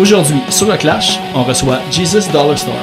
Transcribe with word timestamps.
Aujourd'hui, 0.00 0.40
sur 0.50 0.68
le 0.68 0.76
Clash, 0.76 1.20
on 1.36 1.44
reçoit 1.44 1.78
Jesus 1.88 2.28
Dollar 2.32 2.58
Store. 2.58 2.74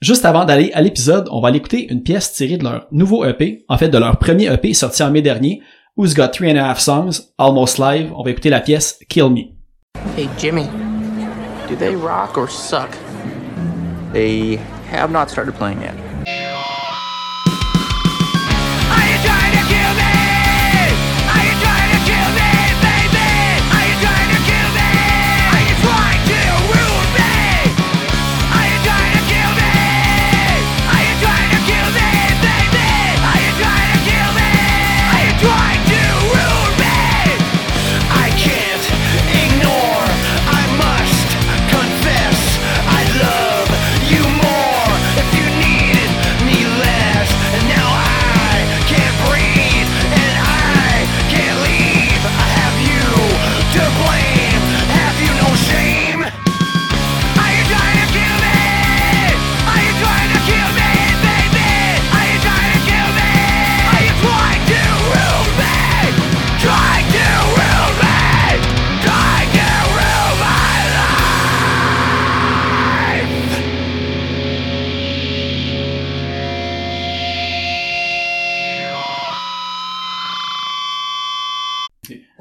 Juste 0.00 0.24
avant 0.24 0.46
d'aller 0.46 0.70
à 0.72 0.80
l'épisode, 0.80 1.28
on 1.30 1.42
va 1.42 1.48
aller 1.48 1.58
écouter 1.58 1.86
une 1.92 2.02
pièce 2.02 2.32
tirée 2.32 2.56
de 2.56 2.64
leur 2.64 2.86
nouveau 2.92 3.26
EP, 3.26 3.66
en 3.68 3.76
fait 3.76 3.90
de 3.90 3.98
leur 3.98 4.18
premier 4.18 4.50
EP 4.50 4.72
sorti 4.72 5.02
en 5.02 5.10
mai 5.10 5.20
dernier, 5.20 5.60
Who's 5.98 6.14
Got 6.14 6.28
Three 6.28 6.50
and 6.50 6.56
a 6.56 6.70
Half 6.70 6.80
Songs, 6.80 7.20
Almost 7.36 7.78
Live. 7.78 8.10
On 8.16 8.22
va 8.22 8.30
écouter 8.30 8.48
la 8.48 8.60
pièce 8.60 8.98
Kill 9.08 9.28
Me. 9.28 9.53
Hey, 10.12 10.30
Jimmy, 10.36 10.66
do 11.66 11.74
they 11.74 11.96
rock 11.96 12.38
or 12.38 12.46
suck? 12.48 12.96
They 14.12 14.56
have 14.86 15.10
not 15.10 15.30
started 15.30 15.54
playing 15.54 15.80
yet. 15.80 16.03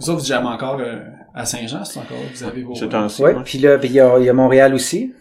Vous 0.03 0.09
autres, 0.11 0.19
vous 0.21 0.25
jamais 0.27 0.47
encore 0.47 0.79
euh, 0.79 0.99
à 1.33 1.45
Saint-Jean, 1.45 1.83
c'est 1.85 1.99
encore, 1.99 2.17
vous 2.33 2.43
avez 2.43 2.61
vos... 2.63 2.75
C'est 2.75 2.89
temps-ci, 2.89 3.21
Ouais, 3.21 3.33
ouais. 3.35 3.43
puis 3.43 3.57
là, 3.59 3.77
puis 3.77 3.89
il 3.89 3.95
y 3.95 3.99
a, 3.99 4.17
il 4.19 4.25
y 4.25 4.29
a 4.29 4.33
Montréal 4.33 4.73
aussi. 4.73 5.13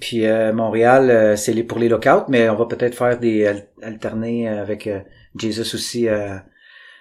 Puis 0.00 0.24
euh, 0.26 0.52
Montréal, 0.52 1.10
euh, 1.10 1.36
c'est 1.36 1.52
les 1.52 1.64
pour 1.64 1.78
les 1.78 1.88
lockouts, 1.88 2.26
mais 2.28 2.48
on 2.48 2.54
va 2.56 2.66
peut-être 2.66 2.94
faire 2.94 3.18
des 3.18 3.46
al- 3.46 3.66
alternés 3.82 4.48
avec 4.48 4.86
euh, 4.86 5.00
Jesus 5.36 5.74
aussi 5.74 6.08
euh, 6.08 6.36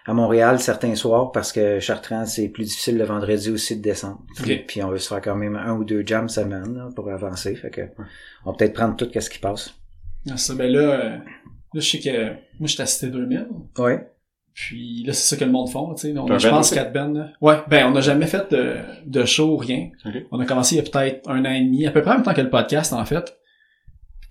à 0.07 0.13
Montréal 0.13 0.59
certains 0.59 0.95
soirs 0.95 1.31
parce 1.31 1.51
que 1.51 1.79
Chartrand 1.79 2.25
c'est 2.25 2.47
plus 2.47 2.63
difficile 2.63 2.97
le 2.97 3.03
vendredi 3.03 3.51
aussi 3.51 3.77
de 3.77 3.81
descendre. 3.83 4.21
Puis 4.67 4.81
on 4.81 4.89
veut 4.89 4.97
se 4.97 5.07
faire 5.07 5.21
quand 5.21 5.35
même 5.35 5.55
un 5.55 5.73
ou 5.73 5.83
deux 5.83 6.03
jams 6.03 6.29
semaine 6.29 6.75
là, 6.75 6.89
pour 6.95 7.09
avancer. 7.11 7.53
Fait 7.55 7.69
que 7.69 7.81
on 8.43 8.51
va 8.51 8.57
peut-être 8.57 8.73
prendre 8.73 8.95
tout 8.95 9.07
ce 9.19 9.29
qui 9.29 9.37
passe. 9.39 9.75
Ah, 10.29 10.37
ça, 10.37 10.55
ben 10.55 10.71
là, 10.71 10.79
euh, 10.79 11.09
là, 11.09 11.19
je 11.75 11.79
sais 11.81 11.99
que 11.99 12.27
moi, 12.59 12.65
j'étais 12.67 12.83
à 12.83 12.85
Cité 12.87 13.07
2000. 13.07 13.47
Ouais. 13.77 14.09
Puis 14.53 15.03
là, 15.05 15.13
c'est 15.13 15.35
ça 15.35 15.39
que 15.39 15.45
le 15.45 15.51
monde 15.51 15.69
font, 15.69 15.93
tu 15.93 16.11
sais. 16.11 16.17
On 16.17 16.27
a, 16.27 16.37
je 16.37 16.49
pense, 16.49 16.71
quatre 16.71 16.91
bands. 16.91 17.29
Ouais, 17.41 17.55
ben, 17.69 17.87
on 17.87 17.91
n'a 17.91 18.01
jamais 18.01 18.27
fait 18.27 18.51
de, 18.51 18.75
de 19.05 19.25
show, 19.25 19.55
rien. 19.57 19.89
On 20.31 20.39
a 20.39 20.45
commencé 20.45 20.75
il 20.75 20.77
y 20.77 20.81
a 20.81 20.89
peut-être 20.89 21.29
un 21.29 21.45
an 21.45 21.51
et 21.51 21.61
demi, 21.61 21.87
à 21.87 21.91
peu 21.91 22.01
près 22.01 22.11
en 22.11 22.15
même 22.15 22.23
temps 22.23 22.33
que 22.33 22.41
le 22.41 22.49
podcast, 22.49 22.91
en 22.93 23.05
fait. 23.05 23.38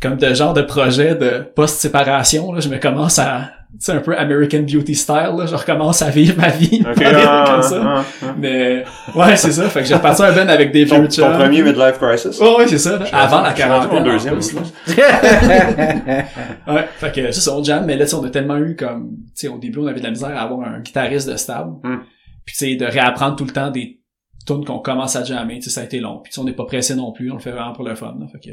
Comme 0.01 0.17
de 0.17 0.33
genre 0.33 0.55
de 0.55 0.63
projet 0.63 1.17
de 1.17 1.43
post-séparation, 1.57 2.53
là, 2.53 2.61
je 2.61 2.69
me 2.69 2.79
commence 2.79 3.19
à, 3.19 3.51
tu 3.73 3.77
sais, 3.81 3.93
un 3.93 4.01
peu 4.01 4.17
American 4.17 4.61
Beauty 4.61 4.95
style, 4.95 5.35
là, 5.37 5.47
je 5.47 5.57
recommence 5.57 6.03
à 6.03 6.11
vivre 6.11 6.37
ma 6.41 6.51
vie. 6.51 6.83
Ok, 6.83 6.87
dans 6.87 6.93
des 6.95 7.05
trucs 7.17 7.27
ah, 7.27 7.45
comme 7.51 7.63
ça. 7.63 7.83
ah, 7.85 8.05
ah. 8.23 8.35
Mais, 8.39 8.85
ouais, 9.17 9.37
c'est 9.37 9.51
ça. 9.51 9.69
Fait 9.69 9.81
que 9.81 9.87
j'ai 9.87 9.95
reparti 9.97 10.23
un 10.23 10.33
band 10.33 10.49
avec 10.49 10.71
des 10.71 10.87
Ton, 10.87 11.01
vieux 11.01 11.09
ton 11.09 11.15
chums. 11.15 11.33
premier 11.37 11.63
midlife 11.63 11.99
crisis? 11.99 12.39
Ouais, 12.41 12.57
ouais, 12.59 12.69
c'est 12.69 12.79
ça. 12.79 12.97
là. 12.99 13.07
Avant 13.13 13.41
la 13.43 13.53
quarantaine. 13.53 13.91
mon 13.91 13.99
en 13.99 14.05
deuxième. 14.05 14.35
plus, 14.35 14.55
là. 14.55 14.63
Ouais, 16.73 16.87
fait 16.99 17.13
que 17.13 17.33
c'est 17.33 17.41
ça, 17.41 17.55
on 17.57 17.65
jam, 17.65 17.85
mais 17.85 17.97
là, 17.97 18.05
tu 18.05 18.11
sais, 18.11 18.17
on 18.17 18.25
a 18.25 18.31
tellement 18.31 18.59
eu 18.59 18.77
comme, 18.77 19.17
tu 19.29 19.33
sais, 19.35 19.49
au 19.49 19.59
début, 19.59 19.81
on 19.81 19.87
avait 19.89 19.99
de 19.99 20.05
la 20.05 20.11
misère 20.11 20.37
à 20.37 20.43
avoir 20.43 20.69
un 20.69 20.79
guitariste 20.81 21.29
de 21.29 21.37
stable. 21.37 21.73
Hmm. 21.83 21.99
Puis 22.45 22.55
tu 22.57 22.67
sais, 22.67 22.77
de 22.77 22.87
réapprendre 22.87 23.35
tout 23.35 23.45
le 23.45 23.53
temps 23.53 23.71
des 23.73 24.01
tunes 24.47 24.65
qu'on 24.65 24.79
commence 24.79 25.17
à 25.17 25.25
jammer, 25.25 25.57
tu 25.57 25.63
sais, 25.63 25.71
ça 25.71 25.81
a 25.81 25.85
été 25.85 25.99
long. 25.99 26.21
Puis 26.23 26.31
tu 26.31 26.37
sais, 26.37 26.41
on 26.41 26.45
n'est 26.45 26.53
pas 26.53 26.65
pressé 26.67 26.95
non 26.95 27.11
plus, 27.13 27.31
on 27.33 27.35
le 27.35 27.41
fait 27.41 27.51
vraiment 27.51 27.73
pour 27.73 27.85
le 27.85 27.95
fun, 27.97 28.15
là. 28.19 28.27
Fait 28.31 28.39
que, 28.39 28.51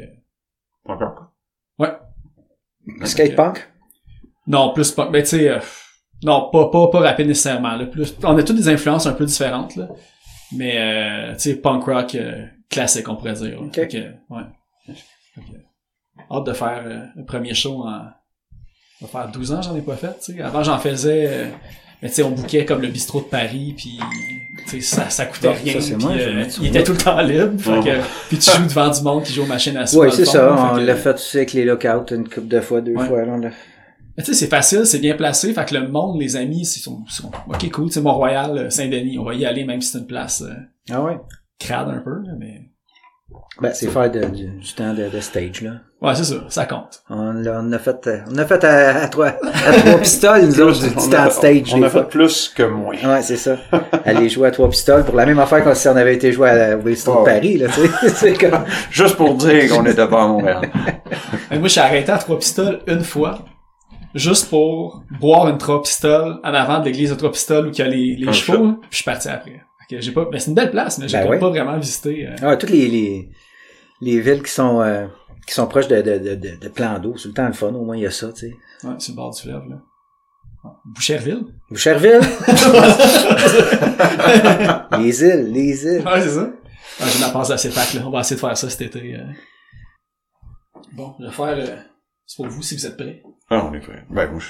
Encore. 0.92 1.30
Ouais. 1.78 1.92
Skatepunk. 3.04 3.68
Non, 4.46 4.72
plus 4.72 4.92
pas, 4.92 5.10
mais 5.10 5.22
tu 5.22 5.30
sais, 5.30 5.48
euh, 5.48 5.58
non, 6.22 6.50
pas, 6.50 6.68
pas, 6.70 6.88
pas 6.88 7.00
rapide 7.00 7.26
nécessairement, 7.26 7.74
là. 7.76 7.86
Plus, 7.86 8.14
on 8.22 8.36
a 8.36 8.42
toutes 8.42 8.56
des 8.56 8.68
influences 8.68 9.06
un 9.06 9.12
peu 9.12 9.24
différentes, 9.26 9.76
là. 9.76 9.88
Mais, 10.52 10.78
euh, 10.78 11.32
tu 11.34 11.40
sais, 11.40 11.56
punk 11.56 11.84
rock 11.84 12.14
euh, 12.14 12.46
classique, 12.70 13.08
on 13.08 13.16
pourrait 13.16 13.32
dire. 13.34 13.60
là. 13.60 13.66
Ok. 13.66 13.88
Que, 13.88 13.98
ouais. 14.30 14.42
Que, 14.86 14.92
hâte 16.30 16.44
de 16.44 16.52
faire 16.52 16.82
euh, 16.86 17.04
le 17.16 17.24
premier 17.24 17.54
show 17.54 17.82
en, 17.84 18.04
ça 19.00 19.06
va 19.06 19.08
faire 19.08 19.28
12 19.30 19.52
ans, 19.52 19.62
j'en 19.62 19.76
ai 19.76 19.82
pas 19.82 19.96
fait, 19.96 20.18
tu 20.20 20.34
sais. 20.34 20.40
Avant, 20.40 20.62
j'en 20.62 20.78
faisais, 20.78 21.26
euh, 21.28 21.50
mais 22.02 22.08
tu 22.08 22.14
sais, 22.16 22.22
on 22.22 22.30
bouquait 22.30 22.64
comme 22.64 22.82
le 22.82 22.88
bistrot 22.88 23.20
de 23.20 23.26
Paris, 23.26 23.74
puis 23.76 23.98
tu 24.68 24.80
sais, 24.80 24.96
ça, 24.96 25.08
ça 25.10 25.26
coûtait 25.26 25.50
rien. 25.52 25.74
ça, 25.74 25.80
c'est 25.80 25.94
puis, 25.96 26.04
moi, 26.04 26.14
je 26.18 26.28
vais 26.30 26.42
euh, 26.44 26.48
il 26.60 26.66
était 26.68 26.82
tout 26.84 26.92
le 26.92 26.98
temps 26.98 27.20
libre, 27.20 27.52
fait 27.58 27.80
que, 27.90 28.00
puis 28.28 28.38
tu 28.38 28.50
joues 28.50 28.66
devant 28.66 28.90
du 28.90 29.02
monde 29.02 29.22
qui 29.24 29.32
joue 29.32 29.42
aux 29.42 29.46
machines 29.46 29.76
à 29.76 29.86
sous. 29.86 30.00
Oui, 30.00 30.08
c'est 30.12 30.24
ça. 30.24 30.72
On 30.74 30.76
l'a 30.76 30.96
fait 30.96 31.14
aussi 31.14 31.36
avec 31.38 31.52
les 31.52 31.64
lockouts 31.64 32.12
une 32.14 32.28
couple 32.28 32.48
de 32.48 32.60
fois, 32.60 32.80
deux 32.80 32.94
Ouais. 32.94 33.06
fois. 33.06 33.24
Là, 33.24 33.50
tu 34.18 34.24
sais, 34.24 34.34
c'est 34.34 34.46
facile, 34.46 34.86
c'est 34.86 34.98
bien 34.98 35.14
placé, 35.14 35.52
fait 35.52 35.64
que 35.68 35.74
le 35.74 35.88
monde, 35.88 36.18
les 36.20 36.36
amis, 36.36 36.62
ils 36.62 36.64
sont, 36.80 37.04
sont 37.06 37.30
ok, 37.48 37.70
cool, 37.70 37.86
tu 37.88 37.92
sais, 37.92 38.00
Mont-Royal, 38.00 38.56
euh, 38.56 38.70
Saint-Denis, 38.70 39.18
on 39.18 39.24
va 39.24 39.34
y 39.34 39.44
aller, 39.44 39.64
même 39.64 39.82
si 39.82 39.92
c'est 39.92 39.98
une 39.98 40.06
place 40.06 40.42
euh, 40.42 40.54
Ah 40.90 41.02
ouais. 41.02 41.18
crade 41.58 41.88
un 41.90 41.98
peu, 41.98 42.22
là, 42.24 42.32
mais... 42.38 42.62
Ben, 43.60 43.72
c'est 43.74 43.88
faire 43.88 44.10
de- 44.10 44.26
du, 44.26 44.44
du 44.46 44.74
temps 44.74 44.92
de, 44.94 45.08
de 45.08 45.20
stage, 45.20 45.62
là. 45.62 45.70
Ouais, 46.02 46.14
c'est 46.14 46.24
ça, 46.24 46.36
ça 46.48 46.66
compte. 46.66 47.02
On, 47.08 47.72
a 47.72 47.78
fait, 47.78 48.06
euh, 48.06 48.18
on 48.30 48.36
a 48.36 48.44
fait 48.44 48.62
à, 48.64 49.02
à 49.02 49.08
trois, 49.08 49.28
à 49.28 49.72
trois 49.72 49.98
pistoles, 49.98 50.42
nous 50.44 50.60
autres, 50.60 50.78
du 50.80 50.92
On 50.96 51.08
temps 51.10 51.22
a, 51.22 51.26
de 51.28 51.32
stage. 51.32 51.74
on 51.74 51.82
a 51.82 51.88
fois. 51.88 52.02
fait 52.02 52.08
plus 52.10 52.48
que 52.54 52.62
moins. 52.64 52.94
Ouais, 53.02 53.22
c'est 53.22 53.36
ça. 53.38 53.56
Aller 54.04 54.28
jouer 54.28 54.48
à 54.48 54.50
trois 54.50 54.68
pistoles 54.68 55.04
pour 55.04 55.16
la 55.16 55.24
même 55.26 55.38
affaire 55.38 55.64
que 55.64 55.74
si 55.74 55.88
on 55.88 55.96
avait 55.96 56.14
été 56.14 56.30
joué 56.32 56.50
à 56.50 56.76
Winston 56.76 57.14
Oh. 57.20 57.24
Paris, 57.24 57.56
là, 57.56 57.68
tu 57.68 57.88
sais. 58.10 58.34
comme, 58.38 58.64
Juste 58.90 59.16
pour 59.16 59.34
dire 59.34 59.70
qu'on 59.70 59.86
était 59.86 60.06
pas 60.06 60.22
à 60.22 60.26
Montréal. 60.28 60.60
Moi, 61.50 61.60
je 61.62 61.68
suis 61.68 61.80
arrêté 61.80 62.12
à 62.12 62.18
trois 62.18 62.38
pistoles 62.38 62.80
une 62.86 63.02
fois, 63.02 63.38
juste 64.14 64.50
pour 64.50 65.02
boire 65.18 65.48
une 65.48 65.58
trois 65.58 65.82
pistoles 65.82 66.38
en 66.44 66.54
avant 66.54 66.78
de 66.80 66.84
l'église 66.84 67.10
de 67.10 67.14
trois 67.16 67.32
pistoles 67.32 67.66
où 67.68 67.70
il 67.70 67.78
y 67.78 67.82
a 67.82 67.88
les, 67.88 68.16
les 68.16 68.32
chevaux, 68.34 68.74
puis 68.74 68.88
je 68.90 68.96
suis 68.96 69.04
parti 69.04 69.28
après. 69.28 69.62
Fait 69.88 69.96
que 69.96 70.02
j'ai 70.02 70.12
pas, 70.12 70.24
ben 70.30 70.38
c'est 70.40 70.48
une 70.50 70.54
belle 70.54 70.70
place, 70.70 70.98
mais 70.98 71.08
j'ai 71.08 71.18
Ben 71.18 71.28
ouais. 71.28 71.38
pas 71.38 71.48
vraiment 71.50 71.78
visité. 71.78 72.26
euh. 72.28 72.34
Ah, 72.42 72.56
toutes 72.56 72.70
les, 72.70 72.88
les, 72.88 73.30
les 74.00 74.20
villes 74.20 74.42
qui 74.42 74.50
sont, 74.50 74.80
euh, 74.82 75.06
qui 75.46 75.54
sont 75.54 75.66
proches 75.66 75.88
de, 75.88 76.00
de, 76.02 76.18
de, 76.18 76.34
de, 76.34 76.56
de 76.56 76.68
plans 76.68 76.98
d'eau, 76.98 77.16
c'est 77.16 77.28
le 77.28 77.34
temps 77.34 77.46
le 77.46 77.52
fun, 77.52 77.68
au 77.68 77.84
moins 77.84 77.96
il 77.96 78.02
y 78.02 78.06
a 78.06 78.10
ça, 78.10 78.32
tu 78.32 78.48
sais. 78.50 78.56
Ouais, 78.86 78.94
sur 78.98 79.12
le 79.12 79.16
bord 79.16 79.34
du 79.34 79.42
fleuve, 79.42 79.68
là. 79.68 79.76
Boucherville? 80.84 81.44
Boucherville, 81.70 82.20
les 84.98 85.22
îles, 85.24 85.52
les 85.52 85.84
îles. 85.86 86.02
Ouais, 86.04 86.20
c'est 86.20 86.30
ça. 86.30 86.50
Ah, 87.00 87.04
j'ai 87.08 87.20
ma 87.20 87.28
passe 87.30 87.50
à 87.50 87.58
CEPAC, 87.58 87.94
là. 87.94 88.02
On 88.06 88.10
va 88.10 88.20
essayer 88.20 88.36
de 88.36 88.40
faire 88.40 88.56
ça 88.56 88.68
cet 88.70 88.80
été. 88.82 89.14
euh. 89.14 89.24
Bon, 90.94 91.14
je 91.20 91.26
vais 91.26 91.32
faire... 91.32 91.56
euh, 91.56 91.76
C'est 92.26 92.36
pour 92.36 92.48
vous, 92.48 92.62
si 92.62 92.74
vous 92.74 92.86
êtes 92.86 92.96
prêts. 92.96 93.22
Ah, 93.50 93.66
on 93.70 93.74
est 93.74 93.80
prêt. 93.80 94.04
Ben, 94.10 94.30
moi, 94.30 94.40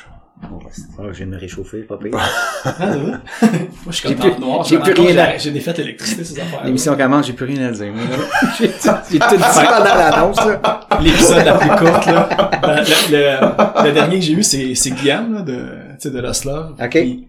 je... 0.43 0.83
Oh, 0.99 1.05
je 1.12 1.17
viens 1.17 1.27
de 1.27 1.31
me 1.33 1.38
réchauffer, 1.38 1.83
pas 1.83 1.97
pire. 1.97 2.12
Ah? 2.65 2.73
Moi, 2.97 3.21
je 3.88 3.93
suis 3.93 4.09
comme 4.09 4.17
dans 4.17 4.27
le 4.35 4.41
noir. 4.41 4.65
j'ai 4.65 4.77
je 4.77 4.81
plus 4.81 4.93
rien 4.93 5.17
à- 5.19 5.33
J'ai 5.33 5.38
j'ai 5.38 5.50
des 5.53 5.61
fêtes 5.61 5.77
d'électricité, 5.77 6.25
ces 6.25 6.41
affaires. 6.41 6.65
L'émission 6.65 6.97
commence, 6.97 7.27
j'ai 7.27 7.33
plus 7.33 7.47
rien 7.47 7.69
à 7.69 7.71
dire. 7.71 7.93
J'ai 8.59 8.67
j'ai 8.69 9.19
tout 9.19 9.37
dit 9.37 9.43
pendant 9.44 9.85
l'annonce, 9.85 10.37
là. 10.44 10.81
L'épisode 11.00 11.44
la 11.44 11.55
plus 11.59 11.69
courte, 11.69 12.06
là. 12.06 12.50
Ben, 12.62 12.77
Le, 12.83 13.12
le- 13.12 13.85
le 13.88 13.93
dernier 13.93 14.19
que 14.19 14.25
j'ai 14.25 14.33
eu, 14.33 14.43
c'est, 14.43 14.75
c'est 14.75 14.91
Guillaume, 14.91 15.35
là, 15.35 15.43
de, 15.43 15.55
tu 15.55 16.00
sais, 16.00 16.11
de 16.11 16.19
Lost 16.21 16.44
Love. 16.44 16.73
Ok. 16.83 16.91
Puis, 16.91 17.29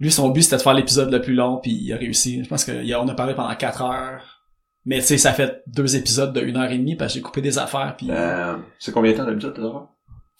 lui, 0.00 0.10
son 0.10 0.28
but, 0.30 0.42
c'était 0.42 0.56
de 0.56 0.62
faire 0.62 0.74
l'épisode 0.74 1.12
le 1.12 1.20
plus 1.20 1.34
long, 1.34 1.58
puis 1.58 1.70
il 1.70 1.92
a 1.92 1.96
réussi. 1.96 2.42
Je 2.42 2.48
pense 2.48 2.64
qu'on 2.64 3.08
a 3.08 3.14
parlé 3.14 3.34
pendant 3.34 3.54
quatre 3.54 3.82
heures. 3.82 4.40
Mais, 4.84 4.98
tu 4.98 5.04
sais, 5.06 5.18
ça 5.18 5.32
fait 5.32 5.62
deux 5.68 5.94
épisodes 5.94 6.32
de 6.32 6.40
une 6.40 6.56
heure 6.56 6.70
et 6.72 6.78
demie, 6.78 6.96
parce 6.96 7.12
que 7.12 7.18
j'ai 7.18 7.22
coupé 7.22 7.40
des 7.40 7.56
affaires, 7.58 7.94
puis... 7.96 8.08
Euh, 8.10 8.54
c'est 8.80 8.90
combien 8.90 9.12
de 9.12 9.16
temps 9.16 9.24
d'habitude, 9.24 9.52
t'as 9.54 9.62
droit? 9.62 9.91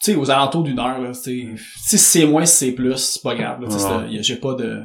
Tu 0.03 0.11
sais, 0.11 0.15
aux 0.17 0.29
alentours 0.31 0.63
d'une 0.63 0.79
heure, 0.79 0.99
là, 0.99 1.11
tu 1.13 1.55
sais, 1.57 1.63
si 1.77 1.97
c'est 1.97 2.25
moins, 2.25 2.45
si 2.45 2.57
c'est 2.57 2.71
plus, 2.73 2.97
c'est 2.97 3.21
pas 3.23 3.35
grave, 3.35 3.61
là, 3.61 3.67
tu 3.69 3.79
sais, 3.79 3.87
Ouais. 3.87 4.17
j'ai 4.21 4.35
pas 4.35 4.53
de, 4.55 4.83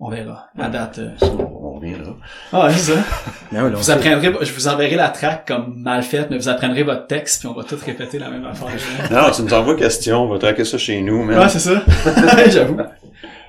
on 0.00 0.08
verra, 0.10 0.46
à 0.58 0.68
date, 0.68 0.98
euh. 0.98 1.10
On 1.22 1.54
on 1.74 1.78
reviendra. 1.78 2.16
Ah, 2.52 2.68
c'est 2.72 2.92
ça. 2.94 3.00
Ben 3.52 3.68
là, 3.68 3.76
Vous 3.76 3.90
apprendrez, 3.90 4.32
je 4.42 4.52
vous 4.52 4.68
enverrai 4.68 4.96
la 4.96 5.08
track 5.10 5.46
comme 5.46 5.74
mal 5.76 6.02
faite, 6.02 6.28
mais 6.30 6.38
vous 6.38 6.48
apprendrez 6.48 6.82
votre 6.82 7.06
texte, 7.06 7.40
puis 7.40 7.48
on 7.48 7.54
va 7.54 7.62
tout 7.64 7.76
répéter 7.84 8.18
la 8.18 8.30
même 8.30 8.44
affaire. 8.44 8.68
Non, 9.10 9.30
tu 9.30 9.42
nous 9.42 9.54
envoies 9.54 9.76
question, 9.76 10.22
on 10.24 10.28
va 10.28 10.38
traquer 10.38 10.64
ça 10.64 10.78
chez 10.78 11.00
nous, 11.02 11.22
man. 11.24 11.38
ouais, 11.38 11.48
c'est 11.48 11.60
ça. 11.60 11.82
J'avoue. 12.50 12.76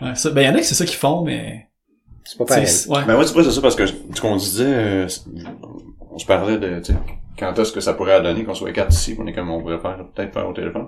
Ouais, 0.01 0.13
ça, 0.15 0.29
ben, 0.31 0.41
y 0.41 0.49
en 0.49 0.55
a 0.55 0.59
qui 0.59 0.65
c'est 0.65 0.75
ça 0.75 0.85
qu'ils 0.85 0.97
font, 0.97 1.23
mais, 1.23 1.67
C'est 2.23 2.37
pas 2.37 2.45
pareil. 2.45 2.65
ouais. 2.89 3.03
Ben 3.07 3.15
moi, 3.15 3.25
tu 3.25 3.43
c'est 3.43 3.51
ça 3.51 3.61
parce 3.61 3.75
que 3.75 3.85
ce 3.87 4.21
qu'on 4.21 4.35
disait, 4.35 4.65
euh, 4.65 5.07
on 6.11 6.19
se 6.19 6.25
parlait 6.25 6.57
de, 6.57 6.79
tu 6.79 6.93
sais, 6.93 6.99
quand 7.37 7.57
est-ce 7.59 7.71
que 7.71 7.79
ça 7.81 7.93
pourrait 7.93 8.21
donner 8.21 8.43
qu'on 8.43 8.53
soit 8.53 8.71
quatre 8.71 8.91
ici, 8.93 9.15
on 9.19 9.25
est 9.27 9.33
comme 9.33 9.49
on 9.49 9.59
pourrait 9.61 9.79
faire, 9.79 9.97
peut-être 10.15 10.33
faire 10.33 10.47
au 10.49 10.53
téléphone. 10.53 10.87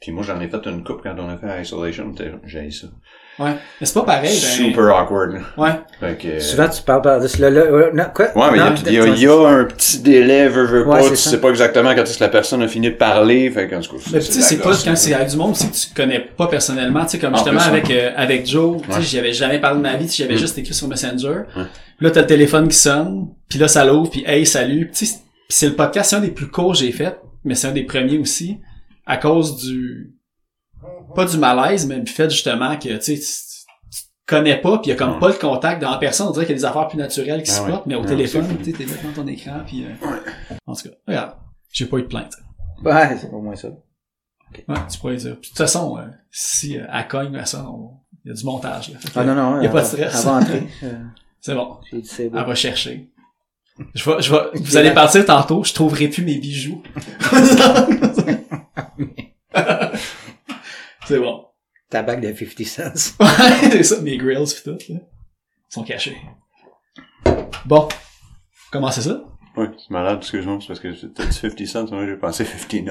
Puis 0.00 0.12
moi, 0.12 0.22
j'en 0.22 0.38
ai 0.40 0.48
fait 0.48 0.64
une 0.66 0.84
coupe 0.84 1.00
quand 1.02 1.14
on 1.18 1.28
a 1.30 1.38
fait 1.38 1.62
Isolation, 1.62 2.12
j'ai 2.44 2.70
ça. 2.70 2.86
Ouais. 3.38 3.52
Mais 3.80 3.86
c'est 3.86 3.94
pas 3.94 4.04
pareil, 4.04 4.28
ben, 4.30 4.30
Super 4.32 4.96
awkward. 4.98 5.32
là. 5.32 5.40
ouais. 5.58 5.70
Fait 6.00 6.16
que, 6.18 6.38
Souvent, 6.40 6.68
tu 6.70 6.82
parles 6.82 7.02
par 7.02 7.20
de 7.20 7.26
cela, 7.28 7.50
là, 7.50 7.60
euh, 7.62 7.90
non, 7.92 8.04
quoi? 8.14 8.26
Ouais, 8.34 8.50
mais 8.50 8.56
il 8.56 8.60
y 8.60 8.60
a- 8.60 8.70
Non, 8.70 8.76
il 9.12 9.18
y, 9.18 9.22
y 9.24 9.26
a 9.26 9.48
un 9.48 9.64
petit 9.64 9.98
délai, 10.00 10.48
veux, 10.48 10.64
veux 10.64 10.86
Ouais, 10.86 10.98
pas, 10.98 11.02
c'est 11.02 11.10
tu 11.10 11.16
ça. 11.16 11.30
sais 11.30 11.40
pas 11.40 11.50
exactement 11.50 11.94
quand 11.94 12.02
est-ce 12.02 12.16
que 12.18 12.24
la 12.24 12.30
personne 12.30 12.62
a 12.62 12.68
fini 12.68 12.90
de 12.90 12.94
parler, 12.96 13.50
fait 13.50 13.68
qu'en 13.68 13.80
tout 13.80 13.96
cas, 13.96 14.02
Mais 14.12 14.20
tu 14.20 14.32
sais, 14.32 14.40
c'est 14.40 14.58
pas 14.58 14.70
quand 14.82 14.96
c'est 14.96 15.12
avec 15.12 15.28
du 15.28 15.36
monde 15.36 15.50
aussi 15.52 15.68
que 15.70 15.74
tu 15.76 15.94
connais 15.94 16.20
pas 16.20 16.46
personnellement, 16.46 17.04
tu 17.04 17.10
sais, 17.12 17.18
comme 17.18 17.34
En 17.34 17.36
justement 17.36 17.60
plus, 17.60 17.68
avec, 17.68 17.90
euh, 17.90 18.10
avec 18.16 18.46
Joe, 18.46 18.80
tu 18.82 18.88
sais, 18.90 18.96
Ouais. 18.96 19.02
j'y 19.02 19.18
avais 19.18 19.32
jamais 19.34 19.58
parlé 19.60 19.78
de 19.78 19.82
ma 19.82 19.96
vie, 19.96 20.06
tu 20.06 20.12
sais, 20.12 20.22
j'avais 20.22 20.34
Mm. 20.36 20.38
juste 20.38 20.58
écrit 20.58 20.74
sur 20.74 20.88
Messenger. 20.88 21.28
Ouais. 21.56 21.64
Puis 21.98 22.06
là, 22.06 22.10
t'as 22.10 22.20
le 22.22 22.26
téléphone 22.26 22.68
qui 22.68 22.76
sonne, 22.76 23.28
puis 23.50 23.58
là, 23.58 23.68
ça 23.68 23.84
l'ouvre, 23.84 24.10
puis 24.10 24.24
hey, 24.26 24.46
salut. 24.46 24.90
Tu 24.94 25.04
sais, 25.04 25.16
c'est 25.48 25.68
le 25.68 25.74
podcast, 25.76 26.10
c'est 26.10 26.16
un 26.16 26.20
des 26.20 26.30
plus 26.30 26.48
courts 26.50 26.72
que 26.72 26.78
j'ai 26.78 26.92
fait, 26.92 27.18
mais 27.44 27.54
c'est 27.54 27.68
un 27.68 27.72
des 27.72 27.84
premiers 27.84 28.18
aussi, 28.18 28.58
à 29.06 29.16
cause 29.16 29.56
du, 29.64 30.14
pas 31.14 31.24
du 31.24 31.38
malaise, 31.38 31.86
mais 31.86 32.00
du 32.00 32.10
fait 32.12 32.28
justement 32.30 32.76
que, 32.76 32.96
tu 32.98 33.16
sais, 33.16 33.18
tu 33.90 34.02
connais 34.26 34.60
pas, 34.60 34.78
puis 34.78 34.90
il 34.90 34.90
y 34.90 34.92
a 34.92 34.96
comme 34.96 35.14
Ouais. 35.14 35.20
pas 35.20 35.28
le 35.28 35.34
contact 35.34 35.80
dans 35.80 35.90
la 35.92 35.98
personne, 35.98 36.26
on 36.28 36.30
dirait 36.32 36.46
qu'il 36.46 36.54
y 36.54 36.58
a 36.58 36.60
des 36.60 36.64
affaires 36.64 36.88
plus 36.88 36.98
naturelles 36.98 37.42
qui 37.42 37.50
Ah 37.50 37.54
se 37.54 37.60
ouais. 37.62 37.66
flottent, 37.68 37.86
mais 37.86 37.94
au 37.94 38.00
Ouais, 38.02 38.06
téléphone, 38.08 38.46
tu 38.58 38.64
sais, 38.64 38.72
t'es 38.72 38.84
devant 38.84 39.12
ton 39.14 39.26
écran, 39.28 39.60
puis 39.66 39.84
euh, 39.84 39.88
en 40.66 40.74
tout 40.74 40.88
cas, 40.88 40.94
regarde, 41.06 41.34
j'ai 41.72 41.86
pas 41.86 41.98
eu 41.98 42.02
de 42.02 42.06
plainte. 42.08 42.32
Ouais, 42.84 43.16
c'est 43.18 43.30
au 43.30 43.40
moins 43.40 43.54
ça. 43.56 43.68
Ouais, 44.68 44.74
tu 44.90 44.98
pourrais 44.98 45.16
dire. 45.16 45.32
Puis, 45.40 45.48
de 45.50 45.54
toute 45.54 45.58
façon, 45.58 45.98
euh, 45.98 46.06
si 46.30 46.78
euh, 46.78 46.84
elle 46.92 47.08
cogne 47.08 47.36
à 47.36 47.44
ça, 47.44 47.66
on- 47.68 47.90
il 48.24 48.28
y 48.28 48.30
a 48.30 48.34
du 48.34 48.44
montage. 48.44 48.92
Là. 48.92 48.98
Fait 48.98 49.08
Ah 49.14 49.24
non, 49.24 49.34
non. 49.34 49.60
y 49.62 49.66
a 49.66 49.70
pas 49.70 49.80
de 49.80 49.82
va- 49.82 49.84
stress. 49.84 50.14
Elle 50.18 50.24
va 50.24 50.32
entrer. 50.32 50.66
Euh, 50.82 51.04
C'est 51.40 51.54
bon. 51.54 51.76
Elle 51.92 52.32
va 52.32 52.54
chercher. 52.54 53.10
Je 53.94 54.10
vais, 54.10 54.22
je 54.22 54.32
vais, 54.32 54.40
vous 54.54 54.76
allez 54.76 54.92
partir 54.92 55.24
tantôt, 55.24 55.62
je 55.64 55.72
trouverai 55.74 56.08
plus 56.08 56.22
mes 56.24 56.36
bijoux. 56.38 56.82
c'est 61.06 61.18
bon. 61.18 61.44
Ta 61.90 62.02
bague 62.02 62.20
de 62.20 62.34
50 62.34 62.66
cents. 62.66 63.14
Ouais, 63.20 63.70
c'est 63.70 63.82
ça, 63.82 64.00
mes 64.00 64.16
grills 64.16 64.44
pis 64.44 64.62
tout, 64.64 64.78
là, 64.92 64.98
sont 65.68 65.84
cachés. 65.84 66.16
Bon. 67.64 67.88
Comment 68.72 68.90
c'est 68.90 69.02
ça? 69.02 69.20
Ouais, 69.56 69.68
c'est 69.78 69.90
malade, 69.90 70.18
excuse-moi, 70.20 70.58
c'est 70.60 70.66
parce 70.66 70.80
que 70.80 70.88
t'as 71.06 71.24
dit 71.24 71.32
50 71.32 71.66
cents, 71.66 71.86
moi 71.94 72.04
j'ai 72.06 72.16
pensé 72.16 72.44
50 72.44 72.72
nuts. 72.82 72.90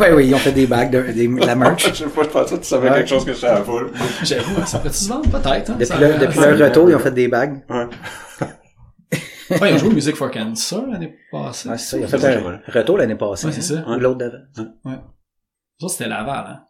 ouais, 0.00 0.12
oui, 0.12 0.26
ils 0.28 0.34
ont 0.34 0.38
fait 0.38 0.50
des 0.52 0.66
bagues, 0.66 0.90
de, 0.90 1.12
des, 1.12 1.28
de 1.28 1.46
la 1.46 1.54
merch. 1.54 1.86
je 1.88 1.94
sais 1.94 2.04
pas, 2.06 2.22
je 2.24 2.28
pensais 2.28 2.54
que 2.56 2.60
tu 2.62 2.66
savais 2.66 2.88
Ouais. 2.90 2.96
quelque 2.96 3.08
chose 3.08 3.24
que 3.24 3.32
je 3.32 3.38
savais 3.38 3.62
pas. 3.64 3.80
là. 3.82 3.88
J'avoue, 4.24 4.66
ça 4.66 4.78
pourrait-tu 4.78 4.96
se 4.98 5.08
vendre? 5.08 5.30
Peut-être, 5.30 5.70
hein? 5.70 5.76
Depuis, 5.78 5.98
leur, 6.00 6.18
depuis 6.18 6.38
leur 6.40 6.58
retour, 6.68 6.90
ils 6.90 6.96
ont 6.96 7.00
fait 7.00 7.12
des 7.12 7.28
bagues. 7.28 7.62
Ouais. 7.68 7.86
Ouais, 9.50 9.70
ils 9.70 9.74
ont 9.74 9.78
joué 9.78 9.94
Music 9.94 10.16
for 10.16 10.30
Cancer 10.30 10.86
l'année 10.86 11.14
passée. 11.30 11.68
Ouais, 11.68 11.78
c'est 11.78 11.96
ça. 11.96 11.96
Ont 11.98 12.08
C'est 12.08 12.18
fait 12.18 12.40
ça, 12.42 12.48
un 12.48 12.60
retour 12.72 12.98
l'année 12.98 13.14
passée. 13.14 13.46
Ouais, 13.46 13.52
c'est 13.52 13.74
hein, 13.74 13.84
ça. 13.86 13.90
Ou 13.90 13.98
l'autre 13.98 14.18
d'avant. 14.18 14.38
Ça, 15.80 15.88
c'était 15.88 16.08
Laval, 16.08 16.44
hein? 16.48 16.60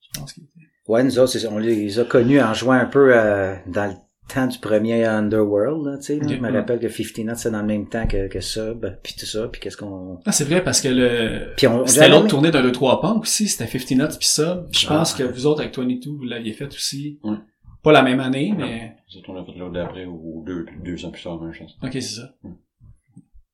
Je 0.00 0.20
pense 0.20 0.32
qu'il 0.32 0.44
était. 0.44 0.52
Ouais, 0.88 1.02
nous 1.04 1.18
autres, 1.18 1.32
c'est 1.32 1.38
ça, 1.40 1.48
on 1.50 1.58
les 1.58 1.98
a 1.98 2.04
connus 2.04 2.40
en 2.40 2.54
jouant 2.54 2.72
un 2.74 2.86
peu 2.86 3.16
euh, 3.16 3.54
dans 3.66 3.86
le 3.86 3.94
temps 4.32 4.46
du 4.46 4.58
premier 4.58 5.04
Underworld, 5.04 5.84
là, 5.86 5.96
tu 5.98 6.04
sais. 6.04 6.20
Je 6.22 6.34
me 6.36 6.52
rappelle 6.52 6.78
que 6.80 6.88
50 6.88 7.18
Nuts, 7.26 7.32
c'est 7.36 7.50
dans 7.50 7.60
le 7.60 7.66
même 7.66 7.88
temps 7.88 8.06
que, 8.06 8.28
que 8.28 8.40
Sub, 8.40 8.86
puis 9.02 9.14
tout 9.18 9.26
ça, 9.26 9.46
puis 9.48 9.60
qu'est-ce 9.60 9.76
qu'on... 9.76 10.18
Ah, 10.24 10.32
c'est 10.32 10.44
vrai, 10.44 10.62
parce 10.62 10.80
que 10.80 10.88
le, 10.88 11.52
Puis 11.56 11.66
on... 11.66 11.86
C'était 11.86 12.08
l'autre 12.08 12.28
tournée 12.28 12.50
d'un 12.50 12.62
2-3 12.66 13.00
Punk 13.00 13.22
aussi, 13.22 13.46
c'était 13.48 13.66
50 13.78 13.90
Nuts 13.98 14.18
pis 14.18 14.26
ça. 14.26 14.64
Puis 14.70 14.80
je 14.82 14.86
pense 14.88 15.14
Ah. 15.14 15.18
que 15.18 15.24
vous 15.24 15.46
autres 15.46 15.60
avec 15.60 15.76
22, 15.76 16.10
vous 16.10 16.24
l'aviez 16.24 16.52
fait 16.52 16.66
aussi. 16.66 17.18
Ouais. 17.22 17.36
Pas 17.82 17.92
la 17.92 18.02
même 18.02 18.20
année, 18.20 18.54
mais 18.56 18.94
C'est 19.08 19.28
on 19.28 19.36
a 19.36 19.44
fait 19.44 19.52
l'autre 19.58 19.72
d'après 19.72 20.04
ou 20.04 20.42
deux, 20.46 20.66
deux 20.84 21.04
ans 21.04 21.10
plus 21.10 21.22
tard, 21.22 21.40
même 21.40 21.52
chose. 21.52 21.76
ok, 21.82 21.92
c'est 21.92 22.00
ça. 22.02 22.32
Mm. 22.42 22.50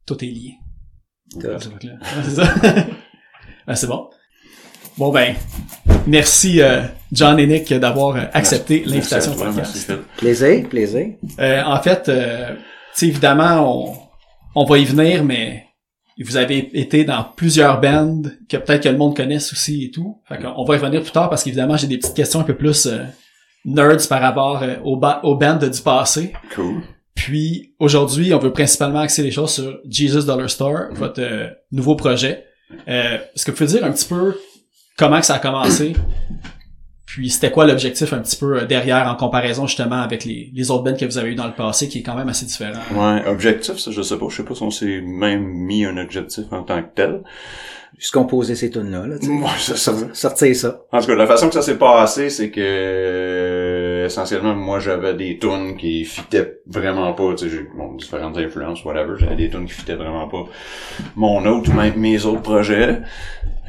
Tout 0.07 0.25
est 0.25 0.29
lié. 0.29 0.55
Ouais, 1.37 1.57
c'est 2.25 2.31
ça. 2.31 2.55
Ah, 3.67 3.75
c'est 3.75 3.87
bon. 3.87 4.09
Bon 4.97 5.13
ben, 5.13 5.35
merci 6.07 6.61
euh, 6.61 6.83
John 7.13 7.39
et 7.39 7.47
Nick 7.47 7.73
d'avoir 7.73 8.17
euh, 8.17 8.25
accepté 8.33 8.83
l'invitation. 8.85 9.33
Plaisir, 10.17 10.69
plaisir. 10.69 11.15
Euh, 11.39 11.63
en 11.63 11.81
fait, 11.81 12.09
euh, 12.09 12.55
tu 12.55 12.61
sais, 12.95 13.07
évidemment, 13.07 13.89
on, 14.55 14.63
on 14.63 14.65
va 14.65 14.79
y 14.79 14.85
venir, 14.85 15.25
mais 15.25 15.67
vous 16.21 16.37
avez 16.37 16.77
été 16.79 17.05
dans 17.05 17.23
plusieurs 17.37 17.81
bands 17.81 18.23
que 18.49 18.57
peut-être 18.57 18.83
que 18.85 18.89
le 18.89 18.97
monde 18.99 19.17
connaisse 19.17 19.53
aussi 19.53 19.85
et 19.85 19.91
tout. 19.93 20.21
Fait 20.29 20.39
qu'on 20.39 20.53
on 20.57 20.65
va 20.65 20.75
y 20.75 20.79
revenir 20.79 21.03
plus 21.03 21.13
tard 21.13 21.31
parce 21.31 21.45
qu'évidemment, 21.45 21.77
j'ai 21.77 21.87
des 21.87 21.99
petites 21.99 22.15
questions 22.17 22.41
un 22.41 22.45
peu 22.45 22.57
plus 22.57 22.87
euh, 22.87 23.05
nerds 23.65 24.09
par 24.09 24.21
rapport 24.21 24.63
euh, 24.63 24.77
aux, 24.85 24.97
ba- 24.97 25.21
aux 25.25 25.37
bands 25.37 25.57
du 25.57 25.81
passé. 25.83 26.33
Cool. 26.55 26.83
Puis 27.15 27.75
aujourd'hui, 27.79 28.33
on 28.33 28.39
veut 28.39 28.53
principalement 28.53 29.01
axer 29.01 29.23
les 29.23 29.31
choses 29.33 29.53
sur 29.53 29.79
Jesus 29.89 30.25
Dollar 30.25 30.49
Store, 30.49 30.89
votre 30.93 31.21
euh, 31.21 31.49
nouveau 31.73 31.97
projet. 31.97 32.45
Euh, 32.89 33.19
Est-ce 33.35 33.45
que 33.45 33.51
vous 33.51 33.57
pouvez 33.57 33.71
dire 33.71 33.85
un 33.85 33.91
petit 33.93 34.07
peu 34.09 34.37
comment 34.97 35.19
que 35.21 35.27
ça 35.27 35.35
a 35.35 35.39
commencé? 35.39 35.95
Puis 37.07 37.31
c'était 37.31 37.51
quoi 37.51 37.67
l'objectif 37.67 38.13
un 38.13 38.19
petit 38.19 38.37
peu 38.37 38.67
derrière 38.67 39.09
en 39.09 39.17
comparaison 39.17 39.67
justement 39.67 40.03
avec 40.03 40.25
les, 40.27 40.51
les 40.55 40.71
autres 40.71 40.85
bands 40.85 40.95
que 40.95 41.07
vous 41.07 41.17
avez 41.19 41.31
eu 41.31 41.35
dans 41.35 41.47
le 41.47 41.55
passé 41.55 41.89
qui 41.89 41.99
est 42.01 42.03
quand 42.03 42.15
même 42.15 42.29
assez 42.29 42.45
différent? 42.45 42.79
Ouais, 42.95 43.27
objectif, 43.27 43.79
ça, 43.79 43.91
je 43.91 44.03
sais 44.03 44.19
pas. 44.19 44.27
Je 44.29 44.37
sais 44.37 44.45
pas 44.45 44.55
si 44.55 44.63
on 44.63 44.71
s'est 44.71 45.01
même 45.01 45.43
mis 45.43 45.87
un 45.87 45.97
objectif 45.97 46.45
en 46.53 46.63
tant 46.63 46.83
que 46.83 46.89
tel. 46.95 47.23
Juste 47.99 48.15
composer 48.15 48.55
ces 48.55 48.71
tunes-là, 48.71 49.09
là. 49.09 49.17
Ouais, 49.17 49.49
c'est 49.59 49.77
ça. 49.77 49.93
Sortir 50.13 50.55
ça. 50.55 50.85
En 50.93 51.01
tout 51.01 51.09
cas, 51.09 51.15
la 51.17 51.27
façon 51.27 51.49
que 51.49 51.55
ça 51.55 51.63
s'est 51.63 51.79
passé, 51.79 52.31
c'est 52.31 52.51
que 52.51 52.61
euh, 52.61 54.07
essentiellement, 54.07 54.55
moi, 54.55 54.79
j'avais 54.79 55.15
des 55.15 55.37
tunes 55.37 55.77
qui 55.77 56.05
fitaient 56.05 56.61
vraiment 56.67 57.13
pas. 57.13 57.35
Tu 57.35 57.45
sais, 57.45 57.51
j'ai 57.51 57.67
bon, 57.77 57.95
différentes 57.95 58.39
influences, 58.39 58.85
whatever. 58.85 59.15
J'avais 59.19 59.35
des 59.35 59.51
tunes 59.51 59.67
qui 59.67 59.73
fitaient 59.73 59.97
vraiment 59.97 60.29
pas 60.29 60.45
mon 61.17 61.45
autre 61.45 61.73
même 61.75 61.97
mes 61.97 62.25
autres 62.25 62.43
projets. 62.43 63.01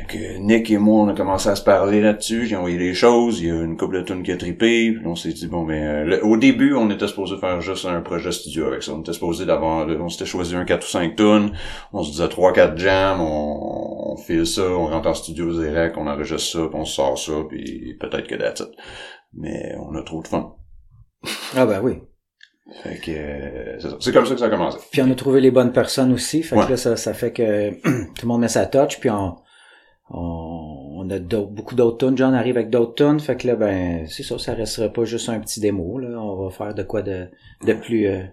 Fait 0.07 0.17
que 0.17 0.37
Nick 0.37 0.71
et 0.71 0.77
moi, 0.77 1.03
on 1.03 1.07
a 1.09 1.13
commencé 1.13 1.49
à 1.49 1.55
se 1.55 1.63
parler 1.63 1.99
là-dessus. 2.01 2.45
J'ai 2.45 2.55
envoyé 2.55 2.77
des 2.77 2.93
choses. 2.93 3.41
Il 3.41 3.47
y 3.47 3.51
a 3.51 3.55
une 3.61 3.75
couple 3.75 3.97
de 3.97 4.01
tunes 4.03 4.23
qui 4.23 4.31
a 4.31 4.37
trippé. 4.37 4.93
Puis 4.93 5.05
on 5.05 5.15
s'est 5.15 5.33
dit 5.33 5.47
bon, 5.47 5.63
mais 5.65 5.85
euh, 5.85 6.05
le- 6.05 6.25
au 6.25 6.37
début, 6.37 6.73
on 6.73 6.89
était 6.89 7.07
supposé 7.07 7.37
faire 7.37 7.59
juste 7.61 7.85
un 7.85 7.99
projet 8.01 8.31
studio 8.31 8.67
avec 8.67 8.83
ça. 8.83 8.93
On 8.93 9.01
était 9.01 9.13
supposé 9.13 9.45
d'avoir, 9.45 9.87
on 9.87 10.09
s'était 10.09 10.25
choisi 10.25 10.55
un 10.55 10.63
4 10.65 10.83
ou 10.85 10.89
5 10.89 11.15
tunes. 11.15 11.51
On 11.91 12.03
se 12.03 12.11
disait 12.11 12.27
3-4 12.27 12.77
jams. 12.77 13.19
On, 13.19 14.13
on 14.13 14.17
file 14.17 14.47
ça, 14.47 14.63
on 14.63 14.87
rentre 14.87 15.09
en 15.09 15.13
studio 15.13 15.51
direct, 15.53 15.95
on 15.97 16.07
enregistre 16.07 16.59
ça, 16.59 16.67
puis 16.67 16.79
on 16.79 16.85
sort 16.85 17.17
ça, 17.17 17.33
puis 17.47 17.95
peut-être 17.99 18.27
que 18.27 18.35
that's 18.35 18.61
it. 18.61 18.69
Mais 19.33 19.75
on 19.79 19.93
a 19.95 20.01
trop 20.01 20.21
de 20.23 20.27
fun. 20.27 20.55
Ah 21.55 21.65
ben 21.65 21.81
oui. 21.83 21.99
Fait 22.83 22.99
que 22.99 23.11
euh, 23.11 23.79
c'est 23.79 23.89
ça. 23.89 23.97
C'est 23.99 24.11
comme 24.13 24.25
ça 24.25 24.33
que 24.33 24.39
ça 24.39 24.45
a 24.45 24.49
commencé. 24.49 24.77
Puis 24.91 25.01
on 25.01 25.11
a 25.11 25.15
trouvé 25.15 25.41
les 25.41 25.51
bonnes 25.51 25.71
personnes 25.73 26.13
aussi. 26.13 26.41
Fait 26.43 26.55
Ouais. 26.55 26.65
que 26.65 26.71
là, 26.71 26.77
ça, 26.77 26.95
ça 26.95 27.13
fait 27.13 27.31
que 27.33 27.71
tout 27.81 28.21
le 28.23 28.27
monde 28.27 28.41
met 28.41 28.47
sa 28.47 28.65
touch. 28.65 28.99
Puis 28.99 29.09
on, 29.09 29.35
on, 30.11 30.95
on 30.97 31.09
a 31.09 31.19
d'autres- 31.19 31.51
beaucoup 31.51 31.75
d'autres 31.75 32.05
tunes. 32.07 32.17
John 32.17 32.33
arrive 32.33 32.57
avec 32.57 32.69
d'autres 32.69 32.95
tunes. 32.95 33.19
Fait 33.19 33.35
que 33.37 33.47
là, 33.47 33.55
ben, 33.55 34.05
c'est 34.07 34.23
ça, 34.23 34.37
ça 34.39 34.53
restera 34.53 34.89
pas 34.89 35.05
juste 35.05 35.29
un 35.29 35.39
petit 35.39 35.59
démo. 35.59 35.97
Là. 35.99 36.19
On 36.19 36.43
va 36.45 36.49
faire 36.51 36.73
de 36.73 36.83
quoi 36.83 37.01
de, 37.01 37.27
de 37.65 37.73
plus 37.73 38.07
euh, 38.07 38.23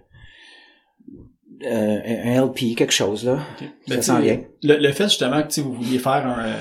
euh, 1.65 1.99
un 2.05 2.45
LP, 2.45 2.75
quelque 2.75 2.93
chose 2.93 3.25
là. 3.25 3.39
Ben, 3.87 3.95
Ça 4.01 4.13
s'en 4.13 4.15
tu 4.21 4.27
sais, 4.27 4.35
vient. 4.35 4.43
Le, 4.75 4.81
le 4.81 4.91
fait 4.91 5.05
justement 5.05 5.41
que 5.41 5.47
tu 5.47 5.53
sais, 5.55 5.61
vous 5.61 5.73
vouliez 5.73 5.99
faire 5.99 6.25
un, 6.27 6.45
euh, 6.47 6.53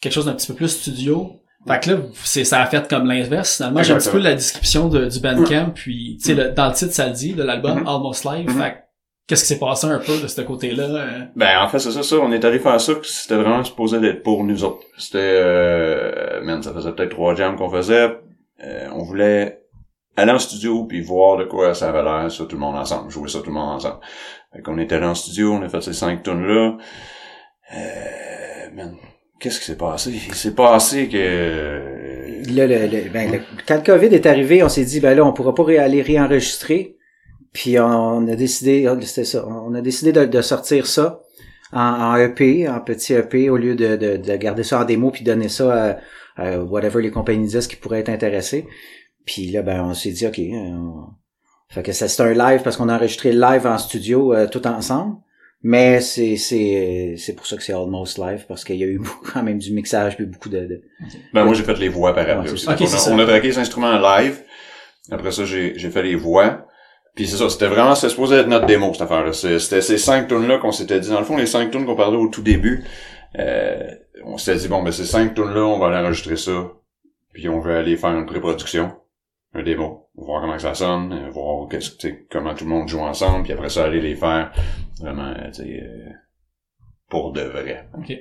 quelque 0.00 0.12
chose 0.12 0.26
d'un 0.26 0.34
petit 0.34 0.46
peu 0.46 0.54
plus 0.54 0.68
studio, 0.68 1.38
fait 1.66 1.80
que 1.80 1.90
là, 1.90 1.98
c'est, 2.24 2.44
ça 2.44 2.60
a 2.62 2.66
fait 2.66 2.88
comme 2.88 3.06
l'inverse. 3.06 3.56
Finalement, 3.56 3.82
j'ai 3.82 3.92
un 3.92 3.98
petit 3.98 4.10
peu 4.10 4.18
la 4.18 4.34
description 4.34 4.88
de, 4.88 5.06
du 5.06 5.20
Bandcamp, 5.20 5.70
puis 5.74 6.16
tu 6.20 6.28
sais, 6.28 6.34
le- 6.34 6.50
dans 6.50 6.68
le 6.68 6.74
titre, 6.74 6.92
ça 6.92 7.06
le 7.08 7.12
dit, 7.12 7.34
de 7.34 7.42
l'album 7.42 7.80
Mhm. 7.80 7.86
Almost 7.86 8.24
Live. 8.24 8.48
Mhm. 8.50 8.60
Fait 8.62 8.70
que 8.72 8.76
qu'est-ce 9.32 9.42
qui 9.42 9.48
s'est 9.54 9.58
passé 9.58 9.86
un 9.86 9.98
peu 9.98 10.18
de 10.20 10.26
ce 10.26 10.40
côté-là? 10.42 10.84
euh? 10.84 11.20
Ben, 11.34 11.58
en 11.62 11.68
fait, 11.68 11.78
c'est 11.78 11.90
ça, 11.90 12.02
ça. 12.02 12.16
On 12.16 12.30
est 12.32 12.44
allé 12.44 12.58
faire 12.58 12.78
ça, 12.80 12.94
que 12.94 13.06
c'était 13.06 13.36
vraiment 13.36 13.64
supposé 13.64 13.98
d'être 13.98 14.22
pour 14.22 14.44
nous 14.44 14.62
autres. 14.62 14.82
C'était, 14.98 15.18
euh, 15.20 16.42
man, 16.42 16.62
ça 16.62 16.72
faisait 16.74 16.92
peut-être 16.92 17.10
trois 17.10 17.34
jams 17.34 17.56
qu'on 17.56 17.70
faisait. 17.70 18.10
Euh, 18.64 18.88
on 18.94 19.02
voulait 19.04 19.60
aller 20.16 20.32
en 20.32 20.38
studio 20.38 20.84
puis 20.84 21.00
voir 21.00 21.38
de 21.38 21.44
quoi 21.44 21.72
ça 21.72 21.88
avait 21.88 22.02
l'air, 22.02 22.30
ça, 22.30 22.44
tout 22.44 22.56
le 22.56 22.60
monde 22.60 22.76
ensemble. 22.76 23.10
Jouer 23.10 23.28
ça 23.30 23.38
tout 23.40 23.46
le 23.46 23.54
monde 23.54 23.76
ensemble. 23.76 24.00
Fait 24.52 24.60
qu'on 24.60 24.76
est 24.76 24.92
allé 24.92 25.06
en 25.06 25.14
studio, 25.14 25.52
on 25.54 25.62
a 25.62 25.68
fait 25.70 25.80
ces 25.80 25.94
cinq 25.94 26.22
tunes-là. 26.22 26.76
Euh, 27.74 28.74
man, 28.74 28.96
qu'est-ce 29.40 29.58
qui 29.60 29.64
s'est 29.66 29.78
passé? 29.78 30.10
Il 30.12 30.34
s'est 30.34 30.54
passé 30.54 31.08
que... 31.08 31.16
Là, 32.54 32.66
le, 32.66 32.86
le- 32.86 33.08
ben, 33.10 33.32
le- 33.32 33.40
quand 33.66 33.76
le 33.76 33.82
COVID 33.82 34.14
est 34.14 34.26
arrivé, 34.26 34.62
on 34.62 34.68
s'est 34.68 34.84
dit 34.84 35.00
ben 35.00 35.16
là, 35.16 35.24
on 35.24 35.32
pourra 35.32 35.54
pas 35.54 35.62
aller 35.80 36.02
réenregistrer. 36.02 36.96
Puis 37.52 37.78
on 37.78 38.26
a 38.28 38.34
décidé, 38.36 38.88
c'était 39.02 39.24
ça, 39.24 39.46
on 39.46 39.74
a 39.74 39.80
décidé 39.80 40.12
de, 40.12 40.24
de 40.24 40.40
sortir 40.42 40.86
ça 40.86 41.20
en, 41.72 41.80
en 41.80 42.16
EP, 42.16 42.68
en 42.68 42.80
petit 42.80 43.12
EP, 43.14 43.50
au 43.50 43.56
lieu 43.56 43.74
de, 43.74 43.96
de, 43.96 44.16
de 44.16 44.36
garder 44.36 44.62
ça 44.62 44.80
en 44.80 44.84
démo 44.84 45.10
puis 45.10 45.22
donner 45.24 45.48
ça 45.48 45.98
à, 46.36 46.42
à 46.42 46.58
whatever 46.60 47.02
les 47.02 47.10
compagnies 47.10 47.46
disent 47.46 47.66
qui 47.66 47.76
pourraient 47.76 48.00
être 48.00 48.08
intéressées. 48.08 48.66
Puis 49.26 49.50
là, 49.50 49.62
ben 49.62 49.82
on 49.84 49.94
s'est 49.94 50.10
dit 50.12 50.26
ok, 50.26 50.38
on- 50.52 51.06
fait 51.68 51.82
que 51.82 51.92
ça 51.92 52.08
c'est 52.08 52.22
un 52.22 52.32
live 52.34 52.62
parce 52.62 52.76
qu'on 52.76 52.88
a 52.88 52.96
enregistré 52.96 53.32
le 53.32 53.40
live 53.40 53.66
en 53.66 53.78
studio 53.78 54.34
euh, 54.34 54.46
tout 54.46 54.66
ensemble. 54.66 55.16
Mais 55.62 56.00
c'est 56.00 56.36
c'est 56.36 57.14
c'est 57.18 57.34
pour 57.34 57.46
ça 57.46 57.56
que 57.56 57.62
c'est 57.62 57.72
almost 57.72 58.18
live 58.18 58.44
parce 58.48 58.64
qu'il 58.64 58.76
y 58.76 58.82
a 58.84 58.86
eu 58.86 58.98
beaucoup, 59.04 59.30
quand 59.32 59.42
même 59.42 59.58
du 59.58 59.72
mixage 59.72 60.16
puis 60.16 60.26
beaucoup 60.26 60.48
de, 60.48 60.58
de 60.60 60.82
Ben, 61.32 61.44
moi, 61.44 61.54
j'ai 61.54 61.62
fait 61.62 61.78
les 61.78 61.88
voix 61.88 62.14
par 62.14 62.28
après 62.28 62.50
aussi. 62.50 62.66
on, 62.68 62.72
a, 62.72 62.86
ça. 62.86 63.12
on 63.12 63.18
a 63.18 63.24
traqué 63.26 63.48
les 63.48 63.58
instruments 63.58 63.98
live. 63.98 64.42
Après 65.10 65.30
ça, 65.32 65.44
j'ai, 65.44 65.74
j'ai 65.78 65.90
fait 65.90 66.02
les 66.02 66.14
voix. 66.16 66.66
Puis 67.14 67.26
c'est 67.28 67.36
ça, 67.36 67.48
c'était 67.50 67.66
vraiment, 67.68 67.94
c'était 67.94 68.08
supposé 68.10 68.36
être 68.36 68.46
notre 68.48 68.66
démo, 68.66 68.92
cette 68.92 69.02
affaire-là. 69.02 69.32
C'est- 69.32 69.58
C'était 69.58 69.82
ces 69.82 69.98
cinq 69.98 70.28
tunes-là 70.28 70.58
qu'on 70.58 70.72
s'était 70.72 70.98
dit. 71.00 71.10
Dans 71.10 71.18
le 71.18 71.24
fond, 71.26 71.36
les 71.36 71.46
cinq 71.46 71.70
tunes 71.70 71.84
qu'on 71.84 71.94
parlait 71.96 72.16
au 72.16 72.28
tout 72.28 72.42
début, 72.42 72.84
euh, 73.38 73.94
on 74.24 74.38
s'était 74.38 74.58
dit, 74.58 74.68
bon, 74.68 74.82
ben, 74.82 74.92
ces 74.92 75.04
cinq 75.04 75.34
tunes-là, 75.34 75.60
on 75.60 75.78
va 75.78 75.88
aller 75.88 75.98
enregistrer 76.06 76.36
ça. 76.36 76.70
Puis 77.34 77.48
on 77.48 77.60
veut 77.60 77.76
aller 77.76 77.96
faire 77.96 78.16
une 78.16 78.26
pré-production, 78.26 78.92
un 79.54 79.62
démo, 79.62 80.08
voir 80.14 80.40
comment 80.42 80.58
ça 80.58 80.74
sonne, 80.74 81.28
voir 81.30 81.68
comment 82.30 82.54
tout 82.54 82.64
le 82.64 82.70
monde 82.70 82.88
joue 82.88 83.00
ensemble, 83.00 83.44
puis 83.44 83.52
après 83.52 83.68
ça, 83.68 83.84
aller 83.84 84.00
les 84.00 84.14
faire 84.16 84.52
vraiment, 85.00 85.34
euh, 85.34 86.10
pour 87.10 87.32
de 87.32 87.42
vrai. 87.42 87.88
Ok. 87.98 88.12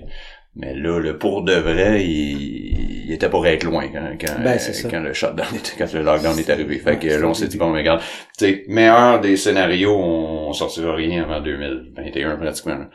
Mais 0.56 0.74
là, 0.76 1.00
le 1.00 1.18
pour 1.18 1.44
de 1.44 1.54
vrai, 1.54 2.04
il, 2.06 3.06
il 3.06 3.12
était 3.14 3.30
pour 3.30 3.46
être 3.48 3.64
loin 3.64 3.88
quand, 3.88 4.12
quand, 4.20 4.42
Ben, 4.44 4.58
quand 4.90 5.00
le 5.00 5.14
shutdown 5.14 5.48
était, 5.56 5.72
quand 5.78 5.94
le 5.94 6.02
lockdown 6.04 6.38
est 6.38 6.50
arrivé. 6.50 6.78
Fait 6.80 6.98
que 7.00 7.08
là, 7.08 7.28
on 7.28 7.34
s'est 7.34 7.48
dit, 7.48 7.58
bon, 7.58 7.70
mais 7.72 7.80
regarde, 7.80 8.02
tu 8.38 8.46
sais, 8.46 8.64
meilleur 8.68 9.22
des 9.22 9.38
scénarios, 9.38 9.96
on, 9.96 10.50
on 10.50 10.54
sortira 10.54 10.94
rien 10.96 11.24
avant 11.24 11.40
2021 11.42 12.36
pratiquement. 12.38 12.76
là. 12.78 12.90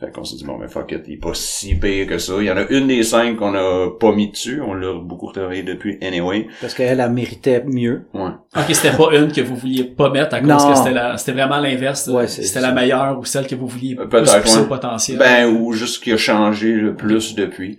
Fait 0.00 0.10
qu'on 0.10 0.24
s'est 0.24 0.34
dit, 0.36 0.44
bon, 0.44 0.58
mais 0.58 0.66
fuck 0.66 0.90
it, 0.90 1.02
il 1.06 1.14
est 1.14 1.16
pas 1.18 1.34
si 1.34 1.76
pire 1.76 2.08
que 2.08 2.18
ça. 2.18 2.32
Il 2.40 2.46
y 2.46 2.50
en 2.50 2.56
a 2.56 2.66
une 2.68 2.88
des 2.88 3.04
cinq 3.04 3.36
qu'on 3.36 3.54
a 3.54 3.90
pas 4.00 4.10
mis 4.12 4.28
dessus. 4.28 4.60
On 4.60 4.74
l'a 4.74 4.92
beaucoup 4.92 5.26
retravaillé 5.26 5.62
depuis 5.62 5.98
anyway. 6.02 6.48
parce 6.60 6.74
qu'elle 6.74 6.98
elle 6.98 7.10
méritait 7.12 7.62
mieux. 7.64 8.06
Ouais. 8.12 8.30
Ok, 8.56 8.64
c'était 8.74 8.96
pas 8.96 9.14
une 9.16 9.30
que 9.30 9.40
vous 9.40 9.54
vouliez 9.54 9.84
pas 9.84 10.10
mettre 10.10 10.34
à 10.34 10.40
cause 10.40 10.48
Non. 10.48 10.70
que 10.72 10.76
c'était 10.76 10.90
la, 10.90 11.16
c'était 11.16 11.32
vraiment 11.40 11.60
l'inverse. 11.60 12.08
Ouais, 12.08 12.26
c'est- 12.26 12.42
c'était 12.42 12.60
la 12.60 12.72
meilleure 12.72 13.18
ou 13.20 13.24
celle 13.24 13.46
que 13.46 13.54
vous 13.54 13.68
vouliez 13.68 13.96
Euh, 13.96 14.06
plus 14.06 14.22
pousser 14.22 14.56
ouais. 14.58 14.62
au 14.64 14.66
potentiel. 14.66 15.18
Ben, 15.18 15.46
ou 15.46 15.72
juste 15.72 16.02
qui 16.02 16.12
a 16.12 16.16
changé 16.16 16.72
le 16.72 16.96
plus 16.96 17.36
depuis. 17.36 17.78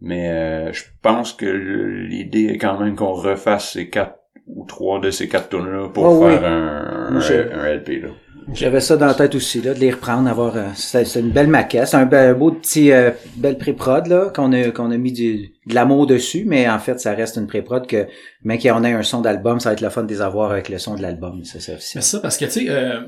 Mais 0.00 0.30
euh, 0.32 0.72
je 0.72 0.82
pense 1.00 1.32
que 1.32 1.46
l'idée 1.46 2.46
est 2.46 2.58
quand 2.58 2.80
même 2.80 2.96
qu'on 2.96 3.12
refasse 3.12 3.74
ces 3.74 3.88
quatre 3.88 4.16
ou 4.48 4.64
trois 4.66 4.98
de 4.98 5.12
ces 5.12 5.28
quatre 5.28 5.48
tunes-là 5.50 5.90
pour 5.94 6.04
Oh, 6.06 6.24
oui. 6.26 6.32
faire 6.32 6.44
un, 6.44 7.14
un, 7.16 7.20
Je- 7.20 7.52
un 7.54 7.66
LP, 7.76 8.00
là. 8.02 8.08
J'avais 8.54 8.80
ça 8.80 8.96
dans 8.96 9.06
la 9.06 9.14
tête 9.14 9.34
aussi, 9.34 9.60
là, 9.62 9.72
de 9.74 9.78
les 9.80 9.90
reprendre, 9.90 10.28
avoir, 10.28 10.56
euh, 10.56 10.68
c'est 10.74 11.04
c'est 11.06 11.20
une 11.20 11.30
belle 11.30 11.48
maquette, 11.48 11.88
c'est 11.88 11.96
un 11.96 12.04
be- 12.04 12.34
beau 12.34 12.52
petit, 12.52 12.92
euh, 12.92 13.10
belle 13.36 13.56
pré-prod, 13.58 14.06
là, 14.06 14.30
qu'on 14.34 14.52
a, 14.52 14.70
qu'on 14.70 14.90
a 14.90 14.96
mis 14.98 15.10
du, 15.10 15.52
de 15.66 15.74
l'amour 15.74 16.06
dessus, 16.06 16.44
mais 16.46 16.68
en 16.68 16.78
fait, 16.78 17.00
ça 17.00 17.12
reste 17.14 17.36
une 17.36 17.46
pré-prod 17.46 17.86
que, 17.86 18.06
même 18.44 18.58
qu'on 18.60 18.84
ait 18.84 18.92
un 18.92 19.02
son 19.02 19.20
d'album, 19.22 19.58
ça 19.58 19.70
va 19.70 19.72
être 19.72 19.80
le 19.80 19.88
fun 19.90 20.04
de 20.04 20.12
les 20.12 20.20
avoir 20.20 20.52
avec 20.52 20.68
le 20.68 20.78
son 20.78 20.94
de 20.96 21.02
l'album, 21.02 21.42
ça, 21.44 21.58
c'est 21.60 21.72
Mais 21.72 21.76
officiel. 21.78 22.02
ça, 22.02 22.20
parce 22.20 22.36
que, 22.36 22.44
tu 22.44 22.50
sais, 22.50 22.66
euh, 22.68 23.00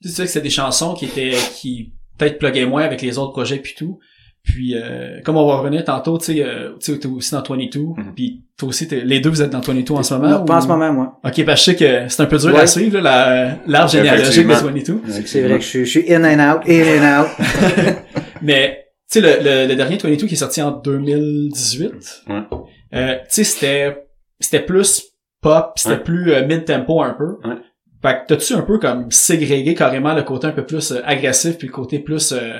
tu 0.00 0.08
sais 0.08 0.22
que 0.22 0.28
c'était 0.28 0.44
des 0.44 0.50
chansons 0.50 0.94
qui 0.94 1.06
étaient, 1.06 1.32
qui 1.56 1.92
peut-être 2.16 2.38
pluguaient 2.38 2.66
moins 2.66 2.82
avec 2.84 3.02
les 3.02 3.18
autres 3.18 3.32
projets 3.32 3.58
puis 3.58 3.74
tout. 3.76 3.98
Puis, 4.44 4.74
euh, 4.74 5.20
comme 5.24 5.36
on 5.36 5.46
va 5.46 5.54
revenir 5.58 5.84
tantôt, 5.84 6.18
tu 6.18 6.24
sais, 6.34 6.44
euh, 6.44 6.70
tu 6.80 6.92
sais, 6.92 6.98
t'es 6.98 7.06
aussi 7.06 7.30
dans 7.30 7.42
22, 7.42 7.80
Mhm. 7.96 8.12
puis 8.16 8.42
toi 8.58 8.68
aussi, 8.70 8.88
t'es- 8.88 9.02
les 9.04 9.20
deux, 9.20 9.30
vous 9.30 9.40
êtes 9.40 9.50
dans 9.50 9.60
22 9.60 9.94
en 9.94 10.02
ce 10.02 10.14
moment? 10.14 10.28
Non, 10.40 10.44
pas 10.44 10.56
en 10.56 10.60
ce 10.60 10.66
moment, 10.66 10.92
moi. 10.92 11.20
Ok, 11.24 11.44
parce 11.44 11.64
que 11.64 11.72
je 11.72 11.76
sais 11.76 11.76
que 11.76 12.08
c'est 12.08 12.22
un 12.22 12.26
peu 12.26 12.38
dur 12.38 12.52
Ouais. 12.52 12.60
à 12.60 12.66
suivre, 12.66 12.98
là, 12.98 13.00
la- 13.44 13.58
l'arbre 13.66 13.90
généalogique 13.90 14.46
de 14.46 14.52
Effectivement. 14.52 15.00
22. 15.00 15.22
C'est 15.26 15.42
vrai 15.42 15.58
que 15.58 15.64
je 15.64 15.68
suis, 15.68 15.84
je 15.86 15.90
suis 16.00 16.12
in 16.12 16.24
and 16.24 16.56
out, 16.56 16.62
in 16.68 16.82
and 16.82 17.22
out. 17.22 17.28
Mais, 18.42 18.84
tu 19.10 19.20
sais, 19.20 19.20
le, 19.20 19.44
le, 19.44 19.68
le 19.68 19.76
dernier 19.76 19.96
22 19.98 20.26
qui 20.26 20.34
est 20.34 20.36
sorti 20.36 20.60
en 20.60 20.72
2018, 20.72 22.22
Ouais. 22.28 22.42
euh, 22.94 23.14
tu 23.20 23.24
sais, 23.28 23.44
c'était, 23.44 23.96
c'était 24.40 24.60
plus 24.64 25.04
pop, 25.40 25.72
c'était 25.76 25.94
Ouais. 25.94 26.00
plus 26.00 26.32
euh, 26.32 26.46
mid-tempo 26.46 27.00
un 27.02 27.14
peu. 27.14 27.36
Ouais. 27.48 27.56
Fait 28.02 28.14
que 28.14 28.26
t'as-tu 28.34 28.54
un 28.54 28.62
peu 28.62 28.78
comme 28.78 29.10
ségrégué 29.10 29.74
carrément 29.74 30.14
le 30.14 30.22
côté 30.22 30.48
un 30.48 30.52
peu 30.52 30.64
plus 30.66 30.90
euh, 30.92 31.00
agressif 31.04 31.58
puis 31.58 31.68
le 31.68 31.72
côté 31.72 32.00
plus 32.00 32.32
euh, 32.32 32.58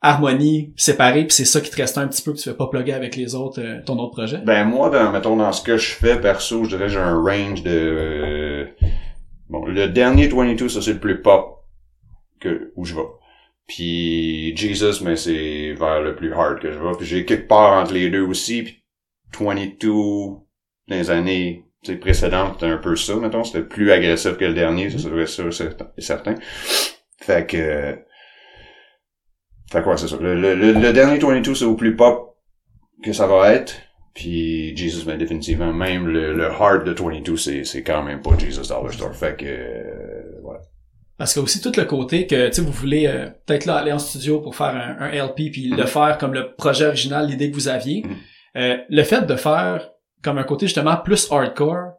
harmonie 0.00 0.72
séparé 0.76 1.24
puis 1.26 1.34
c'est 1.34 1.44
ça 1.44 1.60
qui 1.60 1.70
te 1.70 1.76
reste 1.76 1.98
un 1.98 2.06
petit 2.06 2.22
peu 2.22 2.32
que 2.32 2.38
tu 2.38 2.44
fais 2.48 2.56
pas 2.56 2.68
plugger 2.68 2.92
avec 2.92 3.16
les 3.16 3.34
autres, 3.34 3.60
euh, 3.60 3.80
ton 3.84 3.98
autre 3.98 4.12
projet? 4.12 4.38
Ben 4.44 4.64
moi, 4.64 4.90
dans, 4.90 5.10
mettons, 5.10 5.36
dans 5.36 5.52
ce 5.52 5.62
que 5.62 5.76
je 5.76 5.92
fais, 5.92 6.20
perso, 6.20 6.64
je 6.64 6.76
dirais 6.76 6.88
j'ai 6.88 6.98
un 6.98 7.20
range 7.20 7.62
de... 7.62 7.70
euh, 7.70 8.66
Bon, 9.48 9.64
le 9.64 9.88
dernier 9.88 10.28
22, 10.28 10.68
ça 10.68 10.82
c'est 10.82 10.92
le 10.92 11.00
plus 11.00 11.22
pop 11.22 11.64
que 12.40 12.72
où 12.76 12.84
je 12.84 12.94
vais. 12.94 13.06
Puis 13.66 14.56
Jesus, 14.56 15.02
mais 15.04 15.16
c'est 15.16 15.72
vers 15.72 16.00
le 16.00 16.14
plus 16.16 16.32
hard 16.32 16.60
que 16.60 16.70
je 16.70 16.78
vais. 16.78 16.92
Puis 16.96 17.06
j'ai 17.06 17.24
quelque 17.24 17.48
part 17.48 17.82
entre 17.82 17.92
les 17.94 18.10
deux 18.10 18.22
aussi. 18.22 18.62
Puis 18.62 18.82
22, 19.38 19.88
dans 19.90 20.42
les 20.90 21.10
années 21.10 21.64
précédentes, 22.00 22.54
c'était 22.54 22.72
un 22.72 22.78
peu 22.78 22.96
ça, 22.96 23.16
mettons. 23.16 23.44
C'était 23.44 23.62
plus 23.62 23.90
agressif 23.90 24.36
que 24.36 24.44
le 24.44 24.54
dernier, 24.54 24.90
ça 24.90 24.98
c'est 24.98 25.08
vrai, 25.08 25.26
ça, 25.26 25.44
c'est 25.50 26.00
certain. 26.02 26.34
Fait 27.20 27.46
que... 27.46 27.98
Fait 29.70 29.82
quoi, 29.82 29.96
c'est 29.96 30.08
ça. 30.08 30.16
Le, 30.20 30.34
le, 30.40 30.54
le, 30.54 30.72
le 30.72 30.92
dernier 30.92 31.18
22, 31.18 31.54
c'est 31.54 31.64
au 31.64 31.74
plus 31.74 31.94
pop 31.96 32.36
que 33.02 33.12
ça 33.12 33.26
va 33.26 33.52
être. 33.52 33.74
Puis 34.14 34.76
Jesus, 34.76 35.04
ben 35.04 35.16
définitivement, 35.18 35.72
même 35.72 36.08
le, 36.08 36.34
le 36.34 36.46
hard 36.46 36.84
de 36.84 36.92
22, 36.92 37.36
c'est, 37.36 37.64
c'est 37.64 37.82
quand 37.82 38.02
même 38.02 38.20
pas 38.22 38.36
Jesus 38.38 38.66
Dollar 38.68 38.92
Store. 38.92 39.14
Fait 39.14 39.36
que, 39.36 39.46
euh, 39.46 40.40
voilà. 40.42 40.60
Parce 41.16 41.32
qu'il 41.32 41.40
y 41.40 41.42
a 41.42 41.44
aussi 41.44 41.60
tout 41.60 41.72
le 41.76 41.84
côté 41.84 42.26
que, 42.26 42.46
tu 42.48 42.54
sais, 42.54 42.62
vous 42.62 42.72
voulez 42.72 43.06
euh, 43.06 43.28
peut-être 43.46 43.64
là 43.66 43.76
aller 43.76 43.92
en 43.92 43.98
studio 43.98 44.40
pour 44.40 44.56
faire 44.56 44.68
un, 44.74 44.96
un 45.00 45.10
LP 45.10 45.50
puis 45.52 45.68
le 45.68 45.76
Mhm. 45.82 45.86
faire 45.86 46.18
comme 46.18 46.32
le 46.34 46.54
projet 46.54 46.86
original, 46.86 47.26
l'idée 47.26 47.50
que 47.50 47.54
vous 47.54 47.68
aviez. 47.68 48.02
Mhm. 48.04 48.16
Euh, 48.56 48.76
le 48.88 49.02
fait 49.02 49.22
de 49.26 49.36
faire 49.36 49.90
comme 50.22 50.38
un 50.38 50.44
côté 50.44 50.66
justement 50.66 50.96
plus 50.96 51.30
hardcore, 51.30 51.92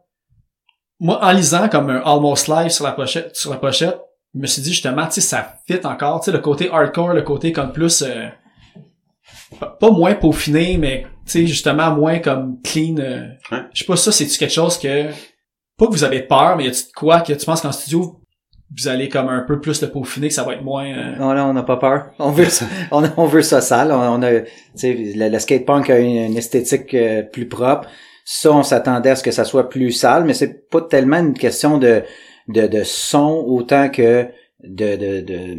moi, 0.98 1.18
en 1.24 1.32
lisant 1.32 1.68
comme 1.70 1.88
un 1.88 2.00
Almost 2.04 2.48
Live 2.48 2.70
sur 2.70 2.84
la 2.84 2.92
pochette, 2.92 3.34
sur 3.36 3.50
la 3.50 3.56
pochette, 3.56 3.98
je 4.34 4.40
me 4.40 4.46
suis 4.46 4.62
dit 4.62 4.70
justement, 4.72 5.06
tu 5.06 5.14
sais, 5.14 5.20
ça 5.20 5.54
fit 5.66 5.80
encore, 5.84 6.20
tu 6.20 6.26
sais, 6.26 6.32
le 6.32 6.38
côté 6.42 6.70
hardcore, 6.70 7.12
le 7.14 7.22
côté 7.22 7.52
comme 7.52 7.72
plus, 7.72 8.02
euh, 8.02 8.26
pas- 9.80 9.90
moins 9.90 10.14
peaufiné, 10.14 10.76
mais 10.78 11.02
tu 11.26 11.32
sais, 11.32 11.46
justement 11.46 11.90
moins 11.94 12.18
comme 12.18 12.60
clean. 12.62 12.96
euh. 12.98 13.26
Je 13.72 13.80
sais 13.80 13.84
pas 13.86 13.96
ça, 13.96 14.12
c'est-tu 14.12 14.38
quelque 14.38 14.52
chose 14.52 14.78
que, 14.78 15.06
pas 15.76 15.86
que 15.86 15.92
vous 15.92 16.04
avez 16.04 16.20
peur, 16.22 16.56
mais 16.56 16.64
y 16.64 16.68
a-tu 16.68 16.84
de 16.84 16.92
quoi 16.94 17.20
que 17.20 17.32
tu 17.32 17.44
penses 17.46 17.60
qu'en 17.62 17.72
studio, 17.72 18.16
vous 18.78 18.86
allez 18.86 19.08
comme 19.08 19.28
un 19.28 19.40
peu 19.46 19.60
plus 19.60 19.82
le 19.82 19.90
peaufiner, 19.90 20.28
que 20.28 20.34
ça 20.34 20.44
va 20.44 20.54
être 20.54 20.62
moins... 20.62 20.86
euh, 20.86 21.16
Non, 21.18 21.32
là, 21.32 21.44
on 21.44 21.52
n'a 21.52 21.64
pas 21.64 21.76
peur. 21.76 22.10
On 22.20 22.30
veut 22.30 22.44
ça, 22.44 22.66
on, 22.92 23.02
on 23.16 23.26
veut 23.26 23.42
ça 23.42 23.60
sale. 23.60 23.90
On, 23.90 23.98
on 24.00 24.22
a, 24.22 24.40
tu 24.42 24.46
sais, 24.76 24.92
le, 25.16 25.28
le 25.28 25.38
skatepunk 25.40 25.90
a 25.90 25.98
une, 25.98 26.30
une 26.30 26.36
esthétique 26.36 26.94
euh, 26.94 27.22
plus 27.24 27.48
propre. 27.48 27.88
Ça, 28.24 28.52
on 28.52 28.62
s'attendait 28.62 29.10
à 29.10 29.16
ce 29.16 29.24
que 29.24 29.32
ça 29.32 29.44
soit 29.44 29.68
plus 29.68 29.90
sale, 29.90 30.24
mais 30.24 30.34
c'est 30.34 30.68
pas 30.68 30.82
tellement 30.82 31.16
une 31.16 31.34
question 31.34 31.78
de, 31.78 32.04
de, 32.52 32.66
de 32.66 32.82
son 32.84 33.44
autant 33.46 33.88
que 33.88 34.26
de, 34.62 34.96
de, 34.96 35.20
de, 35.20 35.58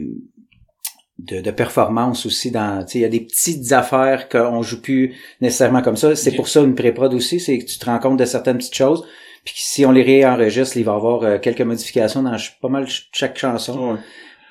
de, 1.19 1.41
de 1.41 1.51
performance 1.51 2.25
aussi 2.25 2.51
dans, 2.51 2.83
tu 2.83 2.93
sais, 2.93 2.99
il 2.99 3.01
y 3.01 3.05
a 3.05 3.09
des 3.09 3.21
petites 3.21 3.71
affaires 3.71 4.29
qu'on 4.29 4.61
joue 4.61 4.81
plus 4.81 5.15
nécessairement 5.39 5.81
comme 5.81 5.97
ça. 5.97 6.15
C'est 6.15 6.35
pour 6.35 6.47
ça 6.47 6.61
une 6.61 6.75
pré-prod 6.75 7.13
aussi, 7.13 7.39
c'est 7.39 7.57
que 7.59 7.65
tu 7.65 7.77
te 7.79 7.85
rends 7.85 7.99
compte 7.99 8.17
de 8.17 8.25
certaines 8.25 8.57
petites 8.57 8.75
choses. 8.75 9.03
Puis 9.43 9.55
si 9.57 9.85
on 9.85 9.91
les 9.91 10.03
réenregistre, 10.03 10.77
il 10.77 10.83
va 10.83 10.91
y 10.91 10.95
avoir 10.95 11.23
euh, 11.23 11.37
quelques 11.39 11.61
modifications 11.61 12.21
dans 12.21 12.35
pas 12.61 12.69
mal 12.69 12.83
ch- 12.83 13.09
chaque 13.11 13.37
chanson. 13.37 13.97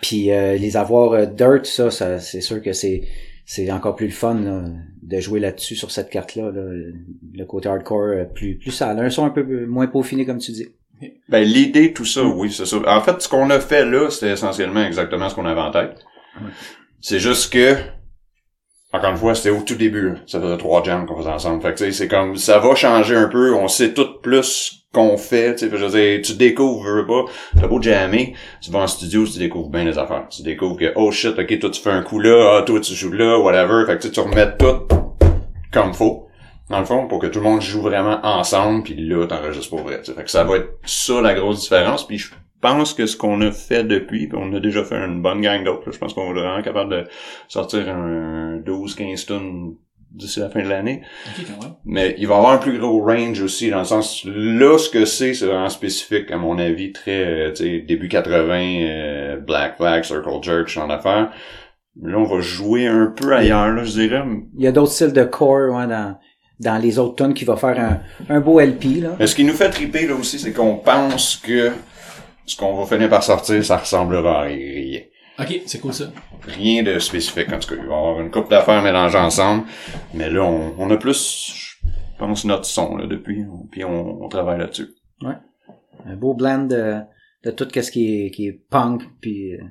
Puis 0.03 0.33
euh, 0.33 0.57
les 0.57 0.77
avoir 0.77 1.13
euh, 1.13 1.27
dirt, 1.27 1.65
ça, 1.65 1.91
ça 1.91 2.19
c'est 2.19 2.41
sûr 2.41 2.61
que 2.63 2.73
c'est 2.73 3.03
c'est 3.47 3.71
encore 3.71 3.97
plus 3.97 4.07
le 4.07 4.13
fun 4.13 4.35
là, 4.35 4.65
de 5.03 5.21
jouer 5.21 5.41
là-dessus 5.41 5.75
sur 5.75 5.91
cette 5.91 6.09
carte-là, 6.09 6.51
là, 6.53 6.63
le 7.35 7.45
côté 7.45 7.69
hardcore 7.69 8.03
euh, 8.03 8.25
plus 8.25 8.59
plus 8.59 8.71
sale, 8.71 8.99
un 8.99 9.11
son 9.11 9.25
un 9.25 9.31
peu 9.31 9.67
moins 9.67 9.87
peaufiné 9.89 10.25
comme 10.25 10.39
tu 10.39 10.53
dis. 10.53 10.69
Ben, 11.29 11.45
l'idée, 11.45 11.93
tout 11.93 12.05
ça, 12.05 12.23
oui, 12.23 12.53
c'est 12.53 12.67
ça. 12.67 12.77
En 12.87 13.01
fait, 13.01 13.23
ce 13.23 13.29
qu'on 13.29 13.49
a 13.51 13.61
fait 13.61 13.85
là, 13.85 14.11
c'était 14.11 14.33
essentiellement 14.33 14.85
exactement 14.85 15.29
ce 15.29 15.35
qu'on 15.35 15.47
avait 15.47 15.61
en 15.61 15.71
tête. 15.71 16.05
C'est 17.01 17.19
juste 17.19 17.53
que, 17.53 17.77
encore 18.93 19.11
une 19.11 19.17
fois, 19.17 19.35
c'était 19.35 19.51
au 19.51 19.63
tout 19.63 19.77
début. 19.77 20.15
Ça 20.27 20.41
faisait 20.41 20.59
trois 20.59 20.83
jams 20.83 21.07
qu'on 21.07 21.17
faisait 21.17 21.31
ensemble. 21.31 21.63
Fait 21.63 21.73
que, 21.73 21.79
tu 21.79 21.85
sais, 21.85 21.93
c'est 21.93 22.09
comme, 22.09 22.37
ça 22.37 22.59
va 22.59 22.75
changer 22.75 23.17
un 23.17 23.29
peu. 23.29 23.55
On 23.55 23.69
sait 23.69 23.95
tout 23.95 24.21
plus 24.21 24.85
qu'on 24.93 25.17
fait, 25.17 25.55
tu 25.55 25.71
sais. 25.71 25.77
Je 25.77 25.85
veux 25.85 25.91
dire, 25.91 26.21
tu 26.23 26.35
découvres, 26.35 26.85
veux 26.85 27.07
pas. 27.07 27.25
T'as 27.59 27.67
beau 27.67 27.81
jammer. 27.81 28.35
Tu 28.61 28.71
vas 28.71 28.81
en 28.81 28.87
studio, 28.87 29.27
tu 29.27 29.39
découvres 29.39 29.71
bien 29.71 29.85
les 29.85 29.97
affaires. 29.97 30.27
Tu 30.29 30.43
découvres 30.43 30.77
que, 30.77 30.93
oh 30.97 31.11
shit, 31.11 31.39
ok, 31.39 31.59
toi, 31.59 31.71
tu 31.71 31.81
fais 31.81 31.91
un 31.91 32.03
coup 32.03 32.19
là, 32.19 32.59
ah, 32.59 32.63
toi, 32.63 32.81
tu 32.81 32.95
joues 32.95 33.13
là, 33.13 33.39
whatever. 33.39 33.85
Fait 33.87 33.99
que, 33.99 34.09
tu 34.09 34.21
remets 34.21 34.57
tout 34.59 34.87
comme 35.73 35.95
faut 35.95 36.27
dans 36.71 36.79
le 36.79 36.85
fond, 36.85 37.09
pour 37.09 37.19
que 37.19 37.27
tout 37.27 37.41
le 37.41 37.45
monde 37.45 37.61
joue 37.61 37.83
vraiment 37.83 38.21
ensemble, 38.23 38.85
puis 38.85 38.95
là, 38.95 39.27
t'enregistres 39.27 39.71
pour 39.71 39.83
vrai. 39.83 39.99
tu 39.99 40.07
sais. 40.07 40.15
Fait 40.15 40.23
que 40.23 40.31
ça 40.31 40.45
va 40.45 40.57
être 40.57 40.79
ça 40.85 41.21
la 41.21 41.35
grosse 41.35 41.63
différence. 41.63 42.07
Puis 42.07 42.19
je 42.19 42.31
pense 42.61 42.95
que 42.95 43.07
ce 43.07 43.17
qu'on 43.17 43.41
a 43.41 43.51
fait 43.51 43.83
depuis, 43.83 44.29
puis 44.29 44.39
on 44.41 44.55
a 44.55 44.61
déjà 44.61 44.85
fait 44.85 44.97
une 44.97 45.21
bonne 45.21 45.41
gang 45.41 45.65
d'autres. 45.65 45.87
là. 45.87 45.93
Je 45.93 45.99
pense 45.99 46.15
qu'on 46.15 46.27
va 46.27 46.31
être 46.31 46.45
vraiment 46.45 46.63
capable 46.63 46.91
de 46.91 47.05
sortir 47.49 47.89
un 47.89 48.59
12-15 48.61 49.27
tonnes 49.27 49.75
d'ici 50.13 50.39
la 50.39 50.49
fin 50.49 50.63
de 50.63 50.69
l'année. 50.69 51.03
Mais 51.85 52.15
il 52.19 52.29
va 52.29 52.35
y 52.35 52.39
avoir 52.39 52.53
un 52.53 52.59
plus 52.59 52.79
gros 52.79 53.05
range 53.05 53.43
aussi, 53.43 53.71
dans 53.71 53.81
le 53.81 53.85
sens, 53.85 54.25
là, 54.25 54.79
ce 54.79 54.89
que 54.91 55.05
c'est, 55.05 55.35
c'est 55.35 55.47
vraiment 55.47 55.69
spécifique, 55.69 56.31
à 56.31 56.37
mon 56.37 56.59
avis, 56.59 56.93
très, 56.93 57.25
euh, 57.25 57.53
tu 57.53 57.65
sais, 57.65 57.79
début 57.81 58.09
80, 58.09 58.83
euh, 58.83 59.37
Black 59.39 59.77
Flag, 59.77 60.05
Circle 60.05 60.43
Jerk, 60.43 60.69
genre 60.69 60.89
d'affaires. 60.89 61.31
Là, 62.01 62.19
on 62.19 62.25
va 62.25 62.41
jouer 62.41 62.87
un 62.87 63.07
peu 63.07 63.33
ailleurs, 63.35 63.73
là, 63.73 63.85
je 63.85 63.93
dirais. 63.93 64.23
Il 64.57 64.63
y 64.63 64.67
a 64.67 64.73
d'autres 64.73 64.93
styles 64.93 65.13
de 65.13 65.25
core 65.25 65.75
ouais, 65.75 65.87
dans, 65.87 66.17
dans 66.61 66.77
les 66.77 66.99
autres 66.99 67.17
tonnes 67.17 67.35
qui 67.35 67.45
va 67.45 67.57
faire 67.57 67.79
un, 67.81 68.01
un 68.29 68.41
beau 68.41 68.61
LP. 68.61 69.01
Là. 69.03 69.17
Mais 69.19 69.27
ce 69.27 69.35
qui 69.35 69.45
nous 69.45 69.55
fait 69.55 69.71
triper 69.71 70.07
là 70.07 70.15
aussi, 70.15 70.39
c'est 70.39 70.53
qu'on 70.53 70.77
pense 70.77 71.37
que 71.37 71.73
ce 72.45 72.57
qu'on 72.57 72.77
va 72.77 72.87
finir 72.87 73.09
par 73.09 73.23
sortir, 73.23 73.65
ça 73.65 73.79
ressemblera 73.79 74.41
à 74.41 74.43
rien. 74.43 75.01
Ok, 75.39 75.63
c'est 75.65 75.81
cool 75.81 75.95
ça. 75.95 76.05
Rien 76.47 76.83
de 76.83 76.99
spécifique, 76.99 77.51
en 77.51 77.59
tout 77.59 77.75
cas. 77.75 77.81
Il 77.81 77.89
va 77.89 77.95
y 77.95 77.97
avoir 77.97 78.21
une 78.21 78.31
couple 78.31 78.51
d'affaires 78.51 78.83
mélangées 78.83 79.19
ensemble. 79.19 79.65
Mais 80.13 80.29
là, 80.29 80.45
on, 80.45 80.75
on 80.79 80.91
a 80.91 80.97
plus, 80.99 81.79
je 81.83 82.19
pense, 82.19 82.45
notre 82.45 82.67
son 82.67 82.97
là, 82.97 83.07
depuis. 83.07 83.47
Puis 83.71 83.85
on, 83.85 84.23
on 84.23 84.29
travaille 84.29 84.59
là-dessus. 84.59 84.89
Un 86.07 86.17
beau 86.17 86.35
blend 86.35 86.65
de, 86.65 86.99
de 87.45 87.51
tout 87.51 87.69
ce 87.73 87.91
qui 87.91 88.27
est, 88.27 88.31
qui 88.31 88.49
est 88.49 88.61
punk 88.71 89.03
puis, 89.21 89.55
euh, 89.55 89.65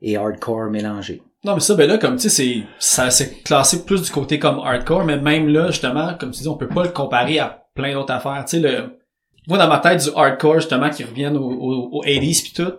et 0.00 0.16
hardcore 0.16 0.70
mélangé. 0.70 1.22
Non, 1.44 1.54
mais 1.54 1.60
ça, 1.60 1.74
ben 1.74 1.86
là, 1.86 1.98
comme 1.98 2.16
tu 2.16 2.22
sais, 2.22 2.28
c'est, 2.30 2.62
ça, 2.78 3.10
c'est 3.10 3.42
classé 3.42 3.84
plus 3.84 4.02
du 4.02 4.10
côté 4.10 4.38
comme 4.38 4.58
hardcore, 4.58 5.04
mais 5.04 5.18
même 5.18 5.48
là, 5.48 5.66
justement, 5.70 6.14
comme 6.14 6.30
tu 6.30 6.42
dis, 6.42 6.48
on 6.48 6.56
peut 6.56 6.68
pas 6.68 6.84
le 6.84 6.90
comparer 6.90 7.38
à 7.38 7.66
plein 7.74 7.92
d'autres 7.92 8.12
affaires. 8.12 8.44
Tu 8.48 8.60
sais, 8.60 8.60
le, 8.60 8.98
moi, 9.46 9.58
dans 9.58 9.68
ma 9.68 9.78
tête, 9.78 10.02
du 10.02 10.08
hardcore, 10.16 10.56
justement, 10.56 10.88
qui 10.88 11.04
reviennent 11.04 11.36
au, 11.36 11.50
au, 11.50 11.98
au 11.98 12.02
80s 12.02 12.44
pis 12.44 12.52
tout, 12.54 12.72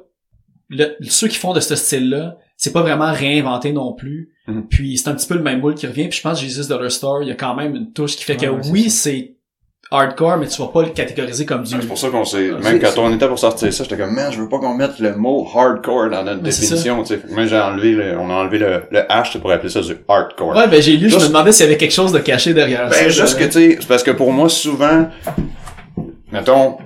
le, 0.70 0.96
ceux 1.02 1.28
qui 1.28 1.38
font 1.38 1.54
de 1.54 1.60
ce 1.60 1.76
style-là, 1.76 2.38
c'est 2.58 2.72
pas 2.74 2.82
vraiment 2.82 3.12
réinventé 3.12 3.72
non 3.72 3.94
plus. 3.94 4.32
Mhm. 4.48 4.68
Puis 4.68 4.98
c'est 4.98 5.10
un 5.10 5.16
petit 5.16 5.28
peu 5.28 5.36
le 5.36 5.44
même 5.44 5.60
moule 5.60 5.76
qui 5.76 5.88
revient. 5.88 6.08
Puis 6.08 6.18
je 6.18 6.24
pense 6.24 6.40
que 6.40 6.46
Jesus 6.46 6.68
Dollar 6.68 6.92
Store, 6.92 7.22
il 7.22 7.30
y 7.30 7.32
a 7.32 7.36
quand 7.36 7.56
même 7.56 7.76
une 7.76 7.92
touche 7.92 8.16
qui 8.16 8.24
fait 8.24 8.38
que 8.38 8.48
oui, 8.48 8.90
c'est 8.90 9.35
hardcore, 9.96 10.38
mais 10.38 10.48
tu 10.48 10.62
vas 10.62 10.68
pas 10.68 10.82
le 10.84 10.90
catégoriser 10.90 11.46
comme 11.46 11.64
du... 11.64 11.70
C'est 11.80 11.88
pour 11.88 11.98
ça 11.98 12.10
qu'on 12.10 12.26
s'est, 12.26 12.52
Ah, 12.56 12.60
même 12.60 12.80
quand 12.80 12.98
on 12.98 13.14
était 13.14 13.28
pour 13.28 13.40
sortir 13.40 13.72
ça, 13.74 13.84
j'étais 13.84 13.98
comme, 13.98 14.14
man, 14.14 14.32
je 14.32 14.42
veux 14.42 14.50
pas 14.50 14.60
qu'on 14.60 14.74
mette 14.74 15.00
le 15.00 15.16
mot 15.16 15.48
hardcore 15.54 16.10
dans 16.10 16.24
notre 16.24 16.42
Mais 16.42 16.50
définition, 16.50 17.04
tu 17.04 17.16
sais. 17.16 17.22
Moi, 17.30 17.46
j'ai 17.46 17.60
enlevé 17.60 17.92
le, 17.92 18.18
on 18.20 18.30
a 18.30 18.34
enlevé 18.34 18.60
le, 18.60 18.84
le 18.92 19.00
H 19.00 19.40
pour 19.40 19.52
appeler 19.52 19.70
ça 19.70 19.82
du 19.82 19.96
hardcore. 20.08 20.56
Ouais, 20.56 20.68
ben 20.68 20.82
j'ai 20.82 20.98
lu, 20.98 21.10
je 21.10 21.16
me 21.18 21.28
demandais 21.28 21.52
s'il 21.52 21.66
y 21.66 21.70
avait 21.70 21.78
quelque 21.78 21.94
chose 21.94 22.12
de 22.12 22.20
caché 22.20 22.54
derrière 22.54 22.92
ça. 22.92 23.00
Ben, 23.02 23.10
juste 23.10 23.38
que, 23.40 23.46
tu 23.46 23.52
sais, 23.52 23.78
c'est 23.80 23.88
parce 23.88 24.04
que 24.04 24.12
pour 24.12 24.32
moi, 24.32 24.50
souvent, 24.50 25.08
mettons, 26.32 26.78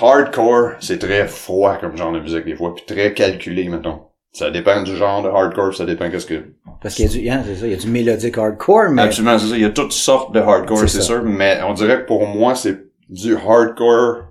hardcore, 0.00 0.72
c'est 0.80 0.98
très 0.98 1.26
froid 1.26 1.76
comme 1.80 1.96
genre 1.96 2.12
de 2.12 2.20
musique 2.20 2.44
des 2.44 2.54
fois, 2.54 2.74
puis 2.74 2.84
très 2.86 3.14
calculé, 3.14 3.68
mettons. 3.68 4.00
Ça 4.32 4.50
dépend 4.50 4.82
du 4.82 4.94
genre 4.94 5.22
de 5.22 5.28
hardcore, 5.28 5.74
ça 5.74 5.84
dépend 5.86 6.10
qu'est-ce 6.10 6.26
que... 6.26 6.52
Parce 6.82 6.94
qu'il 6.94 7.06
y 7.06 7.08
a 7.08 7.10
du, 7.10 7.28
hein, 7.28 7.42
c'est 7.46 7.56
ça, 7.56 7.66
il 7.66 7.70
y 7.72 7.74
a 7.74 7.78
du 7.78 7.88
mélodique 7.88 8.36
hardcore, 8.38 8.90
mais 8.90 9.02
Absolument, 9.02 9.38
c'est 9.38 9.48
ça. 9.48 9.56
Il 9.56 9.62
y 9.62 9.64
a 9.64 9.70
toutes 9.70 9.92
sortes 9.92 10.32
de 10.34 10.40
hardcore, 10.40 10.88
C'est 10.88 11.00
sûr, 11.00 11.22
mais 11.24 11.60
on 11.66 11.72
dirait 11.72 12.02
que 12.02 12.06
pour 12.06 12.26
moi, 12.26 12.54
c'est 12.54 12.78
du 13.08 13.34
hardcore, 13.36 14.24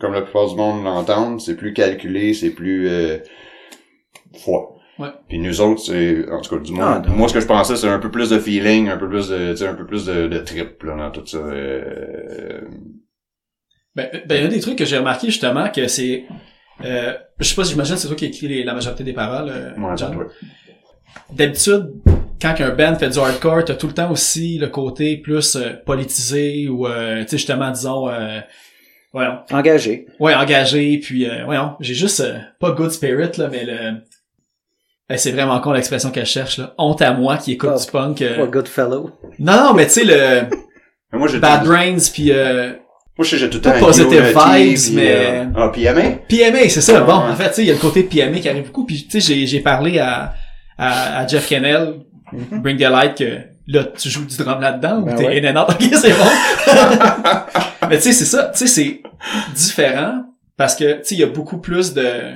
comme 0.00 0.12
la 0.12 0.22
plupart 0.22 0.48
du 0.48 0.54
monde 0.54 0.84
l'entend, 0.84 1.38
c'est 1.38 1.56
plus 1.56 1.72
calculé, 1.72 2.34
c'est 2.34 2.50
plus 2.50 2.88
euh, 2.88 3.18
froid. 4.38 4.76
Ouais. 4.98 5.08
Puis 5.28 5.38
nous 5.38 5.60
autres, 5.60 5.80
c'est, 5.80 6.28
en 6.30 6.40
tout 6.40 6.56
cas, 6.56 6.62
du 6.62 6.72
moins, 6.72 7.02
Ah, 7.04 7.08
moi, 7.10 7.28
ce 7.28 7.34
que 7.34 7.40
je 7.40 7.46
pensais, 7.46 7.76
c'est 7.76 7.88
un 7.88 7.98
peu 8.00 8.10
plus 8.10 8.30
de 8.30 8.38
feeling, 8.38 8.88
un 8.88 8.96
peu 8.98 9.08
plus 9.08 9.28
de, 9.28 9.52
tu 9.52 9.56
sais, 9.58 9.66
un 9.66 9.74
peu 9.74 9.86
plus 9.86 10.04
de, 10.06 10.26
de 10.28 10.38
trip, 10.40 10.82
là, 10.82 10.96
dans 10.96 11.10
tout 11.10 11.24
ça. 11.26 11.38
euh, 11.38 12.60
Ben, 13.96 14.08
ben, 14.26 14.36
il 14.36 14.42
y 14.42 14.46
a 14.46 14.48
des 14.48 14.60
trucs 14.60 14.76
que 14.76 14.84
j'ai 14.84 14.98
remarqué 14.98 15.28
justement 15.28 15.68
que 15.70 15.88
c'est. 15.88 16.24
Euh, 16.84 17.14
je 17.38 17.44
sais 17.48 17.54
pas, 17.54 17.64
j'imagine 17.64 17.96
c'est 17.96 18.06
toi 18.06 18.16
qui 18.16 18.26
écris 18.26 18.48
les- 18.48 18.64
la 18.64 18.74
majorité 18.74 19.04
des 19.04 19.12
paroles. 19.12 19.48
euh, 19.50 19.74
Ouais, 19.76 19.96
John? 19.96 20.16
ouais. 20.16 20.26
D'habitude, 21.32 21.92
quand 22.40 22.54
un 22.60 22.70
band 22.70 22.94
fait 22.96 23.08
du 23.08 23.18
hardcore, 23.18 23.64
t'as 23.64 23.74
tout 23.74 23.86
le 23.88 23.94
temps 23.94 24.10
aussi 24.10 24.58
le 24.58 24.68
côté 24.68 25.16
plus 25.16 25.56
euh, 25.56 25.72
politisé 25.84 26.68
ou 26.68 26.86
euh, 26.86 27.22
tu 27.22 27.30
sais 27.30 27.38
justement 27.38 27.70
disons 27.70 28.08
euh, 28.08 28.40
voyons, 29.12 29.38
engagé. 29.50 30.06
ouais 30.20 30.34
engagé 30.34 30.98
puis 30.98 31.28
euh, 31.28 31.44
voyons, 31.44 31.74
j'ai 31.80 31.94
juste 31.94 32.20
euh, 32.20 32.38
pas 32.60 32.70
good 32.72 32.90
spirit 32.90 33.30
là 33.38 33.48
mais 33.50 33.64
le 33.64 34.00
Ben, 35.08 35.16
c'est 35.18 35.32
vraiment 35.32 35.58
con 35.60 35.72
l'expression 35.72 36.10
qu'elle 36.10 36.26
cherche 36.26 36.58
là. 36.58 36.74
Honte 36.78 37.02
à 37.02 37.12
moi 37.12 37.36
qui 37.38 37.52
écoute 37.52 37.70
Oh, 37.74 37.78
du 37.78 37.90
punk. 37.90 38.22
euh. 38.22 38.36
Pas 38.36 38.46
good 38.46 38.68
fellow. 38.68 39.10
Non 39.38 39.56
non, 39.56 39.74
mais 39.74 39.86
tu 39.86 39.92
sais 39.92 40.04
le 40.04 41.38
Bad 41.40 41.64
Brains 41.64 41.96
puis 42.12 42.30
euh, 42.32 42.74
Moi, 43.18 43.24
je 43.24 43.30
sais, 43.30 43.38
j'ai 43.38 43.50
tout 43.50 43.56
le 43.58 43.62
temps 43.62 43.78
positive 43.80 44.12
Unity, 44.12 44.88
vibes, 44.90 44.94
mais- 44.96 45.12
euh, 45.12 45.44
Ah, 45.56 45.68
PMA? 45.74 46.02
PMA, 46.28 46.68
c'est 46.68 46.80
ça. 46.80 47.00
Bon, 47.00 47.18
ouais. 47.18 47.30
en 47.32 47.34
fait, 47.34 47.48
tu 47.48 47.54
sais, 47.56 47.62
il 47.62 47.66
y 47.66 47.70
a 47.70 47.74
le 47.74 47.80
côté 47.80 48.04
PMA 48.04 48.38
qui 48.38 48.48
arrive 48.48 48.66
beaucoup. 48.66 48.86
Puis, 48.86 49.06
tu 49.08 49.20
sais, 49.20 49.34
j'ai, 49.34 49.46
j'ai 49.46 49.58
parlé 49.60 49.98
à, 49.98 50.34
à, 50.78 51.18
à 51.18 51.26
Jeff 51.26 51.48
Kennel, 51.48 51.94
Bring 52.32 52.76
the 52.78 52.82
Light, 52.82 53.16
que 53.18 53.40
là, 53.66 53.84
tu 53.84 54.08
joues 54.08 54.24
du 54.24 54.36
drum 54.36 54.60
là-dedans, 54.60 55.00
Ben 55.02 55.14
ou 55.14 55.16
t'es 55.18 55.26
ouais. 55.26 55.44
in 55.44 55.56
and 55.56 55.60
out. 55.62 55.68
Ok, 55.74 55.88
c'est 56.00 56.12
bon. 56.12 57.40
Mais 57.90 57.96
tu 57.96 58.02
sais, 58.04 58.12
c'est 58.12 58.24
ça. 58.24 58.52
Tu 58.54 58.66
sais, 58.66 58.66
c'est 58.68 59.02
différent 59.54 60.24
parce 60.56 60.76
que, 60.76 60.98
tu 60.98 61.04
sais, 61.04 61.14
il 61.16 61.20
y 61.20 61.24
a 61.24 61.26
beaucoup 61.26 61.58
plus 61.58 61.94
de... 61.94 62.34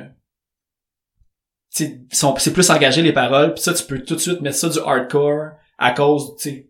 C'est 1.71 2.53
plus 2.53 2.71
engagé 2.71 3.03
les 3.03 3.13
paroles. 3.13 3.55
Puis 3.55 3.63
ça, 3.63 3.73
tu 3.73 3.85
peux 3.85 4.01
tout 4.01 4.15
de 4.17 4.21
suite 4.21 4.41
mettre 4.41 4.57
ça 4.57 4.69
du 4.69 4.79
hardcore 4.85 5.51
à 5.79 5.93
cause, 5.93 6.35
tu 6.41 6.51
sais, 6.51 6.69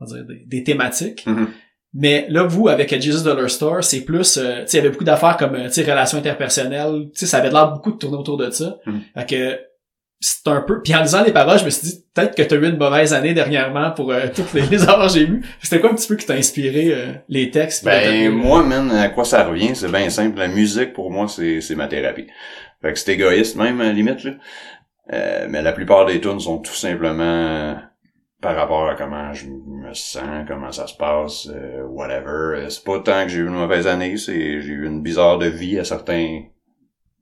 on 0.00 0.04
va 0.04 0.12
dire, 0.16 0.24
des, 0.26 0.44
des 0.46 0.64
thématiques. 0.64 1.24
Mhm. 1.26 1.48
Mais 1.94 2.26
là, 2.28 2.42
vous, 2.42 2.68
avec 2.68 2.90
Jesus 3.00 3.24
Dollar 3.24 3.48
Store, 3.48 3.82
c'est 3.82 4.02
plus, 4.02 4.36
euh, 4.36 4.60
tu 4.60 4.68
sais, 4.68 4.76
il 4.76 4.76
y 4.76 4.80
avait 4.80 4.90
beaucoup 4.90 5.04
d'affaires 5.04 5.36
comme, 5.36 5.54
euh, 5.54 5.68
tu 5.68 5.72
sais, 5.72 5.90
relations 5.90 6.18
interpersonnelles. 6.18 7.06
Tu 7.14 7.20
sais, 7.20 7.26
ça 7.26 7.38
avait 7.38 7.50
l'air 7.50 7.72
beaucoup 7.72 7.92
de 7.92 7.96
tourner 7.96 8.18
autour 8.18 8.36
de 8.36 8.50
ça. 8.50 8.76
Mhm. 8.86 9.00
Fait 9.16 9.26
que, 9.26 9.60
c'est 10.20 10.48
un 10.48 10.60
peu... 10.60 10.82
Puis 10.82 10.94
en 10.94 11.02
lisant 11.02 11.22
les 11.22 11.32
paroles, 11.32 11.58
je 11.60 11.64
me 11.64 11.70
suis 11.70 11.88
dit, 11.88 12.04
peut-être 12.12 12.34
que 12.34 12.42
t'as 12.42 12.56
eu 12.56 12.66
une 12.66 12.76
mauvaise 12.76 13.14
année 13.14 13.34
dernièrement 13.34 13.92
pour 13.92 14.10
euh, 14.10 14.26
toutes 14.34 14.52
les, 14.52 14.62
les 14.62 14.82
affaires 14.82 15.06
que 15.06 15.12
j'ai 15.12 15.24
vues. 15.26 15.46
C'était 15.62 15.80
quoi 15.80 15.92
un 15.92 15.94
petit 15.94 16.08
peu 16.08 16.16
qui 16.16 16.26
t'a 16.26 16.34
inspiré 16.34 16.92
euh, 16.92 17.12
les 17.28 17.50
textes? 17.50 17.84
Ben, 17.84 18.28
moi, 18.30 18.64
man, 18.64 18.90
à 18.90 19.08
quoi 19.08 19.24
ça 19.24 19.44
revient? 19.44 19.74
C'est 19.74 19.90
bien 19.90 20.10
simple. 20.10 20.38
La 20.38 20.48
musique, 20.48 20.92
pour 20.92 21.10
moi, 21.10 21.28
c'est, 21.28 21.60
c'est 21.60 21.76
ma 21.76 21.86
thérapie. 21.86 22.26
Fait 22.82 22.92
que 22.92 22.98
c'est 22.98 23.12
égoïste, 23.12 23.56
même, 23.56 23.80
à 23.80 23.84
la 23.84 23.92
limite, 23.92 24.24
là. 24.24 24.32
Euh, 25.12 25.46
mais 25.48 25.62
la 25.62 25.72
plupart 25.72 26.04
des 26.04 26.20
tunes 26.20 26.40
sont 26.40 26.58
tout 26.58 26.74
simplement 26.74 27.76
par 28.40 28.54
rapport 28.54 28.88
à 28.88 28.94
comment 28.94 29.32
je 29.32 29.46
me 29.46 29.92
sens, 29.94 30.46
comment 30.46 30.70
ça 30.70 30.86
se 30.86 30.94
passe, 30.94 31.48
euh, 31.52 31.82
whatever. 31.86 32.64
C'est 32.68 32.84
pas 32.84 33.00
tant 33.00 33.24
que 33.24 33.28
j'ai 33.30 33.38
eu 33.40 33.46
une 33.46 33.54
mauvaise 33.54 33.86
année, 33.86 34.16
c'est, 34.16 34.60
j'ai 34.60 34.72
eu 34.72 34.86
une 34.86 35.02
bizarre 35.02 35.38
de 35.38 35.46
vie 35.46 35.78
à 35.78 35.84
certains 35.84 36.42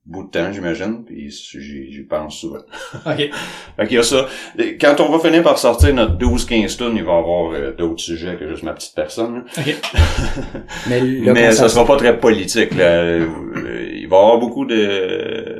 bouts 0.04 0.24
de 0.24 0.30
temps, 0.30 0.52
j'imagine, 0.52 1.04
puis 1.04 1.30
j'y, 1.30 1.90
j'y 1.92 2.02
pense 2.02 2.38
souvent. 2.38 2.60
OK. 3.06 3.30
Fait 3.76 3.86
qu'il 3.86 3.96
y 3.96 3.98
a 3.98 4.02
ça. 4.02 4.26
Quand 4.80 5.00
on 5.00 5.10
va 5.10 5.18
finir 5.18 5.42
par 5.42 5.58
sortir 5.58 5.92
notre 5.94 6.16
12-15 6.16 6.76
tunes, 6.76 6.92
il 6.96 7.04
va 7.04 7.14
y 7.14 7.18
avoir 7.18 7.52
euh, 7.52 7.72
d'autres 7.72 8.00
sujets 8.02 8.36
que 8.36 8.48
juste 8.48 8.62
ma 8.62 8.74
petite 8.74 8.94
personne, 8.94 9.36
là. 9.36 9.44
OK. 9.58 9.74
Mais, 10.88 11.00
Mais 11.32 11.52
ça 11.52 11.68
sera 11.68 11.84
pas 11.84 11.96
très 11.96 12.18
politique. 12.20 12.74
Là. 12.74 12.84
Euh, 12.84 13.26
Il 13.94 14.06
va 14.08 14.16
y 14.16 14.20
avoir 14.20 14.38
beaucoup 14.38 14.64
de... 14.64 15.55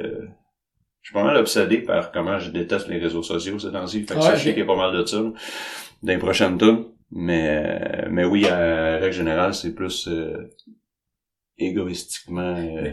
Je 1.06 1.10
suis 1.10 1.14
pas 1.14 1.22
mal 1.22 1.36
obsédé 1.36 1.78
par 1.82 2.10
comment 2.10 2.40
je 2.40 2.50
déteste 2.50 2.88
les 2.88 2.98
réseaux 2.98 3.22
sociaux 3.22 3.60
ces 3.60 3.70
temps-ci. 3.70 4.02
Fait 4.02 4.16
que 4.16 4.20
ça, 4.22 4.30
Ouais, 4.30 4.36
je 4.38 4.42
sais 4.42 4.48
ok. 4.48 4.54
qu'il 4.54 4.58
y 4.58 4.62
a 4.62 4.66
pas 4.66 4.74
mal 4.76 4.92
de 4.92 5.04
ça 5.06 5.18
là, 5.18 5.30
dans 6.02 6.12
les 6.12 6.18
prochaines 6.18 6.58
tunes. 6.58 6.84
Mais, 7.12 8.04
mais 8.10 8.24
oui, 8.24 8.44
à 8.48 8.96
règle 8.96 9.12
générale, 9.12 9.54
c'est 9.54 9.72
plus 9.72 10.08
euh, 10.08 10.50
égoïstiquement 11.58 12.56
euh, 12.56 12.92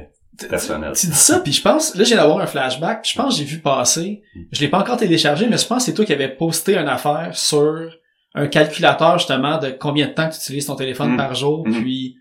personnel. 0.49 0.93
Tu 0.95 1.08
dis 1.08 1.13
ça, 1.13 1.39
puis 1.39 1.52
je 1.52 1.62
pense, 1.63 1.95
là, 1.95 2.04
j'ai 2.04 2.15
d'avoir 2.15 2.39
un 2.39 2.45
flashback, 2.45 3.08
je 3.10 3.15
pense 3.17 3.34
que 3.34 3.39
j'ai 3.39 3.45
vu 3.45 3.60
passer, 3.60 4.21
je 4.52 4.62
l'ai 4.62 4.67
pas 4.67 4.80
encore 4.80 4.97
téléchargé, 4.97 5.47
mais 5.47 5.58
je 5.58 5.65
pense 5.65 5.80
que 5.80 5.84
c'est 5.86 5.93
toi 5.95 6.06
qui 6.06 6.13
avais 6.13 6.30
posté 6.30 6.78
une 6.78 6.88
affaire 6.88 7.32
sur 7.34 7.89
un 8.36 8.47
calculateur, 8.47 9.17
justement, 9.17 9.58
de 9.58 9.69
combien 9.71 10.08
de 10.08 10.13
temps 10.13 10.28
que 10.30 10.34
tu 10.34 10.39
utilises 10.41 10.65
ton 10.67 10.76
téléphone 10.76 11.13
Mm. 11.13 11.17
par 11.17 11.36
jour, 11.36 11.67
Mm. 11.67 11.82
puis 11.82 12.17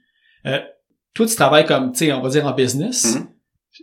euh, 0.46 0.58
toi, 1.14 1.26
tu 1.26 1.34
travailles 1.36 1.66
comme, 1.66 1.92
tu 1.92 1.98
sais, 2.06 2.12
on 2.12 2.20
va 2.22 2.28
dire 2.30 2.46
en 2.46 2.52
business. 2.52 3.18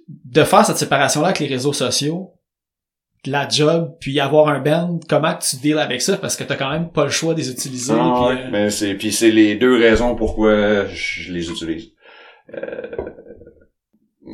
De 0.07 0.43
faire 0.43 0.65
cette 0.65 0.77
séparation-là 0.77 1.27
avec 1.27 1.39
les 1.39 1.47
réseaux 1.47 1.73
sociaux, 1.73 2.33
la 3.25 3.47
job, 3.49 3.95
puis 3.99 4.19
avoir 4.19 4.47
un 4.47 4.59
band, 4.59 4.99
comment 5.09 5.33
tu 5.35 5.57
deals 5.57 5.77
avec 5.79 6.01
ça, 6.01 6.17
parce 6.17 6.35
que 6.37 6.43
t'as 6.45 6.55
quand 6.55 6.69
même 6.71 6.89
pas 6.89 7.03
le 7.03 7.09
choix 7.09 7.33
de 7.33 7.39
les 7.39 7.49
utiliser, 7.51 7.93
Ah, 7.95 8.27
puis, 8.29 8.37
euh, 8.37 8.49
mais 8.51 8.69
c'est 8.69 8.93
puis 8.95 9.11
c'est 9.11 9.31
les 9.31 9.55
deux 9.55 9.77
raisons 9.77 10.15
pourquoi 10.15 10.85
je 10.87 11.31
les 11.33 11.49
utilise. 11.49 11.89
Euh, 12.53 12.81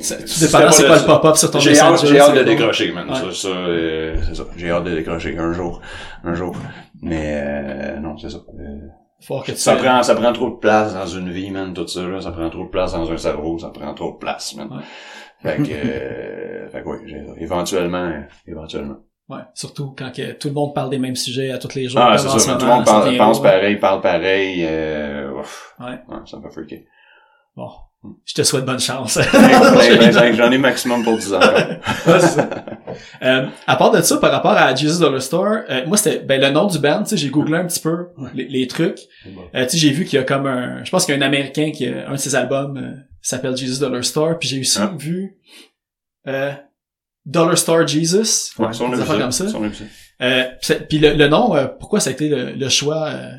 Ça- 0.01 0.17
Tout 0.17 0.23
C'est 0.27 0.47
dépendant 0.47 0.65
pas 0.65 0.71
c'est 0.73 0.83
de 0.83 0.87
quoi 0.87 0.97
le 0.99 1.05
pop-up 1.05 1.35
sur 1.37 1.51
ton 1.51 1.59
J'ai 1.59 1.79
hâte, 1.79 2.05
j'ai 2.05 2.19
hâte 2.19 2.35
de 2.35 2.43
décrocher, 2.43 2.91
man. 2.91 3.09
Ouais. 3.09 3.15
Ça, 3.15 3.31
ça, 3.31 3.47
euh, 3.47 4.15
c'est 4.27 4.35
ça. 4.35 4.43
J'ai 4.57 4.69
hâte 4.69 4.83
de 4.83 4.93
décrocher 4.95 5.37
un 5.37 5.53
jour. 5.53 5.79
Un 6.23 6.33
jour. 6.33 6.53
Mais, 7.01 7.41
euh, 7.45 7.99
non, 8.01 8.17
c'est 8.17 8.29
ça. 8.29 8.39
Euh, 8.59 8.77
Faut 9.21 9.39
que 9.39 9.53
tu 9.53 9.57
ça 9.57 9.75
prend, 9.77 10.03
ça 10.03 10.13
prend 10.15 10.33
trop 10.33 10.49
de 10.49 10.55
place 10.57 10.93
dans 10.93 11.07
une 11.07 11.31
vie, 11.31 11.49
man, 11.49 11.73
tout 11.73 11.87
ça, 11.87 12.01
là. 12.01 12.19
Ça 12.19 12.31
prend 12.31 12.49
trop 12.49 12.65
de 12.65 12.69
place 12.69 12.91
dans 12.91 13.09
un 13.09 13.15
cerveau. 13.17 13.57
Ça 13.57 13.69
prend 13.69 13.93
trop 13.93 14.11
de 14.11 14.17
place, 14.17 14.53
man. 14.55 14.67
Ouais. 14.69 14.83
Fait 15.41 15.57
que, 15.57 15.63
euh, 15.71 16.69
fait 16.69 16.81
que 16.83 16.87
oui, 16.87 16.97
éventuellement, 17.39 18.11
éventuellement. 18.47 18.97
Ouais, 19.27 19.41
surtout 19.55 19.95
quand 19.97 20.11
que 20.15 20.33
tout 20.33 20.49
le 20.49 20.53
monde 20.53 20.75
parle 20.75 20.91
des 20.91 20.99
mêmes 20.99 21.15
sujets 21.15 21.51
à 21.51 21.57
tous 21.57 21.73
les 21.75 21.87
jours. 21.89 21.99
Ah, 22.01 22.17
c'est 22.17 22.27
ça. 22.39 22.55
Tout 22.55 22.65
le 22.65 22.71
monde 22.71 22.85
parle- 22.85 23.17
pense 23.17 23.41
pareil, 23.41 23.75
parle 23.77 24.01
pareil, 24.01 24.63
euh, 24.67 25.31
ouf. 25.39 25.73
Ouais. 25.79 25.99
ça 26.25 26.37
me 26.37 26.43
fait 26.43 26.51
freaker. 26.53 26.79
Bon. 27.55 27.69
Je 28.23 28.35
te 28.35 28.43
souhaite 28.43 28.65
bonne 28.65 28.79
chance. 28.79 29.17
Ben, 29.17 29.25
ben, 29.33 30.11
ben, 30.13 30.33
J'en 30.35 30.51
ai 30.51 30.57
maximum 30.59 31.03
pour 31.03 31.17
10 31.17 31.33
ans. 31.33 31.39
Ouais. 32.05 32.19
Euh, 33.23 33.47
à 33.67 33.75
part 33.75 33.91
de 33.91 34.01
ça, 34.01 34.17
par 34.17 34.31
rapport 34.31 34.51
à 34.51 34.73
Jesus 34.73 34.99
Dollar 34.99 35.21
Store, 35.21 35.57
euh, 35.69 35.85
moi 35.87 35.97
c'était 35.97 36.19
ben 36.19 36.39
le 36.39 36.49
nom 36.51 36.67
du 36.67 36.79
band, 36.79 37.03
tu 37.03 37.09
sais, 37.09 37.17
j'ai 37.17 37.29
googlé 37.29 37.57
un 37.57 37.65
petit 37.65 37.79
peu 37.81 38.07
les, 38.33 38.47
les 38.47 38.67
trucs. 38.67 38.99
Euh, 39.53 39.63
tu 39.63 39.71
sais, 39.71 39.77
j'ai 39.77 39.89
vu 39.89 40.05
qu'il 40.05 40.17
y 40.17 40.21
a 40.21 40.23
comme 40.23 40.45
un, 40.45 40.83
je 40.83 40.91
pense 40.91 41.05
qu'il 41.05 41.13
y 41.13 41.21
a 41.21 41.21
un 41.21 41.25
Américain 41.27 41.71
qui 41.73 41.87
a 41.87 42.07
un 42.07 42.13
de 42.13 42.17
ses 42.17 42.35
albums 42.35 42.77
euh, 42.77 42.95
s'appelle 43.29 43.55
Jesus 43.57 43.79
Dollar 43.79 44.03
Store, 44.03 44.37
puis 44.39 44.47
j'ai 44.49 44.59
aussi 44.59 44.77
Ah. 44.81 44.93
vu 44.97 45.35
euh, 46.27 46.51
Dollar 47.25 47.57
Store 47.57 47.87
Jesus, 47.87 48.51
Ouais, 48.59 48.71
ça, 48.73 48.83
on 48.83 48.91
a 48.93 48.95
des 48.95 49.01
affaires 49.01 49.19
comme 49.19 49.31
ça. 49.31 49.45
Euh, 50.21 50.43
puis 50.89 50.99
le, 50.99 51.13
le 51.13 51.27
nom, 51.27 51.55
euh, 51.55 51.65
pourquoi 51.67 51.99
ça 51.99 52.09
a 52.09 52.13
été 52.13 52.29
le, 52.29 52.51
le 52.53 52.69
choix 52.69 53.07
euh, 53.09 53.31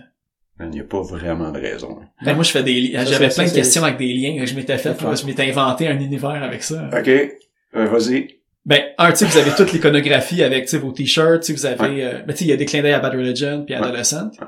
Il 0.61 0.71
n'y 0.71 0.81
a 0.81 0.85
pas 0.85 1.01
vraiment 1.03 1.51
de 1.53 1.61
raison. 1.61 1.99
hein. 2.03 2.07
ben 2.25 2.35
moi 2.35 2.45
je 2.45 2.51
fais 2.51 2.63
des 2.63 2.93
j'avais 2.93 3.29
plein 3.29 3.31
ça, 3.31 3.45
de 3.47 3.55
questions 3.55 3.83
avec 3.85 3.97
des 3.99 4.13
liens 4.13 4.39
que 4.39 4.47
je 4.47 4.55
m'étais 4.55 4.77
fait, 4.79 4.93
fun. 4.95 5.15
je 5.15 5.25
m'étais 5.27 5.49
inventé 5.49 5.87
un 5.89 5.99
univers 5.99 6.43
avec 6.43 6.63
ça. 6.63 6.91
OK. 6.93 7.09
Euh, 7.09 7.87
Vas-y. 7.87 8.29
Ben, 8.65 8.83
un, 8.99 9.13
tu 9.13 9.19
sais, 9.19 9.25
vous 9.27 9.37
avez 9.39 9.53
toute 9.53 9.73
l'iconographie 9.73 10.43
avec, 10.43 10.65
tu 10.65 10.71
sais, 10.71 10.79
vos 10.79 10.91
t-shirts, 10.91 11.43
tu 11.45 11.47
sais, 11.47 11.53
vous 11.53 11.67
avez, 11.67 11.95
Ouais. 11.97 12.05
euh, 12.05 12.23
ben, 12.23 12.33
tu 12.33 12.39
sais, 12.39 12.45
il 12.47 12.49
y 12.49 12.53
a 12.53 12.57
des 12.57 12.65
clins 12.65 12.83
d'œil 12.83 12.95
à 12.95 12.99
Bad 12.99 13.13
Religion 13.15 13.65
puis. 13.65 13.75
Adolescent. 13.77 14.27
Ouais. 14.41 14.47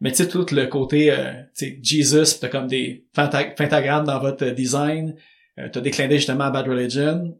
Mais 0.00 0.10
tu 0.10 0.16
sais, 0.16 0.28
tout 0.28 0.46
le 0.52 0.66
côté, 0.66 1.10
euh, 1.12 1.32
tu 1.56 1.66
sais, 1.66 1.78
Jesus, 1.82 2.38
t'as 2.40 2.48
comme 2.48 2.66
des 2.66 3.06
penta- 3.14 3.54
pentagrammes 3.54 4.06
dans 4.06 4.18
votre 4.18 4.46
design, 4.50 5.14
euh, 5.58 5.68
t'as 5.70 5.80
d'œil 5.80 5.92
justement 6.18 6.44
à 6.44 6.50
Bad 6.50 6.66
Religion. 6.68 7.36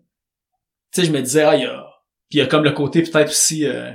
Tu 0.92 1.00
sais, 1.00 1.06
je 1.06 1.12
me 1.12 1.20
disais, 1.22 1.42
ah, 1.42 1.56
il 1.56 1.62
y 1.62 1.66
a, 1.66 1.86
puis 2.28 2.38
il 2.38 2.38
y 2.38 2.42
a 2.42 2.46
comme 2.46 2.64
le 2.64 2.72
côté 2.72 3.02
peut-être 3.02 3.30
aussi, 3.30 3.66
euh, 3.66 3.90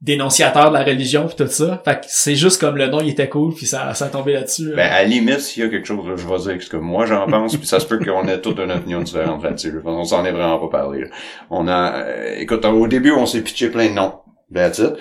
dénonciateur 0.00 0.68
de 0.70 0.74
la 0.74 0.84
religion 0.84 1.26
pis 1.26 1.34
tout 1.34 1.48
ça. 1.48 1.82
Fait 1.84 1.96
que 1.96 2.06
c'est 2.06 2.36
juste 2.36 2.60
comme 2.60 2.76
le 2.76 2.86
nom, 2.86 3.00
il 3.00 3.08
était 3.10 3.28
cool 3.28 3.52
puis 3.52 3.66
ça, 3.66 3.92
ça 3.94 4.06
a 4.06 4.08
tombé 4.08 4.32
là-dessus. 4.34 4.70
Ben, 4.76 4.88
à 4.92 5.02
la 5.02 5.04
limite, 5.04 5.40
s'il 5.40 5.64
y 5.64 5.66
a 5.66 5.68
quelque 5.68 5.86
chose, 5.86 6.04
je 6.16 6.26
vais 6.28 6.38
dire 6.54 6.62
ce 6.62 6.70
que 6.70 6.76
moi 6.76 7.04
j'en 7.06 7.26
pense, 7.26 7.56
puis 7.56 7.66
ça 7.66 7.80
se 7.80 7.86
peut 7.86 7.98
qu'on 7.98 8.28
ait 8.28 8.40
toute 8.40 8.60
une 8.60 8.70
opinion 8.70 9.00
différente 9.00 9.42
là-dessus. 9.42 9.72
là. 9.72 9.80
On 9.84 10.04
s'en 10.04 10.24
est 10.24 10.30
vraiment 10.30 10.58
pas 10.68 10.78
parlé. 10.78 11.00
là. 11.00 11.06
On 11.50 11.66
a, 11.66 11.96
euh, 12.04 12.36
écoute, 12.38 12.64
au 12.64 12.86
début, 12.86 13.10
on 13.10 13.26
s'est 13.26 13.42
pitché 13.42 13.70
plein 13.70 13.88
de 13.88 13.94
noms. 13.94 14.14
That's 14.54 14.78
it. 14.78 14.92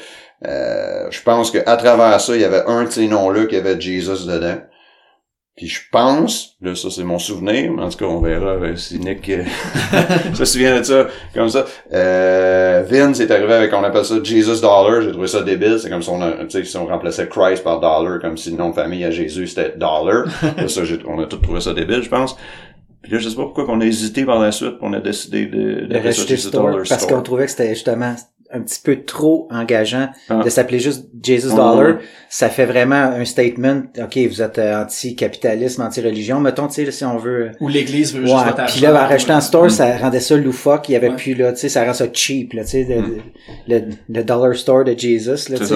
Euh, 0.45 1.08
je 1.10 1.21
pense 1.23 1.50
que 1.52 1.58
à 1.65 1.78
travers 1.78 2.19
ça, 2.21 2.36
il 2.36 2.41
y 2.41 2.45
avait 2.45 2.63
un 2.67 2.84
de 2.84 2.89
ces 2.91 3.08
noms-là 3.08 3.45
qui 3.47 3.56
avait 3.56 3.80
Jesus 3.80 4.28
dedans. 4.28 4.58
Puis 5.56 5.65
je 5.65 5.80
pense, 5.91 6.56
là 6.62 6.76
ça 6.76 6.89
c'est 6.91 7.04
mon 7.04 7.17
souvenir, 7.17 7.73
mais 7.73 7.82
en 7.82 7.89
tout 7.89 7.97
cas 7.97 8.06
on 8.06 8.21
verra 8.21 8.52
euh, 8.52 8.76
si 8.76 9.00
Nick 9.00 9.28
euh, 9.30 9.41
se 10.36 10.45
souvient 10.45 10.78
de 10.78 10.84
ça 10.84 11.08
comme 11.34 11.50
ça. 11.50 11.65
Euh, 11.91 12.84
Vince 12.88 13.19
est 13.19 13.32
arrivé 13.32 13.54
avec 13.54 13.73
on 13.73 13.84
appelle 13.84 14.06
ça 14.06 14.21
Jesus 14.21 14.62
Dollar, 14.62 15.02
j'ai 15.02 15.12
trouvé 15.12 15.26
ça 15.26 15.41
débile, 15.41 15.80
c'est 15.80 15.89
comme 15.89 16.04
si 16.04 16.10
on, 16.12 16.21
a- 16.21 16.45
tu 16.45 16.52
sais, 16.52 16.63
si 16.63 16.78
on 16.78 16.86
remplaçait 16.86 17.28
Christ 17.28 17.63
par 17.63 17.80
Dollar, 17.80 18.19
comme 18.21 18.38
si 18.38 18.52
le 18.52 18.58
nom 18.58 18.69
de 18.69 18.76
famille 18.76 19.04
à 19.04 19.10
Jésus 19.10 19.47
c'était 19.47 19.73
Dollar. 19.76 20.26
Là, 20.58 20.67
ça, 20.67 20.82
on 21.08 21.19
a 21.23 21.26
tous 21.26 21.38
trouvé 21.38 21.60
ça 21.60 21.73
débile, 21.73 22.04
je 22.04 22.10
pense. 22.10 22.38
Puis 23.02 23.13
là 23.13 23.17
je 23.17 23.28
sais 23.28 23.36
pas 23.36 23.41
pourquoi 23.41 23.65
qu'on 23.65 23.82
a 23.82 23.86
hésité 23.86 24.26
par 24.26 24.39
la 24.39 24.52
suite, 24.52 24.78
puis 24.78 24.88
on 24.88 24.93
a 24.93 25.00
décidé 25.00 25.47
de, 25.47 25.88
de 25.88 25.93
ça 25.95 26.02
rajouter 26.04 26.36
Jesus 26.36 26.50
store, 26.50 26.67
Dollar 26.69 26.86
parce 26.88 27.08
qu'on 27.08 27.23
trouvait 27.23 27.45
que 27.45 27.52
c'était 27.52 27.69
justement 27.73 28.13
un 28.51 28.62
petit 28.62 28.79
peu 28.81 29.03
trop 29.03 29.47
engageant 29.51 30.07
Ah. 30.29 30.41
de 30.43 30.49
s'appeler 30.49 30.79
juste 30.79 31.07
Jesus 31.21 31.49
Ouais, 31.49 31.55
Dollar. 31.55 31.97
Ça 32.29 32.49
fait 32.49 32.65
vraiment 32.65 32.95
un 32.95 33.25
statement. 33.25 33.83
OK, 34.01 34.17
vous 34.29 34.41
êtes 34.41 34.57
euh, 34.60 34.83
anti-capitalisme, 34.83 35.81
anti-religion. 35.81 36.39
Mettons, 36.39 36.67
tu 36.67 36.86
sais, 36.86 36.91
si 36.91 37.03
on 37.05 37.17
veut... 37.17 37.51
Ou 37.60 37.67
l'église 37.67 38.13
veut 38.15 38.23
Ouais, 38.23 38.29
juste 38.29 38.65
puis 38.73 38.81
là, 38.81 38.93
en 39.03 39.07
rajoutant 39.07 39.41
store, 39.41 39.69
ça 39.71 39.97
rendait 39.97 40.19
ça 40.19 40.36
loufoque. 40.38 40.89
Il 40.89 40.93
y 40.93 40.95
avait 40.95 41.10
Ouais. 41.10 41.15
plus, 41.15 41.33
là, 41.33 41.51
tu 41.53 41.60
sais, 41.60 41.69
ça 41.69 41.83
rend 41.86 41.93
ça 41.93 42.05
cheap, 42.12 42.53
là, 42.53 42.63
tu 42.63 42.69
sais, 42.69 42.88
le, 42.88 43.17
le, 43.67 43.86
le 44.10 44.23
dollar 44.23 44.55
store 44.55 44.83
de 44.86 44.97
Jesus, 44.97 45.51
là, 45.51 45.57
tu 45.60 45.65
sais. 45.65 45.75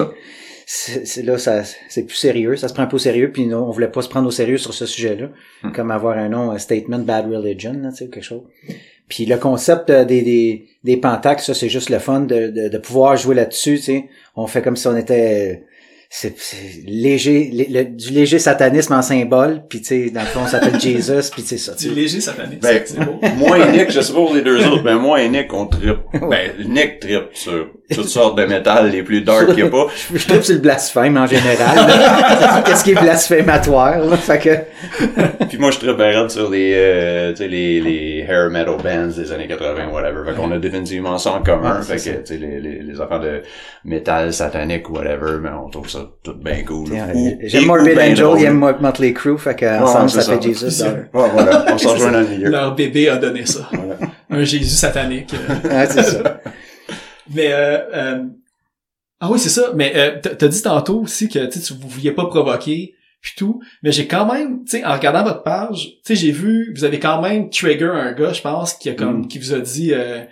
C'est, 0.64 1.22
là, 1.22 1.36
ça, 1.38 1.62
c'est 1.88 2.04
plus 2.04 2.16
sérieux. 2.16 2.56
Ça 2.56 2.68
se 2.68 2.72
prend 2.72 2.84
un 2.84 2.86
peu 2.86 2.96
au 2.96 2.98
sérieux, 2.98 3.30
puis 3.32 3.44
nous, 3.46 3.56
on 3.56 3.70
voulait 3.70 3.88
pas 3.90 4.00
se 4.00 4.08
prendre 4.08 4.28
au 4.28 4.30
sérieux 4.30 4.56
sur 4.56 4.72
ce 4.72 4.86
sujet-là. 4.86 5.26
Hmm. 5.62 5.72
Comme 5.72 5.90
avoir 5.90 6.16
un 6.16 6.28
nom, 6.30 6.50
un 6.52 6.58
statement 6.58 7.00
bad 7.00 7.26
religion, 7.30 7.72
là, 7.82 7.90
tu 7.90 7.96
sais, 7.96 8.08
quelque 8.08 8.24
chose. 8.24 8.42
Puis 9.08 9.26
le 9.26 9.36
concept 9.36 9.90
euh, 9.90 10.04
des, 10.04 10.22
des, 10.22 10.66
des 10.84 10.96
pentacles, 10.96 11.42
ça, 11.42 11.54
c'est 11.54 11.68
juste 11.68 11.90
le 11.90 11.98
fun 11.98 12.20
de, 12.20 12.48
de, 12.48 12.68
de 12.68 12.78
pouvoir 12.78 13.16
jouer 13.16 13.34
là-dessus. 13.34 13.80
On 14.36 14.46
fait 14.46 14.62
comme 14.62 14.76
si 14.76 14.86
on 14.86 14.96
était... 14.96 15.64
C'est, 16.14 16.34
c'est 16.38 16.82
léger, 16.86 17.48
lé- 17.50 17.68
le- 17.70 17.84
du 17.86 18.10
léger 18.10 18.38
satanisme 18.38 18.92
en 18.92 19.00
symbole, 19.00 19.62
puis 19.66 19.80
tu 19.80 19.86
sais, 19.86 20.10
dans 20.10 20.20
le 20.20 20.26
fond, 20.26 20.40
on 20.44 20.46
s'appelle 20.46 20.78
Jesus, 20.80 21.30
puis 21.32 21.40
c'est 21.42 21.56
ça. 21.56 21.72
tu 21.74 21.88
Du 21.88 21.94
léger 21.94 22.20
satané. 22.20 22.58
Ben, 22.60 22.82
c'est 22.84 23.00
beau. 23.02 23.18
moi 23.38 23.58
et 23.58 23.72
Nick, 23.72 23.90
je 23.90 23.98
sais 24.02 24.12
pas 24.12 24.18
pour 24.18 24.34
les 24.34 24.42
deux 24.42 24.62
autres, 24.68 24.82
mais 24.84 24.94
moi 24.94 25.22
et 25.22 25.30
Nick, 25.30 25.50
on 25.54 25.64
trippe. 25.66 26.00
Ben, 26.28 26.50
Nick 26.68 27.00
trippe 27.00 27.30
sur 27.32 27.66
toutes 27.90 28.08
sortes 28.08 28.36
de 28.36 28.44
métal 28.44 28.90
les 28.90 29.02
plus 29.02 29.22
dark 29.22 29.46
qu'il 29.48 29.60
y 29.60 29.62
a 29.62 29.70
pas. 29.70 29.86
Je 30.14 30.26
trouve 30.28 30.42
sur 30.42 30.54
le 30.54 30.60
blasphème 30.60 31.16
en 31.16 31.26
général. 31.26 32.62
Qu'est-ce 32.66 32.84
qui 32.84 32.90
est 32.90 33.00
blasphématoire, 33.00 34.00
là? 34.04 34.16
Fait 34.18 34.38
que, 34.38 35.44
Puis 35.46 35.56
moi, 35.58 35.70
je 35.70 35.78
trippe 35.78 35.96
bien 35.96 36.20
raide 36.20 36.30
sur 36.30 36.50
les, 36.50 36.72
euh, 36.74 37.30
tu 37.32 37.38
sais, 37.38 37.48
les, 37.48 37.80
les 37.80 38.26
hair 38.28 38.50
metal 38.50 38.76
bands 38.82 39.06
des 39.16 39.32
années 39.32 39.48
80, 39.48 39.88
whatever. 39.90 40.20
Fait 40.30 40.36
qu'on 40.36 40.50
a 40.52 40.58
définitivement 40.58 41.16
ça 41.16 41.32
en 41.32 41.42
commun. 41.42 41.78
Ouais, 41.78 41.98
fait 41.98 42.10
que, 42.12 42.16
tu 42.18 42.26
sais, 42.34 42.36
les, 42.36 42.60
les, 42.60 42.82
les 42.82 43.00
affaires 43.00 43.20
de 43.20 43.42
métal 43.84 44.32
satanique, 44.32 44.88
whatever, 44.90 45.38
mais 45.42 45.50
on 45.50 45.68
trouve 45.70 45.88
ça 45.88 46.00
tout 46.22 46.34
bien 46.34 46.62
cool. 46.64 46.88
j'aime 47.44 47.66
Morbid 47.66 47.98
Angel, 47.98 48.26
il 48.38 48.44
aime 48.44 48.58
Mo- 48.58 48.78
Motley 48.80 49.12
Crue, 49.12 49.38
fait 49.38 49.54
que 49.56 49.82
ensemble, 49.82 50.10
c'est 50.10 50.20
ça, 50.22 50.34
fait. 50.38 50.42
Jesus 50.42 50.78
Dollar. 50.82 50.96
Ouais, 51.12 51.30
voilà, 51.32 51.64
on 51.68 51.78
s'en 51.78 51.78
C'est 51.78 51.88
rejoint 51.88 52.06
ça. 52.06 52.12
dans 52.12 52.20
le 52.20 52.26
milieu. 52.28 52.48
Leur 52.50 52.74
bébé 52.74 53.08
a 53.08 53.16
donné 53.16 53.46
ça. 53.46 53.68
Un 54.30 54.44
Jésus 54.44 54.64
satanique. 54.74 55.34
Ouais, 55.64 55.86
c'est 55.86 56.02
ça. 56.02 56.40
Mais 57.34 57.52
euh, 57.52 57.78
euh, 57.94 58.24
ah 59.20 59.30
oui 59.30 59.38
c'est 59.38 59.48
ça. 59.48 59.72
Mais 59.74 59.92
euh, 59.96 60.18
t'as 60.20 60.48
dit 60.48 60.62
tantôt 60.62 61.00
aussi 61.02 61.28
que 61.28 61.46
tu 61.46 61.58
vous 61.74 61.88
vouliez 61.88 62.12
pas 62.12 62.26
provoquer 62.26 62.94
puis 63.20 63.32
tout. 63.36 63.60
Mais 63.84 63.92
j'ai 63.92 64.06
quand 64.08 64.26
même, 64.32 64.64
tu 64.64 64.78
sais, 64.78 64.84
en 64.84 64.92
regardant 64.94 65.22
votre 65.22 65.44
page, 65.44 65.90
tu 66.04 66.14
sais, 66.14 66.16
j'ai 66.16 66.32
vu, 66.32 66.72
vous 66.76 66.82
avez 66.84 66.98
quand 66.98 67.22
même 67.22 67.50
trigger 67.50 67.90
un 67.94 68.12
gars, 68.12 68.32
je 68.32 68.42
pense, 68.42 68.74
qui 68.74 68.90
a 68.90 68.94
comme, 68.94 69.20
Mm. 69.20 69.28
qui 69.28 69.38
vous 69.38 69.54
a 69.54 69.60
dit. 69.60 69.92
Euh, 69.94 70.22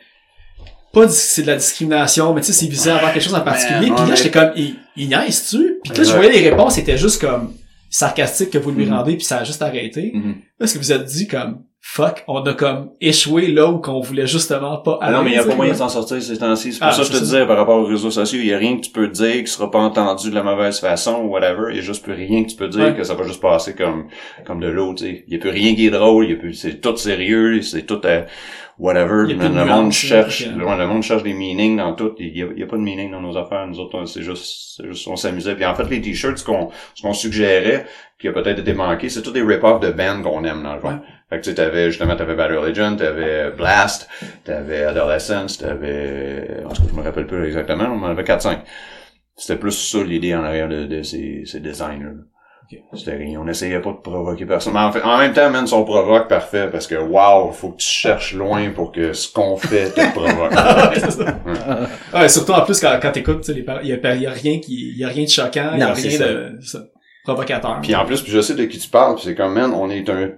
pas 0.93 1.07
c'est 1.09 1.43
de 1.43 1.47
la 1.47 1.55
discrimination, 1.55 2.35
mais 2.35 2.41
tu 2.41 2.49
sais, 2.49 2.53
c'est 2.53 2.67
visé 2.67 2.91
à 2.91 2.97
avoir 2.97 3.13
quelque 3.13 3.23
chose 3.23 3.35
en 3.37 3.43
particulier. 3.43 3.93
Puis 3.97 4.09
là, 4.09 4.15
j'étais 4.17 4.31
comme, 4.33 4.51
il, 4.57 4.75
il 5.03 5.09
niaise-tu? 5.09 5.81
Puis 5.85 5.93
là, 5.97 6.05
je 6.05 6.13
voyais 6.13 6.31
les 6.33 6.49
réponses 6.51 6.79
étaient 6.79 6.99
juste 6.99 7.21
comme 7.21 7.53
sarcastiques 7.89 8.51
que 8.51 8.59
vous 8.59 8.71
lui 8.71 8.87
Mhm. 8.87 8.93
rendez, 8.95 9.17
puis 9.17 9.25
ça 9.25 9.39
a 9.39 9.45
juste 9.45 9.63
arrêté. 9.63 10.13
Mhm. 10.15 10.37
Parce 10.59 10.73
que 10.73 10.79
vous 10.79 10.93
êtes 10.93 11.05
dit 11.07 11.27
comme, 11.27 11.63
fuck, 11.81 12.23
on 12.29 12.41
a 12.43 12.53
comme 12.55 12.91
échoué 13.01 13.49
là 13.49 13.67
où 13.69 13.79
qu'on 13.79 14.01
voulait 14.01 14.27
justement 14.27 14.77
pas 14.77 14.99
Ah 15.01 15.11
non, 15.11 15.23
mais 15.25 15.31
il 15.31 15.33
n'y 15.33 15.39
a 15.39 15.45
pas 15.45 15.55
moyen 15.57 15.73
de 15.73 15.79
s'en 15.79 15.89
sortir 15.89 16.23
ces 16.23 16.39
temps-ci. 16.39 16.73
C'est 16.73 16.79
pour 16.79 16.89
Ah, 16.89 16.93
ça 16.93 17.01
que 17.03 17.09
je 17.09 17.13
te 17.13 17.19
disais 17.19 17.47
par 17.47 17.57
rapport 17.57 17.79
aux 17.79 17.87
réseaux 17.87 18.11
sociaux, 18.11 18.39
il 18.41 18.47
n'y 18.47 18.53
a 18.53 18.59
rien 18.59 18.77
que 18.77 18.83
tu 18.83 18.91
peux 18.91 19.09
dire 19.09 19.43
qui 19.43 19.51
sera 19.51 19.71
pas 19.71 19.79
entendu 19.79 20.31
de 20.31 20.35
la 20.35 20.43
mauvaise 20.45 20.79
façon 20.79 21.23
ou 21.25 21.29
whatever. 21.31 21.71
Il 21.71 21.77
y 21.77 21.79
a 21.79 21.83
juste 21.83 22.05
plus 22.05 22.13
rien 22.13 22.45
que 22.45 22.51
tu 22.51 22.57
peux 22.57 22.69
dire 22.69 22.81
Ouais. 22.85 22.95
que 22.95 23.03
ça 23.03 23.15
va 23.15 23.25
juste 23.27 23.41
passer 23.41 23.75
comme 23.75 24.05
comme 24.47 24.61
de 24.61 24.69
l'eau, 24.69 24.95
tu 24.95 25.05
sais. 25.05 25.25
Il 25.27 25.33
y 25.35 25.37
a 25.37 25.41
plus 25.41 25.51
rien 25.51 25.75
qui 25.75 25.87
est 25.87 25.91
drôle, 25.91 26.27
il 26.27 26.31
y 26.31 26.35
a 26.35 26.37
plus 26.37 26.55
c'est 26.55 26.81
tout 26.81 26.97
sérieux, 26.97 27.63
c'est 27.63 27.83
tout 27.87 28.01
euh, 28.05 28.23
whatever. 28.81 29.27
Le 29.27 29.35
nuances, 29.35 29.69
monde 29.69 29.93
cherche, 29.93 30.47
le, 30.47 30.65
le 30.65 30.87
monde 30.87 31.03
cherche 31.03 31.23
des 31.23 31.35
meanings 31.35 31.77
dans 31.77 31.95
tout. 31.95 32.15
Il 32.19 32.37
y 32.37 32.43
a, 32.43 32.47
il 32.53 32.59
y 32.59 32.63
a 32.63 32.67
pas 32.67 32.77
de 32.77 32.83
meaning 32.83 33.11
dans 33.13 33.21
nos 33.21 33.37
affaires. 33.37 33.67
Nous 33.67 33.79
autres, 33.79 34.05
c'est 34.07 34.23
juste, 34.23 34.83
juste 34.85 35.07
on 35.07 35.17
s'amusait. 35.17 35.55
Puis 35.55 35.65
en 35.65 35.75
fait, 35.75 35.89
les 35.89 36.01
t-shirts, 36.01 36.39
ce 36.39 36.45
qu'on 36.45 36.71
ce 36.95 37.03
qu'on 37.03 37.13
suggérait, 37.13 37.87
qui 38.19 38.29
a 38.29 38.33
peut-être 38.33 38.59
été 38.59 38.73
manqué, 38.73 39.09
c'est 39.09 39.23
tous 39.23 39.33
des 39.33 39.43
rip-offs 39.43 39.81
de 39.81 39.91
bands 39.91 40.23
qu'on 40.23 40.45
aime 40.45 40.63
dans 40.63 40.75
le 40.75 40.81
fond. 40.81 40.89
Ouais. 40.89 41.01
Fait 41.29 41.39
que 41.39 41.45
tu 41.45 41.51
sais, 41.51 41.55
t'avais, 41.55 41.91
justement, 41.91 42.17
t'avais 42.17 42.35
Bad 42.35 42.51
Religion, 42.51 42.97
t'avais 42.97 43.51
Blast, 43.53 44.09
t'avais 44.45 44.83
Adolescence, 44.83 45.59
t'avais, 45.59 46.63
en 46.65 46.71
tout 46.71 46.83
cas, 46.83 46.89
je 46.91 46.97
me 46.97 47.03
rappelle 47.03 47.27
plus 47.27 47.47
exactement, 47.47 47.85
on 47.85 48.03
en 48.03 48.11
avait 48.11 48.25
4-5. 48.25 48.59
C'était 49.37 49.59
plus 49.59 49.71
ça 49.71 50.03
l'idée 50.03 50.35
en 50.35 50.43
arrière 50.43 50.69
de, 50.69 50.87
de 50.87 51.03
ces, 51.03 51.45
ces 51.47 51.61
designs-là. 51.61 52.11
C'était 52.95 53.17
rien. 53.17 53.41
On 53.41 53.49
essayait 53.49 53.81
pas 53.81 53.91
de 53.91 53.97
provoquer 53.97 54.47
personne. 54.47 54.73
Mais 54.73 54.81
en, 54.81 54.93
fait, 54.93 55.03
en 55.03 55.19
même 55.19 55.33
temps, 55.33 55.51
man, 55.51 55.67
son 55.67 55.85
provoque 55.85 56.29
parfait 56.29 56.69
parce 56.71 56.87
que 56.87 56.95
wow, 56.95 57.51
faut 57.53 57.71
que 57.71 57.79
tu 57.79 57.89
cherches 57.89 58.35
loin 58.35 58.71
pour 58.71 58.93
que 58.93 59.13
ce 59.13 59.33
qu'on 59.33 59.57
fait 59.57 59.91
te 59.91 60.11
provoque. 60.13 60.53
Ouais, 60.53 61.01
c'est 61.01 61.11
ça. 61.11 61.41
Ouais, 62.15 62.29
surtout 62.29 62.53
en 62.53 62.63
plus 62.63 62.81
quand, 62.81 62.99
quand 63.01 63.13
t'écoutes, 63.13 63.49
il 63.49 63.65
y 63.65 63.93
a, 63.93 64.15
il 64.15 64.23
y 64.23 64.27
a 64.27 64.31
rien 64.31 64.61
qui, 64.61 64.93
il 64.93 64.99
y 64.99 65.05
a 65.05 65.09
rien 65.09 65.25
de 65.25 65.29
choquant, 65.29 65.71
il 65.75 65.81
y 65.81 65.83
a 65.83 65.93
rien 65.93 66.11
ça. 66.11 66.29
de 66.29 66.59
ça, 66.63 66.79
provocateur. 67.25 67.81
Puis 67.83 67.95
en 67.95 68.05
plus, 68.05 68.23
puis 68.23 68.33
je 68.33 68.41
sais 68.41 68.55
de 68.55 68.65
qui 68.65 68.79
tu 68.79 68.89
parles, 68.89 69.15
puis 69.17 69.25
c'est 69.25 69.35
comme 69.35 69.55
man, 69.55 69.73
on 69.75 69.91
est 69.91 70.09
un 70.09 70.31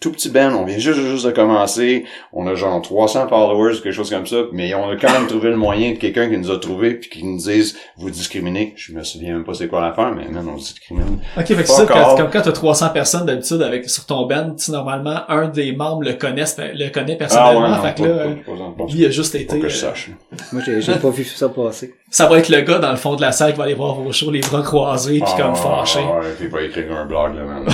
tout 0.00 0.12
petit 0.12 0.28
band, 0.28 0.52
on 0.54 0.64
vient 0.64 0.78
juste, 0.78 1.00
juste 1.00 1.26
de 1.26 1.30
commencer, 1.30 2.04
on 2.32 2.46
a 2.46 2.54
genre 2.54 2.80
300 2.82 3.28
followers, 3.28 3.74
quelque 3.82 3.92
chose 3.92 4.10
comme 4.10 4.26
ça, 4.26 4.36
mais 4.52 4.74
on 4.74 4.90
a 4.90 4.96
quand 4.96 5.10
même 5.12 5.26
trouvé 5.26 5.50
le 5.50 5.56
moyen 5.56 5.92
de 5.92 5.96
quelqu'un 5.96 6.28
qui 6.28 6.36
nous 6.36 6.50
a 6.50 6.58
trouvé 6.58 6.94
puis 6.94 7.08
qui 7.10 7.24
nous 7.24 7.38
dise, 7.38 7.76
vous 7.96 8.10
discriminez. 8.10 8.74
Je 8.76 8.92
me 8.92 9.02
souviens 9.02 9.34
même 9.34 9.44
pas 9.44 9.54
c'est 9.54 9.68
quoi 9.68 9.80
l'affaire, 9.80 10.12
mais 10.14 10.28
man, 10.28 10.46
on 10.52 10.56
discrimine. 10.56 11.18
Ok, 11.36 11.46
fait 11.46 11.54
que 11.56 11.68
ça, 11.68 11.86
quand, 11.86 12.16
comme 12.16 12.30
quand 12.30 12.42
t'as 12.42 12.52
300 12.52 12.88
personnes 12.90 13.26
d'habitude 13.26 13.62
avec, 13.62 13.88
sur 13.88 14.06
ton 14.06 14.26
band, 14.26 14.54
tu 14.56 14.64
sais, 14.64 14.72
normalement, 14.72 15.20
un 15.28 15.48
des 15.48 15.72
membres 15.72 16.02
le 16.02 16.14
connaît, 16.14 16.44
le 16.58 16.90
connaît 16.90 17.16
personnellement, 17.16 17.64
Ah 17.64 17.76
non, 17.76 17.82
fait 17.82 17.94
que 17.94 18.02
pas- 18.02 18.08
là, 18.08 18.14
pas- 18.14 18.20
euh, 18.20 18.34
pas- 18.34 18.52
pas- 18.52 18.84
pas- 18.84 18.92
lui 18.92 19.00
il 19.00 19.06
a 19.06 19.10
juste 19.10 19.32
pas 19.32 19.38
été, 19.40 19.58
que 19.60 19.66
euh, 19.66 19.68
je 19.68 19.76
sache. 19.76 20.10
Moi, 20.52 20.62
j'ai 20.64 20.80
j'ai 20.80 20.94
pas 20.94 21.10
vu 21.10 21.24
ça 21.24 21.48
passer. 21.48 21.94
ça 22.10 22.26
va 22.28 22.38
être 22.38 22.48
le 22.48 22.60
gars 22.60 22.78
dans 22.78 22.90
le 22.90 22.96
fond 22.96 23.16
de 23.16 23.20
la 23.22 23.32
salle 23.32 23.52
qui 23.52 23.58
va 23.58 23.64
aller 23.64 23.74
voir 23.74 23.94
vos 23.94 24.12
shows, 24.12 24.30
les 24.30 24.40
bras 24.40 24.62
croisés, 24.62 25.20
puis 25.20 25.32
comme 25.42 25.54
fâché. 25.56 26.00
Ah, 26.02 26.18
ouais, 26.20 26.26
puis 26.36 26.44
il 26.46 26.50
va 26.50 26.62
écrire 26.62 26.96
un 26.96 27.06
blog, 27.06 27.34
là, 27.36 27.42
man. 27.44 27.64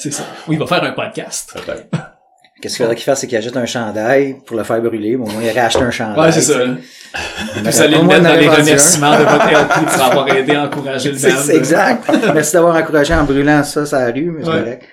C'est 0.00 0.10
ça. 0.12 0.24
Oui, 0.48 0.56
il 0.56 0.58
va 0.58 0.66
faire 0.66 0.82
un 0.84 0.92
podcast. 0.92 1.56
Qu'est-ce 2.62 2.76
qu'il 2.76 2.84
faudrait 2.84 2.96
qu'il 2.96 3.04
fasse, 3.04 3.20
c'est 3.20 3.26
qu'il 3.26 3.38
achète 3.38 3.56
un 3.56 3.64
chandail 3.64 4.36
pour 4.44 4.54
le 4.56 4.64
faire 4.64 4.82
brûler. 4.82 5.16
Bon, 5.16 5.24
au 5.24 5.30
moins, 5.30 5.42
il 5.42 5.48
aurait 5.48 5.60
acheté 5.60 5.82
un 5.82 5.90
chandail. 5.90 6.20
Ouais, 6.26 6.32
c'est 6.32 6.42
ça. 6.42 6.58
Vous 7.56 7.80
allez 7.80 7.94
Au 7.96 7.98
le 8.00 8.04
moins, 8.04 8.18
mettre 8.20 8.34
dans 8.34 8.40
les 8.40 8.48
remerciements 8.48 9.18
de 9.18 9.22
votre 9.24 9.46
LP 9.50 9.86
pour 9.90 10.02
avoir 10.04 10.28
aidé 10.36 10.54
à 10.54 10.64
encourager 10.64 11.12
le 11.12 11.16
C'est 11.18 11.56
exact. 11.56 12.04
Merci 12.34 12.52
d'avoir 12.52 12.76
encouragé 12.76 13.14
en 13.14 13.24
brûlant 13.24 13.64
ça, 13.64 13.86
ça 13.86 13.98
a 14.00 14.10
rue, 14.10 14.30
mais 14.30 14.44
c'est 14.44 14.50
Ouais. 14.50 14.58
correct. 14.58 14.84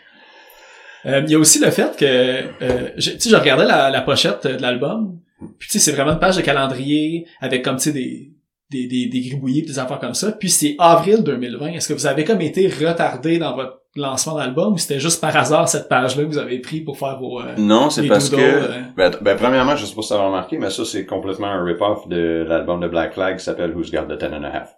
Euh, 1.08 1.22
Il 1.26 1.32
y 1.32 1.36
a 1.36 1.39
aussi 1.39 1.60
le 1.60 1.70
fait 1.72 1.96
que, 1.98 2.06
euh, 2.06 2.89
je- 2.98 3.12
tu 3.12 3.20
sais, 3.20 3.30
je 3.30 3.36
regardais 3.36 3.65
la, 3.65 3.89
la 3.89 4.02
pochette 4.02 4.48
de 4.48 4.62
l'album, 4.62 5.17
puis 5.60 5.67
tu 5.70 5.78
sais, 5.78 5.91
c'est 5.91 5.96
vraiment 5.96 6.13
une 6.13 6.20
page 6.20 6.38
de 6.38 6.41
calendrier 6.41 7.28
avec 7.41 7.63
comme, 7.63 7.76
tu 7.78 7.84
sais, 7.84 7.91
des, 7.91 8.32
des, 8.69 8.88
des, 8.88 9.08
des 9.08 9.21
gribouillis 9.21 9.63
des 9.63 9.80
affaires 9.80 9.99
comme 9.99 10.13
ça. 10.13 10.32
Puis 10.32 10.49
c'est 10.49 10.75
avril 10.80 11.23
2020. 11.23 11.67
Est-ce 11.73 11.88
que 11.89 11.93
vous 11.93 12.08
avez 12.08 12.23
comme 12.23 12.41
été 12.41 12.67
retardé 12.67 13.38
dans 13.38 13.56
votre 13.56 13.82
lancement 13.95 14.36
d'album 14.36 14.73
ou 14.73 14.77
c'était 14.77 14.99
juste 14.99 15.19
par 15.21 15.36
hasard 15.36 15.67
cette 15.67 15.89
page-là 15.89 16.23
que 16.23 16.27
vous 16.30 16.38
avez 16.38 16.60
pris 16.60 16.82
pour 16.82 16.97
faire 16.99 17.17
vos... 17.19 17.39
euh, 17.41 17.56
Non, 17.58 17.89
c'est 17.89 18.08
parce 18.08 18.30
doodles, 18.30 18.43
que, 18.43 18.47
euh? 18.71 18.82
ben, 18.95 19.12
ben, 19.21 19.36
premièrement, 19.38 19.75
je 19.75 19.86
sais 19.86 19.95
pas 19.95 20.01
si 20.03 20.10
t'as 20.10 20.23
remarqué, 20.23 20.58
mais 20.60 20.69
ça, 20.69 20.86
c'est 20.86 21.06
complètement 21.06 21.47
un 21.47 21.63
rip-off 21.63 22.08
de 22.08 22.45
l'album 22.47 22.80
de 22.80 22.88
Black 22.88 23.13
Flag 23.13 23.38
qui 23.38 23.43
s'appelle 23.43 23.75
Who's 23.75 23.89
Got 23.91 24.03
the 24.03 24.17
Ten 24.19 24.34
and 24.36 24.43
a 24.43 24.49
Half. 24.49 24.69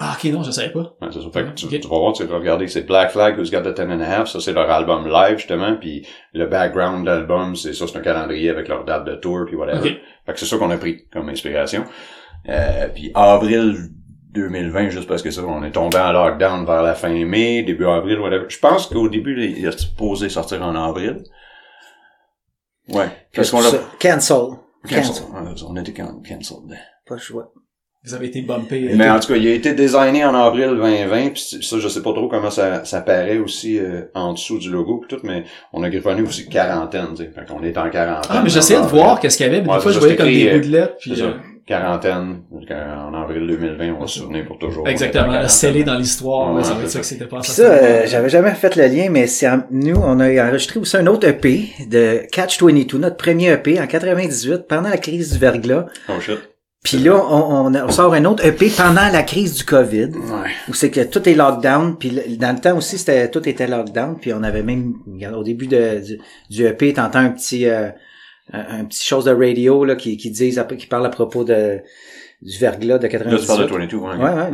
Ah, 0.00 0.16
ok, 0.16 0.30
non, 0.30 0.44
je 0.44 0.52
savais 0.52 0.70
pas. 0.70 0.94
Ouais, 1.02 1.08
c'est 1.10 1.20
ça. 1.20 1.26
Fait 1.32 1.42
que 1.44 1.50
tu, 1.54 1.64
Ok. 1.66 1.80
tu 1.80 1.88
vas 1.88 1.98
voir, 1.98 2.12
tu 2.12 2.22
vas 2.22 2.38
regarder, 2.38 2.68
c'est 2.68 2.86
Black 2.86 3.10
Flag, 3.10 3.36
Who's 3.36 3.50
Got 3.50 3.62
the 3.62 3.74
Ten 3.74 3.90
and 3.90 4.00
a 4.00 4.04
Half, 4.20 4.28
ça 4.28 4.38
c'est 4.38 4.52
leur 4.52 4.70
album 4.70 5.08
live, 5.08 5.38
justement, 5.38 5.74
puis 5.74 6.06
le 6.32 6.46
background 6.46 7.00
de 7.04 7.10
l'album, 7.10 7.56
c'est 7.56 7.72
ça, 7.72 7.86
c'est 7.88 7.98
un 7.98 8.02
calendrier 8.02 8.50
avec 8.50 8.68
leur 8.68 8.84
date 8.84 9.04
de 9.06 9.16
tour, 9.16 9.40
puis 9.44 9.56
whatever. 9.56 9.78
Ok. 9.80 9.96
Fait 10.24 10.32
que 10.34 10.38
c'est 10.38 10.46
ça 10.46 10.56
qu'on 10.56 10.70
a 10.70 10.76
pris 10.76 11.08
comme 11.12 11.28
inspiration. 11.30 11.82
Euh, 12.48 12.88
puis 12.88 13.10
avril 13.14 13.90
2020, 14.32 14.90
juste 14.90 15.08
parce 15.08 15.22
que 15.22 15.30
ça, 15.30 15.42
on 15.44 15.62
est 15.64 15.70
tombé 15.72 15.98
en 15.98 16.12
lockdown 16.12 16.64
vers 16.64 16.82
la 16.82 16.94
fin 16.94 17.08
mai, 17.24 17.62
début 17.62 17.86
avril, 17.86 18.18
whatever. 18.20 18.44
Je 18.48 18.58
pense 18.58 18.86
qu'au 18.86 19.08
début, 19.08 19.36
il 19.42 19.64
est 19.66 19.78
supposé 19.78 20.28
sortir 20.28 20.62
en 20.62 20.74
avril. 20.74 21.22
Ouais. 22.88 23.06
Parce 23.34 23.50
qu'on 23.50 23.60
l'a... 23.60 23.70
Cancel. 24.00 24.36
Cancel. 24.88 25.24
Cancel. 25.24 25.24
On 25.68 25.76
a 25.76 25.80
été 25.80 25.92
can- 25.92 26.22
cancelled. 26.26 26.78
Pas 27.06 27.14
le 27.14 27.20
choix. 27.20 27.52
Vous 28.04 28.14
avez 28.14 28.26
été 28.28 28.42
bumpé. 28.42 28.92
Mais 28.94 29.10
en 29.10 29.18
tout 29.18 29.28
cas, 29.28 29.36
il 29.36 29.46
a 29.48 29.52
été 29.52 29.74
designé 29.74 30.24
en 30.24 30.34
avril 30.34 30.68
2020, 30.68 31.30
puis 31.30 31.58
ça, 31.62 31.78
je 31.78 31.88
sais 31.88 32.00
pas 32.00 32.12
trop 32.12 32.28
comment 32.28 32.48
ça, 32.50 32.84
ça 32.84 33.00
paraît 33.00 33.38
aussi 33.38 33.78
euh, 33.78 34.02
en 34.14 34.32
dessous 34.32 34.58
du 34.58 34.70
logo 34.70 34.98
pis 34.98 35.08
tout, 35.08 35.20
mais 35.24 35.44
on 35.72 35.82
a 35.82 35.90
griffonné 35.90 36.22
aussi 36.22 36.48
quarantaine, 36.48 37.08
tu 37.10 37.24
sais. 37.24 37.30
Fait 37.32 37.44
qu'on 37.44 37.62
est 37.62 37.76
en 37.76 37.90
quarantaine. 37.90 38.30
Ah, 38.32 38.40
mais 38.42 38.48
j'essayais 38.50 38.80
de 38.80 38.86
voir 38.86 39.18
qu'est-ce 39.18 39.36
qu'il 39.36 39.46
y 39.46 39.48
avait, 39.50 39.60
mais 39.62 39.68
Ouais, 39.68 39.76
des 39.76 39.82
fois, 39.82 39.92
je 39.92 39.98
voyais 39.98 40.16
comme 40.16 40.26
des 40.28 40.48
euh, 40.48 40.54
gouttelettes, 40.58 40.94
C'est 41.00 41.10
puis... 41.10 41.22
ça. 41.68 41.74
Quarantaine. 41.74 42.40
En 42.52 43.14
avril 43.14 43.46
2020, 43.46 43.94
on 43.96 44.00
va 44.00 44.06
se 44.06 44.20
souvenir 44.20 44.46
pour 44.46 44.58
toujours. 44.58 44.88
Exactement, 44.88 45.46
scellé 45.48 45.84
dans 45.84 45.96
l'histoire, 45.96 46.54
Ouais, 46.54 46.64
ça 46.64 46.74
veut 46.74 46.80
dire 46.80 46.90
c'est 46.90 47.00
que 47.00 47.04
c'était 47.06 47.26
pas 47.26 47.40
Puis 47.40 47.50
ça, 47.50 47.62
euh, 47.62 48.02
j'avais 48.06 48.28
jamais 48.28 48.52
fait 48.52 48.74
le 48.76 48.86
lien, 48.86 49.08
mais 49.10 49.26
c'est 49.26 49.48
nous, 49.70 49.96
on 49.96 50.20
a 50.20 50.48
enregistré 50.48 50.80
aussi 50.80 50.96
un 50.96 51.06
autre 51.06 51.26
EP 51.28 51.68
de 51.88 52.22
Catch 52.32 52.62
22, 52.62 52.98
notre 52.98 53.16
premier 53.16 53.52
EP 53.52 53.80
en 53.80 53.86
98, 53.86 54.66
pendant 54.68 54.88
la 54.88 54.98
crise 54.98 55.32
du 55.32 55.38
verglas. 55.38 55.86
Oh 56.08 56.20
shit. 56.20 56.38
Puis 56.84 56.98
là, 56.98 57.16
on, 57.16 57.74
on, 57.74 57.88
sort 57.90 58.14
un 58.14 58.24
autre 58.24 58.46
EP 58.46 58.70
pendant 58.70 59.08
la 59.12 59.22
crise 59.22 59.54
du 59.54 59.64
COVID, 59.64 60.10
Ouais. 60.14 60.50
où 60.68 60.74
c'est 60.74 60.90
que 60.90 61.00
tout 61.00 61.28
est 61.28 61.34
lockdown. 61.34 61.96
Puis 61.98 62.38
dans 62.38 62.54
le 62.54 62.60
temps 62.60 62.76
aussi, 62.76 62.98
c'était 62.98 63.28
tout 63.30 63.46
était 63.48 63.66
lockdown. 63.66 64.16
Puis 64.18 64.32
on 64.32 64.42
avait 64.42 64.62
même, 64.62 64.94
regarde, 65.06 65.34
au 65.34 65.42
début 65.42 65.66
de, 65.66 66.00
du, 66.00 66.20
du 66.48 66.64
EP, 66.66 66.92
t'entends 66.94 67.18
un 67.18 67.30
petit, 67.30 67.68
euh, 67.68 67.88
un, 68.52 68.80
un 68.80 68.84
petit 68.84 69.04
chose 69.04 69.24
de 69.24 69.32
radio 69.32 69.84
là 69.84 69.96
qui, 69.96 70.16
qui 70.16 70.30
disent, 70.30 70.64
qui 70.78 70.86
parle 70.86 71.06
à 71.06 71.10
propos 71.10 71.44
de 71.44 71.80
du 72.40 72.56
verglas 72.58 72.98
de 72.98 73.08
Là, 73.08 73.08
tu 73.08 73.18
98. 73.18 73.46
parles 73.46 73.66
de 73.66 73.72
22, 73.72 73.96
ouais. 73.96 74.16
Ouais, 74.16 74.30
ouais. 74.32 74.50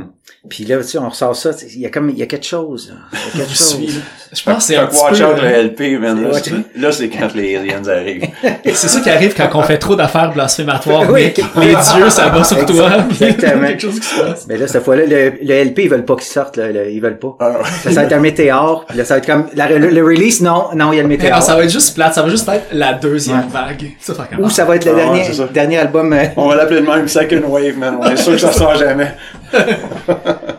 Puis 0.49 0.65
là, 0.65 0.77
tu 0.79 0.85
sais, 0.85 0.99
on 0.99 1.09
ressort 1.09 1.35
ça, 1.35 1.51
il 1.75 1.81
y 1.81 1.87
a 1.87 1.91
comme, 1.91 2.11
il 2.11 2.19
y 2.19 2.23
a 2.23 2.27
quelque 2.27 2.47
chose, 2.47 2.91
là. 2.91 3.19
Il 3.35 3.41
y 3.41 3.43
a 3.43 3.47
quelque 3.47 3.57
chose. 3.57 3.95
là. 3.97 4.03
Je 4.33 4.43
pense 4.43 4.57
que 4.57 4.63
c'est 4.63 4.77
un 4.77 4.85
watch 4.85 5.19
peu... 5.19 5.25
out 5.27 5.37
le 5.41 5.47
euh, 5.49 5.63
LP, 5.65 6.01
man. 6.01 6.23
Là, 6.23 6.39
là, 6.77 6.93
c'est 6.93 7.09
quand 7.09 7.35
les 7.35 7.57
aliens 7.57 7.87
arrivent. 7.89 8.27
C'est 8.65 8.89
ça 8.89 9.01
qui 9.01 9.09
arrive 9.11 9.35
quand 9.37 9.49
on 9.55 9.63
fait 9.63 9.79
trop 9.79 9.95
d'affaires 9.97 10.33
blasphématoires, 10.33 11.09
Oui. 11.11 11.33
Les 11.61 11.69
dieux, 11.75 12.11
ça 12.11 12.29
va 12.29 12.43
sur 12.45 12.65
toi. 12.67 12.91
Exactement. 13.11 13.67
Quelque 13.69 13.81
chose 13.83 14.01
qui 14.01 14.07
se 14.07 14.21
passe. 14.21 14.47
Mais 14.49 14.57
là, 14.59 14.67
cette 14.67 14.83
fois-là, 14.83 15.05
le, 15.07 15.33
le 15.43 15.65
LP, 15.65 15.79
ils 15.85 15.89
veulent 15.91 16.05
pas 16.05 16.17
qu'il 16.17 16.25
sorte, 16.25 16.57
là, 16.57 16.71
le- 16.73 16.91
ils 16.91 17.01
veulent 17.01 17.19
pas. 17.19 17.37
Ah, 17.41 17.53
Ça, 17.83 17.91
ça 17.91 18.01
va 18.01 18.03
être 18.05 18.13
un 18.13 18.21
météore, 18.21 18.85
puis 18.89 18.99
là, 18.99 19.05
ça 19.05 19.15
va 19.15 19.19
être 19.19 19.27
comme, 19.27 19.47
la- 19.55 19.69
le, 19.69 19.89
le 19.89 20.05
release, 20.05 20.41
non, 20.41 20.69
non, 20.75 20.93
il 20.93 20.97
y 20.97 20.99
a 20.99 21.03
le 21.03 21.09
Mais 21.09 21.17
météore. 21.17 21.39
non, 21.39 21.45
ça 21.45 21.55
va 21.55 21.65
être 21.65 21.71
juste 21.73 21.95
plate, 21.95 22.15
ça 22.15 22.23
va 22.23 22.29
juste 22.29 22.49
être 22.49 22.67
la 22.73 22.95
deuxième 22.95 23.39
Ouais. 23.39 23.45
vague. 23.53 23.91
Ça? 24.01 24.13
Ou 24.39 24.51
ça 24.51 24.65
va 24.65 24.77
être 24.77 24.85
le 24.85 24.93
Ah, 24.93 24.97
dernier, 24.97 25.23
dernier 25.53 25.79
album, 25.79 26.13
euh, 26.13 26.25
On 26.37 26.49
va 26.49 26.57
l'appeler 26.57 26.81
de 26.81 26.87
même 26.87 27.07
Second 27.09 27.43
Wave, 27.49 27.79
man. 27.79 27.97
On 28.01 28.11
est 28.11 28.17
sûr 28.17 28.33
que 28.33 28.39
ça 28.39 28.53
sort 28.53 28.75
jamais. 28.77 29.15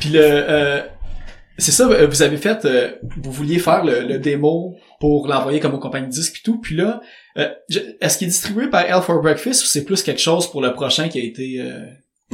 Puis 0.00 0.10
le, 0.10 0.20
euh, 0.22 0.80
c'est 1.58 1.72
ça, 1.72 1.88
euh, 1.88 2.06
vous 2.06 2.22
avez 2.22 2.36
fait, 2.36 2.64
euh, 2.64 2.92
vous 3.22 3.32
vouliez 3.32 3.58
faire 3.58 3.84
le, 3.84 4.00
le 4.06 4.18
démo 4.18 4.76
pour 5.00 5.26
l'envoyer 5.26 5.58
comme 5.58 5.74
aux 5.74 5.80
compagnies 5.80 6.06
de 6.06 6.12
disques 6.12 6.34
puis 6.34 6.42
tout, 6.44 6.60
puis 6.60 6.76
là, 6.76 7.00
euh, 7.36 7.48
est-ce 8.00 8.18
qu'il 8.18 8.26
est 8.28 8.30
distribué 8.30 8.68
par 8.68 8.82
Hell 8.82 9.02
for 9.02 9.20
Breakfast 9.20 9.64
ou 9.64 9.66
c'est 9.66 9.84
plus 9.84 10.02
quelque 10.02 10.20
chose 10.20 10.48
pour 10.50 10.62
le 10.62 10.72
prochain 10.72 11.08
qui 11.08 11.18
a 11.20 11.24
été 11.24 11.60
euh, 11.60 11.86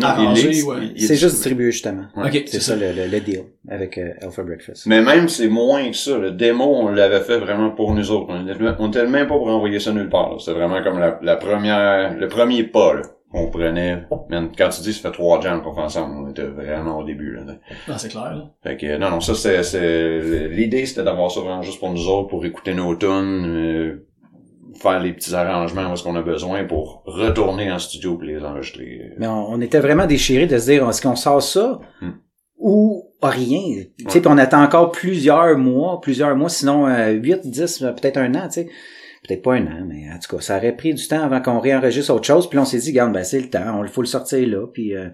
arrangé? 0.03 0.63
ouais? 0.63 0.77
il 0.95 1.03
est 1.03 1.07
c'est 1.07 1.17
juste 1.17 1.37
distribué, 1.37 1.73
justement. 1.73 2.05
Ouais. 2.17 2.27
Ok, 2.29 2.43
C'est 2.49 2.61
ça, 2.61 2.77
le, 2.77 2.93
le, 2.93 3.07
le 3.07 3.21
deal 3.21 3.45
avec 3.69 3.97
euh, 3.97 4.13
Alpha 4.21 4.43
Breakfast. 4.43 4.85
Mais 4.87 5.01
même, 5.01 5.31
c'est 5.31 5.49
moins 5.49 5.91
que 5.91 5.97
ça. 5.97 6.19
Le 6.19 6.31
démo, 6.31 6.65
on 6.65 6.89
l'avait 6.91 7.21
fait 7.21 7.39
vraiment 7.39 7.71
pour 7.71 7.95
nous 7.95 8.11
autres. 8.11 8.27
On 8.29 8.47
était, 8.47 8.63
on 8.79 8.89
était 8.89 9.07
même 9.07 9.27
pas 9.27 9.37
pour 9.37 9.49
envoyer 9.49 9.81
ça 9.81 9.93
nulle 9.93 10.11
part. 10.11 10.39
C'était 10.39 10.59
vraiment 10.59 10.83
comme 10.83 10.99
la, 10.99 11.19
la 11.23 11.37
première, 11.37 12.15
le 12.15 12.29
premier 12.29 12.65
pas, 12.65 12.93
là. 12.95 13.03
Qu'on 13.35 13.51
prenait. 13.51 14.03
Man, 14.31 14.51
quand 14.57 14.69
tu 14.69 14.81
dis 14.83 14.93
ça 14.93 15.09
fait 15.09 15.13
trois 15.15 15.41
jams 15.41 15.61
qu'on 15.63 15.75
fait 15.75 15.81
ensemble, 15.81 16.15
on 16.17 16.31
était 16.31 16.45
vraiment 16.45 16.99
au 17.01 17.05
début, 17.05 17.33
là. 17.35 17.43
Non, 17.89 17.99
c'est 17.99 18.09
clair, 18.09 18.35
là. 18.35 18.51
Fait 18.63 18.77
que, 18.77 18.97
non, 18.97 19.11
non, 19.11 19.21
ça, 19.21 19.35
c'est, 19.35 19.63
c'est, 19.63 20.49
l'idée, 20.49 20.87
c'était 20.87 21.03
d'avoir 21.03 21.31
ça 21.31 21.41
vraiment 21.41 21.63
juste 21.63 21.81
pour 21.81 21.91
nous 21.91 22.09
autres, 22.09 22.29
pour 22.29 22.45
écouter 22.47 22.75
nos 22.75 22.95
tunes, 22.95 23.45
euh, 23.47 24.07
faire 24.81 25.01
les 25.01 25.13
petits 25.13 25.35
arrangements 25.35 25.91
où 25.91 25.95
est-ce 25.95 26.03
qu'on 26.03 26.17
a 26.17 26.23
besoin 26.23 26.65
pour 26.65 27.03
retourner 27.07 27.71
en 27.71 27.79
studio 27.79 28.15
pour 28.15 28.25
les 28.25 28.39
enregistrer. 28.43 29.13
Mais 29.19 29.27
on, 29.27 29.51
on 29.51 29.61
était 29.61 29.81
vraiment 29.81 30.07
déchirés 30.07 30.47
de 30.47 30.57
se 30.59 30.71
dire, 30.71 30.89
est-ce 30.89 31.03
qu'on 31.03 31.17
sort 31.17 31.43
ça 31.43 31.81
Hmm. 32.01 32.11
ou 32.59 33.05
rien? 33.23 33.85
Tu 33.99 34.05
sais, 34.11 34.21
puis 34.21 34.31
on 34.33 34.39
attend 34.39 34.63
encore 34.63 34.91
plusieurs 34.93 35.57
mois, 35.59 36.01
plusieurs 36.01 36.37
mois, 36.37 36.49
sinon 36.49 36.87
euh, 36.87 37.11
8, 37.11 37.49
10, 37.51 37.83
euh, 37.83 37.93
peut-être 37.93 38.17
un 38.19 38.35
an, 38.35 38.47
tu 38.49 38.53
sais. 38.63 38.69
Peut-être 39.27 39.43
pas 39.43 39.55
un 39.55 39.67
an, 39.67 39.85
mais 39.87 40.05
en 40.15 40.19
tout 40.19 40.37
cas, 40.37 40.43
ça 40.43 40.59
aurait 40.59 40.77
pris 40.77 40.93
du 40.93 41.09
temps 41.09 41.23
avant 41.23 41.41
qu'on 41.41 41.59
réenregistre 41.59 42.13
autre 42.13 42.27
chose. 42.27 42.49
Puis 42.49 42.57
là, 42.57 42.63
on 42.63 42.67
s'est 42.67 42.79
dit, 42.79 42.91
regarde, 42.91 43.13
ben 43.13 43.25
c'est 43.25 43.41
le 43.41 43.49
temps, 43.49 43.81
on 43.81 43.87
faut 43.89 44.03
le 44.03 44.07
sortir 44.07 44.47
là, 44.47 44.67
puis 44.67 44.95
euh, 44.95 45.09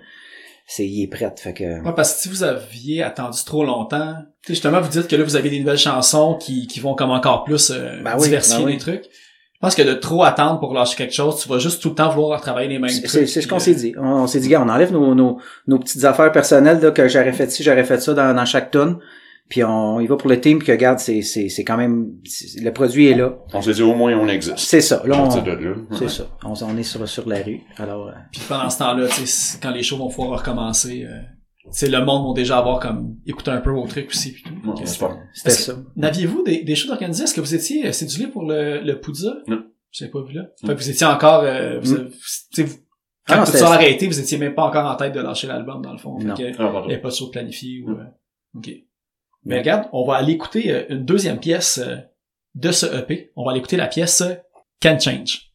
c'est 0.66 0.86
il 0.86 1.04
est 1.04 1.06
prêt. 1.06 1.32
Fait 1.38 1.52
que 1.54 1.80
Ouais, 1.84 1.92
parce 1.94 2.14
que 2.14 2.20
si 2.22 2.28
vous 2.28 2.42
aviez 2.42 3.02
attendu 3.04 3.38
trop 3.44 3.64
longtemps, 3.64 4.14
justement, 4.48 4.80
vous 4.80 4.88
dites 4.88 5.06
que 5.06 5.14
là, 5.16 5.22
vous 5.22 5.36
avez 5.36 5.48
des 5.50 5.60
nouvelles 5.60 5.78
chansons 5.78 6.34
qui, 6.40 6.66
qui 6.66 6.80
vont 6.80 6.94
comme 6.94 7.10
encore 7.10 7.44
plus 7.44 7.70
euh, 7.70 8.00
Ben 8.02 8.14
oui, 8.18 8.24
diversifier 8.24 8.58
ben 8.64 8.66
oui. 8.66 8.72
les 8.72 8.78
trucs. 8.78 9.04
Je 9.04 9.66
pense 9.66 9.74
que 9.74 9.82
de 9.82 9.92
trop 9.92 10.24
attendre 10.24 10.58
pour 10.58 10.72
lâcher 10.72 10.96
quelque 10.96 11.12
chose, 11.14 11.40
tu 11.42 11.48
vas 11.48 11.58
juste 11.58 11.82
tout 11.82 11.90
le 11.90 11.94
temps 11.94 12.08
vouloir 12.08 12.40
travailler 12.40 12.68
les 12.68 12.78
mêmes 12.78 12.90
trucs. 12.90 13.10
c'est- 13.10 13.26
ce 13.26 13.46
qu'on 13.46 13.56
puis, 13.56 13.64
s'est 13.66 13.70
euh, 13.72 13.74
dit. 13.74 13.94
On, 13.98 14.22
on 14.22 14.26
s'est 14.26 14.40
dit, 14.40 14.46
regarde, 14.46 14.68
on 14.68 14.72
enlève 14.72 14.90
nos, 14.90 15.14
nos, 15.14 15.38
nos 15.66 15.78
petites 15.78 16.02
affaires 16.04 16.32
personnelles 16.32 16.80
là, 16.80 16.90
que 16.92 17.06
j'aurais 17.08 17.32
fait 17.32 17.50
ci, 17.50 17.62
j'aurais 17.62 17.84
fait 17.84 18.00
ça 18.00 18.14
dans, 18.14 18.34
dans 18.34 18.44
chaque 18.46 18.70
tune. 18.70 18.96
Puis 19.50 19.62
on 19.64 20.00
y 20.00 20.06
va 20.06 20.16
pour 20.16 20.30
le 20.30 20.40
team, 20.40 20.58
puis 20.58 20.66
que 20.68 20.72
regarde, 20.72 20.98
c'est 21.00 21.20
c'est 21.22 21.48
c'est 21.50 21.64
quand 21.64 21.76
même 21.76 22.12
c'est- 22.24 22.60
le 22.62 22.72
produit 22.72 23.08
est 23.08 23.14
là. 23.16 23.36
On 23.52 23.60
s'est 23.60 23.72
dit, 23.74 23.82
au 23.82 23.94
moins, 23.94 24.16
on 24.16 24.28
existe. 24.28 24.58
C'est 24.58 24.80
ça. 24.80 25.02
Là, 25.04 25.16
on, 25.18 25.24
partir 25.24 25.42
de 25.42 25.50
là. 25.50 25.74
c'est 25.98 26.08
ça. 26.08 26.24
On, 26.44 26.54
on 26.62 26.76
est 26.78 26.82
sur 26.84 27.06
sur 27.08 27.28
la 27.28 27.42
rue. 27.42 27.60
Alors 27.76 28.06
euh, 28.08 28.12
Puis 28.32 28.40
pendant 28.48 28.70
ce 28.70 28.78
temps-là, 28.78 29.08
tu 29.08 29.26
sais, 29.26 29.58
quand 29.60 29.72
les 29.72 29.82
shows 29.82 29.98
vont 29.98 30.08
pouvoir 30.08 30.38
recommencer, 30.38 31.04
euh, 31.04 31.18
tu 31.64 31.68
sais, 31.72 31.88
le 31.88 31.98
monde 32.04 32.22
vont 32.22 32.32
déjà 32.32 32.58
avoir 32.58 32.78
comme 32.80 33.16
écouté 33.26 33.50
un 33.50 33.60
peu 33.60 33.70
vos 33.70 33.86
trucs 33.86 34.08
aussi. 34.10 34.32
Puis 34.32 34.44
tout. 34.44 34.70
Ouais, 34.70 34.76
c'est 34.86 34.98
pas- 35.00 35.16
c'était 35.34 35.50
Est-ce 35.50 35.72
ça. 35.72 35.78
N'aviez-vous 35.96 36.42
des, 36.44 36.62
des 36.62 36.74
shows 36.76 36.90
organisés? 36.92 37.24
Est-ce 37.24 37.34
que 37.34 37.40
vous 37.40 37.54
étiez 37.54 37.86
euh, 37.88 37.92
cédulé 37.92 38.28
pour 38.28 38.44
le, 38.44 38.80
le 38.80 39.00
Poudza? 39.00 39.34
Non. 39.48 39.64
Je 39.90 40.04
pas 40.06 40.22
vu 40.22 40.34
là. 40.34 40.42
Fait 40.64 40.68
que 40.68 40.78
vous 40.80 40.90
étiez 40.90 41.06
encore, 41.08 41.42
euh, 41.42 41.80
vous, 41.82 41.92
Mm. 41.94 42.08
sais, 42.52 42.62
vous- 42.62 42.76
Ah 43.26 43.34
quand 43.34 43.40
non, 43.40 43.44
tout 43.46 43.50
ça 43.52 43.68
a 43.68 43.74
arrêté, 43.74 44.06
vous 44.06 44.20
étiez 44.20 44.38
même 44.38 44.54
pas 44.54 44.62
encore 44.62 44.88
en 44.88 44.94
tête 44.94 45.12
de 45.12 45.20
lâcher 45.20 45.48
l'album, 45.48 45.82
dans 45.82 45.90
le 45.92 45.98
fond. 45.98 46.16
Fait 46.20 46.26
Non. 46.26 46.34
que, 46.34 46.52
Ah, 46.52 46.56
pardon. 46.56 46.82
il 46.84 46.86
n'y 46.88 46.92
avait 46.94 47.02
pas 47.02 47.08
de 47.08 47.14
show 47.14 47.28
planifié 47.30 47.82
ou, 47.82 47.90
euh, 47.90 48.04
ok. 48.56 48.70
Mais 49.44 49.58
regarde, 49.58 49.88
on 49.92 50.04
va 50.04 50.16
aller 50.16 50.32
écouter 50.32 50.72
euh, 50.72 50.84
une 50.90 51.04
deuxième 51.04 51.40
pièce 51.40 51.78
euh, 51.78 51.96
de 52.54 52.72
ce 52.72 52.86
EP. 52.86 53.32
On 53.36 53.44
va 53.44 53.52
aller 53.52 53.60
écouter 53.60 53.76
la 53.76 53.86
pièce 53.86 54.20
euh, 54.20 54.34
Can 54.82 54.98
Change. 54.98 55.52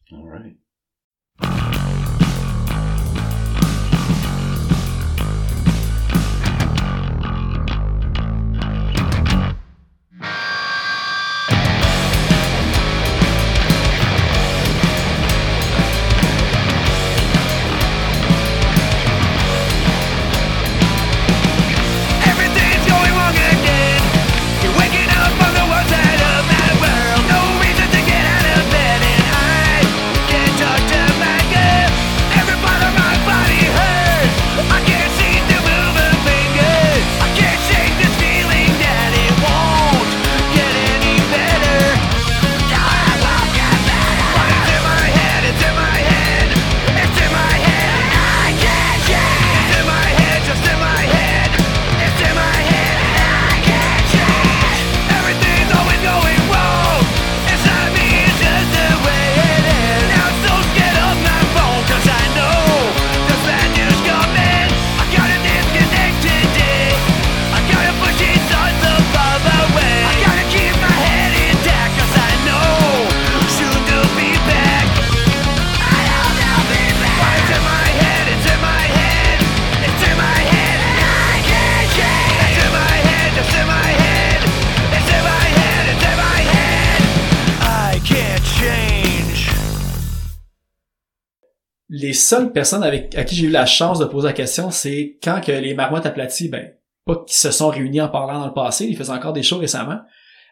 Seules 92.26 92.52
personnes 92.52 92.82
avec 92.82 93.16
à 93.16 93.24
qui 93.24 93.34
j'ai 93.34 93.46
eu 93.46 93.50
la 93.50 93.66
chance 93.66 93.98
de 93.98 94.04
poser 94.04 94.28
la 94.28 94.32
question, 94.32 94.70
c'est 94.70 95.18
quand 95.22 95.40
que 95.40 95.52
les 95.52 95.74
marmottes 95.74 96.06
aplaties, 96.06 96.48
ben, 96.48 96.72
pas 97.04 97.22
qu'ils 97.26 97.36
se 97.36 97.50
sont 97.50 97.68
réunis 97.68 98.00
en 98.00 98.08
parlant 98.08 98.40
dans 98.40 98.46
le 98.46 98.52
passé, 98.52 98.86
ils 98.86 98.96
faisaient 98.96 99.12
encore 99.12 99.32
des 99.32 99.42
shows 99.42 99.58
récemment. 99.58 100.00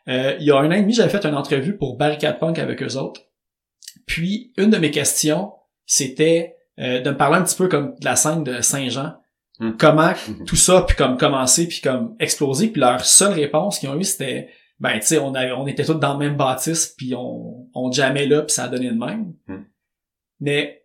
Euh, 0.08 0.36
il 0.38 0.46
y 0.46 0.50
a 0.50 0.56
un 0.56 0.68
an 0.68 0.72
et 0.72 0.82
demi, 0.82 0.92
j'avais 0.94 1.08
fait 1.08 1.24
une 1.26 1.34
entrevue 1.34 1.76
pour 1.76 1.96
Barricade 1.96 2.38
Punk 2.38 2.58
avec 2.58 2.82
eux 2.82 2.96
autres. 2.96 3.22
Puis, 4.06 4.52
une 4.56 4.70
de 4.70 4.76
mes 4.76 4.90
questions, 4.90 5.52
c'était 5.86 6.56
euh, 6.78 7.00
de 7.00 7.10
me 7.10 7.16
parler 7.16 7.36
un 7.36 7.42
petit 7.42 7.56
peu 7.56 7.68
comme 7.68 7.94
de 7.98 8.04
la 8.04 8.16
scène 8.16 8.44
de 8.44 8.60
Saint-Jean. 8.60 9.14
Hmm. 9.60 9.72
Comment 9.78 10.12
Mhm. 10.28 10.44
tout 10.44 10.56
ça, 10.56 10.82
puis 10.82 10.96
comme 10.96 11.16
commencer, 11.16 11.68
puis 11.68 11.80
comme 11.80 12.16
exploser. 12.18 12.68
Puis 12.68 12.80
leur 12.80 13.04
seule 13.04 13.32
réponse 13.32 13.78
qu'ils 13.78 13.88
ont 13.88 13.98
eu, 13.98 14.04
c'était, 14.04 14.48
ben, 14.80 14.98
tu 14.98 15.06
sais, 15.06 15.18
on, 15.18 15.32
on 15.32 15.66
était 15.66 15.84
tous 15.84 15.94
dans 15.94 16.14
le 16.14 16.18
même 16.18 16.36
bâtisse, 16.36 16.94
puis 16.96 17.14
on, 17.14 17.68
on 17.72 17.92
jammait 17.92 18.26
là, 18.26 18.42
puis 18.42 18.52
ça 18.52 18.64
a 18.64 18.68
donné 18.68 18.90
de 18.90 18.98
même. 18.98 19.32
Hmm. 19.46 19.64
Mais, 20.40 20.83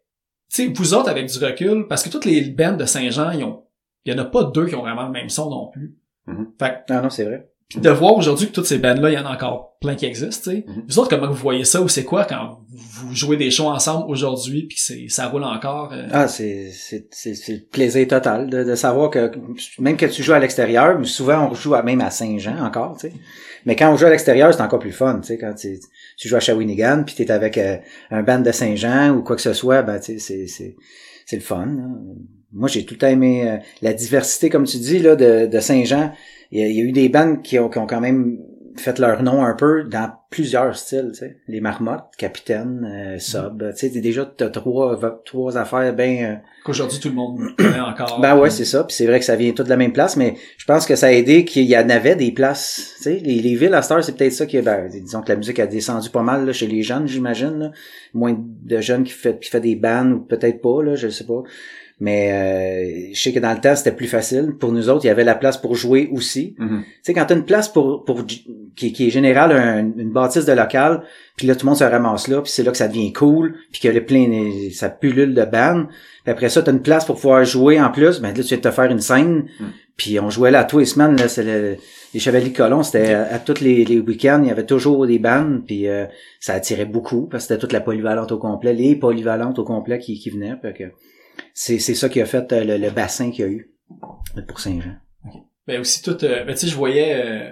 sais, 0.50 0.68
vous 0.68 0.94
autres, 0.94 1.10
avec 1.10 1.28
du 1.28 1.44
recul, 1.44 1.88
parce 1.88 2.04
que 2.04 2.10
toutes 2.10 2.26
les 2.26 2.42
bands 2.42 2.76
de 2.76 2.86
Saint-Jean, 2.86 3.32
ils 3.32 3.44
ont, 3.44 3.64
il 4.06 4.14
y 4.14 4.16
en 4.16 4.22
a 4.22 4.26
pas 4.26 4.44
deux 4.44 4.66
qui 4.66 4.76
ont 4.76 4.82
vraiment 4.82 5.06
le 5.06 5.12
même 5.12 5.30
son 5.30 5.50
non 5.50 5.68
plus. 5.68 5.96
Mhm. 6.28 6.54
Fait 6.60 6.84
Non, 6.90 7.04
non, 7.04 7.10
c'est 7.10 7.26
vrai. 7.26 7.50
Puis 7.70 7.80
de 7.80 7.90
voir 7.92 8.16
aujourd'hui 8.18 8.48
que 8.48 8.52
toutes 8.54 8.66
ces 8.66 8.80
bandes-là, 8.80 9.12
il 9.12 9.14
y 9.14 9.18
en 9.18 9.26
a 9.26 9.34
encore 9.34 9.78
plein 9.80 9.96
qui 9.96 10.06
existent, 10.08 10.52
tu 10.52 10.58
sais. 10.58 10.66
Mhm. 10.68 10.84
Vous 10.88 11.00
autres, 11.00 11.10
comment 11.10 11.28
vous 11.28 11.36
voyez 11.36 11.64
ça, 11.64 11.82
ou 11.82 11.88
c'est 11.88 12.04
quoi 12.04 12.26
quand 12.26 12.60
vous 12.72 13.14
jouez 13.16 13.38
des 13.38 13.52
shows 13.52 13.68
ensemble 13.70 14.10
aujourd'hui, 14.10 14.64
puis 14.64 14.76
que 14.76 14.82
c'est, 14.82 15.06
ça 15.08 15.28
roule 15.28 15.44
encore? 15.44 15.92
euh? 15.94 16.08
Ah, 16.12 16.28
c'est, 16.28 16.72
c'est, 16.74 17.08
c'est, 17.12 17.36
c'est 17.36 17.54
le 17.54 17.62
plaisir 17.72 18.08
total 18.08 18.50
de, 18.50 18.64
de 18.64 18.76
savoir 18.76 19.10
que 19.12 19.32
même 19.80 19.96
que 19.98 20.08
tu 20.08 20.24
joues 20.24 20.34
à 20.34 20.40
l'extérieur, 20.40 21.00
souvent 21.06 21.50
on 21.50 21.54
joue 21.54 21.76
à, 21.76 21.84
même 21.84 22.02
à 22.02 22.10
Saint-Jean 22.10 22.58
encore, 22.66 22.98
tu 22.98 23.10
sais. 23.10 23.14
Mais 23.66 23.76
quand 23.76 23.94
on 23.94 23.98
joue 23.98 24.06
à 24.06 24.10
l'extérieur, 24.10 24.54
c'est 24.54 24.62
encore 24.62 24.80
plus 24.80 24.92
fun, 24.92 25.20
tu 25.22 25.28
sais, 25.28 25.38
quand 25.38 25.54
tu, 25.54 25.80
tu 26.18 26.28
joues 26.28 26.36
à 26.38 26.40
Shawinigan, 26.40 27.04
puis 27.06 27.14
t'es 27.16 27.30
avec 27.30 27.58
euh, 27.58 27.78
un 28.10 28.24
band 28.24 28.40
de 28.40 28.52
Saint-Jean 28.52 29.12
ou 29.12 29.22
quoi 29.22 29.36
que 29.36 29.42
ce 29.44 29.54
soit, 29.54 29.84
ben 29.84 30.00
tu 30.00 30.18
sais, 30.18 30.20
c'est, 30.20 30.48
c'est, 30.48 30.76
c'est 31.26 31.36
le 31.36 31.42
fun. 31.44 31.66
là. 31.68 31.84
Moi, 32.52 32.68
j'ai 32.68 32.86
tout 32.86 32.96
le 32.96 33.00
temps 33.00 33.08
aimé 33.08 33.48
euh, 33.48 33.58
la 33.82 33.94
diversité, 33.94 34.50
comme 34.50 34.66
tu 34.66 34.78
dis, 34.78 35.00
là, 35.00 35.16
de, 35.16 35.48
de 35.48 35.60
Saint-Jean. 35.60 36.12
Il 36.52 36.60
y, 36.60 36.64
a, 36.64 36.68
il 36.68 36.76
y 36.76 36.82
a 36.82 36.84
eu 36.84 36.92
des 36.92 37.10
bandes 37.10 37.42
qui 37.42 37.60
ont, 37.60 37.70
qui 37.70 37.78
ont 37.78 37.88
quand 37.88 38.02
même 38.02 38.40
fait 38.76 38.98
leur 38.98 39.24
nom 39.24 39.44
un 39.44 39.56
peu 39.56 39.84
dans 39.84 40.10
plusieurs 40.30 40.78
styles, 40.78 41.10
tu 41.12 41.20
sais. 41.20 41.38
Les 41.48 41.60
Marmottes, 41.60 42.12
Capitaine, 42.18 42.90
euh, 42.90 43.20
Sub, 43.20 43.62
tu 43.72 43.90
sais, 43.90 44.00
déjà 44.00 44.26
t'as 44.26 44.50
trois, 44.50 45.22
trois 45.26 45.58
affaires 45.58 45.94
bien... 45.94 46.42
Qu'aujourd'hui, 46.64 47.00
tout 47.00 47.10
le 47.10 47.16
monde 47.16 47.40
connaît 47.58 47.80
encore. 47.80 48.22
Ben 48.22 48.38
ouais, 48.38 48.50
c'est 48.50 48.64
ça. 48.64 48.86
Puis 48.86 48.96
c'est 48.96 49.06
vrai 49.06 49.20
que 49.20 49.26
ça 49.26 49.36
vient 49.36 49.52
tout 49.52 49.64
de 49.64 49.70
la 49.70 49.76
même 49.76 49.92
place, 49.92 50.16
mais 50.16 50.36
je 50.58 50.66
pense 50.66 50.86
que 50.86 50.96
ça 50.96 51.08
a 51.08 51.12
aidé 51.12 51.44
qu'il 51.44 51.66
y 51.66 51.78
en 51.78 51.90
avait 51.90 52.16
des 52.16 52.32
places. 52.32 52.94
Tu 52.98 53.04
sais, 53.04 53.16
les, 53.22 53.42
les 53.42 53.56
villes 53.56 53.74
à 53.74 53.82
Star, 53.82 54.02
c'est 54.04 54.16
peut-être 54.16 54.34
ça 54.34 54.46
qui, 54.46 54.62
ben, 54.62 54.88
disons 54.88 55.22
que 55.22 55.30
la 55.30 55.36
musique 55.36 55.60
a 55.60 55.68
descendu 55.68 56.10
pas 56.10 56.24
mal 56.24 56.46
là, 56.46 56.54
chez 56.54 56.68
les 56.68 56.84
jeunes, 56.84 57.08
j'imagine. 57.08 57.72
Moins 58.14 58.38
de 58.38 58.80
jeunes 58.80 59.04
qui 59.04 59.14
fait 59.14 59.38
qui 59.40 59.50
fait 59.50 59.62
des 59.62 59.76
bands 59.76 60.10
ou 60.12 60.20
peut-être 60.20 60.62
pas 60.62 60.84
là, 60.84 60.96
je 60.96 61.10
sais 61.10 61.26
pas. 61.26 61.44
Mais 62.02 62.32
euh, 62.32 63.10
je 63.14 63.20
sais 63.20 63.34
que 63.34 63.40
dans 63.40 63.52
le 63.54 63.60
temps 63.60 63.76
c'était 63.76 63.92
plus 63.92 64.08
facile. 64.08 64.54
Pour 64.58 64.72
nous 64.72 64.90
autres, 64.90 65.04
il 65.04 65.10
y 65.10 65.12
avait 65.12 65.26
la 65.26 65.36
place 65.36 65.58
pour 65.58 65.76
jouer 65.76 66.10
aussi. 66.14 66.56
Mhm. 66.58 66.84
Tu 66.84 67.00
sais, 67.04 67.14
quand 67.14 67.26
t'as 67.26 67.36
une 67.36 67.44
place 67.46 67.68
pour, 67.68 68.06
pour 68.06 68.26
qui, 68.26 68.94
qui 68.94 69.08
est 69.08 69.10
générale, 69.10 69.52
un- 69.52 69.80
une 69.98 70.12
bâtisse 70.12 70.46
de 70.46 70.54
local, 70.54 71.02
puis 71.36 71.46
là, 71.48 71.56
tout 71.56 71.66
le 71.66 71.72
monde 71.72 71.78
se 71.80 71.84
ramasse 71.84 72.30
là, 72.30 72.42
puis 72.42 72.52
c'est 72.52 72.64
là 72.64 72.72
que 72.72 72.78
ça 72.78 72.88
devient 72.88 73.12
cool, 73.12 73.56
puis 73.72 73.82
que 73.82 73.90
le 73.90 74.06
plein, 74.06 74.30
ça 74.72 74.88
pullule 74.90 75.34
de 75.34 75.44
bandes. 75.44 75.88
Puis 76.24 76.32
après 76.32 76.48
ça, 76.50 76.62
t'as 76.62 76.72
une 76.72 76.82
place 76.82 77.04
pour 77.06 77.16
pouvoir 77.16 77.44
jouer 77.44 77.82
en 77.82 77.92
plus, 77.92 78.22
ben 78.22 78.30
là, 78.30 78.34
tu 78.36 78.42
viens 78.44 78.58
de 78.58 78.62
te 78.64 78.72
faire 78.72 78.90
une 78.92 79.02
scène, 79.02 79.46
Mm. 79.60 79.66
puis 79.98 80.20
on 80.22 80.30
jouait 80.30 80.52
là 80.52 80.64
tous 80.64 80.80
les 80.80 80.86
semaines, 80.86 81.18
là, 81.18 81.28
c'est 81.28 81.44
le- 81.44 81.76
les 82.14 82.20
Chevaliers 82.22 82.50
de 82.52 82.56
Colomb, 82.58 82.82
c'était 82.82 83.14
à, 83.14 83.34
à 83.36 83.40
tous 83.40 83.60
les, 83.62 83.84
les 83.84 84.00
week-ends, 84.00 84.40
il 84.44 84.48
y 84.48 84.52
avait 84.52 84.66
toujours 84.66 85.06
des 85.06 85.20
bandes, 85.20 85.64
puis 85.68 85.88
euh, 85.90 86.06
ça 86.40 86.54
attirait 86.54 86.86
beaucoup, 86.86 87.28
parce 87.28 87.44
que 87.44 87.48
c'était 87.50 87.60
toute 87.62 87.74
la 87.74 87.82
polyvalente 87.82 88.32
au 88.32 88.38
complet, 88.38 88.74
les 88.74 88.96
polyvalentes 88.96 89.60
au 89.60 89.64
complet 89.66 90.00
qui, 90.00 90.18
qui 90.18 90.30
venaient, 90.30 90.56
fait 90.62 90.74
que 90.74 90.84
c'est 91.54 91.80
c'est 91.80 91.96
ça 91.96 92.10
qui 92.10 92.22
a 92.22 92.26
fait 92.26 92.52
euh, 92.54 92.64
le, 92.64 92.78
le 92.78 92.90
bassin 92.90 93.32
qu'il 93.32 93.46
y 93.46 93.48
a 93.48 93.52
eu 93.52 93.72
pour 94.48 94.60
Saint-Jean. 94.60 94.96
Ben 95.68 95.80
aussi 95.82 96.02
tout, 96.02 96.24
euh, 96.26 96.44
ben 96.46 96.54
tu 96.54 96.62
sais, 96.62 96.68
je 96.68 96.76
voyais, 96.76 97.14
euh, 97.16 97.52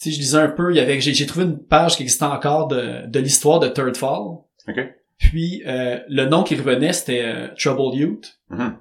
tu 0.00 0.10
sais, 0.10 0.12
je 0.12 0.18
lisais 0.20 0.38
un 0.38 0.48
peu, 0.48 0.72
il 0.72 0.76
y 0.76 0.80
avait, 0.80 1.00
j'ai, 1.00 1.12
j'ai 1.14 1.26
trouvé 1.26 1.44
une 1.46 1.58
page 1.58 1.96
qui 1.96 2.02
existait 2.02 2.24
encore 2.24 2.68
de, 2.68 3.06
de 3.06 3.18
l'histoire 3.20 3.58
de 3.58 3.68
Third 3.68 3.96
Fall. 3.96 4.20
OK. 4.68 4.94
Puis 5.18 5.62
euh, 5.66 5.98
le 6.08 6.26
nom 6.26 6.42
qui 6.42 6.54
revenait, 6.56 6.92
c'était 6.92 7.22
euh, 7.24 7.48
Troubled 7.58 7.94
Youth. 7.98 8.38
Mhm. 8.50 8.76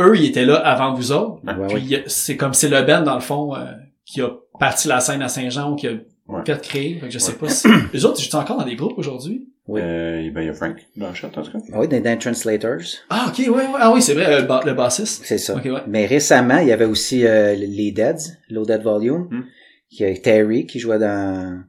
Eux, 0.00 0.16
ils 0.16 0.26
étaient 0.26 0.44
là 0.44 0.56
avant 0.56 0.92
vous 0.94 1.12
autres. 1.12 1.40
Ouais, 1.44 1.66
Puis 1.74 1.94
ouais. 1.96 2.04
c'est 2.06 2.36
comme 2.36 2.54
c'est 2.54 2.68
le 2.68 2.82
band 2.82 3.02
dans 3.02 3.14
le 3.14 3.20
fond 3.20 3.54
euh, 3.56 3.72
qui 4.04 4.20
a 4.20 4.30
parti 4.60 4.86
la 4.88 5.00
scène 5.00 5.22
à 5.22 5.28
Saint-Jean 5.28 5.72
ou 5.72 5.76
qui 5.76 5.88
a 5.88 5.92
Ouais. 6.28 6.42
peut-être 6.44 6.60
créé. 6.60 6.98
Fait 7.00 7.06
que 7.06 7.12
je 7.14 7.18
sais 7.18 7.36
pas 7.38 7.48
si 7.48 7.66
les 7.94 8.04
autres, 8.04 8.20
ils 8.20 8.28
sont 8.28 8.36
encore 8.36 8.58
dans 8.58 8.66
des 8.66 8.76
groupes 8.76 8.98
aujourd'hui? 8.98 9.48
Oui. 9.68 9.80
Euh, 9.84 10.30
ben, 10.32 10.40
il 10.40 10.46
y 10.46 10.48
a 10.50 10.54
Frank 10.54 10.76
dans 10.96 11.08
le 11.10 11.14
chat, 11.14 11.28
en 11.36 11.42
tout 11.42 11.52
cas. 11.52 11.58
Oui, 11.74 11.86
dans, 11.88 12.00
dans 12.02 12.18
Translators, 12.18 12.80
Ah 13.10 13.26
ok, 13.28 13.38
ouais, 13.38 13.48
ouais. 13.50 13.64
ah 13.78 13.92
oui, 13.92 14.00
c'est 14.02 14.14
vrai, 14.14 14.26
euh, 14.26 14.40
le, 14.40 14.46
ba- 14.46 14.62
le 14.64 14.72
bassiste. 14.72 15.24
c'est 15.24 15.36
ça. 15.38 15.54
Ok, 15.56 15.64
ouais. 15.66 15.82
Mais 15.86 16.06
récemment, 16.06 16.58
il 16.58 16.68
y 16.68 16.72
avait 16.72 16.86
aussi 16.86 17.26
euh, 17.26 17.54
les 17.54 17.92
Deads, 17.92 18.38
Low 18.48 18.64
Dead 18.64 18.82
Volume, 18.82 19.28
Hmm. 19.30 19.42
qui 19.90 20.04
a 20.04 20.16
Terry 20.16 20.66
qui 20.66 20.78
jouait 20.78 20.98
dans 20.98 21.62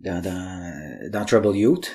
dans 0.00 0.22
dans, 0.22 1.10
dans 1.10 1.24
Trouble 1.24 1.56
Youth. 1.56 1.90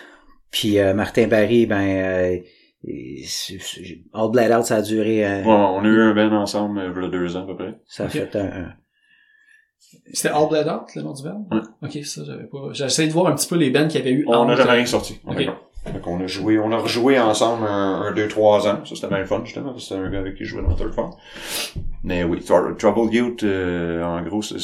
Puis 0.51 0.79
euh, 0.79 0.93
Martin 0.93 1.27
Barry, 1.27 1.65
ben 1.65 1.81
euh, 1.81 2.37
il- 2.83 3.25
All 4.13 4.31
Bled 4.31 4.51
Out, 4.51 4.65
ça 4.65 4.75
a 4.77 4.81
duré, 4.81 5.25
euh, 5.25 5.43
Ouais, 5.43 5.45
on 5.49 5.79
a 5.83 5.87
eu 5.87 6.01
un 6.01 6.13
band 6.13 6.35
ensemble, 6.35 6.79
euh, 6.79 6.91
il 6.95 7.03
y 7.03 7.05
a 7.05 7.09
deux 7.09 7.35
ans, 7.35 7.43
à 7.43 7.47
peu 7.47 7.55
près. 7.55 7.73
ça 7.87 8.05
a 8.05 8.09
fait 8.09 8.35
un, 8.35 8.45
un- 8.45 8.73
C'était 10.13 10.29
All 10.29 10.47
Bled 10.49 10.67
Out, 10.67 10.95
le 10.95 11.01
nom 11.01 11.13
du 11.13 11.23
band? 11.23 11.47
Ouais. 11.51 11.61
Ok, 11.83 12.03
ça, 12.05 12.23
j'avais 12.25 12.45
pas. 12.45 12.71
Essayé 12.85 13.07
de 13.07 13.13
voir 13.13 13.27
un 13.27 13.35
petit 13.35 13.47
peu 13.47 13.55
les 13.55 13.69
bands 13.69 13.87
qu'il 13.87 13.99
y 13.99 14.03
avait 14.03 14.11
eu 14.11 14.25
On 14.27 14.45
n'a 14.45 14.55
jamais 14.55 14.71
rien 14.71 14.85
sorti. 14.85 15.19
Ok. 15.27 15.47
Fait 15.85 15.99
qu'on 16.01 16.19
a 16.19 16.27
joué, 16.27 16.57
on 16.59 16.71
a 16.71 16.77
rejoué 16.77 17.19
ensemble 17.19 17.65
un, 17.67 18.01
un, 18.07 18.11
deux, 18.11 18.27
trois 18.27 18.67
ans. 18.67 18.79
Ça, 18.85 18.95
c'était 18.95 19.07
bien 19.07 19.19
le 19.19 19.25
fun, 19.25 19.41
justement, 19.45 19.71
parce 19.71 19.87
que 19.87 19.95
c'était 19.95 20.01
un 20.01 20.09
gars 20.09 20.19
avec 20.19 20.35
qui 20.35 20.43
je 20.43 20.49
jouais 20.49 20.63
dans 20.63 20.73
Third 20.73 20.93
Fall. 20.93 21.05
Mais 22.03 22.23
oui, 22.23 22.39
Tr- 22.39 22.75
Trouble 22.77 23.13
Youth, 23.13 23.43
euh, 23.43 24.03
en 24.03 24.21
gros, 24.23 24.41
c'est, 24.41 24.57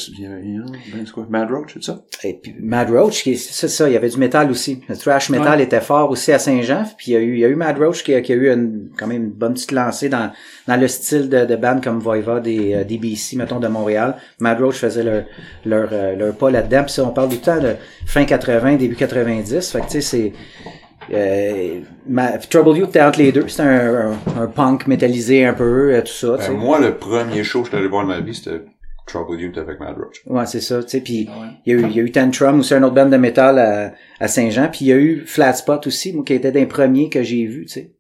quoi? 1.14 1.26
Mad 1.30 1.50
Roach, 1.52 1.72
c'est 1.74 1.84
ça? 1.84 2.02
Et 2.24 2.34
puis 2.36 2.56
Mad 2.60 2.90
Roach, 2.92 3.24
qui 3.24 3.36
c'est 3.38 3.68
ça, 3.68 3.90
il 3.90 3.94
y 3.94 3.96
avait 3.98 4.10
du 4.10 4.18
métal 4.18 4.50
aussi. 4.52 4.82
Le 4.88 4.96
thrash 4.96 5.30
metal 5.30 5.58
Ouais. 5.58 5.64
était 5.64 5.82
fort 5.82 6.10
aussi 6.12 6.32
à 6.32 6.40
Saint-Jean. 6.40 6.84
Puis 6.98 7.12
il 7.12 7.14
y 7.14 7.18
a 7.18 7.20
eu, 7.20 7.34
il 7.34 7.40
y 7.40 7.46
a 7.46 7.48
eu 7.48 7.56
Mad 7.56 7.78
Roach 7.80 8.04
qui 8.04 8.14
a, 8.14 8.22
qui 8.22 8.32
a 8.34 8.36
eu 8.36 8.52
une, 8.52 8.90
quand 8.98 9.08
même 9.08 9.24
une 9.24 9.32
bonne 9.32 9.54
petite 9.54 9.72
lancée 9.72 10.08
dans, 10.10 10.32
dans 10.68 10.80
le 10.80 10.88
style 10.88 11.30
de, 11.30 11.46
de 11.46 11.56
band 11.56 11.80
comme 11.84 12.00
Voivod 12.00 12.46
et 12.46 12.76
euh, 12.76 12.84
DBC, 12.84 13.38
mettons, 13.38 13.60
de 13.60 13.68
Montréal. 13.68 14.18
Mad 14.40 14.60
Roach 14.62 14.76
faisait 14.76 15.04
leur, 15.04 15.24
leur, 15.66 15.90
euh, 15.92 16.16
leur 16.16 16.36
pas 16.36 16.52
là-dedans. 16.52 16.84
Puis 16.84 16.94
ça, 16.94 17.04
on 17.04 17.10
parle 17.12 17.30
du 17.30 17.40
temps 17.40 17.60
de 17.60 17.76
fin 18.06 18.26
80, 18.26 18.76
début 18.76 18.96
90. 18.96 19.72
Fait 19.72 19.80
que 19.82 19.86
tu 19.86 19.92
sais, 19.94 20.02
c'est... 20.02 20.34
Euh, 21.14 21.80
Ma- 22.08 22.38
Trouble 22.38 22.78
Youth 22.78 22.90
était 22.90 23.02
entre 23.02 23.20
les 23.20 23.32
deux. 23.32 23.48
C'était 23.48 23.64
un, 23.64 24.12
un, 24.12 24.42
un 24.44 24.48
punk 24.48 24.88
métallisé 24.88 25.46
un 25.46 25.54
peu, 25.54 25.94
euh, 25.94 26.02
tout 26.02 26.08
ça. 26.08 26.38
tu 26.38 26.44
sais. 26.44 26.50
Ben, 26.52 26.58
moi, 26.58 26.80
le 26.80 26.96
premier 26.98 27.44
show 27.44 27.60
que 27.62 27.66
j'étais 27.68 27.78
allé 27.78 27.88
voir 27.88 28.04
de 28.04 28.10
ma 28.10 28.20
vie, 28.22 28.34
c'était 28.36 28.62
Trouble 29.08 29.40
Youth 29.40 29.58
avec 29.58 29.80
Mad 29.80 29.96
Roach. 29.98 30.22
Ouais, 30.28 30.46
c'est 30.46 30.62
ça, 30.62 30.82
tu 30.84 30.90
sais, 30.90 31.02
puis 31.02 31.28
Ah 31.32 31.40
ouais. 31.42 31.48
il 31.66 31.74
y 31.74 31.76
a 31.76 31.80
eu, 31.80 31.84
il 31.90 31.96
y 31.96 32.00
a 32.00 32.04
eu 32.04 32.12
Tantrum 32.12 32.60
aussi, 32.60 32.74
un 32.74 32.84
autre 32.84 32.96
band 32.96 33.08
de 33.10 33.18
métal 33.18 33.60
à, 33.60 33.94
à 34.20 34.28
Saint-Jean, 34.28 34.70
puis 34.72 34.86
il 34.86 34.88
y 34.88 34.94
a 34.94 34.98
eu 34.98 35.24
Flat 35.26 35.54
Spot 35.54 35.86
aussi, 35.88 36.14
moi, 36.14 36.24
qui 36.24 36.34
était 36.34 36.52
d'un 36.52 36.66
premiers 36.66 37.10
que 37.10 37.22
j'ai 37.24 37.46
vu, 37.46 37.66
tu 37.66 37.74
sais. 37.74 37.96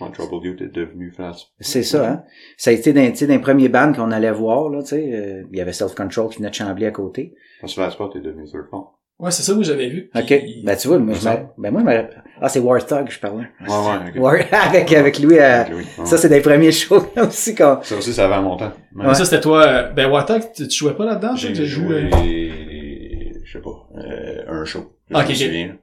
Ouais, 0.00 0.08
Trouble 0.12 0.46
Youth 0.46 0.60
est 0.62 0.72
devenu 0.72 1.10
flat. 1.10 1.32
C'est 1.58 1.82
ça, 1.82 2.08
hein. 2.08 2.22
Ça 2.56 2.70
a 2.70 2.72
été 2.72 2.92
d'un, 2.92 3.10
d'un 3.10 3.38
premier 3.40 3.68
band 3.68 3.92
qu'on 3.92 4.12
allait 4.12 4.30
voir, 4.30 4.68
là, 4.70 4.80
tu 4.82 4.90
sais. 4.90 5.10
euh, 5.12 5.42
il 5.50 5.58
y 5.58 5.60
avait 5.60 5.72
Self 5.72 5.94
Control 5.96 6.28
qui 6.28 6.38
venait 6.38 6.50
de 6.50 6.54
Chambly 6.54 6.86
à 6.86 6.92
côté. 6.92 7.34
Parce 7.60 7.74
que 7.74 7.80
Flat 7.80 7.90
Spot 7.90 8.14
est 8.14 8.20
devenu 8.20 8.44
Third 8.44 8.66
Fall. 8.70 8.80
Ouais, 9.18 9.30
c'est 9.32 9.42
ça 9.42 9.52
où 9.52 9.62
j'avais 9.64 9.88
vu. 9.88 10.10
OK. 10.14 10.26
Puis- 10.26 10.62
Ben, 10.64 10.76
tu 10.76 10.86
vois, 10.88 10.98
moi, 10.98 11.14
je 11.20 11.28
me- 11.28 11.34
ben, 11.58 11.70
moi, 11.72 11.80
je 11.80 11.86
me- 11.86 12.08
ah, 12.40 12.48
c'est 12.48 12.60
Warthog, 12.60 13.10
je 13.10 13.18
parlais. 13.18 13.46
Ouais, 13.60 13.68
ouais, 13.68 14.10
ok. 14.14 14.22
War, 14.22 14.34
avec, 14.68 14.92
avec 14.92 15.18
lui, 15.18 15.38
euh, 15.40 15.64
ouais. 15.64 16.04
ça, 16.06 16.16
c'est 16.16 16.28
des 16.28 16.40
premiers 16.40 16.70
shows, 16.70 17.04
aussi, 17.16 17.54
qu'on, 17.54 17.78
Ça 17.82 17.96
aussi, 17.96 18.12
ça 18.14 18.26
avait 18.26 18.36
longtemps. 18.36 18.72
Ouais. 18.94 19.06
Mais 19.08 19.14
Ça, 19.14 19.24
c'était 19.24 19.40
toi. 19.40 19.66
euh, 19.66 19.90
Ben, 19.90 20.06
Warthog, 20.08 20.42
tu, 20.54 20.68
tu 20.68 20.78
jouais 20.78 20.94
pas 20.94 21.04
là-dedans? 21.04 21.34
J'ai 21.34 21.52
joué, 21.54 22.08
joué- 22.10 23.32
je 23.44 23.52
sais 23.52 23.62
pas, 23.62 23.88
euh, 23.96 24.44
un 24.62 24.64
show. 24.64 24.92
Je 25.10 25.16
Ok, 25.16 25.22
me 25.24 25.28
ok. 25.30 25.34
souviens. 25.36 25.76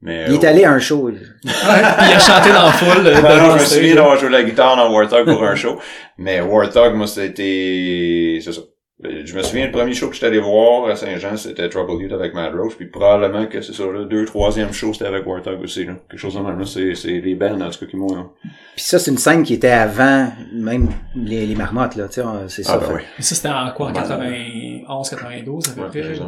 Mais, 0.00 0.26
il 0.28 0.34
est 0.34 0.44
euh, 0.44 0.48
allé 0.48 0.64
à 0.64 0.70
un 0.72 0.78
show. 0.78 1.08
Ouais, 1.08 1.12
puis 1.12 1.20
il 1.44 2.14
a 2.14 2.18
chanté 2.20 2.50
dans 2.50 2.66
la 2.66 2.72
foule. 2.72 3.04
euh, 3.06 3.14
Non, 3.22 3.48
je 3.50 3.54
me 3.54 3.58
souviens 3.58 3.94
d'avoir 3.96 4.16
joué 4.18 4.28
la 4.28 4.42
guitare 4.44 4.76
dans 4.76 4.92
Warthog 4.92 5.24
pour 5.24 5.42
un 5.42 5.56
show. 5.56 5.78
Mais 6.18 6.40
Warthog, 6.40 6.94
moi, 6.94 7.06
c'était, 7.06 8.38
c'est 8.42 8.52
ça. 8.52 8.60
Je 9.00 9.36
me 9.36 9.42
souviens, 9.44 9.66
le 9.66 9.70
premier 9.72 9.94
show 9.94 10.08
que 10.08 10.14
j'étais 10.14 10.26
allé 10.26 10.40
voir 10.40 10.88
à 10.88 10.96
Saint-Jean, 10.96 11.36
c'était 11.36 11.68
Trouble 11.68 12.02
Youth 12.02 12.12
avec 12.12 12.34
Mad 12.34 12.52
Roach, 12.52 12.74
puis 12.74 12.86
probablement 12.86 13.46
que 13.46 13.60
c'est 13.60 13.72
ça, 13.72 13.84
le 13.86 14.06
deux, 14.06 14.24
troisième 14.24 14.72
show, 14.72 14.92
c'était 14.92 15.06
avec 15.06 15.24
Warthog 15.24 15.60
aussi, 15.62 15.84
là. 15.84 15.94
Quelque 16.10 16.18
chose 16.18 16.34
de 16.34 16.40
même, 16.40 16.58
là. 16.58 16.64
C'est, 16.66 16.96
c'est 16.96 17.20
les 17.20 17.36
bands, 17.36 17.60
en 17.60 17.70
tout 17.70 17.78
cas, 17.78 17.86
qui 17.86 17.96
m'ont, 17.96 18.16
hein. 18.16 18.32
Puis 18.74 18.84
ça, 18.84 18.98
c'est 18.98 19.12
une 19.12 19.18
scène 19.18 19.44
qui 19.44 19.54
était 19.54 19.68
avant 19.68 20.32
même 20.52 20.88
les, 21.14 21.46
les 21.46 21.54
marmottes, 21.54 21.94
là, 21.94 22.08
tu 22.08 22.14
sais, 22.14 22.22
c'est 22.48 22.62
ça. 22.64 22.72
Ah, 22.74 22.78
ben 22.78 22.86
fait- 22.88 22.94
oui. 22.94 23.00
Mais 23.18 23.22
ça, 23.24 23.34
c'était 23.36 23.48
en 23.50 23.70
quoi? 23.70 23.86
En 23.86 23.90
Ouais. 23.90 23.94
91, 23.94 25.10
92, 25.10 25.68
à 25.68 25.72
peu 25.74 25.80
Ouais, 25.82 25.88
près? 25.88 26.18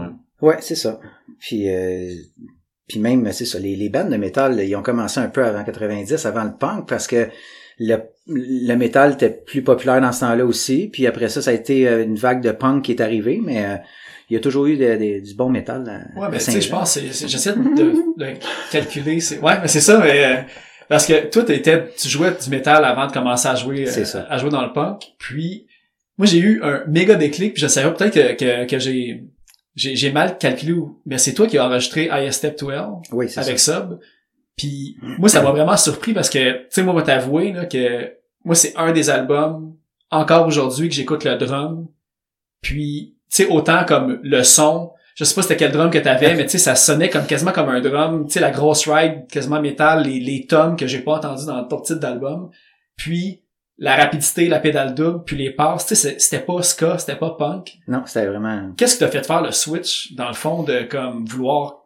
Ouais, 0.40 0.56
c'est 0.60 0.76
ça. 0.76 1.00
Puis, 1.40 1.68
euh, 1.68 2.12
puis 2.86 3.00
même, 3.00 3.32
c'est 3.32 3.46
ça, 3.46 3.58
les, 3.58 3.74
les 3.74 3.88
bandes 3.88 4.10
de 4.10 4.16
métal, 4.16 4.60
ils 4.60 4.76
ont 4.76 4.82
commencé 4.82 5.18
un 5.18 5.28
peu 5.28 5.44
avant 5.44 5.64
90, 5.64 6.24
avant 6.24 6.44
le 6.44 6.52
punk, 6.56 6.88
parce 6.88 7.08
que 7.08 7.28
le, 7.80 7.96
le 8.28 8.74
métal 8.76 9.14
était 9.14 9.30
plus 9.30 9.62
populaire 9.62 10.00
dans 10.00 10.12
ce 10.12 10.20
temps-là 10.20 10.44
aussi. 10.44 10.88
Puis 10.92 11.06
après 11.08 11.28
ça, 11.28 11.42
ça 11.42 11.50
a 11.50 11.54
été 11.54 11.88
euh, 11.88 12.04
une 12.04 12.14
vague 12.16 12.42
de 12.42 12.52
punk 12.52 12.84
qui 12.84 12.92
est 12.92 13.00
arrivée, 13.00 13.40
mais 13.42 13.64
euh, 13.64 13.76
il 14.28 14.34
y 14.34 14.36
a 14.36 14.40
toujours 14.40 14.66
eu 14.66 14.76
de- 14.76 14.96
de- 14.96 15.20
du 15.24 15.34
bon 15.34 15.48
métal 15.48 16.08
Ouais, 16.16 16.28
mais 16.30 16.38
tu 16.38 16.44
sais, 16.44 16.60
je 16.60 16.68
pense, 16.70 16.96
j'essaie 17.00 17.54
de, 17.54 18.14
de 18.16 18.26
calculer, 18.70 19.18
ouais, 19.42 19.60
mais 19.62 19.66
c'est 19.68 19.80
ça, 19.80 19.98
mais, 19.98 20.24
euh, 20.24 20.36
Parce 20.88 21.06
que 21.06 21.26
toi, 21.30 21.42
t'étais, 21.44 21.84
tu 21.96 22.08
jouais 22.08 22.32
du 22.40 22.50
métal 22.50 22.84
avant 22.84 23.06
de 23.06 23.12
commencer 23.12 23.48
à 23.48 23.54
jouer, 23.54 23.86
C'est 23.86 24.02
euh, 24.02 24.04
ça. 24.04 24.26
à 24.28 24.38
jouer 24.38 24.50
dans 24.50 24.64
le 24.64 24.72
punk. 24.72 25.02
Puis, 25.18 25.66
moi, 26.18 26.26
j'ai 26.26 26.38
eu 26.38 26.60
un 26.62 26.82
méga 26.88 27.14
déclic. 27.14 27.54
Puis 27.54 27.62
je 27.62 27.66
savais 27.68 27.92
peut-être 27.94 28.12
que, 28.12 28.34
que, 28.34 28.66
que 28.68 28.78
j'ai, 28.78 29.24
j'ai, 29.76 30.12
mal 30.12 30.36
calculé. 30.36 30.74
Mais 31.06 31.16
c'est 31.18 31.32
toi 31.32 31.46
qui 31.46 31.56
as 31.58 31.64
enregistré 31.66 32.10
I 32.12 32.32
Step 32.32 32.58
12 32.58 32.72
Oui, 33.12 33.26
avec 33.36 33.58
ça. 33.58 33.80
Sub. 33.88 33.98
Puis 34.60 34.98
moi, 35.16 35.30
ça 35.30 35.40
m'a 35.40 35.52
vraiment 35.52 35.78
surpris 35.78 36.12
parce 36.12 36.28
que, 36.28 36.52
tu 36.52 36.66
sais, 36.68 36.82
moi, 36.82 36.92
je 36.92 36.98
vais 36.98 37.06
t'avouer 37.06 37.52
là, 37.52 37.64
que 37.64 38.12
moi, 38.44 38.54
c'est 38.54 38.76
un 38.76 38.92
des 38.92 39.08
albums, 39.08 39.74
encore 40.10 40.46
aujourd'hui, 40.46 40.90
que 40.90 40.94
j'écoute 40.94 41.24
le 41.24 41.36
drum. 41.36 41.88
Puis, 42.60 43.16
tu 43.32 43.44
sais, 43.44 43.48
autant 43.48 43.86
comme 43.86 44.20
le 44.22 44.42
son, 44.42 44.92
je 45.14 45.24
sais 45.24 45.34
pas 45.34 45.40
c'était 45.40 45.56
quel 45.56 45.72
drum 45.72 45.90
que 45.90 45.96
t'avais, 45.96 46.34
mais 46.34 46.44
tu 46.44 46.50
sais, 46.50 46.58
ça 46.58 46.74
sonnait 46.74 47.08
comme 47.08 47.24
quasiment 47.24 47.52
comme 47.52 47.70
un 47.70 47.80
drum, 47.80 48.26
tu 48.26 48.34
sais, 48.34 48.40
la 48.40 48.50
grosse 48.50 48.86
ride, 48.86 49.26
quasiment 49.30 49.62
métal, 49.62 50.02
les, 50.02 50.20
les 50.20 50.44
tomes 50.44 50.76
que 50.76 50.86
j'ai 50.86 51.00
pas 51.00 51.14
entendu 51.14 51.46
dans 51.46 51.62
le 51.62 51.66
top 51.66 51.86
titre 51.86 52.00
d'album. 52.00 52.50
Puis, 52.96 53.42
la 53.78 53.96
rapidité, 53.96 54.46
la 54.46 54.58
pédale 54.58 54.94
double, 54.94 55.24
puis 55.24 55.38
les 55.38 55.52
passes, 55.52 55.86
tu 55.86 55.96
sais, 55.96 56.18
c'était 56.18 56.44
pas 56.44 56.62
ska, 56.62 56.98
c'était 56.98 57.16
pas 57.16 57.30
punk. 57.30 57.78
Non, 57.88 58.02
c'était 58.04 58.26
vraiment... 58.26 58.72
Qu'est-ce 58.76 58.96
qui 58.96 59.00
t'a 59.00 59.08
fait 59.08 59.26
faire 59.26 59.40
le 59.40 59.52
switch, 59.52 60.12
dans 60.16 60.28
le 60.28 60.34
fond, 60.34 60.64
de 60.64 60.82
comme 60.82 61.24
vouloir... 61.24 61.78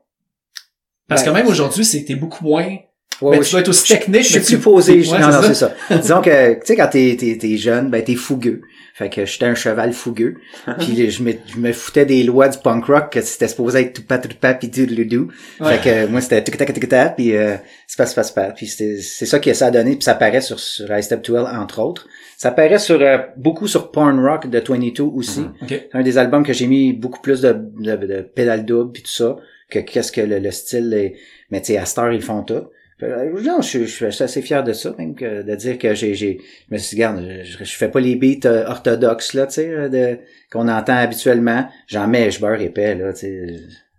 Parce 1.09 1.25
Ben, 1.25 1.33
que 1.33 1.37
même 1.37 1.47
aujourd'hui, 1.47 1.85
c'était 1.85 2.15
beaucoup 2.17 2.45
moins... 2.45 2.77
Ouais, 3.23 3.37
Ben, 3.39 3.45
tu 3.45 3.51
dois 3.53 3.61
être 3.61 3.69
aussi 3.69 3.87
technique, 3.93 4.23
Je 4.25 4.29
suis 4.29 4.41
tu- 4.41 4.47
plus 4.57 4.59
posé. 4.59 5.03
je- 5.03 5.13
Ouais, 5.13 5.21
non, 5.21 5.29
non, 5.29 5.41
c'est 5.43 5.55
ça. 5.55 5.73
Disons 5.91 6.21
que, 6.21 6.55
tu 6.55 6.61
sais, 6.65 6.75
quand 6.77 6.89
t'es, 6.89 7.17
t'es, 7.19 7.39
t'es 7.39 7.57
jeune, 7.57 7.89
ben, 7.89 8.03
t'es 8.03 8.17
fougueux. 8.17 8.63
Fait 8.97 9.09
que 9.09 9.25
j'étais 9.25 9.47
un 9.47 9.55
cheval 9.55 9.93
fougueux. 9.93 10.35
puis 10.81 11.11
je 11.11 11.23
me, 11.23 11.33
je 11.47 11.59
me 11.59 11.73
foutais 11.73 12.07
des 12.07 12.25
lois 12.25 12.49
du 12.49 12.59
punk 12.59 12.85
rock 12.87 13.13
que 13.13 13.21
c'était 13.21 13.47
supposé 13.49 13.81
être 13.83 13.93
tout 13.93 14.03
pas 14.03 14.19
tout 14.19 14.29
pas 14.41 14.55
pis 14.55 14.69
tout 14.71 14.87
le 14.89 15.05
dou. 15.05 15.29
Ouais. 15.61 15.79
Fait 15.79 16.07
que 16.07 16.07
moi, 16.11 16.21
c'était 16.21 16.43
tout 16.43 16.57
tac 16.57 16.73
tac 16.73 16.89
tac 16.89 17.17
puis 17.17 17.37
euh, 17.37 17.55
c'est 17.87 17.97
pas, 17.99 18.07
c'est 18.07 18.15
pas, 18.17 18.25
c'est 18.25 18.35
pas. 18.35 18.51
Puis 18.51 18.67
c'est 18.67 19.01
ça 19.27 19.39
que 19.39 19.53
ça 19.55 19.67
a 19.67 19.71
donné. 19.71 19.93
Puis 19.93 20.03
ça 20.05 20.13
apparaît 20.13 20.41
sur, 20.41 20.59
sur 20.59 20.87
I 20.97 21.03
Step 21.03 21.25
12, 21.25 21.47
entre 21.57 21.81
autres. 21.81 22.09
Ça 22.37 22.49
apparaît 22.49 22.79
sur, 22.81 23.01
euh, 23.01 23.19
beaucoup 23.37 23.69
sur 23.69 23.93
Porn 23.93 24.19
Rock 24.25 24.49
de 24.51 24.59
22 24.61 25.03
aussi. 25.05 25.41
OK. 25.63 25.69
C'est 25.69 25.89
un 25.93 26.03
des 26.03 26.19
albums 26.19 26.45
que 26.45 26.53
j'ai 26.53 26.67
mis 26.67 26.93
beaucoup 26.93 27.21
plus 27.21 27.41
de, 27.43 27.53
de, 27.79 27.95
de 27.97 28.23
pédales 28.23 28.65
doubles 28.65 28.91
puis 28.93 29.03
tout 29.05 29.11
ça 29.13 29.37
que 29.71 29.79
qu'est-ce 29.81 30.13
que 30.13 30.21
le, 30.21 30.39
le 30.39 30.51
style 30.51 30.93
est. 30.95 31.15
Mais 31.51 31.61
tu 31.61 31.69
sais, 31.73 31.79
à 31.79 31.85
Star, 31.87 32.13
ils 32.13 32.23
font 32.23 32.43
tout. 32.43 32.65
Euh, 33.03 33.31
Non, 33.43 33.61
je, 33.61 33.85
je 33.85 34.09
suis 34.11 34.23
assez 34.23 34.41
fier 34.41 34.63
de 34.63 34.73
ça, 34.73 34.95
même 34.99 35.15
que 35.15 35.43
de 35.43 35.55
dire 35.57 35.79
que 35.79 35.95
j'ai, 35.95 36.15
j'ai, 36.15 36.39
je 36.69 36.75
me 36.75 36.79
suis 36.79 36.97
dit, 36.97 37.05
regarde, 37.05 37.27
je, 37.43 37.65
je 37.65 37.75
fais 37.77 37.89
pas 37.89 38.01
les 38.01 38.15
beats 38.17 38.47
euh, 38.49 38.67
orthodoxes, 38.67 39.35
là, 39.35 39.47
tu 39.47 39.55
sais, 39.55 39.69
euh, 39.69 39.89
de, 39.89 40.19
qu'on 40.53 40.69
entend 40.69 40.97
habituellement. 40.97 41.67
J'en 41.89 42.07
mets, 42.07 42.31
je 42.31 42.41
beurre 42.41 42.61
épais, 42.61 42.95
là, 42.95 43.13
tu 43.13 43.19
sais. 43.21 43.47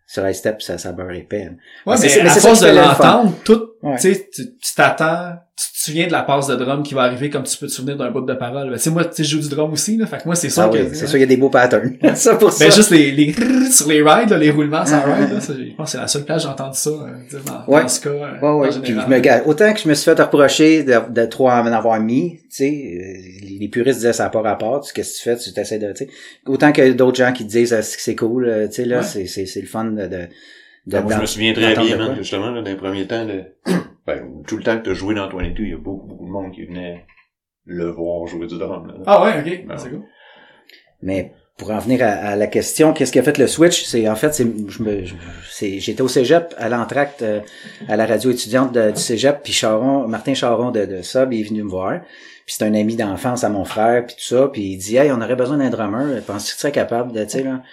Sur 0.08 0.26
High 0.28 0.36
Step, 0.36 0.62
ça, 0.62 0.78
ça 0.78 0.92
beurre 0.92 1.12
épais. 1.12 1.50
Ouais, 1.50 1.50
Mais 1.88 1.96
mais, 2.02 2.10
c'est- 2.10 2.24
mais 2.24 2.30
à 2.30 2.34
force 2.36 2.62
de 2.62 2.68
l'entendre, 2.70 3.34
tout, 3.44 3.70
Ouais. 3.86 3.98
tu 3.98 4.14
sais, 4.14 4.30
tu 4.34 4.76
t'attends, 4.76 5.34
tu 5.56 5.72
te 5.72 5.78
souviens 5.78 6.08
de 6.08 6.12
la 6.12 6.24
passe 6.24 6.48
de 6.48 6.56
drum 6.56 6.82
qui 6.82 6.96
va 6.96 7.04
arriver 7.04 7.30
comme 7.30 7.44
tu 7.44 7.56
peux 7.56 7.68
te 7.68 7.72
souvenir 7.72 7.98
d'un 7.98 8.10
bout 8.10 8.22
de 8.22 8.34
parole. 8.34 8.68
Ben, 8.72 8.78
tu 8.78 8.82
sais, 8.82 8.90
moi, 8.90 9.06
tu 9.06 9.12
sais, 9.18 9.24
je 9.24 9.30
joue 9.38 9.40
du 9.40 9.48
drum 9.48 9.72
aussi, 9.72 9.96
là, 9.96 10.08
fait 10.08 10.18
que 10.18 10.24
moi, 10.26 10.34
c'est 10.34 10.50
sûr 10.50 10.64
Ah 10.64 10.70
oui, 10.74 10.80
c'est 10.92 11.06
sûr, 11.06 11.18
il 11.18 11.22
y 11.22 11.24
a 11.24 11.28
des 11.28 11.38
beaux 11.38 11.52
patterns. 11.52 11.96
ça 12.16 12.34
pour 12.34 12.52
ça. 12.52 12.66
Ben, 12.66 12.72
juste 12.74 12.90
les, 12.90 13.12
les 13.12 13.32
sur 13.72 13.88
les 13.88 14.02
rides, 14.02 14.32
là, 14.32 14.38
les 14.40 14.50
roulements 14.50 14.84
sans 14.84 15.04
Ah, 15.06 15.16
ride, 15.16 15.34
là, 15.34 15.40
ça, 15.40 15.54
je 15.54 15.76
pense 15.76 15.86
que 15.86 15.92
c'est 15.92 15.98
la 16.00 16.08
seule 16.08 16.26
place 16.26 16.38
que 16.42 16.48
j'ai 16.48 16.52
entendu 16.52 16.80
ça, 16.80 16.90
euh, 16.90 17.40
dans, 17.46 17.72
Ouais. 17.72 17.82
dans 17.84 17.88
ce 17.88 18.02
cas, 18.02 18.10
euh, 18.10 18.40
Ouais, 18.42 18.68
ouais. 18.68 18.80
Puis 18.82 18.94
je 18.94 19.08
me 19.08 19.48
autant 19.48 19.72
que 19.72 19.80
je 19.80 19.88
me 19.88 19.94
suis 19.94 20.06
fait 20.06 20.20
reprocher 20.20 20.84
de, 20.84 20.96
de 21.12 21.26
trop 21.28 21.52
en 21.52 21.66
avoir 21.68 22.00
mis, 22.00 22.38
tu 22.40 22.46
sais, 22.50 22.66
euh, 22.72 23.46
les, 23.60 23.68
puristes 23.68 24.00
disaient 24.00 24.14
ça 24.14 24.24
n'a 24.24 24.30
pas 24.32 24.42
rapport, 24.42 24.82
tu 24.82 24.94
qu'est-ce 24.94 25.12
que 25.12 25.18
tu 25.18 25.24
fais, 25.24 25.38
tu 25.38 25.54
t'essaies 25.54 25.78
de, 25.78 25.92
tu 25.92 26.06
sais, 26.06 26.10
autant 26.48 26.72
que 26.72 26.92
d'autres 26.94 27.18
gens 27.18 27.32
qui 27.34 27.46
disent 27.46 27.72
ah, 27.72 27.84
c'est 27.84 27.98
que 27.98 28.02
c'est 28.02 28.16
cool, 28.16 28.52
tu 28.70 28.74
sais 28.78 28.86
là, 28.86 29.04
c'est 29.04 29.28
c'est 29.28 29.46
c'est 29.46 29.62
le 29.62 29.68
fun 29.68 29.86
de, 29.86 30.08
de, 30.08 30.28
de 30.88 30.92
Ben, 30.98 31.02
moi, 31.04 31.14
je 31.16 31.22
me 31.22 31.26
souviens 31.26 31.54
très 31.54 31.74
bien, 31.76 32.16
justement, 32.16 32.52
là, 32.52 32.62
dans 32.62 32.70
les 32.70 32.76
premiers 32.78 33.08
temps, 33.08 33.26
de... 33.26 33.44
ben, 34.08 34.44
tout 34.48 34.58
le 34.58 34.64
temps 34.64 34.78
que 34.78 34.84
t'as 34.86 34.94
joué 34.94 35.16
dans 35.16 35.28
22, 35.30 35.64
il 35.64 35.70
y 35.70 35.74
a 35.74 35.78
beaucoup, 35.78 36.08
beaucoup 36.08 36.26
de 36.26 36.32
monde 36.32 36.52
qui 36.54 36.64
venait 36.66 37.06
le 37.66 37.90
voir 37.90 38.28
jouer 38.28 38.48
du 38.48 38.58
drum, 38.58 38.88
là. 38.88 38.94
Ah 39.08 39.24
ouais, 39.24 39.40
ok, 39.40 39.66
Ben, 39.68 39.78
c'est 39.78 39.90
cool. 39.90 40.04
Mais 41.02 41.32
pour 41.58 41.72
en 41.72 41.80
venir 41.80 42.04
à, 42.04 42.08
à 42.10 42.36
la 42.36 42.48
question, 42.48 42.94
qu'est-ce 42.94 43.12
qui 43.12 43.20
a 43.20 43.24
fait 43.24 43.38
le 43.38 43.48
switch? 43.48 43.84
C'est 43.86 44.08
en 44.10 44.16
fait, 44.16 44.34
c'est, 44.34 44.46
je 44.68 44.84
me, 44.84 45.06
je- 45.06 45.16
c'est, 45.50 45.80
j'étais 45.80 46.02
au 46.02 46.08
cégep 46.08 46.54
à 46.58 46.70
l'entracte 46.70 47.22
euh, 47.22 47.40
à 47.88 47.96
la 47.96 48.06
radio 48.06 48.32
étudiante 48.32 48.74
de- 48.74 48.92
du 48.92 49.00
cégep, 49.00 49.40
puis 49.44 49.54
Charon, 49.54 50.08
Martin 50.08 50.34
Charon 50.34 50.72
de, 50.72 50.86
de 50.86 51.02
Sub 51.02 51.32
est 51.34 51.44
venu 51.44 51.64
me 51.64 51.70
voir. 51.70 52.02
Puis 52.46 52.56
c'est 52.60 52.66
un 52.66 52.74
ami 52.76 52.96
d'enfance 52.96 53.44
à 53.44 53.50
mon 53.50 53.66
frère, 53.66 54.06
puis 54.06 54.16
tout 54.16 54.24
ça. 54.24 54.48
Puis 54.54 54.62
il 54.64 54.78
dit, 54.78 54.98
hey, 54.98 55.12
on 55.12 55.20
aurait 55.22 55.36
besoin 55.36 55.58
d'un 55.58 55.70
drummer. 55.72 56.22
Penses-tu 56.28 56.52
que 56.52 56.56
tu 56.56 56.62
serais 56.62 56.72
capable 56.72 57.12
de, 57.12 57.24
tu 57.24 57.30
sais 57.32 57.44
là 57.44 57.64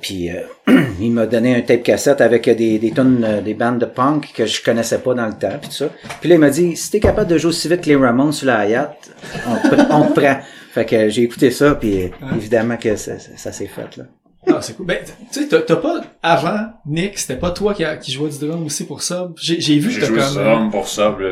Puis 0.00 0.30
euh, 0.30 0.40
il 1.00 1.10
m'a 1.12 1.26
donné 1.26 1.54
un 1.56 1.60
tape 1.62 1.82
cassette 1.82 2.20
avec 2.20 2.44
des 2.44 2.78
des 2.78 2.90
tonnes, 2.90 3.24
euh, 3.24 3.40
des 3.40 3.54
bandes 3.54 3.78
de 3.78 3.86
punk 3.86 4.32
que 4.34 4.46
je 4.46 4.62
connaissais 4.62 4.98
pas 4.98 5.14
dans 5.14 5.26
le 5.26 5.32
temps, 5.34 5.56
puis 5.60 5.68
tout 5.70 5.74
ça. 5.76 5.86
Puis 6.20 6.28
là 6.28 6.34
il 6.36 6.38
m'a 6.40 6.50
dit, 6.50 6.76
si 6.76 6.90
t'es 6.90 7.00
capable 7.00 7.28
de 7.30 7.38
jouer 7.38 7.48
aussi 7.50 7.68
vite 7.68 7.80
que 7.82 7.86
les 7.88 7.96
Ramones 7.96 8.32
sur 8.32 8.46
la 8.46 8.58
Hayat, 8.60 8.96
on, 9.46 9.68
te 9.68 9.74
pr- 9.74 9.86
on 9.90 10.04
te 10.12 10.20
prend. 10.20 10.36
Fait 10.72 10.84
que 10.84 11.08
j'ai 11.08 11.22
écouté 11.22 11.50
ça, 11.50 11.74
puis 11.74 12.02
euh, 12.04 12.08
évidemment 12.36 12.76
que 12.76 12.96
ça, 12.96 13.18
ça, 13.18 13.30
ça 13.36 13.50
s'est 13.52 13.66
fait 13.66 13.96
là. 13.96 14.04
Ah, 14.48 14.58
c'est 14.60 14.76
cool. 14.76 14.86
Ben, 14.86 14.98
tu 15.32 15.40
sais, 15.42 15.48
t'as 15.48 15.76
pas, 15.76 16.02
avant, 16.22 16.66
Nick, 16.86 17.18
c'était 17.18 17.34
pas 17.40 17.50
toi 17.50 17.74
qui, 17.74 17.82
a- 17.84 17.96
qui 17.96 18.12
jouais 18.12 18.28
du 18.30 18.38
drum 18.46 18.64
aussi 18.66 18.84
pour 18.86 19.02
ça. 19.02 19.30
J'ai 19.40 19.60
j'ai 19.60 19.78
vu 19.78 19.88
que 19.88 19.94
J'ai 19.94 20.00
t'as 20.02 20.06
joué 20.06 20.18
comme... 20.18 20.28
du 20.28 20.34
drum 20.38 20.70
pour 20.70 20.86
ça, 20.86 21.16
là. 21.18 21.28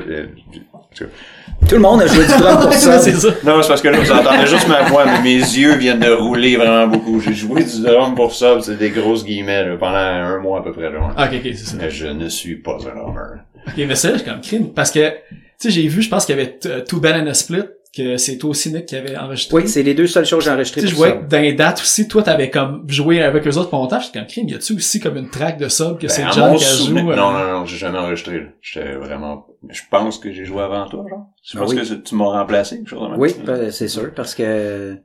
Tout 0.94 1.74
le 1.74 1.80
monde 1.80 2.02
a 2.02 2.06
joué 2.06 2.24
du 2.26 2.32
drum 2.38 2.60
pour 2.60 2.72
ça. 2.72 2.98
c'est 2.98 3.12
ça. 3.12 3.28
Non, 3.44 3.62
c'est 3.62 3.68
parce 3.68 3.80
que 3.82 3.88
là, 3.88 3.98
vous 3.98 4.12
entendez 4.12 4.46
juste 4.46 4.68
ma 4.68 4.82
voix, 4.82 5.04
mais 5.06 5.20
mes 5.22 5.36
yeux 5.36 5.74
viennent 5.76 6.00
de 6.00 6.10
rouler 6.10 6.56
vraiment 6.56 6.86
beaucoup. 6.86 7.20
J'ai 7.20 7.32
joué 7.34 7.62
du 7.64 7.82
drum 7.82 8.14
pour 8.14 8.34
ça, 8.34 8.56
c'est 8.60 8.76
des 8.78 8.90
grosses 8.90 9.24
guillemets, 9.24 9.64
là, 9.64 9.76
pendant 9.76 9.96
un 9.96 10.38
mois 10.40 10.60
à 10.60 10.62
peu 10.62 10.72
près, 10.72 10.90
là. 10.90 11.12
Ah, 11.16 11.26
ok, 11.26 11.38
ok, 11.44 11.52
c'est 11.54 11.66
ça. 11.66 11.76
Mais 11.80 11.90
je 11.90 12.06
ne 12.06 12.28
suis 12.28 12.56
pas 12.56 12.72
un 12.80 12.94
drummer. 12.98 13.38
Ok, 13.66 13.74
mais 13.88 13.94
ça, 13.94 14.16
j'ai 14.16 14.24
comme 14.24 14.40
crime. 14.40 14.72
Parce 14.74 14.90
que, 14.90 15.08
tu 15.10 15.14
sais, 15.58 15.70
j'ai 15.70 15.86
vu, 15.88 16.02
je 16.02 16.08
pense 16.10 16.26
qu'il 16.26 16.36
y 16.36 16.40
avait 16.40 16.58
Too 16.84 17.00
Bad 17.00 17.16
and 17.16 17.26
a 17.28 17.34
Split, 17.34 17.64
que 17.94 18.16
c'est 18.16 18.38
toi 18.38 18.50
aussi, 18.50 18.72
Nick, 18.72 18.86
qui 18.86 18.96
avait 18.96 19.16
enregistré. 19.16 19.56
Oui, 19.56 19.68
c'est 19.68 19.82
les 19.82 19.94
deux 19.94 20.06
seules 20.06 20.26
choses 20.26 20.40
que 20.40 20.44
j'ai 20.44 20.50
enregistrées 20.50 20.80
Tu 20.82 20.86
sais, 20.88 20.90
je 20.90 20.96
pour 20.96 21.04
voyais 21.06 21.14
ça. 21.14 21.20
que 21.24 21.30
dans 21.30 21.40
les 21.40 21.52
dates 21.52 21.80
aussi, 21.80 22.08
toi, 22.08 22.22
t'avais 22.22 22.50
comme 22.50 22.84
joué 22.88 23.22
avec 23.22 23.46
eux 23.46 23.56
autres 23.56 23.70
pour 23.70 23.78
longtemps. 23.80 24.00
J'étais 24.00 24.18
comme, 24.18 24.28
crime, 24.28 24.48
y 24.48 24.54
a-tu 24.54 24.74
aussi 24.74 25.00
comme 25.00 25.16
une 25.16 25.30
track 25.30 25.58
de 25.58 25.68
sub 25.68 25.96
que 25.98 26.06
Ben, 26.06 26.08
c'est 26.08 26.24
John 26.32 26.56
qui 26.56 26.64
joue? 26.64 26.96
euh, 26.98 27.16
Non, 27.16 27.32
non, 27.32 27.52
non, 27.52 27.64
j'ai 27.66 27.76
jamais 27.76 27.98
enregistré, 27.98 28.40
là. 28.40 28.46
J'étais 28.60 28.94
vraiment, 28.94 29.46
je 29.70 29.80
pense 29.90 30.18
que 30.18 30.32
j'ai 30.32 30.44
joué 30.44 30.62
avant 30.62 30.86
toi, 30.88 31.04
genre. 31.08 31.26
Je 31.42 31.56
Ah 31.56 31.60
pense 31.60 31.70
oui. 31.70 31.76
que 31.88 31.94
tu 31.94 32.14
m'as 32.14 32.24
remplacé, 32.24 32.76
quelque 32.76 32.90
chose. 32.90 33.10
Oui, 33.16 33.34
ben, 33.44 33.70
c'est 33.70 33.88
sûr, 33.88 34.12
parce 34.14 34.34
que... 34.34 34.96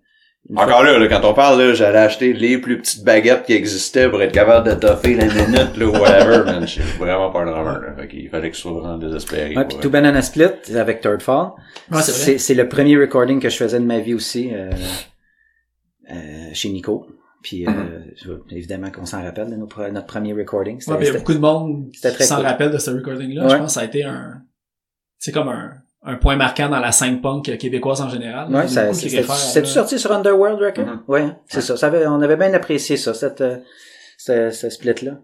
Encore 0.55 0.81
là, 0.83 0.97
là, 0.97 1.07
quand 1.07 1.23
on 1.29 1.33
parle, 1.35 1.61
là, 1.61 1.73
j'allais 1.73 1.99
acheter 1.99 2.33
les 2.33 2.57
plus 2.57 2.79
petites 2.79 3.03
baguettes 3.03 3.43
qui 3.45 3.53
existaient 3.53 4.09
pour 4.09 4.19
être 4.23 4.31
capable 4.31 4.67
de 4.67 4.73
toffer 4.73 5.13
la 5.13 5.25
minute, 5.25 5.77
là, 5.77 5.85
ou 5.85 5.91
whatever, 5.91 6.43
man. 6.45 6.61
Je 6.61 6.81
suis 6.81 6.81
vraiment 6.97 7.29
pas 7.31 7.41
un 7.41 7.45
drummer, 7.51 7.79
là. 7.81 7.95
Fait 7.95 8.07
qu'il 8.07 8.27
fallait 8.29 8.49
que 8.49 8.55
je 8.55 8.61
sois 8.61 8.71
vraiment 8.71 8.97
désespéré. 8.97 9.55
Ouais, 9.55 9.65
puis 9.65 9.77
Two 9.79 9.91
Banana 9.91 10.21
Split 10.23 10.75
avec 10.75 11.01
Third 11.01 11.21
Fall. 11.21 11.51
Ouais, 11.91 12.01
c'est 12.01 12.53
le 12.55 12.67
premier 12.67 12.97
recording 12.97 13.39
que 13.39 13.49
je 13.49 13.57
faisais 13.57 13.79
de 13.79 13.85
ma 13.85 13.99
vie 13.99 14.15
aussi 14.15 14.49
euh, 14.53 14.71
euh, 16.11 16.49
chez 16.53 16.69
Nico. 16.69 17.05
Puis 17.43 17.65
euh, 17.67 17.71
je- 18.17 18.31
évidemment 18.53 18.91
qu'on 18.91 19.05
s'en 19.05 19.23
rappelle 19.23 19.49
de 19.49 19.55
nos 19.55 19.67
notre 19.91 20.07
premier 20.07 20.33
recording. 20.33 20.77
Ouais, 20.87 20.95
mais 20.99 21.05
il 21.05 21.13
y 21.13 21.15
a 21.15 21.19
beaucoup 21.19 21.33
de 21.33 21.39
monde 21.39 21.89
qui 21.91 21.99
s'en 22.25 22.35
cool. 22.37 22.45
rappelle 22.45 22.71
de 22.71 22.77
ce 22.77 22.91
recording-là. 22.91 23.43
Ouais. 23.43 23.49
Je 23.51 23.55
pense 23.57 23.67
que 23.67 23.73
ça 23.73 23.79
a 23.81 23.85
été 23.85 24.03
un, 24.03 24.41
c'est 25.19 25.31
comme 25.31 25.47
un, 25.47 25.73
un 26.03 26.15
point 26.15 26.35
marquant 26.35 26.69
dans 26.69 26.79
la 26.79 26.91
scène 26.91 27.21
punk 27.21 27.57
québécoise 27.57 28.01
en 28.01 28.09
général. 28.09 28.53
Ouais, 28.53 28.67
ça, 28.67 28.93
c'était 28.93 29.23
ça. 29.23 29.65
sorti 29.65 29.99
sur 29.99 30.11
Underworld 30.11 30.59
Record? 30.61 30.85
Mhm. 30.85 31.03
Ouais, 31.07 31.21
hein, 31.21 31.37
c'est 31.47 31.61
ça. 31.61 31.75
ça 31.75 31.87
avait, 31.87 32.07
on 32.07 32.21
avait 32.21 32.37
bien 32.37 32.53
apprécié 32.53 32.95
ça, 32.97 33.13
cette, 33.13 33.41
euh, 33.41 33.57
ce, 34.17 34.51
ce 34.51 34.69
split-là. 34.69 35.19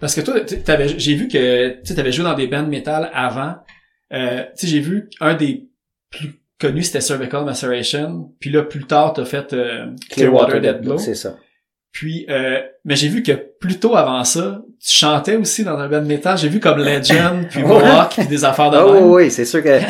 Parce 0.00 0.14
que 0.14 0.20
toi, 0.20 0.40
t'avais, 0.40 0.98
j'ai 0.98 1.14
vu 1.14 1.28
que 1.28 1.82
tu 1.82 2.00
avais 2.00 2.10
joué 2.12 2.24
dans 2.24 2.34
des 2.34 2.46
bands 2.46 2.66
metal 2.66 3.10
avant. 3.12 3.54
Euh, 4.12 4.42
tu 4.56 4.66
sais, 4.66 4.66
j'ai 4.66 4.80
vu 4.80 5.08
un 5.20 5.34
des 5.34 5.68
plus 6.10 6.40
connus, 6.58 6.84
c'était 6.84 7.00
Cervical 7.00 7.44
Maceration. 7.44 8.32
Puis 8.40 8.50
là, 8.50 8.62
plus 8.62 8.84
tard, 8.84 9.12
t'as 9.12 9.24
fait 9.24 9.52
euh, 9.52 9.86
Clearwater 10.10 10.60
Dead 10.60 10.80
Blow. 10.80 10.98
C'est 10.98 11.14
ça. 11.14 11.36
Puis, 11.98 12.26
euh, 12.28 12.60
mais 12.84 12.94
j'ai 12.94 13.08
vu 13.08 13.22
que 13.22 13.32
plus 13.32 13.78
tôt 13.78 13.96
avant 13.96 14.22
ça, 14.22 14.60
tu 14.86 14.98
chantais 14.98 15.36
aussi 15.36 15.64
dans 15.64 15.78
un 15.78 15.88
band 15.88 16.02
metal. 16.02 16.36
J'ai 16.36 16.50
vu 16.50 16.60
comme 16.60 16.78
Legend, 16.78 17.48
puis 17.48 17.62
Ouais. 17.62 17.68
Mohawk, 17.68 18.10
puis 18.18 18.26
des 18.26 18.44
affaires 18.44 18.70
de 18.70 18.76
Oh 18.76 18.92
même. 18.92 19.10
oui, 19.10 19.30
c'est 19.30 19.46
sûr 19.46 19.62
que 19.62 19.80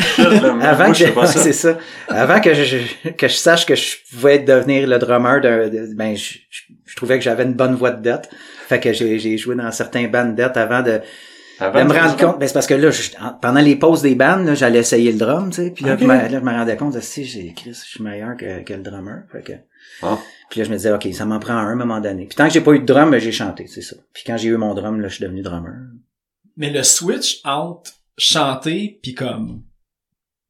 avant 0.63 0.85
Moi, 0.85 0.93
que 0.93 0.95
je 0.99 1.07
pas 1.09 1.27
ça. 1.27 1.41
c'est 1.41 1.53
ça. 1.53 1.77
Avant 2.09 2.41
que 2.41 2.55
je, 2.55 2.77
que 3.11 3.27
je 3.27 3.35
sache 3.35 3.67
que 3.67 3.75
je 3.75 3.97
pouvais 4.13 4.39
devenir 4.39 4.87
le 4.87 4.99
drummer 5.01 5.41
d'un, 5.41 5.69
de- 5.69 5.95
ben 5.97 6.15
je, 6.17 6.35
je, 6.49 6.61
je 6.85 6.95
trouvais 6.95 7.19
que 7.19 7.25
j'avais 7.25 7.43
une 7.43 7.55
bonne 7.55 7.75
voix 7.75 7.91
de 7.91 8.01
dette. 8.01 8.31
Fait 8.69 8.79
que 8.79 8.93
j'ai, 8.93 9.19
j'ai 9.19 9.37
joué 9.37 9.57
dans 9.57 9.73
certains 9.73 10.07
bands 10.07 10.27
de 10.27 10.35
dette 10.37 10.57
avant 10.57 10.83
de, 10.83 11.01
Avant 11.59 11.81
de 11.85 11.89
me 11.89 11.93
rendre 11.99 12.17
compte. 12.17 12.39
Ben 12.39 12.47
c'est 12.47 12.55
parce 12.55 12.69
que 12.69 12.75
là, 12.75 12.91
je- 12.93 13.11
pendant 13.43 13.61
les 13.61 13.75
pauses 13.75 14.03
des 14.03 14.15
bands, 14.15 14.37
là, 14.37 14.55
j'allais 14.55 14.79
essayer 14.79 15.11
le 15.11 15.19
drum, 15.19 15.51
tu 15.51 15.57
sais. 15.65 15.71
Puis 15.75 15.85
là, 15.85 15.97
je 15.99 16.05
me, 16.05 16.15
là, 16.15 16.29
je 16.31 16.37
me 16.37 16.51
rendais 16.53 16.77
compte, 16.77 16.95
de, 16.95 17.01
si 17.01 17.25
j'ai 17.25 17.53
Chris, 17.53 17.71
je 17.85 17.91
suis 17.91 18.03
meilleur 18.05 18.37
que, 18.37 18.63
que 18.63 18.75
le 18.75 18.83
drummer. 18.83 19.23
Fait 19.33 19.43
que. 19.43 19.53
Ah. 20.03 20.19
Puis 20.51 20.61
là, 20.61 20.67
je 20.67 20.71
me 20.71 20.77
disais, 20.77 20.93
ok, 20.93 21.09
ça 21.13 21.25
m'en 21.25 21.39
prend 21.41 21.55
un 21.55 21.67
à 21.67 21.71
un 21.71 21.75
moment 21.75 22.01
donné. 22.01 22.27
Puis 22.27 22.37
tant 22.37 22.47
que 22.47 22.53
j'ai 22.53 22.61
pas 22.61 22.73
eu 22.73 22.79
de 22.81 22.85
drum, 22.87 23.11
ben, 23.11 23.19
j'ai 23.21 23.33
chanté, 23.33 23.67
c'est 23.67 23.83
ça. 23.83 23.97
Puis 24.13 24.23
quand 24.27 24.37
j'ai 24.37 24.49
eu 24.49 24.57
mon 24.57 24.75
drum, 24.75 25.01
là, 25.01 25.09
je 25.09 25.15
suis 25.17 25.25
devenu 25.25 25.43
drummer. 25.43 25.73
Mais 26.57 26.71
le 26.71 26.83
switch 26.83 27.41
entre 27.45 27.93
chanter 28.19 28.99
puis 29.03 29.15
comme 29.15 29.63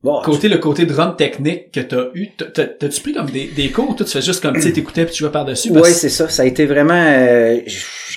Bon, 0.03 0.21
côté 0.23 0.49
le 0.49 0.59
côté 0.59 0.87
drum 0.87 1.17
technique 1.17 1.73
que 1.73 1.81
t'as 1.81 2.11
eu, 2.15 2.29
t'as- 2.37 2.45
t'as- 2.45 2.67
t'as-tu 2.67 3.01
pris 3.01 3.13
comme 3.15 3.31
des, 3.31 3.47
des 3.49 3.73
cours, 3.73 3.91
ou 3.91 3.95
toi 3.95 4.07
tu 4.07 4.13
fais 4.13 4.23
juste 4.23 4.41
comme 4.41 4.55
tu 4.55 4.61
sais 4.63 4.73
t'écoutais 4.73 5.05
puis 5.05 5.15
tu 5.15 5.21
jouais 5.25 5.33
par 5.33 5.45
dessus. 5.45 5.71
Oui, 5.73 5.91
c'est 5.91 6.11
ça. 6.11 6.29
Ça 6.29 6.43
a 6.43 6.47
été 6.47 6.65
vraiment 6.67 6.93
euh, 6.95 7.59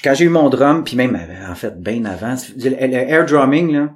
quand 0.03 0.13
j'ai 0.13 0.25
eu 0.25 0.29
mon 0.29 0.49
drum, 0.49 0.83
puis 0.83 0.95
même 0.97 1.15
euh, 1.15 1.51
en 1.51 1.55
fait 1.55 1.81
bien 1.81 2.05
avant, 2.05 2.35
le, 2.57 2.69
le 2.69 2.93
air 2.93 3.25
drumming 3.25 3.73
là, 3.73 3.89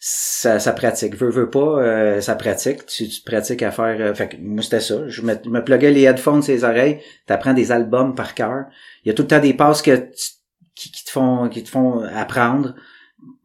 ça, 0.00 0.58
ça 0.60 0.72
pratique. 0.72 1.16
Veux, 1.16 1.30
veux 1.30 1.50
pas, 1.50 1.82
euh, 1.82 2.20
ça 2.20 2.34
pratique. 2.34 2.86
Tu, 2.86 3.08
tu 3.08 3.22
pratiques 3.22 3.62
à 3.62 3.70
faire... 3.70 3.96
euh, 4.00 4.14
fait 4.14 4.28
que 4.28 4.36
moi, 4.40 4.62
c'était 4.62 4.80
ça. 4.80 5.08
Je 5.08 5.22
me, 5.22 5.34
me 5.48 5.64
pluguais 5.64 5.90
les 5.90 6.02
headphones 6.02 6.42
sur 6.42 6.54
les 6.54 6.64
oreilles. 6.64 7.00
T'apprends 7.26 7.54
des 7.54 7.72
albums 7.72 8.14
par 8.14 8.34
cœur. 8.34 8.66
Il 9.04 9.08
y 9.08 9.10
a 9.10 9.14
tout 9.14 9.22
le 9.22 9.28
temps 9.28 9.40
des 9.40 9.54
passes 9.54 9.82
que 9.82 9.96
tu- 9.96 10.30
qui, 10.74 10.92
qui 10.92 11.04
te 11.04 11.10
font 11.10 11.48
qui 11.48 11.64
te 11.64 11.68
font 11.68 12.02
apprendre 12.14 12.74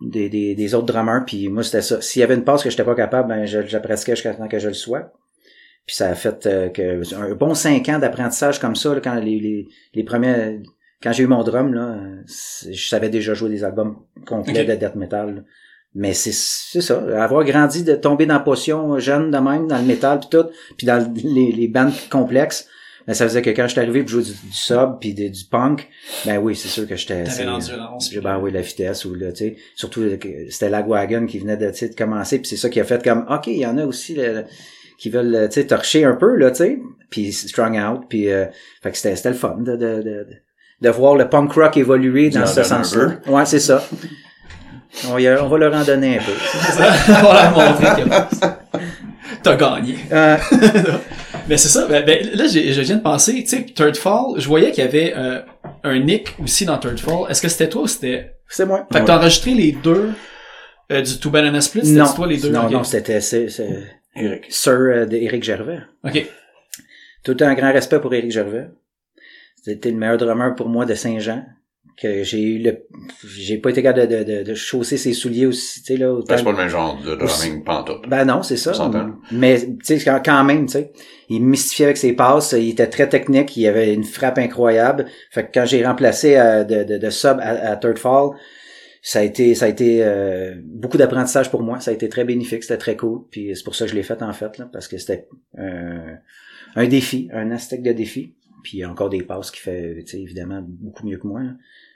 des, 0.01 0.29
des, 0.29 0.53
des 0.53 0.75
autres 0.75 0.85
drummers. 0.85 1.23
Puis 1.25 1.49
moi, 1.49 1.63
c'était 1.63 1.81
ça. 1.81 2.01
S'il 2.01 2.19
y 2.19 2.23
avait 2.23 2.35
une 2.35 2.43
passe 2.43 2.63
que 2.63 2.69
j'étais 2.69 2.83
pas 2.83 2.95
capable, 2.95 3.29
ben 3.29 3.45
je, 3.45 3.65
je 3.65 3.73
la 3.73 3.79
pratiquais 3.79 4.15
jusqu'à 4.15 4.35
temps 4.35 4.47
que 4.47 4.59
je 4.59 4.67
le 4.67 4.73
sois. 4.75 5.11
Puis 5.85 5.95
ça 5.95 6.09
a 6.09 6.15
fait 6.15 6.45
euh, 6.45 6.69
que 6.69 7.15
un 7.15 7.33
bon 7.33 7.55
cinq 7.55 7.89
ans 7.89 7.99
d'apprentissage 7.99 8.59
comme 8.59 8.75
ça, 8.75 8.93
là, 8.93 9.01
quand 9.01 9.15
les, 9.15 9.39
les, 9.39 9.67
les 9.93 10.03
premiers 10.03 10.61
quand 11.01 11.11
j'ai 11.11 11.23
eu 11.23 11.27
mon 11.27 11.43
drum, 11.43 11.73
là, 11.73 11.97
je 12.25 12.87
savais 12.87 13.09
déjà 13.09 13.33
jouer 13.33 13.49
des 13.49 13.65
albums 13.65 13.97
complets 14.25 14.63
de 14.63 14.75
death 14.75 14.95
metal. 14.95 15.43
Mais 15.95 16.13
c'est 16.13 16.33
c'est 16.33 16.81
ça, 16.81 17.01
avoir 17.23 17.43
grandi 17.45 17.83
de 17.83 17.93
tomber 17.95 18.25
dans 18.25 18.33
la 18.35 18.39
potion 18.39 18.97
jeune 18.99 19.29
de 19.29 19.37
même, 19.37 19.67
dans 19.67 19.77
le 19.77 19.83
métal 19.83 20.19
puis 20.19 20.29
tout, 20.31 20.47
puis 20.77 20.87
dans 20.87 21.11
les, 21.23 21.51
les 21.51 21.67
bandes 21.67 21.93
complexes, 22.09 22.67
ben 23.05 23.13
ça 23.13 23.27
faisait 23.27 23.41
que 23.43 23.49
quand 23.51 23.67
j'étais 23.67 23.81
arrivé 23.81 23.99
pour 24.01 24.09
jouer 24.09 24.23
du, 24.23 24.31
du 24.31 24.53
sub 24.53 24.97
puis 24.99 25.13
du 25.13 25.29
punk, 25.51 25.87
ben 26.25 26.37
oui, 26.39 26.55
c'est 26.55 26.69
sûr 26.69 26.87
que 26.87 26.95
j'étais 26.95 27.25
T'avais 27.25 27.29
c'est- 27.29 27.43
l'endurance. 27.43 28.09
j'ai 28.11 28.21
ben 28.21 28.39
oui 28.39 28.51
la 28.51 28.61
vitesse 28.61 29.05
ou 29.05 29.13
là 29.13 29.31
tu 29.33 29.37
sais 29.49 29.55
surtout 29.75 30.01
que 30.19 30.49
c'était 30.49 30.69
Lagwagon 30.69 31.25
qui 31.27 31.37
venait 31.39 31.57
de 31.57 31.69
tu 31.69 31.77
sais, 31.77 31.89
de 31.89 31.95
commencer 31.95 32.39
puis 32.39 32.47
c'est 32.47 32.57
ça 32.57 32.69
qui 32.69 32.79
a 32.79 32.85
fait 32.85 33.03
comme 33.03 33.25
OK, 33.29 33.47
il 33.47 33.57
y 33.57 33.65
en 33.65 33.77
a 33.77 33.85
aussi 33.85 34.15
le- 34.15 34.45
qui 34.97 35.09
veulent 35.11 35.47
tu 35.49 35.55
sais 35.61 35.67
torcher 35.67 36.05
un 36.05 36.15
peu 36.15 36.35
là 36.37 36.49
tu 36.51 36.57
sais 36.57 36.79
puis 37.11 37.31
strung 37.33 37.77
out 37.77 38.05
puis 38.09 38.31
euh, 38.31 38.45
fait 38.81 38.89
que 38.91 38.97
c'était 38.97 39.15
c'était 39.15 39.29
le 39.29 39.35
fun 39.35 39.57
de, 39.59 39.73
de, 39.75 40.01
de, 40.01 40.25
de 40.81 40.89
voir 40.89 41.15
le 41.17 41.29
punk 41.29 41.51
rock 41.53 41.77
évoluer 41.77 42.29
dans 42.31 42.45
ce 42.47 42.63
sens-là. 42.63 43.19
Ouais, 43.27 43.45
c'est 43.45 43.59
ça. 43.59 43.83
On, 45.09 45.17
y 45.17 45.27
a- 45.27 45.43
on 45.43 45.47
va 45.49 45.57
leur 45.57 45.73
en 45.73 45.83
donner 45.83 46.17
un 46.19 46.21
peu. 46.21 46.31
on 47.09 47.23
va 47.23 47.43
leur 47.43 47.51
montrer 47.71 48.03
que 48.03 48.09
t'as 49.43 49.55
gagné. 49.55 49.97
Euh, 50.11 50.37
Mais 51.49 51.57
c'est 51.57 51.67
ça. 51.69 51.87
Ben, 51.87 52.05
ben, 52.05 52.25
là, 52.35 52.45
je 52.47 52.81
viens 52.81 52.97
de 52.97 53.01
penser, 53.01 53.43
tu 53.43 53.47
sais, 53.49 53.63
Third 53.65 53.97
Fall, 53.97 54.35
je 54.37 54.47
voyais 54.47 54.71
qu'il 54.71 54.83
y 54.83 54.87
avait 54.87 55.13
euh, 55.17 55.41
un 55.83 55.99
Nick 55.99 56.35
aussi 56.41 56.65
dans 56.65 56.77
Third 56.77 56.99
Fall. 56.99 57.29
Est-ce 57.29 57.41
que 57.41 57.49
c'était 57.49 57.67
toi 57.69 57.81
ou 57.83 57.87
c'était... 57.87 58.35
c'est 58.47 58.65
moi. 58.65 58.87
Fait 58.91 59.01
que 59.01 59.05
t'as 59.05 59.17
enregistré 59.17 59.51
les 59.51 59.71
deux 59.73 60.11
euh, 60.91 61.01
du 61.01 61.17
Two 61.19 61.31
Banana 61.31 61.59
Split? 61.59 61.81
Non, 61.91 62.05
C'était 62.05 62.15
toi 62.15 62.27
les 62.27 62.37
deux? 62.37 62.49
non, 62.49 62.69
non, 62.69 62.83
c'était 62.83 63.19
c'est, 63.19 63.47
Eric. 64.15 64.45
Sir 64.49 64.73
euh, 64.73 65.05
de 65.05 65.17
Éric 65.17 65.43
Gervais. 65.43 65.79
OK. 66.05 66.25
Tout 67.23 67.37
un 67.41 67.53
grand 67.55 67.73
respect 67.73 67.99
pour 67.99 68.13
Éric 68.13 68.31
Gervais. 68.31 68.67
C'était 69.63 69.91
le 69.91 69.97
meilleur 69.97 70.17
drummer 70.17 70.55
pour 70.55 70.69
moi 70.69 70.85
de 70.85 70.93
Saint-Jean. 70.93 71.43
Que 71.95 72.23
j'ai 72.23 72.41
eu 72.41 72.57
le, 72.59 72.87
j'ai 73.23 73.59
pas 73.59 73.69
été 73.69 73.83
capable 73.83 74.07
de, 74.07 74.23
de, 74.23 74.23
de, 74.23 74.43
de 74.43 74.53
chausser 74.55 74.97
ses 74.97 75.13
souliers 75.13 75.45
aussi, 75.45 75.83
tu 75.83 75.93
sais, 75.93 75.97
là. 75.97 76.19
Ben, 76.27 76.37
c'est 76.37 76.43
pas 76.43 76.51
le 76.51 76.57
même 76.57 76.67
genre 76.67 76.99
de 76.99 77.15
drumming 77.15 77.63
pantoute. 77.63 78.09
Ben 78.09 78.25
non, 78.25 78.41
c'est 78.41 78.57
ça. 78.57 78.73
Mais 79.31 79.59
tu 79.59 79.75
sais 79.83 79.99
quand, 80.03 80.19
quand 80.25 80.43
même, 80.43 80.65
tu 80.65 80.73
sais, 80.73 80.91
il 81.29 81.43
mystifiait 81.45 81.85
avec 81.85 81.97
ses 81.97 82.13
passes, 82.13 82.53
il 82.57 82.69
était 82.69 82.87
très 82.87 83.07
technique, 83.07 83.55
il 83.57 83.67
avait 83.67 83.93
une 83.93 84.03
frappe 84.03 84.39
incroyable. 84.39 85.05
Fait 85.29 85.45
que 85.45 85.51
quand 85.53 85.65
j'ai 85.65 85.85
remplacé 85.85 86.35
euh, 86.35 86.63
de, 86.63 86.83
de, 86.83 86.97
de 86.97 87.09
sub 87.11 87.37
à, 87.39 87.71
à 87.71 87.75
Third 87.77 87.99
Fall, 87.99 88.31
ça 89.03 89.19
a 89.19 89.21
été 89.21 89.53
ça 89.53 89.65
a 89.65 89.67
été 89.67 89.99
euh, 90.01 90.55
beaucoup 90.65 90.97
d'apprentissage 90.97 91.51
pour 91.51 91.61
moi, 91.61 91.79
ça 91.79 91.91
a 91.91 91.93
été 91.93 92.09
très 92.09 92.23
bénéfique, 92.25 92.63
c'était 92.63 92.77
très 92.77 92.95
cool, 92.95 93.25
puis 93.29 93.51
c'est 93.55 93.63
pour 93.63 93.75
ça 93.75 93.85
que 93.85 93.91
je 93.91 93.95
l'ai 93.95 94.03
fait 94.03 94.21
en 94.23 94.33
fait 94.33 94.57
là 94.57 94.67
parce 94.71 94.87
que 94.87 94.97
c'était 94.97 95.27
euh, 95.59 96.15
un 96.75 96.87
défi, 96.87 97.29
un 97.33 97.51
aztèque 97.51 97.83
de 97.83 97.91
défi, 97.91 98.33
puis 98.63 98.77
il 98.77 98.79
y 98.79 98.83
a 98.83 98.89
encore 98.89 99.09
des 99.09 99.21
passes 99.21 99.51
qui 99.51 99.59
fait 99.59 99.97
tu 100.05 100.07
sais 100.07 100.21
évidemment 100.21 100.63
beaucoup 100.65 101.05
mieux 101.05 101.17
que 101.17 101.27
moi. 101.27 101.41
là. 101.41 101.51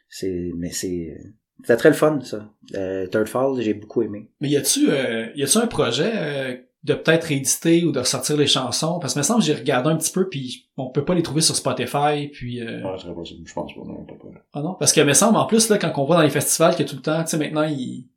C'est 0.09 0.51
mais 0.55 0.71
c'est 0.71 1.17
c'était 1.61 1.77
très 1.77 1.89
le 1.89 1.95
fun 1.95 2.19
ça. 2.21 2.49
Euh, 2.75 3.07
Third 3.07 3.27
Fall, 3.27 3.59
j'ai 3.61 3.73
beaucoup 3.73 4.01
aimé. 4.01 4.29
Mais 4.41 4.49
y 4.49 4.57
a-tu 4.57 4.89
euh, 4.89 5.27
y 5.35 5.43
a-tu 5.43 5.57
un 5.57 5.67
projet 5.67 6.11
euh, 6.13 6.55
de 6.83 6.93
peut-être 6.93 7.25
rééditer 7.25 7.83
ou 7.83 7.91
de 7.91 7.99
ressortir 7.99 8.37
les 8.37 8.47
chansons? 8.47 8.99
Parce 8.99 9.13
que 9.15 9.19
me 9.19 9.23
semble 9.23 9.39
que 9.41 9.45
j'ai 9.47 9.55
regardé 9.55 9.89
un 9.89 9.97
petit 9.97 10.11
peu 10.11 10.29
puis 10.29 10.69
on 10.77 10.89
peut 10.89 11.03
pas 11.03 11.15
les 11.15 11.23
trouver 11.23 11.41
sur 11.41 11.55
Spotify 11.55 12.27
puis... 12.31 12.61
euh, 12.61 12.83
Ouais, 12.83 12.97
très 12.97 13.13
possible. 13.13 13.41
Je 13.47 13.53
pense 13.53 13.73
pas, 13.73 13.81
non, 13.85 14.05
pas 14.05 14.13
pas. 14.13 14.39
Ah 14.53 14.61
non? 14.61 14.75
Parce 14.79 14.93
que 14.93 15.01
me 15.01 15.13
semble, 15.13 15.37
en 15.37 15.45
plus, 15.47 15.67
là, 15.69 15.77
quand 15.77 15.91
on 15.97 16.05
voit 16.05 16.15
dans 16.17 16.21
les 16.21 16.29
festivals 16.29 16.75
que 16.75 16.83
tout 16.83 16.95
le 16.95 17.01
temps, 17.01 17.23
tu 17.23 17.31
sais, 17.31 17.37
maintenant, 17.37 17.63
ils, 17.63 18.07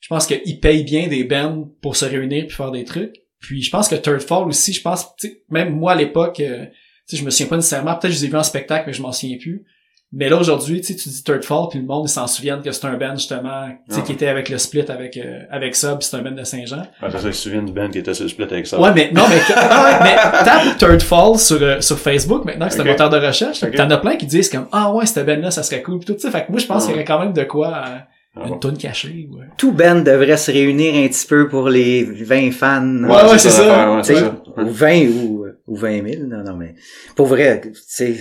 je 0.00 0.08
pense 0.08 0.26
qu'ils 0.26 0.60
payent 0.60 0.84
bien 0.84 1.06
des 1.08 1.24
bands 1.24 1.70
pour 1.80 1.96
se 1.96 2.04
réunir 2.04 2.46
puis 2.46 2.56
faire 2.56 2.72
des 2.72 2.84
trucs. 2.84 3.22
Puis 3.38 3.62
je 3.62 3.70
pense 3.70 3.88
que 3.88 3.94
Third 3.94 4.20
Fall 4.20 4.48
aussi, 4.48 4.72
je 4.72 4.82
pense, 4.82 5.14
tu 5.16 5.28
sais, 5.28 5.42
même 5.48 5.72
moi 5.74 5.92
à 5.92 5.94
l'époque, 5.94 6.40
euh, 6.40 6.66
tu 6.66 6.72
sais, 7.06 7.16
je 7.16 7.24
me 7.24 7.30
souviens 7.30 7.46
pas 7.46 7.56
nécessairement, 7.56 7.92
peut-être 7.92 8.10
que 8.12 8.16
je 8.18 8.20
les 8.20 8.24
ai 8.24 8.28
vus 8.28 8.36
en 8.36 8.42
spectacle, 8.42 8.84
mais 8.88 8.92
je 8.92 9.00
m'en 9.02 9.12
souviens 9.12 9.38
plus. 9.38 9.64
Mais 10.10 10.30
là, 10.30 10.38
aujourd'hui, 10.38 10.80
tu 10.80 10.86
sais, 10.86 10.94
tu 10.94 11.08
dis 11.10 11.22
Third 11.22 11.44
Fall, 11.44 11.66
puis 11.70 11.78
le 11.80 11.84
monde, 11.84 12.06
ils 12.06 12.12
s'en 12.12 12.26
souviennent 12.26 12.62
que 12.62 12.72
c'est 12.72 12.86
un 12.86 12.96
band, 12.96 13.14
justement, 13.16 13.68
tu 13.90 13.94
sais, 13.94 14.02
qui 14.02 14.12
était 14.12 14.28
avec 14.28 14.48
le 14.48 14.56
split 14.56 14.84
avec, 14.88 15.18
euh, 15.18 15.40
avec 15.50 15.76
ça, 15.76 15.96
puis 15.96 16.08
c'est 16.10 16.16
un 16.16 16.22
band 16.22 16.30
de 16.30 16.44
Saint-Jean. 16.44 16.84
Ah, 17.02 17.10
ça, 17.10 17.18
ça, 17.18 17.22
je 17.24 17.26
me 17.26 17.32
souviens 17.32 17.62
du 17.62 17.72
band 17.72 17.90
qui 17.90 17.98
était 17.98 18.14
sur 18.14 18.24
le 18.24 18.30
split 18.30 18.44
avec 18.44 18.66
ça. 18.66 18.80
Ouais, 18.80 18.90
mais 18.94 19.10
non, 19.12 19.24
mais, 19.28 19.36
mais 20.02 20.16
tape 20.44 20.78
Third 20.78 21.02
Fall 21.02 21.38
sur, 21.38 21.62
euh, 21.62 21.80
sur 21.82 21.98
Facebook 21.98 22.44
maintenant, 22.46 22.68
que 22.68 22.72
c'est 22.72 22.80
un 22.80 22.84
moteur 22.84 23.10
de 23.10 23.18
recherche. 23.18 23.60
T'en 23.76 23.90
as 23.90 23.98
plein 23.98 24.16
qui 24.16 24.24
disent 24.24 24.48
comme, 24.48 24.66
ah 24.72 24.92
ouais, 24.94 25.04
cette 25.04 25.26
band-là, 25.26 25.50
ça 25.50 25.62
serait 25.62 25.82
cool, 25.82 25.98
pis 25.98 26.06
tout, 26.06 26.14
tu 26.14 26.20
sais. 26.20 26.30
Fait 26.30 26.46
que 26.46 26.50
moi, 26.52 26.58
je 26.60 26.66
pense 26.66 26.84
Ah 26.84 26.86
qu'il 26.86 26.92
y 26.92 26.94
aurait 26.94 27.04
quand 27.04 27.18
même 27.20 27.34
de 27.34 27.44
quoi, 27.44 27.68
euh, 27.68 27.98
Ah 28.34 28.40
une 28.44 28.48
bon. 28.52 28.56
toune 28.58 28.78
cachée, 28.78 29.28
ouais. 29.30 29.44
tout 29.58 29.72
band 29.72 29.96
devrait 29.96 30.38
se 30.38 30.50
réunir 30.50 30.94
un 31.04 31.08
petit 31.08 31.26
peu 31.26 31.48
pour 31.48 31.68
les 31.68 32.04
20 32.04 32.50
fans. 32.52 32.82
Ouais, 33.04 33.30
ouais, 33.30 33.38
c'est 33.38 33.50
ça. 33.50 33.66
l'affaire, 33.66 33.92
Ouais, 33.92 34.00
Tu 34.02 34.06
sais, 34.06 34.14
c'est 34.14 34.20
ça. 34.24 34.62
ou 34.62 34.70
20 34.70 35.06
ou, 35.08 35.46
ou 35.66 35.76
20 35.76 36.08
000. 36.08 36.22
Non, 36.26 36.42
non, 36.44 36.56
mais 36.56 36.74
pour 37.14 37.26
vrai, 37.26 37.60
tu 37.62 37.72
sais, 37.86 38.14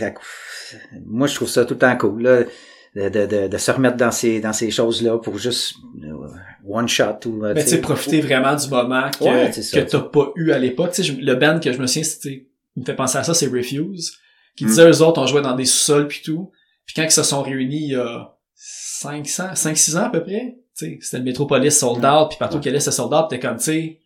moi, 1.05 1.27
je 1.27 1.35
trouve 1.35 1.47
ça 1.49 1.65
tout 1.65 1.73
le 1.75 1.79
temps 1.79 1.97
cool, 1.97 2.21
là, 2.23 2.43
de, 2.95 3.09
de, 3.09 3.47
de, 3.47 3.57
se 3.57 3.69
remettre 3.71 3.97
dans 3.97 4.11
ces, 4.11 4.39
dans 4.39 4.53
ces 4.53 4.71
choses-là 4.71 5.19
pour 5.19 5.37
juste 5.37 5.75
euh, 6.03 6.13
one 6.67 6.87
shot 6.87 7.19
ou, 7.27 7.45
euh, 7.45 7.53
Mais 7.53 7.63
tu 7.63 7.69
sais, 7.71 7.81
profiter 7.81 8.21
vraiment 8.21 8.55
du 8.55 8.67
moment 8.69 9.09
que, 9.11 9.23
Ouais, 9.23 9.51
que 9.51 9.79
t'as 9.89 9.99
pas 9.99 10.31
eu 10.35 10.51
à 10.51 10.57
l'époque. 10.57 10.93
Tu 10.93 11.03
sais, 11.03 11.11
le 11.11 11.35
band 11.35 11.59
que 11.59 11.71
je 11.71 11.77
me 11.79 11.85
souviens, 11.85 12.03
c'était, 12.03 12.47
il 12.75 12.79
me 12.79 12.85
fait 12.85 12.95
penser 12.95 13.17
à 13.19 13.23
ça, 13.23 13.33
c'est 13.35 13.47
Refuse, 13.47 14.17
qui 14.55 14.65
Mm. 14.65 14.67
disait 14.67 14.89
eux 14.89 15.01
autres, 15.03 15.21
on 15.21 15.27
jouait 15.27 15.41
dans 15.43 15.55
des 15.55 15.65
sous-sols 15.65 16.07
pis 16.07 16.21
tout. 16.23 16.51
Puis 16.87 16.95
quand 16.95 17.03
ils 17.03 17.11
se 17.11 17.21
sont 17.23 17.43
réunis 17.43 17.83
il 17.83 17.91
y 17.91 17.95
a 17.95 18.35
500, 18.55 19.53
5-6 19.53 19.97
ans 19.97 20.05
à 20.05 20.09
peu 20.09 20.23
près, 20.23 20.57
tu 20.77 20.85
sais, 20.85 20.99
c'était 21.01 21.17
le 21.17 21.23
Metropolis 21.23 21.77
sold 21.77 22.03
out, 22.03 22.29
puis 22.29 22.37
partout 22.39 22.59
qu'il 22.59 22.69
allait, 22.69 22.79
c'était 22.79 22.95
sold 22.95 23.13
out, 23.13 23.25
t'es 23.29 23.39
comme, 23.39 23.57
tu 23.57 23.63
sais, 23.65 23.99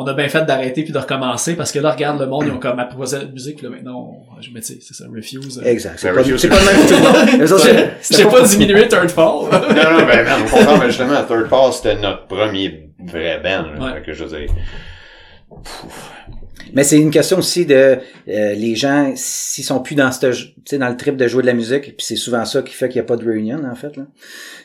on 0.00 0.06
a 0.06 0.14
bien 0.14 0.28
fait 0.28 0.44
d'arrêter 0.44 0.84
puis 0.84 0.92
de 0.92 0.98
recommencer 0.98 1.56
parce 1.56 1.72
que 1.72 1.80
là, 1.80 1.90
regarde 1.90 2.20
le 2.20 2.26
monde, 2.26 2.44
ils 2.46 2.52
ont 2.52 2.58
comme 2.58 2.78
apprivoisé 2.78 3.18
la 3.18 3.24
musique, 3.24 3.62
là, 3.62 3.68
maintenant, 3.70 4.24
on, 4.36 4.40
je 4.40 4.50
me 4.50 4.60
dis, 4.60 4.78
c'est 4.80 4.94
ça, 4.94 5.04
Refuse. 5.14 5.60
Exact. 5.64 5.94
C'est 5.98 6.08
Ben, 6.08 6.14
pas, 6.14 6.20
Refuse, 6.20 6.40
c'est 6.40 6.48
pas 6.48 6.58
le 6.60 6.64
même 6.64 6.86
tout 6.86 6.94
le 6.94 7.00
monde. 7.00 7.90
J'ai 8.10 8.24
pas 8.24 8.42
diminué 8.42 8.88
Third 8.88 9.10
Fall. 9.10 9.24
non, 9.24 9.50
non, 9.50 10.06
ben, 10.06 10.24
ben, 10.24 10.44
contraire, 10.50 10.78
mais 10.78 10.86
justement, 10.86 11.22
Third 11.24 11.48
Pass, 11.48 11.76
c'était 11.82 11.96
notre 11.96 12.26
premier 12.26 12.90
vrai 13.04 13.40
band, 13.42 13.66
là. 13.78 13.94
Ouais. 13.94 14.02
Que 14.02 14.12
je 14.12 14.24
veux 14.24 14.38
dire, 14.38 14.50
Mais 16.74 16.84
c'est 16.84 16.98
une 16.98 17.10
question 17.10 17.38
aussi 17.38 17.66
de 17.66 17.74
euh, 17.74 17.98
les 18.54 18.74
gens 18.76 19.12
s'ils 19.16 19.64
sont 19.64 19.80
plus 19.80 19.94
dans 19.94 20.10
ce 20.12 20.26
tu 20.30 20.52
sais 20.64 20.78
dans 20.78 20.88
le 20.88 20.96
trip 20.96 21.16
de 21.16 21.26
jouer 21.28 21.42
de 21.42 21.46
la 21.46 21.54
musique 21.54 21.82
puis 21.96 22.06
c'est 22.06 22.16
souvent 22.16 22.44
ça 22.44 22.62
qui 22.62 22.74
fait 22.74 22.88
qu'il 22.88 22.96
n'y 23.00 23.04
a 23.04 23.08
pas 23.08 23.16
de 23.16 23.24
réunion 23.24 23.62
en 23.64 23.74
fait 23.74 23.96
là 23.96 24.06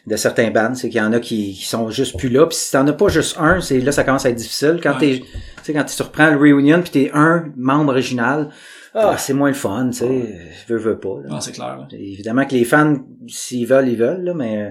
de 0.08 0.16
certains 0.16 0.52
bands 0.52 0.76
c'est 0.76 0.90
qu'il 0.90 1.00
y 1.00 1.04
en 1.04 1.14
a 1.14 1.20
qui, 1.20 1.54
qui 1.54 1.66
sont 1.66 1.90
juste 1.90 2.18
plus 2.18 2.30
là 2.30 2.46
puis 2.48 2.58
si 2.58 2.72
t'en 2.72 2.86
as 2.88 2.94
pas 2.94 3.08
juste 3.08 3.38
un 3.40 3.62
c'est 3.62 3.80
là 3.80 3.92
ça 3.92 4.04
commence 4.04 4.26
à 4.26 4.30
être 4.30 4.36
difficile 4.36 4.80
quand 4.82 4.94
Ouais. 5.00 5.00
t'es 5.00 5.20
tu 5.20 5.26
sais 5.64 5.74
quand 5.74 5.84
tu 5.86 6.02
reprends 6.04 6.30
le 6.30 6.38
réunion 6.38 6.82
puis 6.82 6.92
t'es 6.92 7.12
un 7.14 7.52
membre 7.56 7.92
original 7.92 8.50
ah 8.94 9.16
c'est 9.18 9.34
moins 9.34 9.50
le 9.50 9.56
fun 9.56 9.90
tu 9.92 10.00
sais 10.00 10.40
veux 10.68 10.78
veux 10.78 11.00
pas 11.00 11.20
là. 11.24 11.30
Non, 11.30 11.42
c'est 11.42 11.52
clair, 11.54 11.78
là. 11.78 11.88
évidemment 11.92 12.46
que 12.46 12.54
les 12.54 12.66
fans 12.66 12.98
s'ils 13.28 13.66
veulent 13.68 13.88
ils 13.88 13.98
veulent 13.98 14.24
là 14.24 14.34
mais 14.34 14.62
euh, 14.64 14.70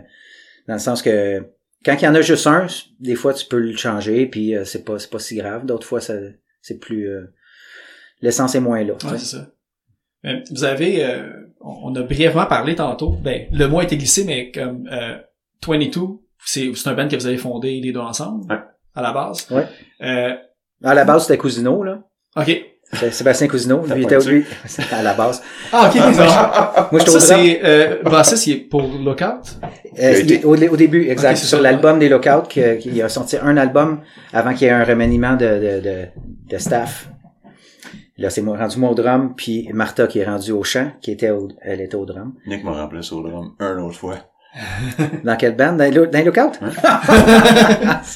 dans 0.69 0.75
le 0.75 0.81
sens 0.81 1.03
que 1.03 1.41
quand 1.85 1.95
il 2.01 2.05
y 2.05 2.09
en 2.09 2.15
a 2.15 2.21
juste 2.21 2.47
un 2.47 2.67
des 3.01 3.15
fois 3.17 3.35
tu 3.35 3.47
peux 3.47 3.59
le 3.59 3.77
changer 3.77 4.27
puis 4.27 4.55
euh, 4.57 4.65
c'est 4.65 4.85
pas 4.85 4.99
c'est 4.99 5.11
pas 5.11 5.19
si 5.19 5.37
grave 5.37 5.67
d'autres 5.67 5.87
fois 5.87 6.01
ça 6.01 6.15
c'est 6.63 6.79
plus 6.79 7.09
euh, 7.09 7.27
l'essence 8.23 8.55
est 8.55 8.61
moins 8.61 8.83
là 8.85 8.95
Ouais, 9.05 9.19
c'est 9.19 9.37
ça. 9.37 9.49
Vous 10.53 10.63
avez, 10.65 11.05
euh, 11.05 11.29
on 11.61 11.95
a 11.97 12.03
brièvement 12.03 12.47
parlé 12.47 12.77
tantôt, 12.77 13.11
ben, 13.11 13.49
le 13.53 13.67
mot 13.67 13.81
a 13.81 13.85
été 13.85 13.97
glissé, 13.97 14.25
mais 14.25 14.53
comme 14.53 14.89
euh, 14.91 15.19
22, 15.67 16.01
c'est 16.45 16.73
c'est 16.75 16.89
un 16.89 16.95
band 16.95 17.09
que 17.09 17.17
vous 17.17 17.27
avez 17.27 17.37
fondé 17.39 17.81
les 17.81 17.93
deux 17.93 18.01
ensemble, 18.01 18.51
Ouais. 18.53 18.61
à 18.95 19.03
la 19.03 19.13
base. 19.13 19.51
Ouais. 19.51 19.67
Euh, 20.03 20.35
à 20.85 20.95
la 20.95 21.05
base 21.05 21.27
c'était 21.27 21.39
Cousino 21.39 21.83
là 21.85 22.03
ok. 22.37 22.65
C'est 22.95 23.11
Sébastien 23.11 23.49
Cousineau. 23.49 23.85
Lui 23.87 24.03
était 24.05 24.19
lui 24.19 24.45
à 24.93 25.03
la 25.03 25.15
base. 25.15 25.43
Ah, 25.73 25.89
ok. 25.89 26.15
ça, 26.15 26.89
moi 26.93 27.01
au 27.01 27.07
ça 27.07 27.21
c'est, 27.21 27.61
euh, 27.65 28.03
bassiste, 28.03 28.47
il 28.47 28.53
est 28.53 28.57
pour 28.57 28.83
Lookout? 28.83 29.59
Euh, 29.99 30.23
au, 30.45 30.57
au 30.57 30.77
début 30.77 31.09
exact. 31.09 31.31
Ok, 31.33 31.37
c'est 31.39 31.47
sur 31.47 31.61
l'album 31.61 31.99
des 31.99 32.09
Lockouts 32.11 32.49
qui, 32.49 32.61
qui 32.79 33.01
a 33.01 33.09
sorti 33.09 33.39
un 33.43 33.57
album 33.57 34.01
avant 34.33 34.53
qu'il 34.53 34.67
y 34.67 34.71
ait 34.71 34.75
un 34.75 34.85
remaniement 34.85 35.37
de, 35.37 35.47
de, 35.47 35.81
de, 35.81 36.07
de 36.51 36.59
staff. 36.59 37.09
Là 38.19 38.29
c'est 38.29 38.43
moi 38.43 38.59
rendu 38.59 38.79
moi 38.79 38.91
au 38.91 38.95
drum 38.95 39.35
puis 39.35 39.71
Martha 39.73 40.07
qui 40.07 40.19
est 40.19 40.25
rendue 40.27 40.53
au 40.53 40.63
chant 40.63 40.93
qui 41.01 41.13
était 41.13 41.31
au, 41.31 41.49
elle 41.63 41.81
était 41.81 41.97
au 41.97 42.05
drum. 42.05 42.35
Nick 42.47 42.63
m'a 42.63 42.73
remplacé 42.73 43.15
au 43.15 43.23
drum 43.23 43.53
un 43.59 43.79
autre 43.79 43.97
fois. 43.97 44.17
dans 45.25 45.37
quelle 45.37 45.57
bande? 45.57 45.79
Dans, 45.79 45.91
dans 45.91 46.19
les 46.19 46.25
Lockouts 46.25 46.53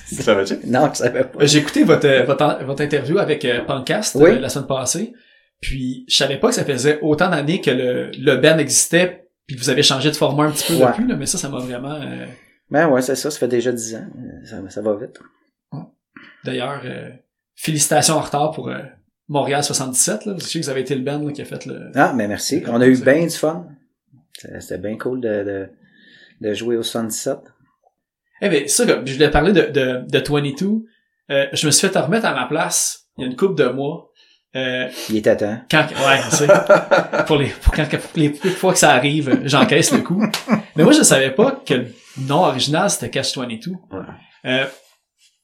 Tu 0.09 0.15
savais-tu? 0.17 0.59
non 0.67 0.91
je 0.93 0.99
savais 0.99 1.25
pas 1.25 1.45
J'ai 1.47 1.59
écouté 1.59 1.85
votre, 1.85 2.25
votre, 2.27 2.65
votre 2.65 2.83
interview 2.83 3.19
avec 3.19 3.45
euh, 3.45 3.65
Pancast 3.65 4.15
Oui. 4.17 4.31
euh, 4.31 4.39
la 4.41 4.49
semaine 4.49 4.67
passée. 4.67 5.13
Puis 5.61 6.05
je 6.09 6.17
savais 6.17 6.39
pas 6.39 6.49
que 6.49 6.55
ça 6.55 6.65
faisait 6.65 6.99
autant 7.01 7.31
d'années 7.31 7.61
que 7.61 7.71
le, 7.71 8.11
le 8.19 8.37
band 8.37 8.59
existait, 8.59 9.29
puis 9.47 9.57
vous 9.57 9.71
avez 9.71 9.83
changé 9.83 10.11
de 10.11 10.17
format 10.17 10.45
un 10.45 10.51
petit 10.51 10.73
peu 10.73 10.79
Ouais. 10.85 10.89
depuis, 10.91 11.07
là, 11.07 11.17
mais 11.17 11.25
ça, 11.27 11.39
ça 11.39 11.49
m'a 11.49 11.59
vraiment. 11.59 11.95
euh, 11.95 12.27
Ben 12.71 12.89
ouais, 12.89 13.01
c'est 13.01 13.15
ça, 13.17 13.31
ça 13.31 13.39
fait 13.39 13.49
déjà 13.49 13.73
10 13.73 13.95
ans. 13.97 14.07
Ça, 14.45 14.57
ça 14.69 14.83
va 14.83 14.95
vite. 14.97 15.19
D'ailleurs, 16.45 16.83
euh, 16.85 17.09
félicitations 17.55 18.15
en 18.17 18.21
retard 18.21 18.51
pour 18.53 18.69
euh, 18.69 18.79
Montréal 19.29 19.65
77. 19.65 20.27
Là. 20.27 20.35
Je 20.39 20.45
sais 20.45 20.61
que 20.61 20.65
vous 20.65 20.71
avez 20.71 20.83
été 20.83 20.95
le 20.95 21.03
band 21.03 21.19
là, 21.25 21.33
qui 21.33 21.41
a 21.43 21.45
fait 21.45 21.65
le... 21.67 21.91
Ah, 21.95 22.13
mais 22.15 22.29
merci. 22.29 22.63
On 22.69 22.81
a 22.81 22.87
eu 22.87 22.97
bien 23.01 23.23
du 23.25 23.31
fun. 23.31 23.67
C'était 24.39 24.61
c'était 24.61 24.79
bien 24.79 24.97
cool 24.99 25.21
de, 25.23 25.29
de, 25.43 25.69
de 26.41 26.55
jouer 26.55 26.77
au 26.77 26.83
77. 26.83 27.39
Eh 28.43 28.49
ben, 28.49 28.69
ça, 28.69 28.85
je 28.87 29.13
voulais 29.15 29.31
parler 29.31 29.53
de, 29.53 29.63
de, 29.63 30.05
de 30.07 30.19
22. 30.29 30.85
Euh, 31.31 31.47
je 31.53 31.67
me 31.67 31.71
suis 31.73 31.89
fait 31.89 31.99
remettre 31.99 32.27
à 32.27 32.35
ma 32.35 32.47
place 32.47 33.07
il 33.17 33.23
y 33.23 33.25
a 33.25 33.31
une 33.31 33.37
couple 33.37 33.55
de 33.55 33.69
mois. 33.69 34.11
Euh, 34.55 34.89
Il 35.11 35.17
était 35.17 35.37
temps. 35.37 35.59
quand, 35.71 35.83
ouais, 35.83 36.21
tu 36.31 36.37
sais, 36.37 36.47
pour 37.27 37.37
les, 37.37 37.49
pour 37.49 37.75
quand, 37.75 37.87
pour 37.91 37.99
les 38.17 38.33
fois 38.33 38.73
que 38.73 38.79
ça 38.79 38.93
arrive, 38.93 39.41
j'encaisse 39.45 39.93
le 39.93 40.01
coup. 40.01 40.23
Mais 40.77 40.83
moi, 40.83 40.93
je 40.93 41.03
savais 41.03 41.31
pas 41.31 41.63
que 41.67 41.75
le 41.75 41.87
nom 42.19 42.45
original, 42.45 42.89
c'était 42.89 43.11
Catch 43.11 43.37
22. 43.37 43.73
Euh, 44.47 44.65
tu 44.65 44.71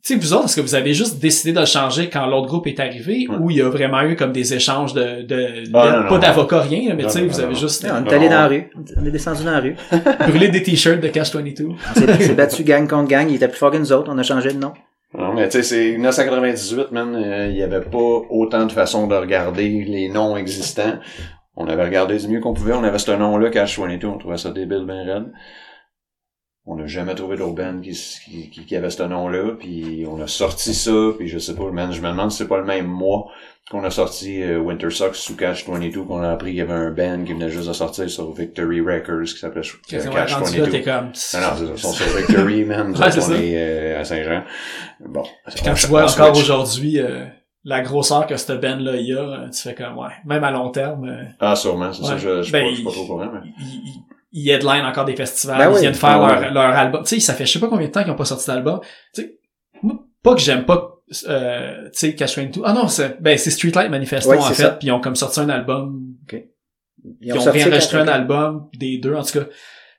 sais, 0.03 0.17
vous 0.17 0.33
autres, 0.35 0.47
est-ce 0.47 0.57
que 0.57 0.61
vous 0.61 0.75
avez 0.75 0.95
juste 0.95 1.21
décidé 1.21 1.53
de 1.53 1.61
le 1.61 1.67
changer 1.67 2.09
quand 2.11 2.27
l'autre 2.27 2.47
groupe 2.49 2.67
est 2.67 2.81
arrivé 2.81 3.27
Ouais. 3.29 3.37
ou 3.39 3.51
il 3.51 3.59
y 3.59 3.63
a 3.63 3.69
vraiment 3.69 4.03
eu 4.03 4.17
comme 4.17 4.33
des 4.33 4.53
échanges 4.55 4.95
de, 4.95 5.23
de, 5.23 5.63
Ah, 5.75 5.87
de- 5.87 5.93
non, 5.93 6.03
non, 6.03 6.09
pas 6.09 6.15
non. 6.15 6.19
d'avocats, 6.19 6.61
rien, 6.61 6.89
là, 6.89 6.95
mais 6.97 7.05
tu 7.05 7.11
sais, 7.11 7.21
vous 7.23 7.33
non, 7.39 7.45
avez 7.45 7.53
non. 7.55 7.59
juste 7.61 7.87
On 7.89 7.95
euh, 7.95 8.05
est 8.11 8.13
allé 8.15 8.29
dans 8.29 8.35
la 8.41 8.49
rue. 8.49 8.71
On 9.01 9.07
est 9.07 9.11
descendu 9.11 9.45
dans 9.45 9.53
la 9.53 9.61
rue. 9.61 9.77
brûlé 10.29 10.49
des 10.49 10.63
t-shirts 10.63 11.01
de 11.01 11.09
Catch 11.09 11.35
22. 11.35 11.67
On 11.69 11.95
s'est- 12.01 12.23
s'est 12.23 12.35
battu 12.35 12.65
gang 12.65 12.89
contre 12.89 13.09
gang. 13.09 13.29
Il 13.31 13.37
était 13.37 13.49
plus 13.49 13.59
fort 13.59 13.71
que 13.71 13.77
nous 13.79 13.93
autres. 13.93 14.11
On 14.13 14.19
a 14.19 14.23
changé 14.23 14.53
de 14.53 14.59
nom. 14.59 14.73
Non, 15.17 15.35
mais 15.35 15.45
tu 15.49 15.59
sais, 15.59 15.63
c'est 15.63 15.91
1998, 15.93 16.91
man. 16.91 17.15
euh, 17.15 17.49
Il 17.51 17.57
y 17.57 17.63
avait 17.63 17.83
pas 17.83 17.99
autant 18.31 18.65
de 18.67 18.73
façons 18.73 19.07
de 19.07 19.15
regarder 19.15 19.85
les 19.87 20.09
noms 20.09 20.37
existants. 20.37 20.99
On 21.55 21.67
avait 21.67 21.85
regardé 21.85 22.17
du 22.17 22.29
mieux 22.29 22.41
qu'on 22.41 22.55
pouvait. 22.55 22.73
On 22.73 22.83
avait 22.83 22.99
ce 22.99 23.11
nom-là, 23.13 23.51
Cash 23.51 23.79
22. 23.79 24.07
On 24.07 24.17
trouvait 24.19 24.39
ça 24.39 24.51
débile, 24.51 24.85
ben 24.87 25.07
raide. 25.07 25.27
On 26.65 26.77
n'a 26.77 26.87
jamais 26.87 27.17
trouvé 27.17 27.37
d'autre 27.37 27.57
band 27.57 27.81
qui, 27.81 27.93
qui, 28.53 28.65
qui, 28.65 28.77
avait 28.77 28.91
ce 28.91 29.03
nom-là. 29.03 29.57
Puis 29.59 30.07
on 30.09 30.21
a 30.21 30.29
sorti 30.29 30.75
ça. 30.75 30.93
Puis 31.19 31.27
je 31.27 31.39
sais 31.39 31.57
pas, 31.57 31.69
man, 31.73 31.93
je 31.93 32.01
me 32.01 32.09
demande 32.09 32.31
si 32.31 32.39
c'est 32.39 32.47
pas 32.49 32.59
le 32.59 32.65
même 32.65 32.87
mois 32.87 33.27
qu'on 33.69 33.83
a 33.83 33.91
sorti 33.91 34.41
euh, 34.43 34.59
Winter 34.61 34.91
Socks 34.91 35.17
sous 35.17 35.35
Cash 35.37 35.67
22. 35.69 36.05
Qu'on 36.05 36.23
a 36.23 36.31
appris 36.31 36.51
qu'il 36.51 36.59
y 36.59 36.61
avait 36.61 36.73
un 36.73 36.93
band 36.93 37.25
qui 37.25 37.33
venait 37.33 37.49
juste 37.49 37.67
de 37.67 37.73
sortir 37.73 38.09
sur 38.09 38.33
Victory 38.33 38.81
Records 38.81 39.25
qui 39.25 39.39
s'appelait 39.39 39.63
euh, 39.93 40.11
Cash 40.11 40.35
rendu 40.35 40.59
là, 40.59 40.65
22. 40.65 40.71
t'es 40.71 40.83
comme... 40.83 41.07
Non, 41.07 41.11
non, 41.11 41.13
c'est 41.13 41.41
ça. 41.67 41.73
Ils 41.73 41.79
sont 41.79 41.93
sur 41.93 42.07
Victory, 42.17 42.65
man. 42.65 42.93
Ouais, 42.93 43.07
on 43.07 43.21
ça. 43.21 43.35
est 43.35 43.57
euh, 43.57 44.01
à 44.01 44.05
Saint-Jean. 44.05 44.45
Bon. 45.01 45.25
Puis 45.49 45.65
quand 45.65 45.75
tu 45.75 45.87
vois 45.89 46.09
encore 46.09 46.37
aujourd'hui 46.37 47.01
euh, 47.01 47.25
la 47.65 47.81
grosseur 47.81 48.29
que 48.29 48.37
cette 48.37 48.61
band-là 48.61 48.95
il 48.97 49.07
y 49.07 49.15
a, 49.15 49.49
tu 49.53 49.63
fais 49.63 49.75
comme, 49.75 49.99
ouais, 49.99 50.11
même 50.27 50.45
à 50.45 50.53
long 50.53 50.71
terme, 50.71 51.11
Ah, 51.41 51.57
sûrement, 51.57 51.93
c'est 51.93 52.05
ça, 52.05 52.17
je, 52.17 52.43
je, 52.43 52.53
Ben, 52.53 52.63
pas, 52.63 52.71
je 52.71 52.75
suis 52.77 52.85
pas 52.85 52.91
trop 52.93 53.07
courant, 53.07 53.31
mais... 53.33 53.51
ils 54.33 54.49
headline 54.51 54.85
encore 54.85 55.05
des 55.05 55.15
festivals, 55.17 55.59
Ben 55.59 55.71
ils 55.71 55.75
oui. 55.75 55.81
viennent 55.81 55.95
faire 55.95 56.23
Ah 56.23 56.41
leur, 56.41 56.53
leur 56.53 56.65
album. 56.77 57.03
Tu 57.05 57.15
sais, 57.17 57.21
ça 57.21 57.35
fait 57.35 57.47
je 57.47 57.53
sais 57.53 57.61
pas 57.61 57.69
combien 57.69 57.87
de 57.87 57.93
temps 57.93 58.03
qu'ils 58.03 58.13
ont 58.13 58.17
pas 58.17 58.25
sorti 58.25 58.47
d'album. 58.47 58.81
Tu 59.15 59.23
sais, 59.23 59.39
moi, 59.83 60.05
pas 60.23 60.35
que 60.35 60.41
j'aime 60.41 60.65
pas, 60.65 60.97
euh, 61.29 61.85
tu 61.87 61.99
sais, 61.99 62.15
Cash 62.15 62.39
22. 62.39 62.63
Ah 62.65 62.73
non, 62.73 62.89
c'est, 62.89 63.21
ben, 63.21 63.37
c'est 63.37 63.51
Streetlight 63.51 63.91
Manifesto, 63.91 64.31
Ouais, 64.31 64.39
en 64.39 64.43
fait, 64.43 64.79
puis 64.79 64.89
ils 64.89 64.93
ont 64.93 65.01
comme 65.01 65.17
sorti 65.17 65.41
un 65.41 65.49
album, 65.49 66.15
ils 67.21 67.33
ont, 67.33 67.43
réenregistré 67.51 67.99
un 67.99 68.09
album 68.09 68.69
des 68.79 68.99
deux, 68.99 69.15
en 69.15 69.23
tout 69.23 69.41
cas. 69.41 69.47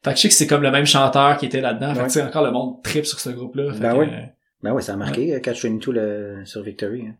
Fait 0.03 0.11
que 0.11 0.15
je 0.17 0.21
sais 0.23 0.27
que 0.29 0.33
c'est 0.33 0.47
comme 0.47 0.63
le 0.63 0.71
même 0.71 0.85
chanteur 0.85 1.37
qui 1.37 1.45
était 1.45 1.61
là-dedans. 1.61 1.93
Fait 1.93 2.01
que 2.01 2.05
tu 2.05 2.11
sais, 2.11 2.21
encore 2.23 2.43
le 2.43 2.51
monde 2.51 2.81
trip 2.83 3.05
sur 3.05 3.19
ce 3.19 3.29
groupe-là. 3.29 3.73
Fait 3.73 3.79
Ben 3.79 3.95
oui. 3.95 4.05
euh, 4.11 4.21
Ben 4.61 4.71
oui, 4.73 4.81
ça 4.83 4.93
a 4.93 4.95
marqué, 4.97 5.33
euh, 5.35 5.39
Catch 5.39 5.63
22 5.63 5.91
le, 5.91 6.41
sur 6.45 6.61
Victory. 6.63 7.05
hein. 7.07 7.15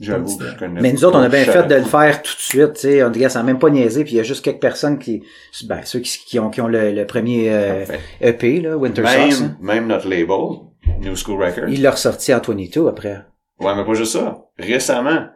J'avoue 0.00 0.36
que 0.36 0.44
je 0.46 0.58
connais 0.58 0.80
Mais 0.80 0.92
nous 0.92 1.04
autres, 1.04 1.18
on 1.18 1.22
a 1.22 1.28
bien 1.28 1.44
fait 1.44 1.66
de 1.66 1.74
le 1.74 1.84
faire 1.84 2.20
tout 2.22 2.34
de 2.34 2.40
suite, 2.40 2.74
tu 2.74 2.80
sais. 2.80 3.02
On 3.02 3.10
gars, 3.10 3.30
ça 3.30 3.42
même 3.42 3.58
pas 3.58 3.70
niaisé, 3.70 4.04
puis 4.04 4.14
il 4.14 4.16
y 4.16 4.20
a 4.20 4.24
juste 4.24 4.44
quelques 4.44 4.60
personnes 4.60 4.98
qui, 4.98 5.22
ben, 5.64 5.80
ceux 5.84 6.00
qui, 6.00 6.18
qui 6.26 6.38
ont, 6.38 6.50
qui 6.50 6.60
ont 6.60 6.68
le, 6.68 6.92
le 6.92 7.06
premier 7.06 7.46
euh. 7.50 7.84
EP, 8.20 8.60
là, 8.60 8.76
Winter 8.76 9.02
Socks, 9.06 9.42
hein. 9.42 9.56
Même, 9.60 9.76
même 9.76 9.86
notre 9.86 10.08
label, 10.08 10.60
New 11.00 11.16
School 11.16 11.42
Records. 11.42 11.68
il 11.68 11.80
l'a 11.82 11.92
ressorti 11.92 12.34
en 12.34 12.40
22 12.40 12.88
après. 12.88 13.22
Ouais, 13.58 13.74
mais 13.74 13.84
pas 13.84 13.94
juste 13.94 14.12
ça. 14.12 14.44
Récemment, 14.58 15.28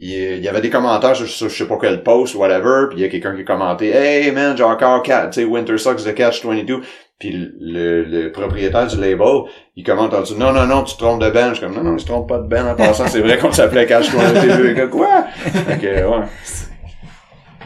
il 0.00 0.38
y, 0.38 0.48
avait 0.48 0.60
des 0.60 0.70
commentaires 0.70 1.16
sur, 1.16 1.26
sur 1.26 1.48
je 1.48 1.56
sais 1.56 1.68
pas 1.68 1.76
quel 1.80 2.02
post 2.02 2.34
whatever, 2.34 2.86
puis 2.88 2.98
il 2.98 3.02
y 3.02 3.04
a 3.04 3.08
quelqu'un 3.08 3.34
qui 3.34 3.42
a 3.42 3.44
commenté 3.44 3.88
Hey 3.88 4.30
man, 4.30 4.56
j'ai 4.56 4.62
encore 4.62 5.02
Cat- 5.02 5.28
tu 5.28 5.40
sais, 5.40 5.44
Winter 5.44 5.76
Socks 5.76 6.04
de 6.04 6.12
Catch 6.12 6.44
22. 6.44 6.80
Puis 7.18 7.32
le, 7.32 8.04
le 8.04 8.30
propriétaire 8.30 8.86
du 8.86 8.96
label, 9.00 9.42
il 9.74 9.82
commente 9.84 10.14
en 10.14 10.20
dessous 10.20 10.36
Non, 10.36 10.52
non, 10.52 10.66
non, 10.66 10.84
tu 10.84 10.94
te 10.94 10.98
trompes 11.00 11.20
de 11.20 11.30
band. 11.30 11.48
Je 11.50 11.54
suis 11.54 11.64
comme 11.66 11.74
Non, 11.74 11.82
non, 11.82 11.96
il 11.96 12.00
se 12.00 12.06
trompe 12.06 12.28
pas 12.28 12.38
de 12.38 12.46
band 12.46 12.68
en 12.68 12.74
passant, 12.76 13.08
c'est 13.08 13.20
vrai 13.20 13.38
qu'on 13.38 13.50
s'appelait 13.50 13.86
Catch 13.86 14.10
22. 14.10 14.74
Que 14.74 14.86
Quoi? 14.86 15.24
Fait 15.34 15.78
que, 15.78 16.06
ouais. 16.06 16.26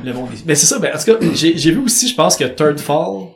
Le 0.05 0.13
monde 0.15 0.31
Ben 0.47 0.57
c'est 0.57 0.67
ça, 0.67 0.79
ben 0.79 0.91
en 0.95 0.99
tout 0.99 1.05
cas, 1.05 1.27
j'ai 1.35 1.57
j'ai 1.57 1.71
vu 1.71 1.85
aussi, 1.85 2.09
je 2.09 2.15
pense 2.15 2.37
que 2.37 2.45
Third 2.45 2.81
Fall, 2.81 3.27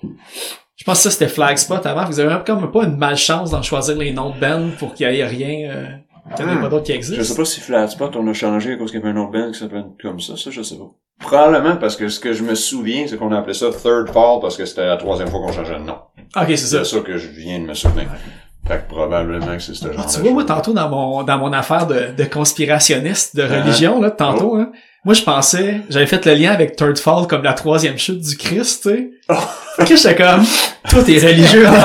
je 0.74 0.84
pense 0.84 0.96
que 0.98 1.02
ça 1.04 1.10
c'était 1.10 1.28
Flagspot 1.28 1.84
avant, 1.86 2.06
vous 2.06 2.18
avez 2.18 2.28
même 2.30 2.42
comme 2.44 2.72
pas 2.72 2.84
une 2.84 2.96
malchance 2.96 3.50
d'en 3.50 3.62
choisir 3.62 3.96
les 3.96 4.12
noms 4.12 4.30
de 4.30 4.40
band 4.40 4.70
pour 4.78 4.94
qu'il 4.94 5.06
y 5.12 5.18
ait 5.20 5.24
rien, 5.26 5.70
euh, 5.70 5.86
qu'il 6.34 6.44
n'y 6.46 6.50
en 6.50 6.54
ait 6.54 6.58
Hmm. 6.58 6.62
pas 6.62 6.68
d'autres 6.70 6.84
qui 6.86 6.92
existent. 6.92 7.22
Je 7.22 7.28
sais 7.28 7.36
pas 7.36 7.44
si 7.44 7.60
Flatspot, 7.60 8.16
on 8.16 8.26
a 8.26 8.32
changé 8.32 8.72
à 8.72 8.76
cause 8.76 8.90
qu'il 8.90 9.00
y 9.00 9.02
avait 9.02 9.12
un 9.16 9.22
autre 9.22 9.30
band 9.32 9.52
qui 9.52 9.58
s'appelait 9.58 9.84
comme 10.02 10.18
ça, 10.18 10.36
ça, 10.36 10.50
je 10.50 10.62
sais 10.62 10.76
pas. 10.76 10.90
Probablement 11.20 11.76
parce 11.76 11.96
que 11.96 12.08
ce 12.08 12.20
que 12.20 12.32
je 12.32 12.42
me 12.42 12.54
souviens, 12.54 13.06
c'est 13.08 13.16
qu'on 13.16 13.32
appelait 13.32 13.54
ça 13.54 13.66
Third 13.70 14.10
Fall 14.12 14.38
parce 14.40 14.56
que 14.56 14.64
c'était 14.66 14.86
la 14.86 14.96
troisième 14.96 15.28
fois 15.28 15.40
qu'on 15.40 15.52
changeait 15.52 15.74
de 15.78 15.84
nom. 15.84 15.96
Ok, 16.36 16.44
c'est 16.48 16.56
ça. 16.58 16.84
C'est 16.84 16.96
ça 16.96 17.00
que 17.02 17.16
je 17.16 17.28
viens 17.28 17.58
de 17.58 17.64
me 17.64 17.74
souvenir. 17.74 18.04
Fait 18.68 18.84
que 18.86 18.92
probablement 18.92 19.46
que 19.56 19.62
c'est 19.62 19.74
ce 19.74 19.92
genre 19.92 20.04
Ah, 20.06 20.10
tu 20.12 20.20
vois, 20.20 20.32
moi, 20.32 20.44
tantôt, 20.44 20.72
dans 20.72 20.88
mon, 20.88 21.22
dans 21.22 21.38
mon 21.38 21.52
affaire 21.52 21.86
de, 21.86 22.08
de 22.16 22.24
conspirationniste, 22.24 23.36
de 23.36 23.42
religion, 23.44 24.00
là, 24.00 24.10
tantôt, 24.10 24.54
Oh. 24.56 24.60
hein, 24.60 24.72
moi, 25.04 25.14
je 25.14 25.22
pensais, 25.22 25.82
j'avais 25.88 26.06
fait 26.06 26.24
le 26.26 26.34
lien 26.34 26.50
avec 26.52 26.74
Third 26.74 26.98
Fall 26.98 27.28
comme 27.28 27.44
la 27.44 27.52
troisième 27.52 27.96
chute 27.96 28.20
du 28.20 28.36
Christ, 28.36 28.82
tu 28.82 28.88
sais. 28.90 29.10
Oh. 29.28 29.34
Que 29.84 29.94
j'étais 29.96 30.16
comme, 30.16 30.44
toi, 30.90 31.02
t'es 31.04 31.18
religieux. 31.18 31.66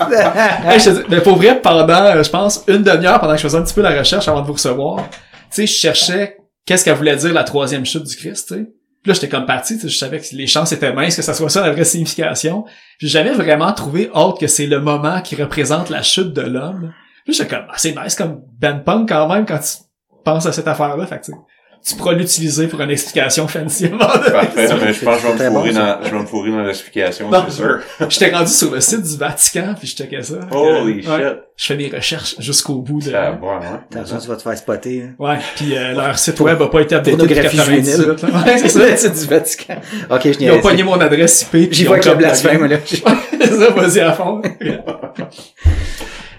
Hey, 0.68 0.80
je 0.80 0.90
mais 1.08 1.20
pour 1.20 1.36
vrai, 1.36 1.60
pendant, 1.60 1.94
euh, 2.04 2.22
je 2.22 2.30
pense, 2.30 2.64
une 2.68 2.82
demi-heure, 2.82 3.20
pendant 3.20 3.32
que 3.32 3.38
je 3.38 3.42
faisais 3.42 3.58
un 3.58 3.62
petit 3.62 3.74
peu 3.74 3.82
la 3.82 3.98
recherche 3.98 4.26
avant 4.28 4.40
de 4.40 4.46
vous 4.46 4.52
recevoir, 4.54 5.02
tu 5.08 5.16
sais, 5.50 5.66
je 5.66 5.72
cherchais 5.72 6.36
qu'est-ce 6.66 6.84
qu'elle 6.84 6.96
voulait 6.96 7.16
dire 7.16 7.32
la 7.32 7.44
troisième 7.44 7.86
chute 7.86 8.04
du 8.04 8.16
Christ, 8.16 8.48
tu 8.48 8.54
sais? 8.54 8.66
Là, 9.06 9.14
j'étais 9.14 9.28
comme 9.28 9.46
parti, 9.46 9.78
je 9.80 9.88
savais 9.88 10.18
que 10.18 10.26
les 10.32 10.48
chances 10.48 10.72
étaient 10.72 10.92
minces 10.92 11.14
que 11.14 11.22
ça 11.22 11.32
soit 11.32 11.48
ça 11.48 11.64
la 11.64 11.70
vraie 11.70 11.84
signification. 11.84 12.64
J'ai 12.98 13.06
jamais 13.06 13.30
vraiment 13.30 13.72
trouvé 13.72 14.10
autre 14.12 14.40
que 14.40 14.48
c'est 14.48 14.66
le 14.66 14.80
moment 14.80 15.20
qui 15.20 15.36
représente 15.36 15.90
la 15.90 16.02
chute 16.02 16.32
de 16.32 16.42
l'homme. 16.42 16.92
Puis 17.24 17.34
j'étais 17.34 17.54
comme, 17.54 17.66
ah, 17.70 17.74
c'est 17.76 17.94
nice 17.94 18.16
comme 18.16 18.42
Ben 18.58 18.82
Punk 18.84 19.08
quand 19.08 19.28
même 19.32 19.46
quand 19.46 19.60
tu 19.60 19.76
penses 20.24 20.46
à 20.46 20.52
cette 20.52 20.66
affaire-là. 20.66 21.06
Fait 21.06 21.20
tu 21.86 21.94
pourras 21.94 22.14
l'utiliser 22.14 22.66
pour 22.66 22.80
une 22.80 22.90
explication 22.90 23.46
fancy. 23.46 23.88
Parfait, 23.88 24.68
mais 24.82 24.92
je 24.92 25.04
pense 25.04 25.22
que 25.22 25.28
je 25.28 25.32
vais 25.38 25.44
me 25.44 25.54
bon, 25.54 25.60
fourrer 25.60 25.72
dans, 25.72 25.98
je 26.02 26.10
vais 26.10 26.18
me 26.18 26.26
fourrer 26.26 26.50
dans 26.50 26.62
l'explication, 26.62 27.30
c'est 27.48 27.52
sûr. 27.54 27.78
J'étais 28.08 28.30
rendu 28.34 28.50
sur 28.50 28.72
le 28.74 28.80
site 28.80 29.02
du 29.02 29.16
Vatican, 29.16 29.74
puis 29.78 29.86
je 29.86 29.94
checkais 29.94 30.22
ça. 30.22 30.34
Holy 30.50 30.94
Ouais. 30.96 31.02
shit. 31.02 31.36
Je 31.58 31.66
fais 31.66 31.76
mes 31.76 31.88
recherches 31.88 32.34
jusqu'au 32.38 32.74
bout 32.82 32.98
de... 33.00 33.10
Ça, 33.10 33.30
ouais, 33.32 33.48
ouais. 33.48 33.54
Attention, 34.00 34.18
tu 34.18 34.28
vas 34.28 34.36
te 34.36 34.42
faire 34.42 34.58
spotter. 34.58 35.04
hein. 35.04 35.14
Ouais, 35.18 35.38
puis 35.54 35.74
euh, 35.76 35.94
leur 35.94 36.18
site 36.18 36.38
web 36.40 36.60
a 36.60 36.66
pas 36.68 36.80
été 36.80 36.96
updaté 36.96 37.16
depuis 37.16 37.34
Pornographie 37.34 37.56
98. 37.56 37.84
juvénile. 37.92 38.16
là. 38.32 38.42
Ouais, 38.46 38.58
c'est 38.58 38.68
ça. 38.68 38.96
C'est 38.96 39.10
du 39.20 39.26
Vatican. 39.26 39.76
Ok, 40.10 40.20
je 40.24 40.28
Ils 40.40 40.50
ont 40.50 40.56
n'y 40.56 40.60
pogné 40.60 40.82
mon 40.82 41.00
adresse 41.00 41.42
IP. 41.42 41.50
puis 41.50 41.68
J'y 41.72 41.82
ils 41.82 41.86
vois 41.86 41.96
ont 41.96 42.00
avec 42.00 42.10
le 42.12 42.18
blasphème, 42.18 42.66
là. 42.66 42.76
C'est 42.86 42.96
ça, 43.46 43.70
vas-y 43.70 44.00
à 44.00 44.12
fond. 44.12 44.42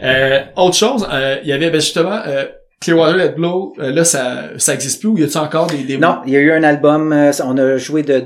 euh, 0.04 0.40
autre 0.56 0.76
chose, 0.76 1.08
euh, 1.12 1.38
il 1.44 1.50
y 1.50 1.54
avait 1.54 1.70
ben, 1.70 1.82
justement 1.82 2.20
euh, 2.28 2.46
Clearwater 2.80 3.18
Let 3.18 3.30
Blow, 3.36 3.74
euh, 3.80 3.92
là 3.92 4.04
ça 4.06 4.50
ça 4.58 4.74
existe 4.74 5.00
plus 5.00 5.10
ou 5.10 5.18
y 5.18 5.24
a-t-il 5.24 5.40
encore 5.40 5.68
des, 5.68 5.84
des 5.84 5.98
Non, 5.98 6.20
il 6.26 6.34
y 6.34 6.38
a 6.38 6.40
eu 6.40 6.52
un 6.52 6.64
album, 6.64 7.12
euh, 7.12 7.32
on 7.44 7.58
a 7.58 7.78
joué 7.78 8.04
de 8.04 8.26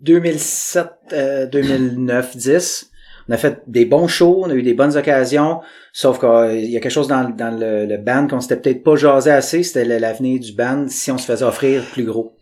2007, 0.00 0.86
euh, 1.12 1.46
2009, 1.46 2.36
10. 2.36 2.90
On 3.28 3.32
a 3.32 3.36
fait 3.38 3.62
des 3.66 3.86
bons 3.86 4.06
shows, 4.06 4.42
on 4.44 4.50
a 4.50 4.54
eu 4.54 4.62
des 4.62 4.74
bonnes 4.74 4.96
occasions, 4.96 5.60
sauf 5.92 6.20
qu'il 6.20 6.70
y 6.70 6.76
a 6.76 6.80
quelque 6.80 6.92
chose 6.92 7.08
dans, 7.08 7.30
dans 7.30 7.58
le, 7.58 7.86
le 7.86 7.96
band 7.96 8.26
qu'on 8.28 8.40
s'était 8.40 8.56
peut-être 8.56 8.84
pas 8.84 8.96
jasé 8.96 9.30
assez, 9.30 9.62
c'était 9.62 9.98
l'avenir 9.98 10.40
du 10.40 10.52
band 10.52 10.86
si 10.88 11.10
on 11.10 11.16
se 11.16 11.24
faisait 11.24 11.44
offrir 11.44 11.82
plus 11.92 12.04
gros. 12.04 12.36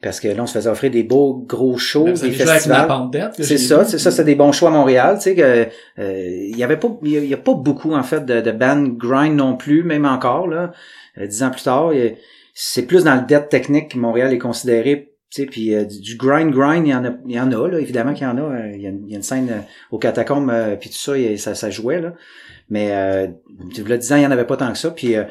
Parce 0.00 0.20
que 0.20 0.28
là, 0.28 0.42
on 0.42 0.46
se 0.46 0.52
faisait 0.52 0.70
offrir 0.70 0.90
des 0.92 1.02
beaux 1.02 1.34
gros 1.46 1.76
shows, 1.76 2.04
Ben, 2.04 2.28
des 2.30 2.36
festivals. 2.54 2.80
C'est 3.44 3.58
ça, 3.58 3.84
c'est 3.84 3.98
ça, 3.98 4.10
c'est 4.12 4.24
des 4.24 4.36
bons 4.36 4.52
choix 4.52 4.68
à 4.68 4.72
Montréal, 4.72 5.16
tu 5.16 5.22
sais 5.22 5.34
que 5.34 5.66
euh, 5.98 6.46
il 6.50 6.56
y 6.56 6.62
avait 6.62 6.76
pas 6.76 6.88
il 7.02 7.10
y 7.10 7.16
a- 7.16 7.20
il 7.20 7.28
y, 7.28 7.34
a 7.34 7.38
pas 7.38 7.54
beaucoup 7.54 7.92
en 7.94 8.02
fait 8.04 8.24
de, 8.24 8.40
de 8.40 8.50
bands 8.52 8.84
grind 8.84 9.34
non 9.34 9.56
plus, 9.56 9.82
même 9.82 10.04
encore 10.04 10.46
là, 10.46 10.70
euh, 11.18 11.26
dix 11.26 11.42
ans 11.42 11.50
plus 11.50 11.64
tard, 11.64 11.90
c'est 12.54 12.82
plus 12.86 13.04
dans 13.04 13.16
le 13.16 13.22
death 13.26 13.48
technique 13.48 13.92
que 13.92 13.98
Montréal 13.98 14.32
est 14.32 14.38
considéré, 14.38 15.12
tu 15.30 15.42
sais, 15.42 15.46
puis 15.46 15.74
euh, 15.74 15.84
du 15.84 16.00
du 16.00 16.16
grind 16.16 16.52
grind, 16.52 16.86
il 16.86 16.90
y 16.90 16.94
en 16.94 17.04
a 17.04 17.10
il 17.26 17.34
y 17.34 17.40
en 17.40 17.50
a 17.50 17.68
là, 17.68 17.80
évidemment 17.80 18.14
qu'il 18.14 18.26
y 18.26 18.30
en 18.30 18.38
a, 18.38 18.40
euh, 18.42 18.72
il 18.74 18.80
y 18.82 18.86
a, 18.86 18.90
une- 18.90 19.02
il 19.04 19.10
y 19.10 19.14
a 19.14 19.16
une 19.16 19.22
scène 19.24 19.48
euh, 19.50 19.60
aux 19.90 19.98
catacombes 19.98 20.50
euh, 20.50 20.76
puis 20.76 20.90
tout 20.90 20.96
ça, 20.96 21.18
il 21.18 21.38
ça 21.40 21.54
ça 21.56 21.70
jouait 21.70 22.00
là. 22.00 22.12
Mais 22.70 22.90
euh, 22.92 23.26
a 23.26 23.96
10 23.96 24.12
ans, 24.12 24.16
il 24.16 24.22
y 24.22 24.26
en 24.26 24.30
avait 24.30 24.44
pas 24.46 24.56
tant 24.56 24.70
que 24.70 24.78
ça, 24.78 24.90
puis 24.90 25.16
euh, 25.16 25.24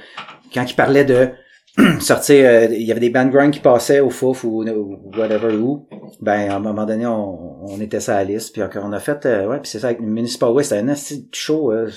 quand 0.53 0.65
il 0.69 0.75
parlait 0.75 1.05
de 1.05 1.29
sortir, 1.99 2.45
euh, 2.49 2.65
il 2.71 2.83
y 2.83 2.91
avait 2.91 2.99
des 2.99 3.09
band 3.09 3.27
grind 3.27 3.51
qui 3.51 3.59
passaient 3.59 3.99
au 3.99 4.09
Fouf 4.09 4.43
ou, 4.43 4.63
ou 4.67 5.11
whatever 5.15 5.55
où, 5.55 5.87
ben 6.21 6.49
à 6.49 6.55
un 6.55 6.59
moment 6.59 6.85
donné 6.85 7.05
on, 7.05 7.65
on 7.65 7.79
était 7.79 7.99
sur 7.99 8.13
la 8.13 8.23
liste 8.23 8.53
puis 8.53 8.63
on 8.81 8.91
a 8.93 8.99
fait 8.99 9.25
euh, 9.25 9.47
ouais 9.47 9.59
puis 9.59 9.69
c'est 9.69 9.79
ça 9.79 9.87
avec 9.87 9.99
Municipal 10.01 10.49
Waste 10.49 10.69
c'était 10.69 10.81
un 10.81 10.87
assez 10.87 11.27
show 11.31 11.71
euh, 11.71 11.89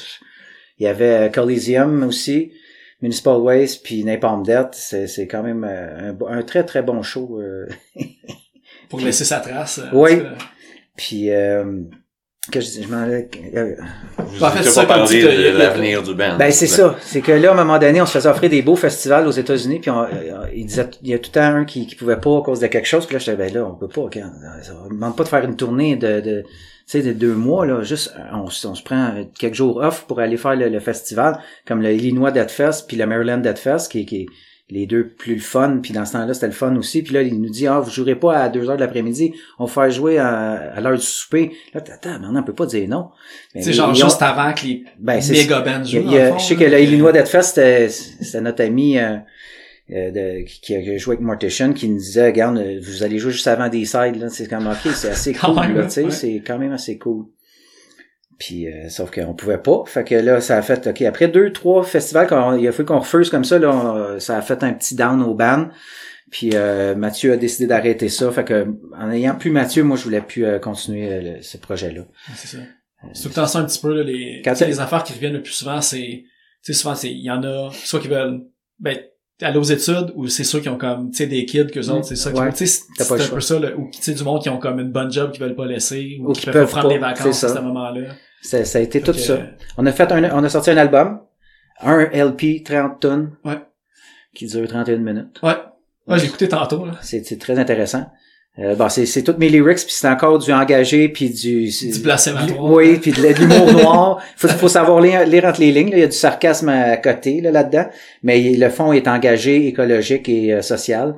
il 0.78 0.85
y 0.85 0.87
avait 0.87 1.28
euh, 1.28 1.28
Coliseum 1.31 2.03
aussi 2.03 2.53
Municipal 3.01 3.39
Waste 3.39 3.83
puis 3.83 4.05
Napalm 4.05 4.43
Death 4.43 4.72
c'est 4.72 5.07
c'est 5.07 5.26
quand 5.26 5.43
même 5.43 5.64
euh, 5.64 6.12
un, 6.28 6.39
un 6.39 6.43
très 6.43 6.64
très 6.64 6.83
bon 6.83 7.03
show 7.03 7.41
euh. 7.41 7.66
Pour 8.91 9.01
laisser 9.01 9.24
sa 9.24 9.39
trace. 9.39 9.81
Oui. 9.93 10.22
puis 10.97 11.31
euh, 11.31 11.83
que 12.51 12.61
je, 12.61 12.82
je 12.82 12.88
m'en 12.88 13.03
euh, 13.07 13.74
Vous 14.18 14.44
En 14.44 14.51
fait, 14.51 14.62
ça, 14.64 14.84
pas 14.84 14.98
de 15.07 15.59
l'avenir 15.59 16.03
du 16.03 16.14
band. 16.14 16.36
Ben 16.38 16.51
c'est 16.53 16.66
ça, 16.66 16.96
c'est 17.01 17.20
que 17.20 17.32
là 17.32 17.51
à 17.51 17.53
un 17.53 17.57
moment 17.57 17.78
donné, 17.78 18.01
on 18.03 18.07
se 18.07 18.12
faisait 18.12 18.28
offrir 18.28 18.51
des 18.51 18.62
beaux 18.62 18.76
festivals 18.76 19.26
aux 19.26 19.30
États-Unis, 19.30 19.78
puis 19.80 19.90
on, 19.90 20.03
euh, 20.03 20.09
il 20.55 20.66
disait, 20.66 20.88
il 21.03 21.09
y 21.11 21.14
a 21.14 21.18
tout 21.18 21.30
le 21.34 21.40
temps 21.40 21.55
un 21.57 21.64
qui, 21.64 21.86
qui 21.86 21.94
pouvait 21.94 22.16
pas 22.20 22.38
à 22.38 22.42
cause 22.42 22.61
de 22.61 22.66
quelque 22.66 22.86
chose, 22.88 23.07
puis 23.07 23.14
là 23.14 23.18
j'étais 23.18 23.36
ben 23.36 23.53
là 23.53 23.64
on 23.64 23.74
peut 23.74 23.88
pas, 23.88 24.09
quand, 24.12 24.30
on 24.84 24.88
me 24.90 24.94
demande 24.94 25.16
pas 25.16 25.24
de 25.24 25.28
faire 25.28 25.44
une 25.44 25.57
tournée 25.57 25.96
de, 25.96 26.20
de 26.20 26.42
tu 26.42 26.98
sais 26.98 27.03
de 27.03 27.12
deux 27.12 27.34
mois 27.34 27.66
là, 27.66 27.82
juste 27.82 28.12
on, 28.34 28.48
se- 28.51 28.66
on 28.66 28.74
se 28.74 28.82
prend 28.82 29.12
quelques 29.38 29.55
jours 29.55 29.76
off 29.76 30.05
pour 30.09 30.18
aller 30.20 30.36
faire 30.36 30.57
le, 30.57 30.68
le 30.68 30.80
festival, 30.80 31.38
comme 31.66 31.82
le 31.82 31.92
Illinois 31.92 32.32
Dead 32.32 32.51
Fest 32.51 32.86
puis 32.88 32.96
le 32.96 33.07
Maryland 33.07 33.38
Dead 33.38 33.59
Fest 33.59 33.90
qui, 33.92 34.05
qui 34.07 34.22
est 34.22 34.26
les 34.70 34.86
deux 34.86 35.08
plus 35.08 35.34
le 35.34 35.40
fun, 35.40 35.80
puis 35.82 35.92
dans 35.92 36.04
ce 36.04 36.12
temps-là, 36.12 36.32
c'était 36.34 36.46
le 36.46 36.52
fun 36.52 36.74
aussi. 36.76 37.02
Puis 37.02 37.12
là, 37.14 37.22
il 37.22 37.40
nous 37.40 37.48
dit, 37.50 37.66
ah, 37.66 37.80
vous 37.80 37.90
jouerez 37.90 38.14
pas 38.14 38.38
à 38.38 38.48
2 38.48 38.68
heures 38.70 38.76
de 38.76 38.80
l'après-midi, 38.80 39.34
on 39.58 39.64
va 39.64 39.72
faire 39.72 39.90
jouer 39.90 40.18
à, 40.18 40.72
à 40.74 40.80
l'heure 40.80 40.96
du 40.96 41.02
souper. 41.02 41.52
Là, 41.74 41.80
attends, 41.86 42.18
maintenant, 42.20 42.40
on 42.40 42.42
peut 42.44 42.52
pas 42.54 42.66
dire 42.66 42.88
non. 42.88 43.08
Mais 43.54 43.62
C'est 43.62 43.72
genre 43.72 43.92
ils 43.94 44.02
ont- 44.02 44.06
juste 44.08 44.22
avant 44.22 44.52
que 44.52 44.64
les 44.66 44.84
Ben, 44.98 45.20
c'est- 45.20 45.32
méga 45.32 45.60
bands 45.60 45.82
jouent. 45.84 46.04
il 46.06 46.16
a- 46.18 46.28
fond, 46.32 46.38
je 46.38 46.44
sais 46.44 46.56
que 46.56 46.64
là. 46.64 46.70
le 46.78 46.82
Illinois 46.82 47.12
Dead 47.12 47.26
Fest, 47.26 47.54
c'était 47.56 47.88
c'était 47.88 48.40
notre 48.40 48.62
ami 48.64 48.98
euh, 48.98 49.16
euh, 49.92 50.10
de, 50.12 50.44
qui, 50.44 50.74
a 50.76 50.96
joué 50.98 51.14
avec 51.14 51.24
Mortician 51.26 51.72
qui 51.72 51.88
nous 51.88 51.98
disait, 51.98 52.26
regarde, 52.26 52.58
euh, 52.58 52.78
vous 52.80 53.02
allez 53.02 53.18
jouer 53.18 53.32
juste 53.32 53.48
avant 53.48 53.68
des 53.68 53.84
sides, 53.84 54.16
là. 54.20 54.28
C'est 54.28 54.46
comme, 54.48 54.68
ok, 54.68 54.92
c'est 54.94 55.08
assez 55.10 55.32
Quand 55.32 55.52
cool, 55.66 55.76
ouais. 55.78 56.10
c'est 56.10 56.42
quand 56.46 56.58
même 56.58 56.72
assez 56.72 56.96
cool. 56.96 57.24
Puis, 58.41 58.66
euh, 58.66 58.88
sauf 58.88 59.11
qu'on 59.12 59.34
pouvait 59.34 59.59
pas. 59.59 59.82
Fait 59.86 60.03
que 60.03 60.14
là, 60.16 60.41
ça 60.41 60.57
a 60.57 60.62
fait, 60.62 60.86
ok, 60.88 61.03
après 61.03 61.28
deux, 61.28 61.53
trois 61.53 61.84
festivals, 61.84 62.26
qu'on- 62.26 62.57
il 62.57 62.66
a 62.66 62.72
fallu 62.72 62.86
qu'on 62.86 62.99
refuse 63.01 63.28
comme 63.30 63.45
ça, 63.45 63.59
là, 63.59 63.70
on- 63.70 64.18
ça 64.18 64.38
a 64.38 64.43
fait 64.43 64.62
un 64.64 64.72
petit 64.72 64.95
down 64.97 65.22
au 65.22 65.34
band. 65.34 65.68
Puis 66.30 66.51
euh, 66.55 66.95
Mathieu 66.95 67.32
a 67.32 67.36
décidé 67.36 67.66
d'arrêter 67.66 68.09
ça. 68.09 68.30
Fait 68.32 68.45
que 68.45 68.66
en 68.97 69.11
ayant 69.11 69.34
plus 69.34 69.51
Mathieu, 69.51 69.82
moi 69.82 69.97
je 69.97 70.05
voulais 70.05 70.20
plus 70.22 70.45
euh, 70.47 70.59
continuer 70.59 71.12
euh, 71.12 71.20
le- 71.36 71.43
ce 71.43 71.59
projet-là. 71.59 72.03
C'est 72.34 72.57
ça. 72.57 72.59
C'est 73.12 73.22
tout 73.24 73.28
le 73.30 73.34
temps 73.34 73.47
ça 73.47 73.59
un 73.59 73.64
petit 73.64 73.80
peu, 73.80 73.93
là, 73.95 74.03
les, 74.05 74.41
Quand 74.45 74.59
les 74.61 74.80
affaires 74.80 75.03
qui 75.05 75.12
reviennent 75.12 75.32
le 75.34 75.43
plus 75.43 75.53
souvent, 75.53 75.80
c'est, 75.80 76.22
tu 76.24 76.26
sais, 76.62 76.72
souvent, 76.72 76.95
c'est, 76.95 77.11
il 77.11 77.24
y 77.24 77.30
en 77.30 77.43
a, 77.43 77.70
soit 77.72 77.99
qui 78.01 78.09
veulent, 78.09 78.43
ben, 78.78 78.97
aller 79.43 79.57
aux 79.59 79.62
études, 79.62 80.12
ou 80.14 80.28
c'est 80.28 80.45
ceux 80.45 80.61
qui 80.61 80.68
ont 80.68 80.76
comme, 80.78 81.11
tu 81.11 81.16
sais, 81.16 81.26
des 81.26 81.47
kids 81.47 81.66
qu'eux 81.66 81.88
autres, 81.88 82.05
c'est 82.05 82.14
ça, 82.16 82.30
qui 82.30 82.38
Ouais. 82.41 82.53
tu 82.53 82.66
sais, 82.66 82.82
c'est 82.97 83.12
un 83.12 83.28
peu 83.34 83.41
ça, 83.41 83.59
là, 83.59 83.70
ou, 83.76 83.88
tu 83.91 84.01
sais, 84.03 84.12
du 84.12 84.22
monde 84.22 84.43
qui 84.43 84.51
ont 84.51 84.59
comme 84.59 84.78
une 84.80 84.93
bonne 84.93 85.11
job 85.11 85.32
qu'ils 85.32 85.43
veulent 85.43 85.57
pas 85.57 85.64
laisser, 85.66 86.18
ou, 86.20 86.28
Ou 86.28 86.32
qui 86.32 86.41
qui 86.41 86.47
peuvent, 86.47 86.55
peuvent 86.55 86.64
pas 86.66 86.70
prendre 86.80 86.88
pas, 86.88 86.95
des 86.95 87.01
vacances 87.01 87.43
à 87.43 87.49
ce 87.49 87.59
moment-là. 87.61 88.03
Ça, 88.43 88.64
ça 88.64 88.78
a 88.78 88.82
été 88.82 89.01
tout 89.01 89.12
ça. 89.12 89.38
On 89.76 89.86
a 89.86 89.93
fait 89.93 90.11
un, 90.12 90.30
on 90.36 90.43
a 90.45 90.49
sorti 90.49 90.70
un 90.70 90.76
album, 90.76 91.20
un 91.82 92.05
LP 92.12 92.62
30 92.64 93.01
tonnes, 93.01 93.32
Ouais. 93.45 93.59
qui 94.34 94.47
dure 94.47 94.66
31 94.66 94.97
minutes. 94.99 95.41
Ouais. 95.43 95.53
Ouais, 96.07 96.18
j'ai 96.18 96.26
écouté 96.26 96.49
tantôt, 96.49 96.86
là. 96.86 96.93
C'est 97.03 97.24
c'est 97.24 97.38
très 97.38 97.59
intéressant. 97.59 98.07
Euh, 98.59 98.74
bon, 98.74 98.88
c'est 98.88 99.07
c'est 99.07 99.22
toutes 99.22 99.38
mes 99.38 99.49
lyrics, 99.49 99.78
puis 99.78 99.93
c'est 99.95 100.09
encore 100.09 100.38
du 100.38 100.53
engagé, 100.53 101.09
puis 101.09 101.30
du... 101.30 101.68
Du 101.68 101.99
blasphématoire. 102.01 102.64
Oui, 102.64 102.99
puis 102.99 103.12
de, 103.12 103.16
de 103.22 103.38
l'humour 103.38 103.72
noir. 103.82 104.22
Faut, 104.36 104.49
faut 104.49 104.68
savoir 104.68 105.01
lire, 105.01 105.24
lire 105.26 105.45
entre 105.45 105.61
les 105.61 105.70
lignes. 105.70 105.91
là. 105.91 105.97
Il 105.99 106.01
y 106.01 106.05
a 106.05 106.09
du 106.09 106.16
sarcasme 106.16 106.68
à 106.68 106.97
côté 106.97 107.41
là, 107.41 107.53
là-dedans, 107.53 107.86
mais 108.24 108.41
le 108.57 108.68
fond 108.70 108.93
est 108.93 109.07
engagé, 109.07 109.66
écologique 109.68 110.28
et 110.28 110.53
euh, 110.55 110.62
social. 110.62 111.14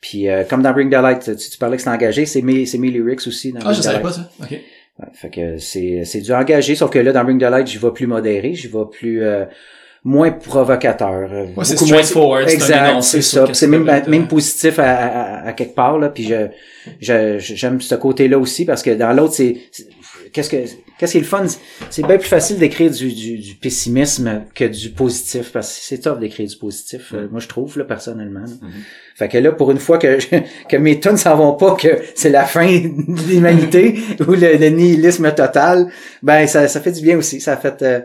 Puis 0.00 0.28
euh, 0.30 0.44
comme 0.44 0.62
dans 0.62 0.72
Bring 0.72 0.88
the 0.90 0.94
Light, 0.94 1.20
tu, 1.22 1.36
tu 1.36 1.58
parlais 1.58 1.76
que 1.76 1.82
c'est 1.82 1.90
engagé, 1.90 2.24
c'est 2.26 2.42
mes, 2.42 2.64
c'est 2.66 2.78
mes 2.78 2.90
lyrics 2.90 3.24
aussi 3.26 3.52
dans 3.52 3.60
Ah, 3.60 3.64
Bring 3.64 3.76
je 3.76 3.82
savais 3.82 4.00
pas 4.00 4.12
ça. 4.12 4.30
Ok. 4.42 4.58
Ouais, 4.98 5.08
fait 5.14 5.30
que 5.30 5.58
c'est 5.58 6.04
c'est 6.04 6.20
du 6.20 6.32
engagé, 6.32 6.74
sauf 6.74 6.90
que 6.90 6.98
là 6.98 7.12
dans 7.12 7.24
Bring 7.24 7.38
the 7.38 7.44
Light, 7.50 7.66
j'y 7.66 7.78
vais 7.78 7.90
plus 7.92 8.06
modéré, 8.06 8.54
j'y 8.54 8.68
vais 8.68 8.84
plus 8.90 9.22
euh, 9.24 9.46
moins 10.04 10.30
provocateur. 10.30 11.10
euh, 11.32 11.46
Ouais, 11.56 11.64
c'est 11.64 11.74
beaucoup 11.74 11.86
moins- 11.86 12.02
straightforward, 12.02 12.48
c'est 12.48 12.54
un 12.56 12.56
Exact, 12.56 13.02
c'est 13.02 13.22
ça. 13.22 13.46
C'est 13.54 13.66
même 13.68 13.84
même 13.84 14.22
euh, 14.24 14.26
positif 14.26 14.78
à, 14.78 14.90
à, 14.96 15.46
à 15.48 15.52
quelque 15.54 15.74
part 15.74 15.98
là, 15.98 16.08
puis 16.10 16.24
je 16.24 16.48
je- 17.00 17.38
j'aime 17.38 17.80
ce 17.80 17.94
côté-là 17.94 18.38
aussi 18.38 18.64
parce 18.66 18.82
que 18.82 18.90
dans 18.90 19.12
l'autre 19.12 19.32
c'est 19.34 19.56
c'est- 19.70 19.86
qu'est-ce 20.32 20.50
que 20.50 20.56
qu'est-ce 20.98 21.12
qui 21.12 21.18
est 21.18 21.20
le 21.22 21.26
fun, 21.26 21.44
c'est 21.90 22.06
bien 22.06 22.18
plus 22.18 22.28
facile 22.28 22.58
d'écrire 22.58 22.90
du, 22.90 23.12
du, 23.12 23.38
du 23.38 23.54
pessimisme 23.54 24.44
que 24.54 24.64
du 24.64 24.90
positif 24.90 25.52
parce 25.52 25.68
que 25.76 25.84
c'est 25.84 25.98
tough 26.00 26.18
d'écrire 26.18 26.48
du 26.48 26.56
positif. 26.56 27.12
euh, 27.14 27.28
moi 27.30 27.40
je 27.40 27.48
trouve 27.48 27.78
là 27.78 27.84
personnellement. 27.84 28.40
là. 28.40 28.68
Fait 29.14 29.28
que 29.28 29.38
là, 29.38 29.52
pour 29.52 29.70
une 29.70 29.78
fois 29.78 29.98
que, 29.98 30.18
que 30.68 30.76
mes 30.76 30.98
tunes 30.98 31.16
s'en 31.18 31.36
vont 31.36 31.54
pas, 31.54 31.76
que 31.76 31.88
c'est 32.14 32.30
la 32.30 32.44
fin 32.44 32.66
de 32.66 33.28
l'humanité 33.28 33.94
ou 34.26 34.32
le, 34.32 34.56
le 34.56 34.68
nihilisme 34.70 35.30
total, 35.34 35.90
ben 36.22 36.46
ça, 36.46 36.66
ça 36.68 36.80
fait 36.80 36.92
du 36.92 37.02
bien 37.02 37.18
aussi. 37.18 37.40
Ça 37.40 37.52
a 37.52 37.56
fait. 37.56 37.82
euh, 37.82 38.00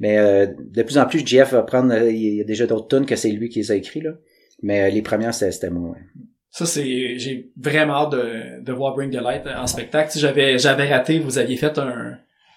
mais 0.00 0.18
euh, 0.18 0.46
de 0.72 0.82
plus 0.82 0.98
en 0.98 1.06
plus, 1.06 1.24
Jeff 1.24 1.52
va 1.52 1.62
prendre. 1.62 1.92
euh, 1.94 2.10
il 2.10 2.34
y 2.36 2.40
a 2.40 2.44
déjà 2.44 2.66
d'autres 2.66 2.88
tunes 2.96 3.06
que 3.06 3.16
c'est 3.16 3.30
lui 3.30 3.48
qui 3.48 3.60
les 3.60 3.70
a 3.72 3.76
écrits 3.76 4.00
là. 4.00 4.10
Mais 4.62 4.82
euh, 4.82 4.90
les 4.90 5.02
premières, 5.02 5.32
c'était 5.34 5.70
moi. 5.70 5.90
ouais. 5.90 5.98
Ça, 6.56 6.66
c'est, 6.66 7.18
j'ai 7.18 7.48
vraiment 7.60 8.04
hâte 8.04 8.12
de, 8.12 8.62
de 8.64 8.72
voir 8.72 8.94
Bring 8.94 9.10
the 9.10 9.20
Light 9.20 9.42
en 9.60 9.66
spectacle. 9.66 10.06
Tu 10.12 10.14
sais, 10.14 10.20
j'avais, 10.20 10.56
j'avais 10.56 10.88
raté, 10.88 11.18
vous 11.18 11.36
aviez 11.38 11.56
fait 11.56 11.76
un, 11.80 12.12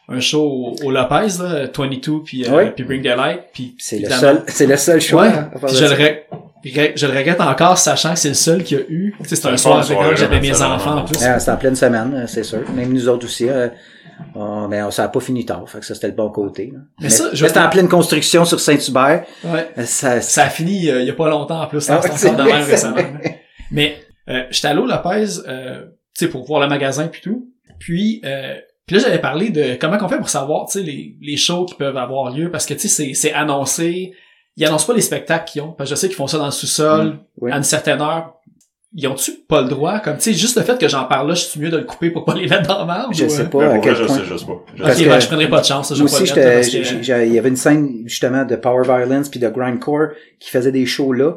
un 0.07 0.19
show 0.19 0.43
au, 0.43 0.85
au 0.85 0.91
Lopez, 0.91 1.41
là, 1.41 1.65
22, 1.75 2.21
puis, 2.23 2.45
euh, 2.45 2.51
Ouais. 2.55 2.69
puis 2.75 2.83
Bring 2.83 3.01
the 3.01 3.17
Light, 3.17 3.39
puis 3.51 3.75
C'est 3.79 3.97
le 3.97 4.07
seul, 4.11 4.43
c'est 4.47 4.67
le 4.67 4.77
seul 4.77 5.01
choix. 5.01 5.23
Ouais, 5.23 5.29
hein, 5.29 5.49
puis 5.65 5.75
je 5.75 5.85
le, 5.85 5.89
re- 5.95 6.17
re- 6.63 6.91
je 6.95 7.07
le 7.07 7.17
regrette 7.17 7.41
encore, 7.41 7.79
sachant 7.79 8.13
que 8.13 8.19
c'est 8.19 8.27
le 8.29 8.33
seul 8.35 8.63
qu'il 8.63 8.77
y 8.77 8.81
a 8.81 8.83
eu. 8.87 9.15
Tu 9.23 9.29
sais, 9.29 9.35
c'était 9.35 9.47
un 9.47 9.57
C'est 9.57 9.63
soir 9.63 9.77
avec 10.05 10.17
j'avais 10.17 10.39
mes 10.41 10.61
enfants 10.61 10.97
en 10.99 11.03
plus. 11.03 11.17
Ah, 11.25 11.39
c'était 11.39 11.51
en 11.53 11.57
pleine 11.57 11.75
semaine, 11.75 12.13
euh, 12.13 12.27
c'est 12.27 12.43
sûr. 12.43 12.59
Même 12.75 12.93
nous 12.93 13.09
autres 13.09 13.25
aussi. 13.25 13.49
euh, 13.49 13.67
on- 14.33 14.67
mais 14.67 14.81
on- 14.81 14.89
ça 14.91 15.03
a 15.03 15.07
pas 15.09 15.19
fini 15.19 15.45
tard, 15.45 15.63
fait 15.69 15.79
que 15.79 15.85
ça 15.85 15.93
c'était 15.95 16.07
le 16.07 16.13
bon 16.13 16.29
côté. 16.29 16.71
là. 16.73 16.79
Mais 17.01 17.09
ça, 17.09 17.25
je- 17.33 17.41
mais 17.43 17.47
c'était 17.49 17.59
en 17.61 17.69
pleine 17.69 17.87
construction 17.87 18.45
sur 18.45 18.59
Saint-Hubert. 18.59 19.23
Ouais. 19.43 19.69
Ça, 19.85 20.21
Ça 20.21 20.43
a 20.45 20.49
fini 20.49 20.89
euh, 20.89 21.01
il 21.01 21.07
y 21.07 21.09
a 21.09 21.13
pas 21.13 21.29
longtemps 21.29 21.61
en 21.61 21.67
plus, 21.67 21.87
Ah, 21.89 21.99
c'est 22.01 22.11
c'est 22.17 22.29
récemment. 22.31 22.95
Mais 23.71 23.97
euh, 24.29 24.43
j'étais 24.49 24.67
allé 24.67 24.79
au 24.79 24.85
Lopez, 24.85 25.25
euh, 25.47 25.85
tu 26.17 26.25
sais, 26.25 26.27
pour 26.29 26.45
voir 26.45 26.61
le 26.61 26.67
magasin 26.67 27.07
puis 27.07 27.21
tout. 27.21 27.49
Puis, 27.79 28.21
euh, 28.25 28.55
puis 28.85 28.95
là, 28.95 29.03
j'avais 29.03 29.19
parlé 29.19 29.49
de 29.49 29.75
comment 29.79 29.97
qu'on 29.97 30.07
fait 30.09 30.17
pour 30.17 30.29
savoir, 30.29 30.65
tu 30.67 30.79
sais, 30.79 30.83
les, 30.85 31.15
les 31.21 31.37
shows 31.37 31.65
qui 31.65 31.75
peuvent 31.75 31.97
avoir 31.97 32.31
lieu, 32.35 32.49
parce 32.49 32.65
que, 32.65 32.73
tu 32.73 32.81
sais, 32.81 32.87
c'est- 32.87 33.13
c'est 33.13 33.33
annoncé. 33.33 34.13
Ils 34.55 34.65
annoncent 34.65 34.87
pas 34.87 34.93
les 34.93 35.01
spectacles 35.01 35.51
qu'ils 35.51 35.61
ont, 35.61 35.71
parce 35.73 35.89
que 35.89 35.95
je 35.95 35.99
sais 35.99 36.07
qu'ils 36.07 36.15
font 36.15 36.27
ça 36.27 36.37
dans 36.39 36.45
le 36.45 36.51
sous-sol, 36.51 37.19
oui. 37.41 37.51
à 37.51 37.57
une 37.57 37.63
certaine 37.63 38.01
heure. 38.01 38.33
Ils 38.95 39.07
ont-tu 39.07 39.31
pas 39.47 39.61
le 39.61 39.67
droit? 39.67 39.99
Comme, 39.99 40.15
tu 40.15 40.23
sais, 40.23 40.33
juste 40.33 40.57
le 40.57 40.63
fait 40.63 40.79
que 40.79 40.87
j'en 40.87 41.03
parle 41.03 41.27
là, 41.27 41.33
je 41.35 41.41
suis 41.41 41.59
mieux 41.59 41.69
de 41.69 41.77
le 41.77 41.83
couper 41.83 42.09
pour 42.09 42.23
pas 42.25 42.33
les 42.33 42.47
mettre 42.47 42.67
dans 42.67 42.79
la 42.79 42.85
marge? 42.85 43.15
je 43.17 43.25
ou, 43.25 43.29
sais 43.29 43.41
euh? 43.41 43.45
pas 43.45 43.73
à 43.73 43.77
quel 43.79 43.95
je 43.95 44.03
point. 44.05 44.15
sais 44.17 44.25
juste 44.25 44.47
pas. 44.47 44.53
Je 44.73 44.81
Ok, 44.81 44.87
Parce 44.87 44.97
sais 44.97 45.03
que- 45.03 45.09
ben, 45.09 45.19
je 45.19 45.27
prendrai 45.27 45.49
pas 45.49 45.59
de 45.61 45.65
chance, 45.65 45.89
je 45.93 46.01
Moi 46.01 46.09
pas 46.09 46.17
aussi, 46.59 46.73
il 46.73 47.33
y 47.33 47.37
avait 47.37 47.49
une 47.49 47.55
scène 47.57 48.01
justement 48.05 48.45
de 48.45 48.55
Power 48.55 48.83
Violence 48.83 49.29
puis 49.29 49.39
de 49.39 49.49
Grindcore 49.49 50.07
qui 50.39 50.49
faisait 50.49 50.71
des 50.71 50.85
shows 50.87 51.11
là. 51.13 51.33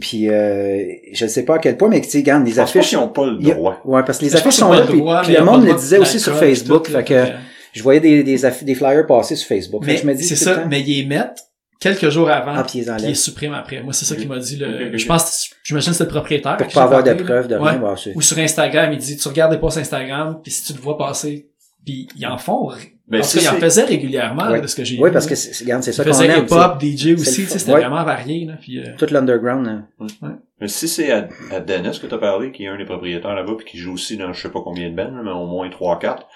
Puis 0.00 0.28
euh, 0.30 0.82
je 1.12 1.26
sais 1.26 1.44
pas 1.44 1.56
à 1.56 1.58
quel 1.58 1.76
point, 1.76 1.88
mais 1.88 2.00
tu 2.00 2.08
sais, 2.08 2.18
regarde, 2.18 2.44
les 2.44 2.52
Je 2.52 2.56
pense 2.56 2.72
pas 2.72 2.78
affiches 2.78 2.88
qu'ils 2.90 2.98
ont 2.98 3.08
pas 3.08 3.26
le 3.26 3.40
y 3.42 3.50
a- 3.50 3.54
droit. 3.54 3.80
Ouais, 3.84 4.02
parce 4.04 4.18
que 4.18 4.24
les 4.24 4.30
Je 4.30 4.36
affiches 4.36 4.54
sont 4.54 4.72
là, 4.72 4.80
le 4.80 4.86
puis, 4.86 4.98
droit, 4.98 5.22
puis 5.22 5.34
le 5.34 5.44
monde 5.44 5.64
le 5.66 5.74
disait 5.74 5.98
aussi 5.98 6.18
sur 6.18 6.36
Facebook. 6.36 6.86
tout, 6.86 6.92
fait 6.92 7.04
que 7.04 7.24
fait 7.24 7.34
je 7.72 7.82
voyais 7.84 8.00
des, 8.00 8.22
des, 8.24 8.38
des 8.62 8.74
flyers 8.74 9.06
passer 9.06 9.36
sur 9.36 9.46
Facebook. 9.46 9.84
Fait 9.84 9.92
Mais 9.92 9.96
que 9.96 10.02
je 10.02 10.06
me 10.08 10.14
dis 10.14 10.24
c'est 10.24 10.36
ça, 10.36 10.64
mais 10.68 10.80
ils 10.80 11.02
les 11.02 11.06
mettent 11.06 11.42
quelques 11.78 12.08
jours 12.10 12.28
avant, 12.30 12.52
Ah, 12.56 12.64
puis 12.64 12.80
ils 12.80 12.84
les 12.86 12.92
puis 12.92 13.02
ils 13.04 13.08
les 13.08 13.14
suppriment 13.14 13.54
après. 13.54 13.82
Moi, 13.82 13.92
c'est 13.92 14.04
ça 14.04 14.16
qu'il 14.16 14.28
m'a 14.28 14.38
dit. 14.38 14.56
Le... 14.56 14.96
Je 14.96 15.06
pense, 15.06 15.50
j'imagine 15.62 15.92
que 15.92 15.96
c'est 15.98 16.04
le 16.04 16.10
propriétaire. 16.10 16.56
pour 16.56 16.66
qui 16.66 16.74
pas 16.74 16.82
avoir 16.82 17.02
de 17.04 17.12
preuves 17.14 17.46
de 17.48 17.54
rien. 17.56 17.74
Ouais. 17.74 17.78
bah, 17.78 17.94
c'est- 18.02 18.14
Ou 18.16 18.20
sur 18.20 18.38
Instagram, 18.38 18.90
il 18.92 18.98
dit, 18.98 19.16
tu 19.16 19.28
regardes 19.28 19.52
des 19.52 19.58
posts 19.58 19.78
Instagram, 19.78 20.40
puis 20.42 20.50
si 20.52 20.64
tu 20.64 20.72
le 20.72 20.80
vois 20.80 20.98
passer, 20.98 21.49
puis 21.84 22.08
ils 22.16 22.26
en 22.26 22.38
font. 22.38 22.70
Ben, 23.08 23.22
qu'ils 23.22 23.48
en 23.48 23.54
faisaient 23.54 23.84
régulièrement, 23.84 24.44
là, 24.44 24.52
Ouais. 24.52 24.60
de 24.60 24.66
ce 24.68 24.76
que 24.76 24.84
j'ai 24.84 24.96
Oui, 24.98 25.08
vu, 25.08 25.12
parce 25.12 25.26
que 25.26 25.34
c'est, 25.34 25.64
regarde, 25.64 25.82
c'est 25.82 25.90
ça 25.92 26.04
Ils 26.04 26.06
qu'on 26.06 26.12
faisaient 26.12 26.28
aime. 26.28 26.44
hip-hop, 26.44 26.80
DJ 26.80 27.14
aussi, 27.14 27.42
tu 27.46 27.58
c'était 27.58 27.72
Ouais. 27.72 27.80
vraiment 27.80 28.04
varié, 28.04 28.44
là, 28.44 28.52
puis 28.60 28.78
euh, 28.78 28.94
Tout 28.96 29.06
l'underground. 29.10 29.66
hein. 29.66 30.38
Mais 30.60 30.68
si 30.68 30.86
c'est 30.86 31.10
à, 31.10 31.28
à 31.50 31.58
Dennis 31.58 31.98
que 32.00 32.06
t'as 32.06 32.18
parlé, 32.18 32.52
qui 32.52 32.64
est 32.64 32.68
un 32.68 32.76
des 32.78 32.84
propriétaires 32.84 33.34
là-bas, 33.34 33.54
puis 33.58 33.66
qui 33.66 33.78
joue 33.78 33.94
aussi 33.94 34.16
dans 34.16 34.32
je 34.32 34.40
sais 34.42 34.50
pas 34.50 34.60
combien 34.62 34.88
de 34.90 34.94
bands, 34.94 35.10
là, 35.10 35.22
mais 35.24 35.30
au 35.32 35.46
moins 35.46 35.68
3-4, 35.68 36.26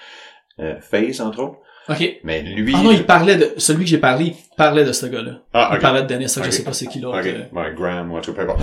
euh, 0.59 0.75
Phase, 0.81 1.21
entre 1.21 1.41
autres. 1.45 1.59
OK. 1.89 2.19
Mais 2.25 2.43
lui... 2.43 2.73
Ah 2.77 2.83
non, 2.83 2.91
il 2.91 3.05
parlait 3.05 3.37
de, 3.37 3.53
celui 3.59 3.85
que 3.85 3.91
j'ai 3.91 3.99
parlé, 3.99 4.25
il 4.35 4.57
parlait 4.57 4.85
de 4.85 4.93
ce 4.93 5.07
gars-là. 5.07 5.43
Ah, 5.53 5.69
Il 5.73 5.77
ok. 5.77 5.83
parlait 5.83 6.03
de 6.03 6.07
Dennis, 6.09 6.29
ça, 6.31 6.41
Ok. 6.41 6.47
je 6.47 6.51
sais 6.51 6.65
pas 6.65 6.73
c'est 6.73 6.87
qui 6.87 6.99
l'autre. 6.99 7.19
Ok, 7.21 7.27
euh. 7.27 7.43
ouais, 7.53 7.75
Graham, 7.77 8.11
importe. 8.13 8.61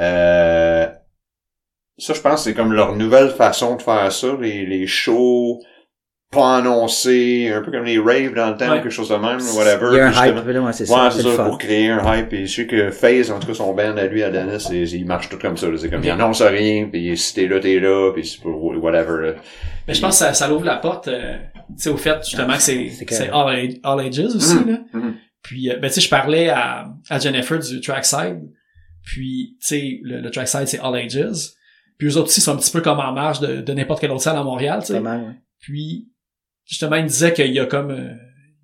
Euh, 0.00 0.86
ça, 1.96 2.12
je 2.12 2.20
pense, 2.20 2.34
que 2.44 2.50
c'est 2.50 2.54
comme 2.54 2.72
leur 2.72 2.96
nouvelle 2.96 3.30
façon 3.30 3.76
de 3.76 3.82
faire 3.82 4.10
ça, 4.12 4.26
les, 4.40 4.66
les 4.66 4.86
shows 4.86 5.60
pas 6.34 6.56
annoncés, 6.58 7.50
un 7.54 7.62
peu 7.62 7.70
comme 7.70 7.84
les 7.84 7.98
raves 7.98 8.34
dans 8.34 8.50
le 8.50 8.56
temps, 8.56 8.70
Ouais. 8.70 8.78
ou 8.78 8.82
quelque 8.82 8.90
chose 8.90 9.08
de 9.08 9.14
même, 9.16 9.38
whatever. 9.56 9.88
Il 9.92 9.96
y 9.96 10.00
a 10.00 10.08
un 10.08 10.26
hype, 10.26 10.46
là, 10.46 10.60
ouais, 10.60 10.72
c'est 10.72 10.86
ça. 10.86 11.10
c'est 11.10 11.22
ça, 11.22 11.44
pour 11.44 11.58
créer 11.58 11.88
un 11.90 12.14
hype. 12.14 12.32
Et 12.32 12.46
je 12.46 12.54
sais 12.54 12.66
que 12.66 12.90
FaZe, 12.90 13.30
en 13.30 13.38
tout 13.40 13.46
cas, 13.46 13.54
son 13.54 13.72
band 13.74 13.96
à 13.96 14.06
lui, 14.06 14.22
à 14.22 14.30
Dennis, 14.30 14.68
il 14.70 15.06
marche 15.06 15.28
tout 15.28 15.38
comme 15.38 15.56
ça. 15.56 15.66
C'est 15.78 15.88
comme, 15.88 16.02
il 16.04 16.10
annonce 16.10 16.42
rien, 16.42 16.88
puis 16.90 17.16
si 17.16 17.34
t'es 17.34 17.46
là, 17.46 17.60
t'es 17.60 17.78
là, 17.80 18.12
puis 18.12 18.26
c'est 18.26 18.40
pour 18.40 18.62
whatever. 18.82 19.26
là. 19.26 19.32
Mais 19.88 19.94
je 19.94 20.00
pense 20.00 20.18
que 20.18 20.24
ça, 20.26 20.34
ça 20.34 20.48
l'ouvre 20.48 20.64
la 20.64 20.76
porte, 20.76 21.08
euh, 21.08 21.36
tu 21.76 21.82
sais, 21.82 21.90
au 21.90 21.96
fait, 21.96 22.18
justement, 22.24 22.54
que 22.54 22.62
c'est, 22.62 22.88
C'est 22.90 23.10
c'est 23.12 23.30
all, 23.30 23.68
all 23.82 24.00
ages 24.00 24.18
aussi, 24.34 24.54
Mhm. 24.56 24.70
là. 24.70 24.78
Mhm. 24.92 25.14
Puis, 25.42 25.70
euh, 25.70 25.76
ben, 25.76 25.88
tu 25.88 25.94
sais, 25.94 26.00
je 26.00 26.08
parlais 26.08 26.48
à, 26.48 26.86
à 27.10 27.18
Jennifer 27.18 27.58
du 27.58 27.80
Trackside. 27.80 28.40
Puis, 29.04 29.56
tu 29.60 29.66
sais, 29.66 29.98
le, 30.02 30.20
le 30.20 30.30
Trackside, 30.30 30.66
c'est 30.66 30.78
All 30.80 30.96
Ages. 30.96 31.50
Puis, 31.98 32.08
eux 32.08 32.16
autres 32.16 32.28
aussi 32.28 32.40
sont 32.40 32.52
un 32.54 32.56
petit 32.56 32.70
peu 32.72 32.80
comme 32.80 32.98
en 32.98 33.12
marge 33.12 33.40
de, 33.40 33.60
de 33.60 33.72
n'importe 33.74 34.00
quelle 34.00 34.10
autre 34.10 34.22
salle 34.22 34.36
à 34.38 34.42
Montréal, 34.42 34.80
tu 34.80 34.94
sais. 34.94 35.02
Puis, 35.60 36.08
justement, 36.64 36.96
il 36.96 37.04
me 37.04 37.08
disait 37.08 37.32
qu'il 37.32 37.52
y 37.52 37.60
a 37.60 37.66
comme, 37.66 37.90
euh, 37.90 38.10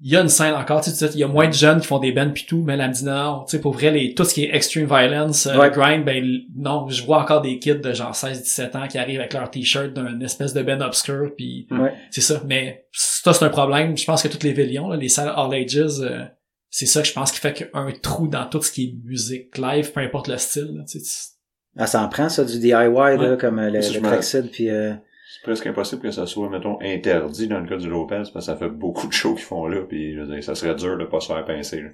il 0.03 0.11
y 0.11 0.16
a 0.16 0.20
une 0.22 0.28
scène 0.30 0.55
encore, 0.55 0.80
tu 0.80 0.88
sais, 0.90 1.11
il 1.12 1.18
y 1.20 1.24
a 1.24 1.28
moins 1.28 1.46
de 1.48 1.53
jeunes 1.53 1.80
qui 1.80 1.86
font 1.86 1.98
des 1.98 2.11
bands 2.12 2.30
pis 2.30 2.46
tout, 2.46 2.62
mais 2.62 2.72
elle 2.72 2.88
me 2.88 2.92
dit 2.94 3.05
non, 3.05 3.44
tu 3.46 3.51
sais, 3.57 3.61
pour 3.61 3.72
vrai, 3.74 3.90
les, 3.90 4.14
tout 4.14 4.24
ce 4.24 4.32
qui 4.32 4.44
est 4.44 4.55
extreme 4.55 4.86
violence, 4.86 5.46
euh, 5.46 5.59
Ouais. 5.59 5.70
grind, 5.70 6.05
ben, 6.07 6.24
non, 6.57 6.88
je 6.88 7.05
vois 7.05 7.20
encore 7.20 7.42
des 7.42 7.59
kids 7.59 7.74
de 7.80 7.92
genre 7.92 8.14
16-17 8.14 8.76
ans 8.76 8.88
qui 8.88 8.96
arrivent 8.96 9.20
avec 9.20 9.34
leur 9.34 9.51
t-shirt 9.51 9.92
d'une 9.92 10.22
espèce 10.22 10.55
de 10.55 10.62
band 10.62 10.80
obscur 10.80 11.30
puis 11.36 11.66
Ouais. 11.70 11.92
c'est 12.11 12.22
ça. 12.22 12.40
Mais 12.46 12.86
ça, 12.92 13.34
c'est 13.34 13.44
un 13.44 13.51
problème. 13.51 13.96
Je 13.96 14.05
pense 14.07 14.22
que 14.22 14.28
toutes 14.28 14.42
les 14.44 14.53
villes 14.53 14.80
ont, 14.80 14.88
là, 14.88 14.96
les 14.96 15.11
salles 15.11 15.32
all 15.36 15.53
ages, 15.53 15.76
euh, 16.01 16.24
c'est 16.70 16.86
ça 16.86 17.03
que 17.03 17.09
je 17.09 17.12
pense 17.12 17.30
qui 17.32 17.38
fait 17.40 17.53
qu'un 17.53 17.90
trou 18.01 18.26
dans 18.28 18.46
tout 18.46 18.62
ce 18.62 18.72
qui 18.72 18.84
est 18.84 18.94
musique 19.07 19.59
live, 19.59 19.92
peu 19.92 20.01
importe 20.01 20.28
le 20.28 20.38
style, 20.38 20.70
là, 20.76 20.84
tu 20.90 20.98
sais, 21.01 21.30
Ah, 21.76 21.86
ça 21.86 22.03
en 22.03 22.09
prend, 22.09 22.28
ça, 22.30 22.44
du 22.44 22.59
DIY, 22.59 22.72
là, 22.72 23.36
comme 23.38 23.61
le, 23.61 23.70
le 23.70 24.01
Traxid, 24.01 24.51
puis 24.51 24.70
euh, 24.70 24.94
C'est 25.43 25.47
presque 25.47 25.66
impossible 25.66 26.03
que 26.03 26.11
ça 26.11 26.26
soit, 26.26 26.51
mettons, 26.51 26.78
interdit 26.82 27.49
dans 27.49 27.61
le 27.61 27.66
cas 27.66 27.76
du 27.78 27.88
Lopez, 27.88 28.16
parce 28.16 28.30
que 28.32 28.41
ça 28.41 28.57
fait 28.57 28.68
beaucoup 28.68 29.07
de 29.07 29.12
shows 29.12 29.34
qu'ils 29.34 29.45
font 29.45 29.66
là, 29.66 29.80
puis 29.88 30.14
je 30.14 30.20
veux 30.20 30.26
dire, 30.26 30.45
ça 30.45 30.55
serait 30.55 30.74
dur 30.74 30.99
de 30.99 31.05
pas 31.07 31.18
se 31.20 31.32
faire 31.32 31.43
pincer. 31.47 31.80
Là. 31.80 31.88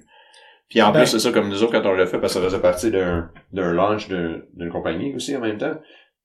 Puis 0.69 0.81
en 0.81 0.91
Ben- 0.91 0.99
plus, 0.99 1.07
c'est 1.07 1.19
ça, 1.19 1.31
comme 1.31 1.47
nous 1.47 1.63
autres, 1.63 1.71
quand 1.79 1.89
on 1.89 1.93
l'a 1.93 2.05
fait, 2.07 2.19
parce 2.19 2.33
que 2.33 2.39
ça 2.41 2.45
faisait 2.45 2.59
partie 2.61 2.91
d'un 2.91 3.29
d'un 3.53 3.71
launch 3.71 4.09
d'un- 4.09 4.41
d'une 4.53 4.69
compagnie 4.69 5.15
aussi 5.15 5.33
en 5.37 5.39
même 5.39 5.57
temps. 5.57 5.75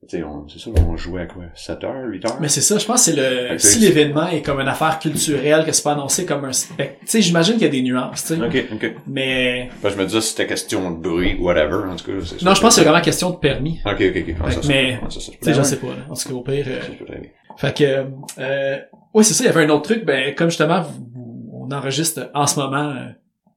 C'est 0.08 0.18
ça, 0.58 0.70
on 0.88 0.96
jouait 0.96 1.22
à 1.22 1.26
quoi? 1.26 1.44
7 1.54 1.84
heures, 1.84 2.04
8 2.06 2.24
heures? 2.26 2.36
Mais 2.40 2.48
c'est 2.48 2.60
ça, 2.60 2.76
je 2.76 2.84
pense 2.84 3.06
que 3.06 3.12
c'est 3.12 3.50
le 3.52 3.58
si 3.58 3.78
l'événement 3.78 4.26
est 4.28 4.42
comme 4.42 4.58
une 4.60 4.66
affaire 4.68 4.98
culturelle, 4.98 5.64
que 5.64 5.70
c'est 5.72 5.82
pas 5.84 5.92
annoncé 5.92 6.26
comme 6.26 6.44
un 6.44 6.52
spectacle. 6.52 6.96
Tu 7.02 7.06
sais, 7.06 7.22
j'imagine 7.22 7.54
qu'il 7.54 7.62
y 7.62 7.66
a 7.66 7.68
des 7.68 7.82
nuances, 7.82 8.24
tu 8.24 8.34
sais. 8.36 8.42
Ok, 8.44 8.64
ok. 8.74 8.94
Mais 9.06 9.70
Parce 9.80 9.94
que 9.94 10.00
je 10.00 10.04
me 10.04 10.08
disais, 10.08 10.20
si 10.20 10.30
c'était 10.30 10.46
question 10.48 10.90
de 10.90 10.96
bruit, 10.96 11.36
whatever, 11.38 11.88
en 11.88 11.94
tout 11.96 12.04
cas. 12.06 12.12
non, 12.12 12.20
je 12.54 12.60
pense 12.60 12.60
que 12.60 12.70
c'est 12.70 12.82
vraiment 12.82 13.00
question 13.00 13.30
de 13.30 13.36
permis. 13.36 13.80
Ok, 13.86 14.00
ok, 14.00 14.24
ok. 14.28 14.34
Ah, 14.44 14.48
Mais- 14.66 14.98
ouais, 15.02 15.10
ça, 15.10 15.20
Tu 15.20 15.38
sais, 15.40 15.54
je 15.54 15.62
sais 15.62 15.76
pas. 15.76 15.86
Là. 15.88 15.94
En 16.10 16.14
tout 16.14 16.28
cas, 16.28 16.34
au 16.34 16.40
pire. 16.42 16.66
euh. 16.68 17.14
Fait 17.56 17.76
que 17.76 18.04
euh, 18.40 18.78
oui, 19.14 19.24
c'est 19.24 19.34
ça, 19.34 19.44
il 19.44 19.46
y 19.46 19.50
avait 19.50 19.64
un 19.64 19.68
autre 19.70 19.82
truc, 19.82 20.04
ben 20.04 20.34
comme 20.34 20.48
justement, 20.48 20.84
on 21.52 21.70
enregistre 21.70 22.28
en 22.34 22.46
ce 22.46 22.58
moment 22.58 22.90
euh, 22.90 23.08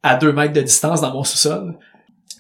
à 0.04 0.16
deux 0.16 0.32
mètres 0.32 0.54
de 0.54 0.62
distance 0.62 1.02
dans 1.02 1.12
mon 1.12 1.24
sous-sol. 1.24 1.76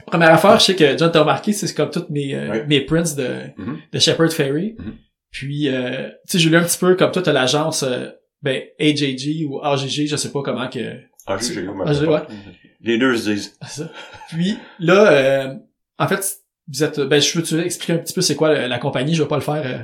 Première 0.07 0.33
affaire, 0.33 0.59
je 0.59 0.65
sais 0.65 0.75
que 0.75 0.97
John 0.97 1.11
t'a 1.11 1.21
remarqué, 1.21 1.51
c'est 1.53 1.73
comme 1.73 1.89
toutes 1.89 2.09
mes, 2.09 2.35
euh, 2.35 2.63
mes 2.67 2.81
prints 2.81 3.15
de, 3.15 3.27
Mhm. 3.57 3.77
de 3.91 3.99
Shepherd 3.99 4.31
Ferry. 4.31 4.75
Mhm. 4.77 4.93
Puis 5.31 5.69
euh, 5.69 6.07
tu 6.27 6.31
sais, 6.33 6.39
j'ai 6.39 6.49
lu 6.49 6.57
un 6.57 6.63
petit 6.63 6.77
peu 6.77 6.95
comme 6.95 7.11
toi, 7.11 7.21
t'as 7.21 7.33
l'agence 7.33 7.83
euh, 7.83 8.07
ben 8.41 8.61
AJG 8.79 9.45
ou 9.47 9.59
AGG, 9.63 10.07
je 10.07 10.15
sais 10.15 10.31
pas 10.31 10.41
comment 10.43 10.67
que. 10.69 10.79
Ah, 11.87 11.93
j'ai- 11.93 12.05
ouais. 12.05 12.21
Les 12.81 12.97
deux 12.97 13.17
se 13.17 13.29
disent. 13.31 13.57
ça. 13.67 13.89
Puis 14.29 14.57
là, 14.79 15.11
euh, 15.11 15.53
en 15.97 16.07
fait, 16.07 16.23
vous 16.71 16.83
êtes. 16.83 16.99
Ben 17.01 17.19
je 17.19 17.37
veux 17.37 17.43
tu 17.43 17.59
expliquer 17.59 17.93
un 17.93 17.97
petit 17.97 18.13
peu 18.13 18.21
c'est 18.21 18.35
quoi 18.35 18.53
la, 18.53 18.67
la 18.67 18.77
compagnie, 18.79 19.15
je 19.15 19.23
vais 19.23 19.27
pas 19.27 19.35
le 19.37 19.41
faire. 19.41 19.63
euh, 19.65 19.79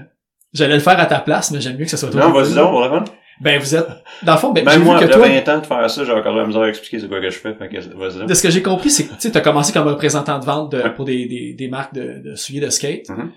J'allais 0.53 0.73
le 0.75 0.81
faire 0.81 0.99
à 0.99 1.05
ta 1.05 1.19
place, 1.19 1.49
mais 1.51 1.61
j'aime 1.61 1.77
mieux 1.77 1.85
que 1.85 1.89
ça 1.91 1.95
soit 1.97 2.09
toi. 2.09 2.21
Non, 2.27 2.31
vas-y 2.33 2.53
donc, 2.53 2.73
vraiment. 2.75 3.05
Ben 3.41 3.59
vous 3.59 3.75
êtes. 3.75 3.87
Dans 4.23 4.33
le 4.33 4.37
fond, 4.37 4.51
ben, 4.51 4.63
Même 4.63 4.83
moi, 4.83 4.99
que 4.99 5.05
de 5.05 5.11
toi. 5.13 5.27
20 5.27 5.49
ans 5.49 5.59
de 5.59 5.65
faire 5.65 5.89
ça, 5.89 6.05
j'ai 6.05 6.11
encore 6.11 6.35
la 6.35 6.45
misère 6.45 6.61
à 6.61 6.69
expliquer 6.69 6.99
c'est 6.99 7.07
quoi 7.07 7.19
que 7.19 7.29
je 7.29 7.39
fais. 7.39 7.53
Fait 7.55 7.69
que. 7.69 8.25
De 8.25 8.33
ce 8.33 8.43
que 8.43 8.49
j'ai 8.51 8.61
compris, 8.61 8.89
c'est 8.91 9.07
que 9.07 9.15
tu 9.19 9.35
as 9.35 9.41
commencé 9.41 9.73
comme 9.73 9.87
représentant 9.87 10.37
de 10.39 10.45
vente 10.45 10.71
de- 10.71 10.77
Ouais. 10.81 10.93
pour 10.93 11.05
des, 11.05 11.25
des, 11.27 11.53
des 11.53 11.67
marques 11.67 11.93
de, 11.93 12.21
de 12.23 12.35
souliers 12.35 12.59
de 12.59 12.69
skate. 12.69 13.09
Mhm. 13.09 13.31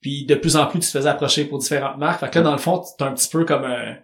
Puis 0.00 0.26
de 0.26 0.34
plus 0.36 0.56
en 0.56 0.66
plus, 0.66 0.78
tu 0.80 0.86
te 0.86 0.92
faisais 0.98 1.08
approcher 1.08 1.44
pour 1.44 1.58
différentes 1.58 1.98
marques. 1.98 2.20
Fait 2.20 2.30
que 2.30 2.38
là, 2.38 2.44
dans 2.44 2.52
le 2.52 2.58
fond, 2.58 2.82
tu 2.96 3.02
un 3.04 3.12
petit 3.12 3.28
peu 3.28 3.44
comme 3.44 3.64
un, 3.64 3.96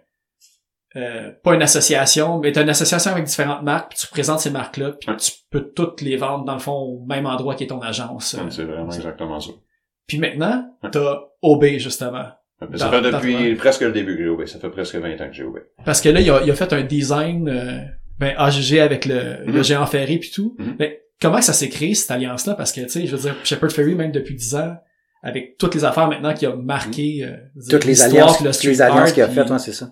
euh, 0.97 1.31
pas 1.43 1.55
une 1.55 1.61
association, 1.61 2.39
mais 2.39 2.51
tu 2.51 2.59
une 2.61 2.69
association 2.69 3.11
avec 3.11 3.23
différentes 3.25 3.63
marques, 3.63 3.89
puis 3.91 3.99
tu 3.99 4.07
présentes 4.07 4.39
ces 4.39 4.49
marques-là, 4.51 4.91
puis 4.91 5.09
Ouais. 5.09 5.15
tu 5.17 5.31
peux 5.49 5.71
toutes 5.73 6.01
les 6.01 6.17
vendre, 6.17 6.43
dans 6.45 6.53
le 6.53 6.59
fond, 6.59 6.73
au 6.73 7.05
même 7.05 7.25
endroit 7.25 7.55
qui 7.55 7.63
est 7.63 7.67
ton 7.67 7.81
agence. 7.81 8.33
Ouais, 8.33 8.43
C'est 8.49 8.63
vraiment 8.63 8.91
exactement 8.91 9.39
ça. 9.39 9.51
Puis 10.07 10.19
maintenant, 10.19 10.65
t'as 10.91 11.19
OB, 11.41 11.65
justement. 11.77 12.25
Mais 12.61 12.77
ça 12.77 12.85
Dans- 12.85 12.91
fait 12.91 13.01
depuis 13.11 13.51
dans- 13.51 13.57
presque 13.57 13.81
le 13.81 13.91
début 13.91 14.15
que 14.15 14.23
j'ai 14.23 14.29
OB. 14.29 14.45
Ça 14.45 14.59
fait 14.59 14.69
presque 14.69 14.95
20 14.95 15.19
ans 15.21 15.27
que 15.27 15.33
j'ai 15.33 15.43
OB. 15.43 15.59
Parce 15.83 16.01
que 16.01 16.09
là, 16.09 16.21
il 16.21 16.29
a, 16.29 16.41
il 16.43 16.49
a 16.49 16.55
fait 16.55 16.71
un 16.73 16.83
design 16.83 17.49
euh, 17.49 17.79
ben, 18.17 18.33
AGG 18.37 18.79
avec 18.79 19.05
le, 19.05 19.43
le 19.45 19.51
Mhm. 19.53 19.63
géant 19.63 19.85
ferry 19.85 20.17
puis 20.19 20.31
tout. 20.33 20.55
Mhm. 20.57 20.75
Mais 20.79 21.01
comment 21.21 21.41
ça 21.41 21.51
s'est 21.53 21.69
créé, 21.69 21.93
cette 21.95 22.11
alliance-là? 22.11 22.55
Parce 22.55 22.71
que, 22.71 22.81
tu 22.81 22.89
sais, 22.89 23.05
je 23.05 23.15
veux 23.15 23.21
dire, 23.21 23.35
Shepherd 23.43 23.71
Ferry, 23.73 23.93
même 23.95 24.11
depuis 24.13 24.35
10 24.35 24.55
ans, 24.55 24.75
avec 25.21 25.57
toutes 25.57 25.75
les 25.75 25.83
affaires 25.83 26.07
maintenant 26.07 26.33
qui 26.33 26.45
a 26.45 26.55
marqué 26.55 27.23
euh, 27.25 27.35
toutes 27.69 27.83
les 27.85 28.01
alliances, 28.03 28.41
le 28.41 28.51
toutes 28.51 28.63
les 28.63 28.81
alliances 28.81 29.11
qu'il 29.11 29.23
a 29.23 29.27
faites, 29.27 29.49
ouais, 29.49 29.59
c'est 29.59 29.73
ça. 29.73 29.89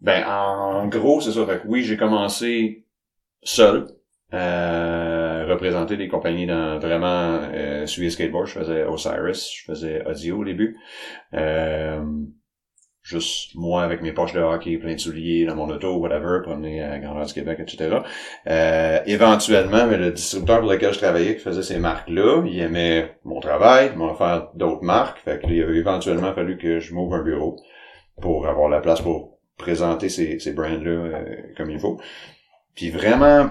Ben, 0.00 0.24
en 0.26 0.86
gros, 0.88 1.20
c'est 1.20 1.32
ça. 1.32 1.44
Fait 1.44 1.58
que 1.58 1.66
oui, 1.66 1.82
j'ai 1.84 1.96
commencé 1.98 2.86
seul, 3.42 3.88
euh, 4.32 5.19
représenter 5.50 5.96
des 5.96 6.08
compagnies 6.08 6.46
dans 6.46 6.78
vraiment 6.78 7.40
euh, 7.52 7.86
sur 7.86 8.02
les 8.02 8.10
skateboards. 8.10 8.46
Je 8.46 8.58
faisais 8.58 8.84
Osiris, 8.84 9.50
je 9.52 9.64
faisais 9.64 10.04
Audio 10.06 10.38
au 10.38 10.44
début. 10.44 10.76
Euh, 11.34 12.00
juste 13.02 13.54
moi 13.54 13.82
avec 13.82 14.02
mes 14.02 14.12
poches 14.12 14.32
de 14.32 14.40
hockey, 14.40 14.78
plein 14.78 14.94
de 14.94 15.00
souliers 15.00 15.44
dans 15.44 15.56
mon 15.56 15.68
auto, 15.68 15.96
whatever, 15.96 16.40
promener 16.42 16.82
à 16.82 16.98
Grandeur 16.98 17.26
du 17.26 17.34
Québec, 17.34 17.58
etc. 17.60 17.98
Euh, 18.46 19.00
éventuellement, 19.06 19.86
mais 19.86 19.96
le 19.96 20.12
distributeur 20.12 20.60
pour 20.60 20.70
lequel 20.70 20.92
je 20.92 20.98
travaillais, 20.98 21.36
qui 21.36 21.42
faisait 21.42 21.62
ces 21.62 21.78
marques-là, 21.78 22.42
il 22.46 22.58
aimait 22.60 23.16
mon 23.24 23.40
travail, 23.40 23.90
il 23.92 23.98
m'a 23.98 24.12
offert 24.12 24.48
d'autres 24.54 24.84
marques. 24.84 25.18
Fait 25.18 25.40
que 25.40 25.46
il 25.50 25.62
a 25.62 25.70
éventuellement 25.70 26.32
fallu 26.32 26.56
que 26.58 26.78
je 26.80 26.94
m'ouvre 26.94 27.14
un 27.14 27.22
bureau 27.22 27.56
pour 28.20 28.46
avoir 28.46 28.68
la 28.68 28.80
place 28.80 29.00
pour 29.00 29.38
présenter 29.56 30.08
ces, 30.08 30.38
ces 30.38 30.52
brands-là 30.52 30.90
euh, 30.90 31.36
comme 31.56 31.70
il 31.70 31.78
faut. 31.78 32.00
Puis 32.74 32.90
vraiment, 32.90 33.50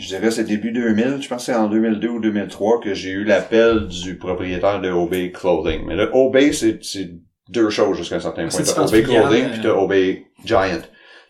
je 0.00 0.06
dirais 0.08 0.30
c'est 0.30 0.44
début 0.44 0.72
2000, 0.72 1.18
je 1.22 1.28
pense 1.28 1.46
que 1.46 1.52
c'est 1.52 1.54
en 1.54 1.68
2002 1.68 2.08
ou 2.08 2.20
2003 2.20 2.80
que 2.80 2.94
j'ai 2.94 3.10
eu 3.10 3.24
l'appel 3.24 3.86
du 3.86 4.16
propriétaire 4.16 4.80
de 4.80 4.90
OB 4.90 5.32
Clothing. 5.32 5.84
Mais 5.86 5.96
là, 5.96 6.08
OB, 6.12 6.38
c'est 6.52 7.10
deux 7.48 7.70
choses 7.70 7.96
jusqu'à 7.96 8.16
un 8.16 8.20
certain 8.20 8.48
point. 8.48 8.50
C'est 8.50 8.74
T'as 8.74 8.82
OB 8.82 8.90
différentes 8.94 9.28
Clothing 9.28 9.50
puis 9.50 9.60
t'as 9.62 9.74
OB 9.74 9.94
Giant. 10.44 10.82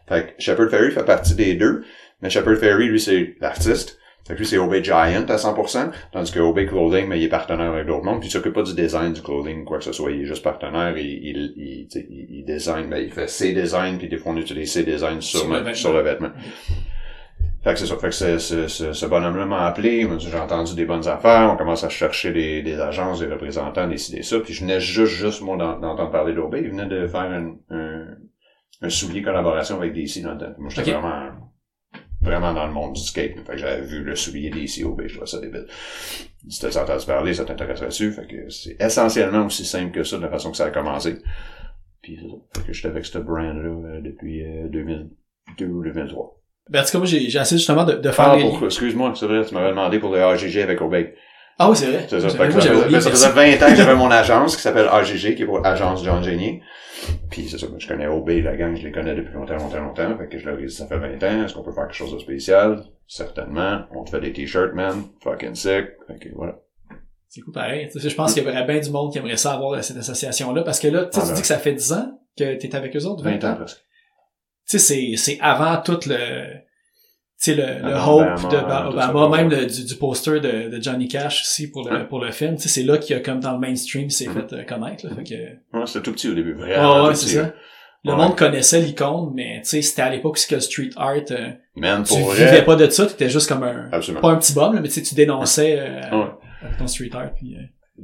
Fait 0.08 0.26
que 0.36 0.42
Shepherd 0.42 0.70
Ferry 0.70 0.90
fait 0.90 1.04
partie 1.04 1.34
des 1.34 1.54
deux, 1.54 1.84
mais 2.20 2.30
Shepherd 2.30 2.56
Ferry, 2.56 2.88
lui, 2.88 3.00
c'est 3.00 3.36
l'artiste. 3.40 3.98
Fait 4.26 4.34
que 4.34 4.38
lui, 4.40 4.46
c'est 4.46 4.58
OB 4.58 4.74
Giant 4.82 5.24
à 5.28 5.36
100%, 5.36 5.90
tandis 6.12 6.30
que 6.30 6.40
OB 6.40 6.66
Clothing, 6.66 7.08
mais 7.08 7.18
il 7.18 7.24
est 7.24 7.28
partenaire 7.28 7.72
avec 7.72 7.86
d'autres 7.86 8.04
mondes, 8.04 8.20
puis 8.20 8.28
il 8.28 8.32
s'occupe 8.32 8.52
pas 8.52 8.62
du 8.62 8.74
design 8.74 9.12
du 9.12 9.22
clothing, 9.22 9.64
quoi 9.64 9.78
que 9.78 9.84
ce 9.84 9.92
soit, 9.92 10.10
il 10.12 10.22
est 10.22 10.26
juste 10.26 10.44
partenaire, 10.44 10.96
il, 10.96 11.06
il, 11.06 11.52
il, 11.56 11.88
il, 11.94 12.26
il 12.30 12.44
design, 12.44 12.88
ben, 12.90 12.98
il 12.98 13.10
fait 13.10 13.28
ses 13.28 13.52
designs, 13.52 13.96
puis 13.98 14.08
des 14.08 14.18
fois 14.18 14.32
on 14.32 14.36
utilise 14.36 14.70
ses 14.72 14.84
designs 14.84 15.20
sur, 15.20 15.40
Sur 15.40 15.48
le, 15.48 15.54
le 15.54 15.58
vêtement. 15.60 15.74
sur 15.74 15.92
le 15.94 16.02
vêtement. 16.02 16.30
Fait 17.62 17.74
que 17.74 17.78
c'est 17.78 17.86
ça, 17.86 17.96
fait 17.98 18.08
que 18.08 18.14
ce, 18.14 18.38
ce, 18.38 18.68
ce, 18.68 18.92
ce 18.94 19.06
bonhomme-là 19.06 19.44
m'a 19.44 19.66
appelé, 19.66 19.98
il 20.00 20.08
m'a 20.08 20.16
dit, 20.16 20.28
j'ai 20.30 20.38
entendu 20.38 20.74
des 20.74 20.86
bonnes 20.86 21.06
affaires, 21.06 21.50
on 21.52 21.56
commence 21.58 21.84
à 21.84 21.90
chercher 21.90 22.32
des, 22.32 22.62
des 22.62 22.80
agences, 22.80 23.20
des 23.20 23.26
représentants, 23.26 23.86
décider 23.86 24.22
ça, 24.22 24.40
puis 24.40 24.54
je 24.54 24.62
venais 24.62 24.80
juste, 24.80 25.12
juste, 25.12 25.42
moi, 25.42 25.58
d'en- 25.58 25.78
d'entendre 25.78 26.10
parler 26.10 26.32
d'OB, 26.32 26.54
il 26.62 26.70
venait 26.70 26.86
de 26.86 27.06
faire 27.06 27.20
un, 27.20 27.56
un, 27.68 28.06
un 28.80 28.88
soulier 28.88 29.20
collaboration 29.22 29.76
avec 29.76 29.92
DC 29.92 30.22
dans 30.22 30.32
le 30.32 30.38
temps. 30.38 30.54
Moi, 30.56 30.70
j'étais 30.70 30.92
vraiment, 30.92 31.32
vraiment 32.22 32.54
dans 32.54 32.66
le 32.66 32.72
monde 32.72 32.94
du 32.94 33.02
skate. 33.02 33.36
Fait 33.46 33.52
que 33.52 33.58
j'avais 33.58 33.82
vu 33.82 34.04
le 34.04 34.16
soulier 34.16 34.48
DC 34.48 34.82
OB, 34.86 35.02
je 35.06 35.12
trouvais 35.16 35.26
ça 35.30 35.38
débile. 35.40 35.66
Si 36.48 36.60
t'as 36.60 36.82
entendu 36.82 37.04
parler, 37.04 37.34
ça 37.34 37.44
t'intéresserait 37.44 37.88
dessus. 37.88 38.10
Fait 38.12 38.26
que 38.26 38.48
c'est 38.48 38.76
essentiellement 38.80 39.44
aussi 39.44 39.66
simple 39.66 39.92
que 39.92 40.02
ça, 40.02 40.16
de 40.16 40.22
la 40.22 40.30
façon 40.30 40.50
que 40.50 40.56
ça 40.56 40.64
a 40.64 40.70
commencé. 40.70 41.18
Puis 42.00 42.18
c'est 42.22 42.26
ça. 42.28 42.36
Fait 42.62 42.66
que 42.68 42.72
j'étais 42.72 42.88
avec 42.88 43.04
ce 43.04 43.18
brand-là 43.18 43.68
euh, 43.68 44.00
depuis 44.00 44.42
euh, 44.46 44.66
2002 44.68 45.66
ou 45.66 45.82
2003. 45.84 46.39
Ben, 46.70 46.80
en 46.80 46.84
tout 46.84 46.92
cas, 46.92 46.98
moi, 46.98 47.06
j'ai 47.06 47.24
essayé 47.24 47.58
justement 47.58 47.84
de, 47.84 47.94
de 47.94 48.10
faire 48.10 48.28
Ah, 48.30 48.36
les... 48.36 48.42
pour, 48.48 48.64
excuse-moi, 48.64 49.12
c'est 49.16 49.26
vrai, 49.26 49.44
tu 49.44 49.52
m'avais 49.54 49.70
demandé 49.70 49.98
pour 49.98 50.12
le 50.14 50.22
AGG 50.22 50.58
avec 50.58 50.80
OB. 50.80 50.94
Ah 51.58 51.68
oui, 51.68 51.76
c'est 51.76 51.86
vrai. 51.88 52.06
C'est 52.08 52.20
ça. 52.20 52.28
Fait 52.30 52.48
que 52.48 52.60
ça, 52.60 52.74
oublié, 52.74 53.00
ça 53.00 53.10
faisait 53.10 53.28
20 53.30 53.62
ans 53.62 53.70
que 53.70 53.76
j'avais 53.76 53.94
mon 53.94 54.10
agence 54.10 54.56
qui 54.56 54.62
s'appelle 54.62 54.86
AGG, 54.90 55.34
qui 55.34 55.42
est 55.42 55.46
pour 55.46 55.64
Agence 55.66 56.02
John 56.04 56.22
Génier. 56.24 56.62
Puis 57.30 57.48
c'est 57.48 57.58
ça, 57.58 57.66
je 57.76 57.86
connais 57.88 58.06
OB, 58.06 58.28
la 58.44 58.56
gang, 58.56 58.74
je 58.76 58.82
les 58.84 58.92
connais 58.92 59.14
depuis 59.14 59.34
longtemps, 59.34 59.56
longtemps, 59.56 59.80
longtemps. 59.82 60.16
Fait 60.16 60.28
que 60.28 60.38
je 60.38 60.46
leur 60.48 60.58
ai 60.58 60.64
dit, 60.66 60.72
ça 60.74 60.86
fait 60.86 60.96
20 60.98 61.22
ans, 61.22 61.44
est-ce 61.44 61.54
qu'on 61.54 61.62
peut 61.62 61.72
faire 61.72 61.84
quelque 61.86 61.96
chose 61.96 62.12
de 62.14 62.18
spécial? 62.18 62.82
Certainement. 63.06 63.80
On 63.94 64.04
te 64.04 64.10
fait 64.10 64.20
des 64.20 64.32
t-shirts, 64.32 64.72
man. 64.74 65.02
Fucking 65.22 65.54
sick. 65.54 65.86
Fait 66.06 66.18
que 66.20 66.28
voilà. 66.34 66.54
C'est 67.28 67.40
cool 67.42 67.52
pareil. 67.52 67.88
Tu 67.92 68.00
sais, 68.00 68.08
je 68.08 68.14
pense 68.14 68.32
qu'il 68.32 68.42
y 68.42 68.48
aurait 68.48 68.64
bien 68.64 68.78
du 68.80 68.90
monde 68.90 69.12
qui 69.12 69.18
aimerait 69.18 69.36
ça 69.36 69.52
avoir 69.52 69.82
cette 69.84 69.96
association-là. 69.98 70.62
Parce 70.62 70.80
que 70.80 70.88
là, 70.88 71.04
tu 71.06 71.12
sais, 71.12 71.20
Ah, 71.20 71.22
tu 71.22 71.28
ben. 71.28 71.34
dis 71.34 71.40
que 71.42 71.46
ça 71.46 71.58
fait 71.58 71.72
10 71.74 71.92
ans 71.92 72.18
que 72.38 72.54
t'es 72.54 72.74
avec 72.74 72.96
eux 72.96 73.04
autres, 73.04 73.22
20 73.22 73.44
ans? 73.44 73.54
presque. 73.56 73.78
Tu 74.70 74.78
sais, 74.78 75.14
c'est, 75.14 75.16
c'est 75.16 75.38
avant 75.40 75.80
tout 75.82 75.98
le, 76.06 76.52
tu 76.54 76.54
sais, 77.38 77.54
le, 77.54 77.88
le 77.88 77.94
hope 77.96 78.50
de 78.50 78.56
Obama, 78.56 79.36
même 79.36 79.50
le- 79.50 79.66
du, 79.66 79.84
du 79.84 79.94
poster 79.96 80.38
de, 80.40 80.68
de 80.76 80.80
Johnny 80.82 81.08
Cash 81.08 81.42
aussi 81.42 81.70
pour 81.70 81.88
le, 81.88 81.96
Ouais. 81.96 82.04
pour 82.06 82.20
le 82.24 82.30
film. 82.30 82.54
Tu 82.56 82.62
sais, 82.62 82.68
c'est 82.68 82.82
là 82.84 82.98
qu'il 82.98 83.16
y 83.16 83.18
a 83.18 83.22
comme 83.22 83.40
dans 83.40 83.52
le 83.52 83.58
mainstream, 83.58 84.10
c'est 84.10 84.28
Mhm. 84.28 84.34
fait 84.34 84.52
euh, 84.54 84.62
connaître, 84.64 85.06
là. 85.08 85.14
Fait 85.16 85.24
que, 85.24 85.76
Ouais, 85.78 85.86
c'était 85.86 86.02
tout 86.02 86.12
petit 86.12 86.28
au 86.28 86.34
début, 86.34 86.54
vraiment. 86.54 87.06
ouais, 87.06 87.14
c'est 87.14 87.28
ça. 87.36 87.52
Le 88.04 88.12
Ouais. 88.12 88.16
monde 88.16 88.36
connaissait 88.36 88.80
l'icône, 88.80 89.32
mais 89.34 89.60
tu 89.62 89.70
sais, 89.70 89.82
c'était 89.82 90.02
à 90.02 90.10
l'époque 90.10 90.38
que 90.48 90.54
le 90.54 90.60
street 90.60 90.90
art, 90.96 91.16
euh, 91.32 91.50
Man, 91.76 92.02
tu 92.04 92.14
pour 92.14 92.30
vivais 92.32 92.46
vrai. 92.46 92.64
pas 92.64 92.76
de 92.76 92.88
ça, 92.88 93.06
t'étais 93.06 93.28
juste 93.28 93.48
comme 93.48 93.62
un, 93.64 93.88
Absolument. 93.92 94.20
pas 94.22 94.30
un 94.30 94.36
petit 94.36 94.54
bum, 94.54 94.74
là, 94.74 94.80
mais 94.80 94.88
tu 94.88 94.94
sais, 94.94 95.02
tu 95.02 95.14
dénonçais, 95.14 95.78
euh, 95.80 96.00
Ouais. 96.16 96.30
avec 96.62 96.76
ton 96.78 96.86
street 96.86 97.10
art, 97.12 97.32
puis, 97.34 97.56
euh, 97.56 97.60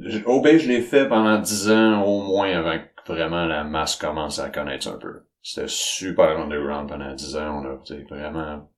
Je- 0.09 0.19
OB, 0.25 0.57
je 0.57 0.67
l'ai 0.67 0.81
fait 0.81 1.07
pendant 1.07 1.39
10 1.39 1.71
ans 1.71 2.03
au 2.03 2.21
moins 2.21 2.51
avant 2.51 2.77
que 2.77 3.11
vraiment 3.13 3.45
la 3.45 3.63
masse 3.63 3.95
commence 3.95 4.37
à 4.37 4.49
connaître 4.49 4.87
un 4.89 4.97
peu. 4.99 5.21
C'était 5.49 5.67
super 5.69 6.37
underground 6.39 6.89
pendant 6.89 7.13
10 7.13 7.35
ans. 7.37 7.61
On 7.63 7.65
a 7.65 7.77
tu 7.85 7.95
sais, 7.95 8.03
vraiment 8.09 8.69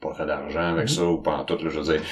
pas 0.00 0.14
fait 0.14 0.26
d'argent 0.26 0.72
avec 0.74 0.82
Mhm. 0.88 0.88
ça 0.88 1.04
ou 1.04 1.18
pas 1.22 1.36
en 1.38 1.44
tout. 1.44 1.56
Là, 1.56 1.68
je 1.70 1.80
veux 1.80 1.98
dire, 1.98 2.02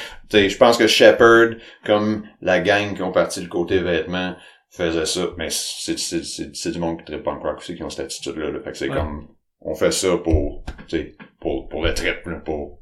je 0.50 0.56
pense 0.56 0.76
que 0.76 0.86
Shepard, 0.86 1.54
comme 1.84 2.26
la 2.40 2.60
gang 2.60 2.94
qui 2.94 3.02
ont 3.02 3.12
parti 3.12 3.40
le 3.40 3.48
côté 3.48 3.78
vêtements, 3.78 4.34
faisait 4.70 5.06
ça. 5.06 5.28
Mais 5.38 5.48
c'est, 5.50 5.98
c'est, 5.98 6.24
c'est, 6.24 6.54
c'est 6.54 6.70
du 6.72 6.78
monde 6.78 6.98
qui 6.98 7.04
tripe 7.06 7.22
punk 7.24 7.42
rock 7.42 7.58
aussi 7.58 7.74
qui 7.74 7.82
ont 7.82 7.90
cette 7.90 8.06
attitude-là. 8.06 8.50
là. 8.50 8.60
Fait 8.60 8.72
que 8.72 8.76
c'est 8.78 8.88
Ouais. 8.90 8.96
comme, 8.96 9.28
on 9.60 9.74
fait 9.74 9.92
ça 9.92 10.16
pour, 10.18 10.64
tu 10.88 10.96
sais, 10.96 11.16
pour, 11.40 11.68
pour 11.68 11.82
le 11.84 11.92
trip, 11.94 12.26
là, 12.26 12.36
pour, 12.36 12.80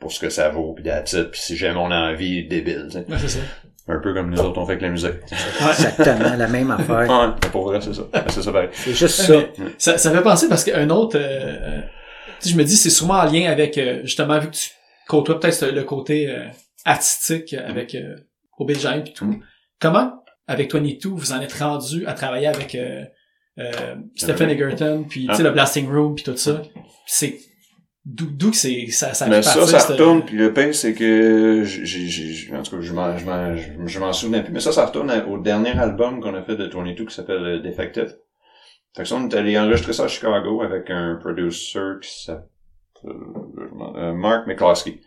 pour 0.00 0.10
ce 0.12 0.18
que 0.20 0.30
ça 0.30 0.48
vaut, 0.48 0.72
puis 0.74 0.82
that's 0.84 1.12
it, 1.12 1.30
puis 1.30 1.40
si 1.40 1.56
j'ai 1.56 1.72
mon 1.72 1.90
envie 1.92 2.46
débile, 2.48 2.86
tu 2.90 2.98
sais. 2.98 3.06
Ouais, 3.08 3.18
c'est 3.18 3.28
ça. 3.28 3.40
Un 3.92 3.98
peu 4.00 4.14
comme 4.14 4.30
nous 4.30 4.40
autres 4.40 4.58
on 4.60 4.64
fait 4.66 4.72
avec 4.72 4.82
la 4.82 4.88
musique. 4.90 5.12
Exactement, 5.68 6.34
la 6.36 6.48
même 6.48 6.70
affaire. 6.70 7.36
Mais 7.42 7.48
pour 7.50 7.64
vrai, 7.64 7.80
c'est 7.80 7.94
ça. 7.94 8.02
C'est 8.28 8.42
ça 8.42 8.52
pareil. 8.52 8.68
C'est 8.72 8.94
juste 8.94 9.20
ça. 9.22 9.34
ça, 9.78 9.98
ça 9.98 10.10
fait 10.10 10.22
penser 10.22 10.48
parce 10.48 10.64
qu'un 10.64 10.88
autre, 10.90 11.16
euh, 11.18 11.20
euh, 11.20 11.80
je 12.44 12.54
me 12.56 12.64
dis, 12.64 12.76
c'est 12.76 12.90
sûrement 12.90 13.14
en 13.20 13.24
lien 13.24 13.50
avec, 13.50 13.76
euh, 13.78 14.00
justement, 14.04 14.38
vu 14.38 14.48
que 14.50 14.56
tu 14.56 14.70
côtoies 15.08 15.38
peut-être 15.40 15.66
le 15.66 15.84
côté 15.84 16.28
euh, 16.30 16.46
artistique 16.84 17.54
avec 17.54 17.94
euh, 17.94 18.16
Giant 18.70 19.02
et 19.04 19.12
tout. 19.12 19.40
Comment, 19.80 20.22
avec 20.46 20.72
22, 20.72 21.08
vous 21.10 21.32
en 21.32 21.40
êtes 21.40 21.52
rendu 21.54 22.06
à 22.06 22.12
travailler 22.12 22.46
avec 22.46 22.74
euh, 22.74 23.04
euh, 23.58 23.96
Stephen 24.16 24.50
Egerton, 24.50 25.04
puis 25.08 25.26
tu 25.26 25.34
sais, 25.34 25.40
Ah. 25.42 25.44
le 25.44 25.50
Blasting 25.50 25.90
Room, 25.90 26.14
puis 26.14 26.24
tout 26.24 26.36
ça? 26.36 26.62
C'est 27.06 27.38
d'où 28.04 28.50
que 28.50 28.56
c'est 28.56 28.86
ça 28.88 29.14
ça 29.14 29.26
Mais 29.28 29.42
ça, 29.42 29.64
ça 29.66 29.78
retourne, 29.92 30.24
puis 30.24 30.36
le 30.36 30.52
pire, 30.52 30.74
c'est 30.74 30.92
que 30.94 31.62
j'ai, 31.64 32.50
en 32.54 32.62
tout 32.62 32.76
cas, 32.76 32.82
je 32.82 32.92
m'en, 32.92 33.16
je 33.16 33.24
m'en, 33.24 33.56
je, 33.86 34.00
m'en 34.00 34.12
souvenais 34.12 34.42
plus, 34.42 34.52
mais 34.52 34.60
ça, 34.60 34.72
ça 34.72 34.86
retourne 34.86 35.12
au 35.30 35.38
dernier 35.38 35.70
album 35.78 36.20
qu'on 36.20 36.34
a 36.34 36.42
fait 36.42 36.56
de 36.56 36.66
22 36.66 37.04
qui 37.06 37.14
s'appelle 37.14 37.44
euh, 37.44 37.58
Defective. 37.60 38.14
Fait 38.96 39.02
que 39.04 39.08
ça, 39.08 39.14
on 39.16 39.28
est 39.28 39.34
allé 39.34 39.58
enregistrer 39.58 39.92
ça 39.92 40.04
à 40.04 40.08
Chicago 40.08 40.62
avec 40.62 40.90
un 40.90 41.16
producer 41.20 41.78
qui 42.02 42.24
s'appelle 42.24 42.44
m'en- 43.72 43.96
euh, 43.96 44.12
Mark 44.12 44.46
McCloskey. 44.46 45.00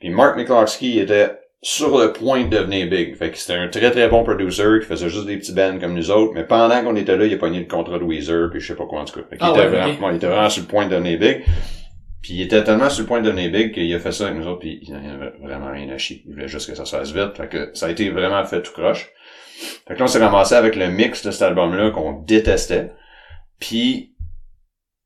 Puis 0.00 0.10
Mark 0.10 0.36
McCloskey 0.36 0.96
était 0.98 1.38
sur 1.64 1.96
le 1.98 2.12
point 2.12 2.44
de 2.44 2.56
devenir 2.56 2.88
big. 2.90 3.14
Fait 3.14 3.30
que 3.30 3.38
c'était 3.38 3.58
un 3.58 3.68
très 3.68 3.92
très 3.92 4.08
bon 4.08 4.24
producer 4.24 4.80
qui 4.80 4.86
faisait 4.86 5.08
juste 5.08 5.26
des 5.26 5.36
petits 5.36 5.52
bands 5.52 5.78
comme 5.78 5.94
nous 5.94 6.10
autres, 6.10 6.32
mais 6.34 6.42
pendant 6.44 6.82
qu'on 6.82 6.96
était 6.96 7.16
là, 7.16 7.24
il 7.24 7.32
a 7.34 7.36
pogné 7.36 7.60
le 7.60 7.66
contrat 7.66 7.98
de 8.00 8.04
Weezer, 8.04 8.50
puis 8.50 8.58
je 8.58 8.66
sais 8.66 8.74
pas 8.74 8.86
quoi 8.86 9.02
en 9.02 9.04
tout 9.04 9.20
cas. 9.20 9.26
Fait 9.30 9.36
qu'il 9.36 9.46
Ah 9.46 9.50
était, 9.50 9.60
ouais, 9.60 9.68
vraiment, 9.68 10.10
il 10.10 10.16
était 10.16 10.26
vraiment 10.26 10.50
sur 10.50 10.62
le 10.62 10.68
point 10.68 10.86
de 10.86 10.90
devenir 10.90 11.18
big. 11.20 11.44
Puis 12.22 12.34
il 12.34 12.42
était 12.42 12.62
tellement 12.62 12.88
sur 12.88 13.02
le 13.02 13.08
point 13.08 13.20
de 13.20 13.26
devenir 13.26 13.50
big 13.50 13.74
qu'il 13.74 13.92
a 13.92 13.98
fait 13.98 14.12
ça 14.12 14.26
avec 14.26 14.38
nous 14.38 14.46
autres, 14.46 14.60
puis 14.60 14.78
il 14.82 14.92
n'en 14.92 14.98
avait 14.98 15.32
vraiment 15.40 15.72
rien 15.72 15.88
à 15.90 15.98
chier. 15.98 16.22
Il 16.24 16.32
voulait 16.32 16.48
juste 16.48 16.70
que 16.70 16.76
ça 16.76 16.84
se 16.84 16.96
fasse 16.96 17.12
vite. 17.12 17.36
Fait 17.36 17.48
que 17.48 17.70
ça 17.74 17.86
a 17.86 17.90
été 17.90 18.08
vraiment 18.10 18.44
fait 18.44 18.62
tout 18.62 18.72
croche. 18.72 19.10
Fait 19.86 19.94
que 19.94 19.98
là, 19.98 20.04
on 20.04 20.08
s'est 20.08 20.20
ramassé 20.24 20.54
avec 20.54 20.76
le 20.76 20.88
mix 20.88 21.26
de 21.26 21.32
cet 21.32 21.42
album-là 21.42 21.90
qu'on 21.90 22.12
détestait. 22.12 22.92
Puis, 23.58 24.14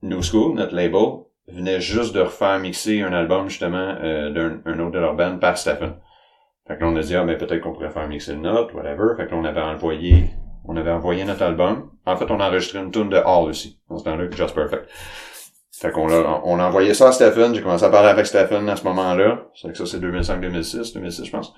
New 0.02 0.22
School, 0.22 0.54
notre 0.54 0.74
label, 0.74 1.24
venait 1.48 1.80
juste 1.80 2.14
de 2.14 2.20
refaire 2.20 2.58
mixer 2.58 3.00
un 3.02 3.12
album, 3.12 3.48
justement, 3.48 3.96
euh, 4.02 4.30
d'un 4.30 4.60
un 4.70 4.78
autre 4.80 4.92
de 4.92 4.98
leur 4.98 5.14
band 5.14 5.38
par 5.38 5.56
Stephen. 5.56 5.94
Fait 6.66 6.76
que 6.76 6.80
là, 6.80 6.88
on 6.88 6.96
a 6.96 7.00
dit, 7.00 7.14
ah, 7.14 7.24
mais 7.24 7.38
peut-être 7.38 7.60
qu'on 7.60 7.72
pourrait 7.72 7.90
faire 7.90 8.08
mixer 8.08 8.32
le 8.32 8.40
nôtre, 8.40 8.74
whatever. 8.74 9.16
Fait 9.16 9.26
que 9.26 9.30
là, 9.30 9.36
on 9.36 9.44
avait 9.44 9.60
envoyé, 9.60 10.30
on 10.64 10.76
avait 10.76 10.90
envoyé 10.90 11.24
notre 11.24 11.42
album. 11.42 11.90
En 12.04 12.16
fait, 12.16 12.30
on 12.30 12.40
a 12.40 12.48
enregistré 12.48 12.78
une 12.78 12.90
tune 12.90 13.08
de 13.08 13.18
Hall 13.18 13.48
aussi, 13.48 13.80
dans 13.88 13.98
ce 13.98 14.04
temps-là, 14.04 14.30
Just 14.30 14.54
Perfect. 14.54 14.88
Fait 15.80 15.90
qu'on 15.90 16.06
l'a, 16.06 16.40
on 16.44 16.58
a 16.58 16.64
envoyé 16.64 16.94
ça 16.94 17.08
à 17.08 17.12
Stephen. 17.12 17.54
J'ai 17.54 17.62
commencé 17.62 17.84
à 17.84 17.90
parler 17.90 18.08
avec 18.08 18.26
Stephen 18.26 18.68
à 18.68 18.76
ce 18.76 18.84
moment-là. 18.84 19.46
C'est 19.54 19.68
que 19.68 19.78
ça, 19.78 19.86
c'est 19.86 20.00
2005, 20.00 20.40
2006, 20.40 20.94
2006, 20.94 21.24
je 21.24 21.30
pense. 21.30 21.54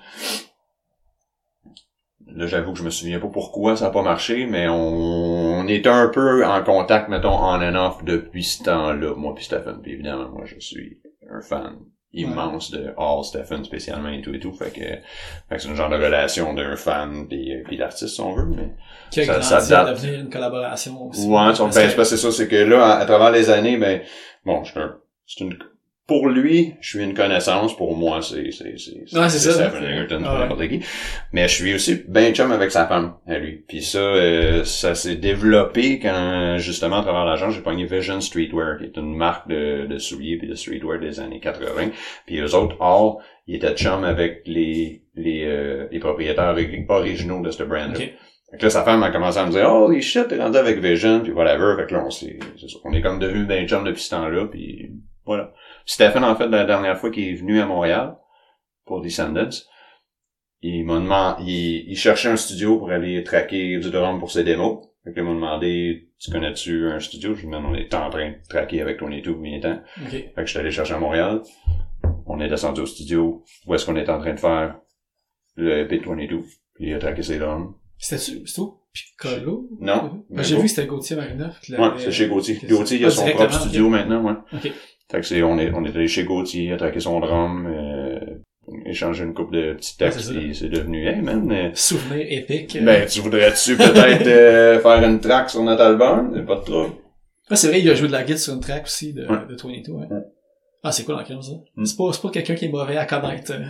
Là, 2.27 2.45
j'avoue 2.45 2.73
que 2.73 2.79
je 2.79 2.83
me 2.83 2.89
souviens 2.89 3.19
pas 3.19 3.27
pourquoi 3.27 3.75
ça 3.75 3.87
a 3.87 3.89
pas 3.89 4.03
marché, 4.03 4.45
mais 4.45 4.67
on, 4.67 4.75
on 4.75 5.67
était 5.67 5.89
un 5.89 6.09
peu 6.09 6.45
en 6.45 6.63
contact, 6.63 7.09
mettons, 7.09 7.33
on 7.33 7.61
and 7.61 7.75
off 7.75 8.03
depuis 8.03 8.43
ce 8.43 8.63
temps-là, 8.63 9.15
moi 9.15 9.33
puis 9.33 9.45
Stephen. 9.45 9.79
Puis 9.81 9.93
évidemment, 9.93 10.29
moi, 10.29 10.43
je 10.45 10.59
suis 10.59 11.01
un 11.29 11.41
fan 11.41 11.77
immense 12.13 12.71
de 12.71 12.93
All 12.97 13.23
Stephen 13.23 13.63
spécialement 13.63 14.09
et 14.09 14.21
tout 14.21 14.33
et 14.33 14.39
tout. 14.39 14.51
Fait 14.53 14.71
que, 14.71 14.79
fait 14.79 15.55
que 15.55 15.59
c'est 15.59 15.67
une 15.69 15.75
genre 15.75 15.89
de 15.89 15.95
relation 15.95 16.53
d'un 16.53 16.75
fan 16.75 17.27
puis, 17.27 17.53
puis 17.65 17.77
l'artiste, 17.77 18.15
si 18.15 18.21
on 18.21 18.33
veut, 18.33 18.45
mais... 18.45 18.69
qui 19.11 19.25
ça- 19.25 19.33
ça 19.61 19.83
date. 19.85 19.95
devenir 19.95 20.19
une 20.19 20.29
collaboration 20.29 21.07
aussi. 21.07 21.27
Ouais, 21.27 21.53
que- 22.03 22.03
c'est 22.05 22.17
ça, 22.17 22.31
c'est 22.31 22.47
que 22.47 22.55
là, 22.55 22.85
à, 22.85 22.97
à 22.99 23.05
travers 23.05 23.31
les 23.31 23.49
années, 23.49 23.77
ben, 23.77 24.01
bon, 24.45 24.63
un- 24.79 24.97
c'est 25.27 25.43
une, 25.43 25.57
pour 26.09 26.27
lui, 26.27 26.73
je 26.81 26.89
suis 26.89 27.03
une 27.05 27.13
connaissance, 27.13 27.77
pour 27.77 27.95
moi, 27.95 28.21
c'est, 28.21 28.51
c'est, 28.51 28.77
c'est, 28.77 29.17
Ouais, 29.17 29.29
c'est 29.29 29.39
ça. 29.51 29.67
Egerton, 29.67 30.21
Ah 30.25 30.33
ouais. 30.33 30.39
n'importe 30.41 30.67
qui. 30.67 30.81
Mais 31.31 31.47
je 31.47 31.53
suis 31.53 31.73
aussi 31.73 32.03
ben 32.05 32.33
chum 32.35 32.51
avec 32.51 32.71
sa 32.71 32.85
femme, 32.85 33.13
à 33.25 33.37
lui. 33.39 33.63
Puis 33.65 33.81
ça, 33.81 33.99
euh, 33.99 34.65
ça 34.65 34.93
s'est 34.95 35.15
développé 35.15 35.99
quand, 35.99 36.57
justement, 36.57 36.97
à 36.97 37.03
travers 37.03 37.23
l'agence, 37.23 37.53
j'ai 37.53 37.61
pogné 37.61 37.85
Vision 37.85 38.19
Streetwear, 38.19 38.79
qui 38.79 38.83
est 38.83 38.97
une 38.97 39.15
marque 39.15 39.47
de, 39.47 39.85
de 39.85 39.97
souliers 39.97 40.37
puis 40.37 40.49
de 40.49 40.55
streetwear 40.55 40.99
des 40.99 41.21
années 41.21 41.39
80. 41.39 41.91
Puis 42.25 42.39
eux 42.39 42.53
autres, 42.55 42.75
All, 42.81 43.23
ils 43.47 43.55
étaient 43.55 43.75
chum 43.75 44.03
avec 44.03 44.41
les, 44.45 45.03
les, 45.15 45.43
euh, 45.45 45.87
les 45.91 45.99
propriétaires 45.99 46.53
ori- 46.53 46.85
originaux 46.89 47.41
de 47.41 47.51
ce 47.51 47.63
brand 47.63 47.91
Ok. 47.91 47.97
fait 48.51 48.57
que 48.57 48.63
là, 48.63 48.69
sa 48.69 48.83
femme 48.83 49.03
a 49.03 49.11
commencé 49.11 49.37
à 49.37 49.45
me 49.45 49.51
dire, 49.51 49.69
oh, 49.71 49.89
les 49.91 50.01
shit, 50.01 50.27
t'es 50.27 50.37
rendu 50.41 50.57
avec 50.57 50.79
Vision, 50.79 51.19
puis 51.21 51.31
whatever. 51.31 51.75
Fait 51.77 51.87
que 51.87 51.93
là, 51.93 52.03
on 52.05 52.09
s'est, 52.09 52.39
on 52.83 52.93
est 52.93 53.01
comme 53.01 53.19
devenu 53.19 53.45
ben 53.45 53.67
chum 53.67 53.83
depuis 53.83 54.01
ce 54.01 54.09
temps-là, 54.09 54.47
puis 54.51 54.89
voilà. 55.25 55.53
Stephen, 55.93 56.23
en 56.23 56.35
fait, 56.35 56.47
la 56.47 56.65
dernière 56.65 56.97
fois 56.99 57.09
qu'il 57.09 57.27
est 57.27 57.33
venu 57.33 57.59
à 57.59 57.65
Montréal, 57.65 58.15
pour 58.85 59.01
Descendants, 59.01 59.49
il 60.61 60.85
m'a 60.85 60.99
demandé, 60.99 61.43
il, 61.45 61.89
il 61.91 61.97
cherchait 61.97 62.29
un 62.29 62.35
studio 62.35 62.77
pour 62.77 62.91
aller 62.91 63.23
traquer 63.23 63.77
du 63.79 63.89
drum 63.89 64.19
pour 64.19 64.31
ses 64.31 64.43
démos. 64.43 64.85
Fait 65.03 65.11
que 65.13 65.15
là, 65.19 65.23
il 65.23 65.27
m'a 65.29 65.33
demandé, 65.33 66.09
tu 66.19 66.29
connais-tu 66.29 66.89
un 66.91 66.99
studio? 66.99 67.33
Je 67.33 67.41
lui 67.41 67.47
ai 67.47 67.59
dit, 67.59 67.65
on 67.65 67.73
est 67.73 67.93
en 67.95 68.09
train 68.11 68.29
de 68.31 68.35
traquer 68.47 68.81
avec 68.81 68.97
Tony 68.99 69.21
Two, 69.23 69.35
bien 69.35 69.59
temps. 69.59 69.79
Ok. 70.05 70.11
Fait 70.11 70.33
que 70.35 70.45
je 70.45 70.49
suis 70.51 70.59
allé 70.59 70.69
chercher 70.71 70.93
à 70.93 70.99
Montréal. 70.99 71.41
On 72.27 72.39
est 72.39 72.49
descendu 72.49 72.81
au 72.81 72.85
studio, 72.85 73.43
où 73.65 73.73
est-ce 73.73 73.85
qu'on 73.87 73.95
est 73.95 74.09
en 74.09 74.19
train 74.19 74.33
de 74.35 74.39
faire 74.39 74.75
le 75.55 75.85
EP22. 75.87 76.43
Puis 76.75 76.89
il 76.89 76.93
a 76.93 76.99
traqué 76.99 77.23
ses 77.23 77.39
drums. 77.39 77.73
C'était-tu, 77.97 78.45
c'est 78.45 78.55
tout? 78.55 78.75
Piccolo? 78.93 79.69
Non. 79.79 80.23
Ben, 80.29 80.43
J'ai 80.43 80.55
vu 80.57 80.63
que 80.63 80.67
c'était 80.67 80.87
Gauthier 80.87 81.15
Marinoff 81.15 81.59
qui 81.61 81.73
Ouais, 81.73 81.79
l'avait- 81.79 81.99
c'est 81.99 82.11
chez 82.11 82.27
Gauthier. 82.27 82.57
que 82.57 82.67
Gauthier, 82.67 82.97
il 82.99 83.05
a 83.05 83.07
Ah, 83.07 83.11
son 83.11 83.23
directement, 83.23 83.47
propre 83.49 83.61
studio 83.61 83.89
maintenant, 83.89 84.23
ouais. 84.23 84.35
Ok. 84.53 84.71
Fait 85.11 85.21
que 85.21 85.25
c'est, 85.25 85.41
on 85.43 85.57
est, 85.57 85.71
on 85.73 85.83
est 85.85 85.95
allé 85.95 86.07
chez 86.07 86.23
Gauthier, 86.23 86.65
il 86.65 86.73
a 86.73 86.77
traqué 86.77 86.99
son 86.99 87.19
drum, 87.19 87.67
euh, 87.67 88.19
échangé 88.85 89.23
une 89.23 89.33
coupe 89.33 89.51
de 89.51 89.73
petits 89.73 89.95
Ouais, 89.99 90.09
textes, 90.11 90.31
puis 90.31 90.53
c'est 90.55 90.69
devenu, 90.69 91.07
hey 91.07 91.21
man, 91.21 91.51
euh, 91.51 91.69
Souvenir 91.73 92.25
épique. 92.29 92.77
ben, 92.83 93.07
tu 93.07 93.19
voudrais-tu 93.21 93.75
peut-être 93.75 94.27
euh, 94.27 94.79
faire 94.81 95.03
une 95.03 95.19
track 95.19 95.49
sur 95.49 95.63
notre 95.63 95.81
album? 95.81 96.31
C'est 96.35 96.45
pas 96.45 96.55
de 96.57 96.61
trouble. 96.63 96.93
Ah, 97.49 97.55
c'est 97.55 97.69
vrai, 97.69 97.81
il 97.81 97.89
a 97.89 97.95
joué 97.95 98.07
de 98.07 98.11
la 98.13 98.21
guitare 98.23 98.39
sur 98.39 98.53
une 98.53 98.59
track 98.59 98.83
aussi 98.85 99.13
de, 99.13 99.21
Ouais. 99.25 99.37
de 99.49 99.55
22, 99.55 99.91
ouais. 99.93 100.05
Ouais. 100.11 100.21
Ah, 100.83 100.91
c'est 100.91 101.03
cool 101.03 101.15
en 101.15 101.23
crème, 101.23 101.41
ça? 101.41 101.53
Mm. 101.75 101.85
C'est 101.85 101.97
pas, 101.97 102.13
c'est 102.13 102.21
pas 102.21 102.29
quelqu'un 102.29 102.55
qui 102.55 102.65
est 102.65 102.69
mauvais 102.69 102.95
à 102.97 103.05
connaître. 103.05 103.51
euh. 103.51 103.65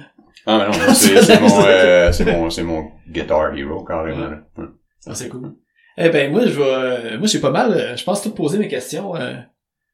Ah, 0.45 0.67
mais 0.69 0.77
non, 0.77 0.83
c'est, 0.93 1.21
c'est 1.21 1.39
mon, 1.39 1.65
euh, 1.65 2.11
c'est 2.11 2.25
mon, 2.25 2.49
c'est 2.49 2.63
mon 2.63 2.91
guitar 3.09 3.57
hero, 3.57 3.83
carrément. 3.85 4.27
Ouais. 4.57 4.65
Ah, 5.07 5.15
c'est 5.15 5.29
cool. 5.29 5.53
Eh 5.97 6.09
ben, 6.09 6.31
moi, 6.31 6.41
je 6.45 6.49
vais, 6.51 6.63
euh, 6.65 7.17
moi, 7.17 7.27
j'ai 7.27 7.39
pas 7.39 7.49
mal, 7.51 7.71
euh, 7.73 7.95
je 7.95 8.03
pense 8.03 8.21
tout 8.21 8.31
poser 8.31 8.57
mes 8.57 8.67
questions, 8.67 9.15
euh, 9.15 9.35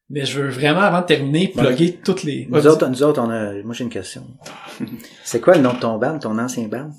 mais 0.08 0.24
je 0.24 0.40
veux 0.40 0.48
vraiment, 0.48 0.82
avant 0.82 1.00
de 1.00 1.06
terminer, 1.06 1.48
plugger 1.48 1.96
toutes 1.96 2.22
les... 2.22 2.46
Nous 2.48 2.66
autres, 2.66 2.86
nous 2.88 3.02
autres, 3.02 3.20
on 3.20 3.30
a, 3.30 3.54
moi 3.62 3.74
j'ai 3.74 3.84
une 3.84 3.90
question. 3.90 4.26
C'est 5.24 5.40
quoi 5.40 5.56
le 5.56 5.62
nom 5.62 5.74
de 5.74 5.80
ton 5.80 5.98
band, 5.98 6.18
ton 6.18 6.38
ancien 6.38 6.68
band? 6.68 6.90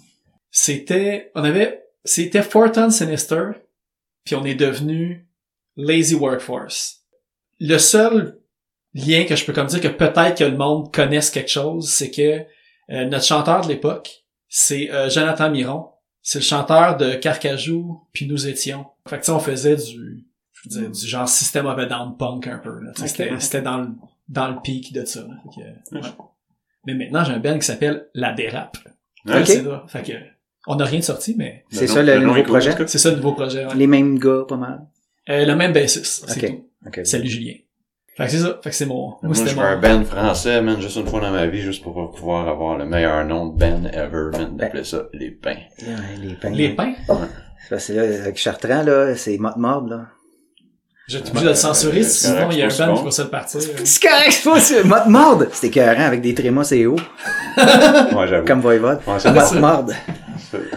C'était, 0.51 1.31
on 1.35 1.43
avait, 1.43 1.85
c'était 2.03 2.41
Forton 2.41 2.89
Sinister, 2.89 3.51
puis 4.25 4.35
on 4.35 4.43
est 4.43 4.55
devenu 4.55 5.27
Lazy 5.77 6.15
Workforce. 6.15 7.03
Le 7.59 7.77
seul 7.77 8.39
lien 8.93 9.25
que 9.25 9.35
je 9.35 9.45
peux 9.45 9.53
comme 9.53 9.67
dire 9.67 9.81
que 9.81 9.87
peut-être 9.87 10.37
que 10.37 10.43
le 10.43 10.57
monde 10.57 10.93
connaisse 10.93 11.29
quelque 11.29 11.51
chose, 11.51 11.89
c'est 11.89 12.11
que 12.11 12.45
euh, 12.89 13.05
notre 13.05 13.25
chanteur 13.25 13.61
de 13.61 13.67
l'époque, 13.67 14.25
c'est 14.49 14.91
euh, 14.91 15.09
Jonathan 15.09 15.49
Miron. 15.49 15.89
C'est 16.21 16.39
le 16.39 16.43
chanteur 16.43 16.97
de 16.97 17.13
Carcajou, 17.13 18.01
puis 18.11 18.27
nous 18.27 18.47
étions. 18.47 18.85
Fait 19.07 19.19
que 19.19 19.31
on 19.31 19.39
faisait 19.39 19.77
du, 19.77 20.26
je 20.63 20.69
veux 20.75 20.81
dire, 20.81 20.91
du 20.91 21.07
genre 21.07 21.27
System 21.29 21.65
of 21.65 21.77
a 21.77 21.85
Down 21.85 22.15
punk 22.17 22.47
un 22.47 22.57
peu. 22.57 22.79
Sais, 22.95 23.07
C'était, 23.07 23.31
c'était 23.39 23.61
dans 23.61 23.77
le 23.77 23.87
dans 24.29 24.47
le 24.49 24.55
pic 24.61 24.91
de 24.93 25.05
ça. 25.05 25.21
là. 25.21 25.27
Fait 25.43 25.61
que, 25.61 25.95
ouais. 25.97 26.11
Mais 26.85 26.93
maintenant, 26.95 27.23
j'ai 27.23 27.33
un 27.33 27.39
band 27.39 27.57
qui 27.59 27.65
s'appelle 27.65 28.07
La 28.13 28.33
Dérape. 28.33 28.77
Ouais. 29.25 29.39
Ok. 29.39 29.45
C'est 29.47 29.61
là. 29.63 29.83
Fait 29.87 30.03
que, 30.03 30.13
on 30.67 30.75
n'a 30.75 30.85
rien 30.85 30.99
de 30.99 31.03
sorti, 31.03 31.35
mais 31.37 31.63
C'est 31.69 31.87
nom- 31.87 31.93
ça 31.93 32.03
le, 32.03 32.19
nouveau 32.19 32.43
projet? 32.43 32.73
c'est 32.87 32.97
ça 32.97 33.09
le 33.11 33.17
nouveau 33.17 33.33
projet. 33.33 33.65
ouais. 33.65 33.75
Les 33.75 33.87
mêmes 33.87 34.19
gars, 34.19 34.43
pas 34.47 34.57
mal? 34.57 34.81
Euh, 35.29 35.45
le 35.45 35.55
même 35.55 35.73
bassiste, 35.73 36.25
c'est 36.29 36.47
tout. 36.47 37.03
Salut 37.05 37.27
Julien. 37.29 37.53
Fait 38.15 38.25
que 38.25 38.31
c'est 38.31 38.39
ça. 38.39 38.59
Fait 38.63 38.69
que 38.71 38.75
c'est 38.75 38.85
mon... 38.87 39.09
Moi, 39.09 39.19
Moi, 39.21 39.33
je 39.35 39.43
fais 39.45 39.59
un 39.59 39.77
band 39.77 40.03
français, 40.05 40.61
man, 40.61 40.81
juste 40.81 40.95
une 40.95 41.05
fois 41.05 41.21
dans 41.21 41.31
ma 41.31 41.45
vie, 41.45 41.61
juste 41.61 41.83
pour 41.83 42.11
pouvoir 42.15 42.47
avoir 42.47 42.75
le 42.77 42.85
meilleur 42.85 43.23
nom 43.25 43.45
de 43.47 43.57
band 43.59 43.85
ever, 43.93 44.29
man, 44.31 44.31
Ben. 44.31 44.55
d'appeler 44.57 44.83
ça 44.83 45.03
Les 45.13 45.29
Pains. 45.31 45.55
Ouais, 45.83 45.95
les 46.19 46.33
pains. 46.33 46.49
Les 46.49 46.69
pains? 46.69 46.93
C'est 47.07 47.69
Parce 47.69 47.87
que 47.87 47.93
là, 47.93 48.01
avec 48.23 48.37
Chartrand, 48.37 48.81
là, 48.83 49.15
c'est 49.15 49.37
morde, 49.37 49.89
là. 49.89 50.07
J'ai 51.07 51.19
obligé 51.19 51.45
de 51.45 51.49
le 51.49 51.55
censurer, 51.55 52.01
euh, 52.01 52.03
sinon 52.03 52.49
il 52.51 52.57
y 52.57 52.61
a 52.61 52.65
un 52.65 52.69
c'est 52.69 52.85
band 52.85 52.91
bon. 52.93 52.97
qui 52.99 53.05
va 53.05 53.11
se 53.11 53.21
le 53.21 53.27
partir. 53.29 53.61
hein. 53.61 53.81
C'est 53.85 54.01
correct, 54.07 54.59
c'est 54.59 54.81
pas. 54.81 54.87
Mode 54.99 55.07
morde! 55.07 55.47
C'était 55.53 55.67
écœurant 55.67 56.05
avec 56.05 56.21
des 56.21 56.33
trémos 56.33 56.69
et 56.73 56.85
hauts, 56.85 56.97
Ouais, 57.57 58.27
j'avoue. 58.27 58.45
comme 58.45 58.59
Voivode. 58.59 58.99
Ouais, 59.07 59.13
c'est 59.17 59.31
Mode 59.31 59.43
ça. 59.45 59.55
morde. 59.55 59.93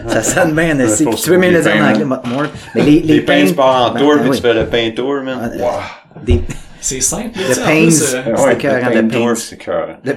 Ça 0.07 0.23
sonne 0.23 0.53
bien, 0.55 0.75
Puis 0.77 1.05
tu 1.15 1.29
peux 1.29 1.37
même 1.37 1.51
les 1.51 1.57
le 1.57 1.61
dire 1.63 1.75
en 1.75 1.89
anglais, 1.89 2.03
hein. 2.03 2.05
mode 2.05 2.27
morde. 2.27 2.49
Mais 2.75 2.81
les, 2.83 2.91
les, 3.01 3.13
Les 3.15 3.21
Pains, 3.21 3.45
tu 3.45 3.53
pars 3.53 3.91
en 3.91 3.93
Ben, 3.93 3.99
tour, 3.99 4.13
ben 4.15 4.19
puis 4.21 4.29
oui. 4.29 4.35
tu 4.37 4.41
fais 4.41 4.53
le 4.53 4.65
Pain 4.67 4.91
Tour, 4.95 5.21
man. 5.23 5.51
Wow. 5.59 5.69
Des, 6.23 6.41
C'est 6.79 7.01
simple. 7.01 7.31
Pains. 7.65 7.83
plus, 7.85 8.01
euh, 8.15 8.21
C'est 8.25 8.41
Ouais, 8.41 8.53
écœurant, 8.53 8.89
le 8.89 9.01
le 9.01 9.07
Pain 9.09 9.35
c'est 9.35 9.57
cœur. 9.57 9.87
le 10.03 10.13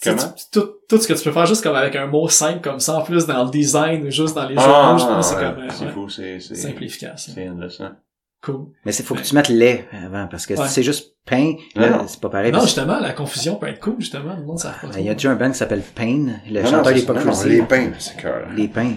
sais, 0.00 0.10
Comment? 0.16 0.34
Tout, 0.52 0.68
tout 0.88 0.98
ce 0.98 1.08
que 1.08 1.12
tu 1.12 1.24
peux 1.24 1.32
faire 1.32 1.44
juste 1.46 1.62
comme 1.62 1.74
avec 1.76 1.94
un 1.96 2.06
mot 2.06 2.28
simple 2.28 2.60
comme 2.62 2.80
ça, 2.80 2.94
en 2.94 3.02
plus 3.02 3.26
dans 3.26 3.44
le 3.44 3.50
design 3.50 4.06
ou 4.06 4.10
juste 4.10 4.34
dans 4.34 4.46
les 4.46 4.54
jeux 4.54 4.60
Ah, 4.64 4.92
rouges, 4.92 5.02
je 5.02 5.06
pense 5.06 5.30
que 5.32 5.34
c'est 5.38 5.44
comme... 5.44 5.58
euh, 5.62 5.68
c'est 5.70 5.88
fou, 5.90 6.08
c'est, 6.08 6.38
c'est, 6.40 6.70
efficace. 6.82 7.30
c'est 7.34 7.48
endless, 7.48 7.80
hein. 7.80 7.96
Cool. 8.40 8.66
Mais 8.84 8.92
c'est 8.92 9.02
faut 9.02 9.14
que 9.16 9.22
tu 9.22 9.34
mettes 9.34 9.48
les 9.48 9.84
avant 10.04 10.28
parce 10.28 10.46
que 10.46 10.54
si 10.54 10.60
Ouais. 10.60 10.68
c'est 10.68 10.84
juste 10.84 11.14
pain, 11.26 11.54
là, 11.74 12.04
c'est 12.06 12.20
pas 12.20 12.28
pareil. 12.28 12.52
Non, 12.52 12.58
parce- 12.60 12.66
justement, 12.68 13.00
la 13.00 13.12
confusion 13.12 13.56
peut 13.56 13.66
être 13.66 13.80
cool, 13.80 13.96
justement. 13.98 14.36
Le 14.38 14.44
monde, 14.44 14.58
ça 14.60 14.74
pas 14.80 14.88
Il 14.96 15.04
y 15.04 15.08
a 15.08 15.14
déjà 15.14 15.32
un 15.32 15.34
band 15.34 15.50
qui 15.50 15.58
s'appelle 15.58 15.82
Pain, 15.94 16.26
le 16.48 16.62
Non, 16.62 16.70
chanteur 16.70 16.92
non, 16.92 16.98
Hypocrisy. 16.98 17.48
Les 17.48 17.62
pains, 17.62 17.90
c'est 17.98 18.16
cœur. 18.16 18.46
Les 18.56 18.68
pains. 18.68 18.92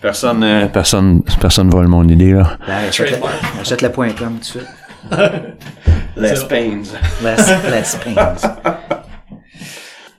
Personne, 0.00 0.42
euh, 0.44 0.66
personne, 0.66 1.22
personne 1.40 1.70
vole 1.70 1.88
mon 1.88 2.06
idée, 2.06 2.32
là. 2.32 2.58
Ben, 2.66 2.88
achète, 2.88 3.10
le, 3.12 3.16
achète 3.60 3.80
le 3.82 3.90
point 3.90 4.10
com 4.12 4.34
tout 4.34 4.38
de 4.38 4.44
suite. 4.44 4.68
Les 6.16 6.36
C'est 6.36 6.46
pains. 6.46 6.82
Let's, 7.24 7.50
let's 7.70 7.96
pains. 7.96 8.36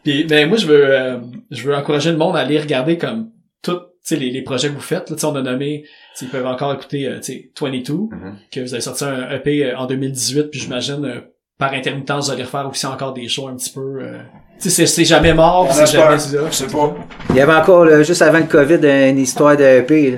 Puis, 0.03 0.25
ben, 0.25 0.49
moi, 0.49 0.57
je 0.57 0.65
veux, 0.67 0.85
euh, 0.89 1.19
je 1.51 1.63
veux 1.67 1.75
encourager 1.75 2.11
le 2.11 2.17
monde 2.17 2.35
à 2.35 2.39
aller 2.39 2.59
regarder 2.59 2.97
comme 2.97 3.29
tout, 3.61 3.77
tu 3.77 3.83
sais, 4.03 4.15
les, 4.15 4.31
les 4.31 4.41
projets 4.41 4.69
que 4.69 4.73
vous 4.75 4.79
faites. 4.81 5.09
Là, 5.09 5.15
tu 5.15 5.21
sais, 5.21 5.25
on 5.27 5.35
a 5.35 5.41
nommé, 5.41 5.83
tu 5.83 5.89
sais, 6.15 6.25
ils 6.25 6.29
peuvent 6.31 6.45
encore 6.45 6.73
écouter, 6.73 7.07
euh, 7.07 7.17
tu 7.19 7.33
sais, 7.33 7.51
22, 7.59 7.93
Mhm. 7.93 8.35
que 8.51 8.59
vous 8.61 8.73
avez 8.73 8.81
sorti 8.81 9.03
un 9.05 9.29
EP 9.31 9.65
euh, 9.65 9.77
en 9.77 9.85
2018, 9.85 10.49
puis 10.49 10.59
j'imagine, 10.59 11.05
euh, 11.05 11.21
par 11.57 11.71
intermittence, 11.73 12.25
vous 12.27 12.31
allez 12.33 12.43
refaire 12.43 12.67
aussi 12.69 12.85
encore 12.85 13.13
des 13.13 13.27
shows 13.27 13.47
un 13.47 13.55
petit 13.55 13.71
peu, 13.71 13.99
euh, 14.01 14.17
tu 14.59 14.63
sais, 14.63 14.69
c'est- 14.69 14.87
c'est 14.87 15.05
jamais 15.05 15.33
mort, 15.33 15.71
c'est 15.71 15.85
jamais 15.85 16.17
ça. 16.19 16.51
C'est 16.51 16.71
pas. 16.71 16.95
Il 17.29 17.35
y 17.35 17.41
avait 17.41 17.53
encore, 17.53 17.85
là, 17.85 18.01
juste 18.03 18.21
avant 18.21 18.39
le 18.39 18.45
COVID, 18.45 18.79
une 19.09 19.19
histoire 19.19 19.55
de 19.55 19.63
EP. 19.63 20.11
là. 20.11 20.17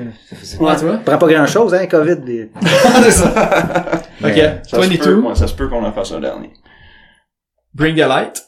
Ouais, 0.60 0.76
tu 0.78 0.86
vois? 0.86 0.98
Prend 0.98 1.18
pas 1.18 1.28
grand 1.28 1.46
chose, 1.46 1.74
hein, 1.74 1.86
COVID. 1.88 2.18
des- 2.18 2.50
c'est 3.04 3.12
ça. 3.12 3.30
Ok, 4.24 4.32
Mais 4.36 4.62
Ça 4.64 4.82
se 4.82 4.88
22, 4.90 4.98
peut, 5.22 5.28
ouais, 5.28 5.36
ça 5.36 5.48
se 5.48 5.54
peut 5.54 5.68
qu'on 5.68 5.84
en 5.84 5.92
fasse 5.92 6.12
un 6.14 6.20
dernier. 6.22 6.52
Bring 7.74 7.96
the 7.96 8.08
Light, 8.08 8.42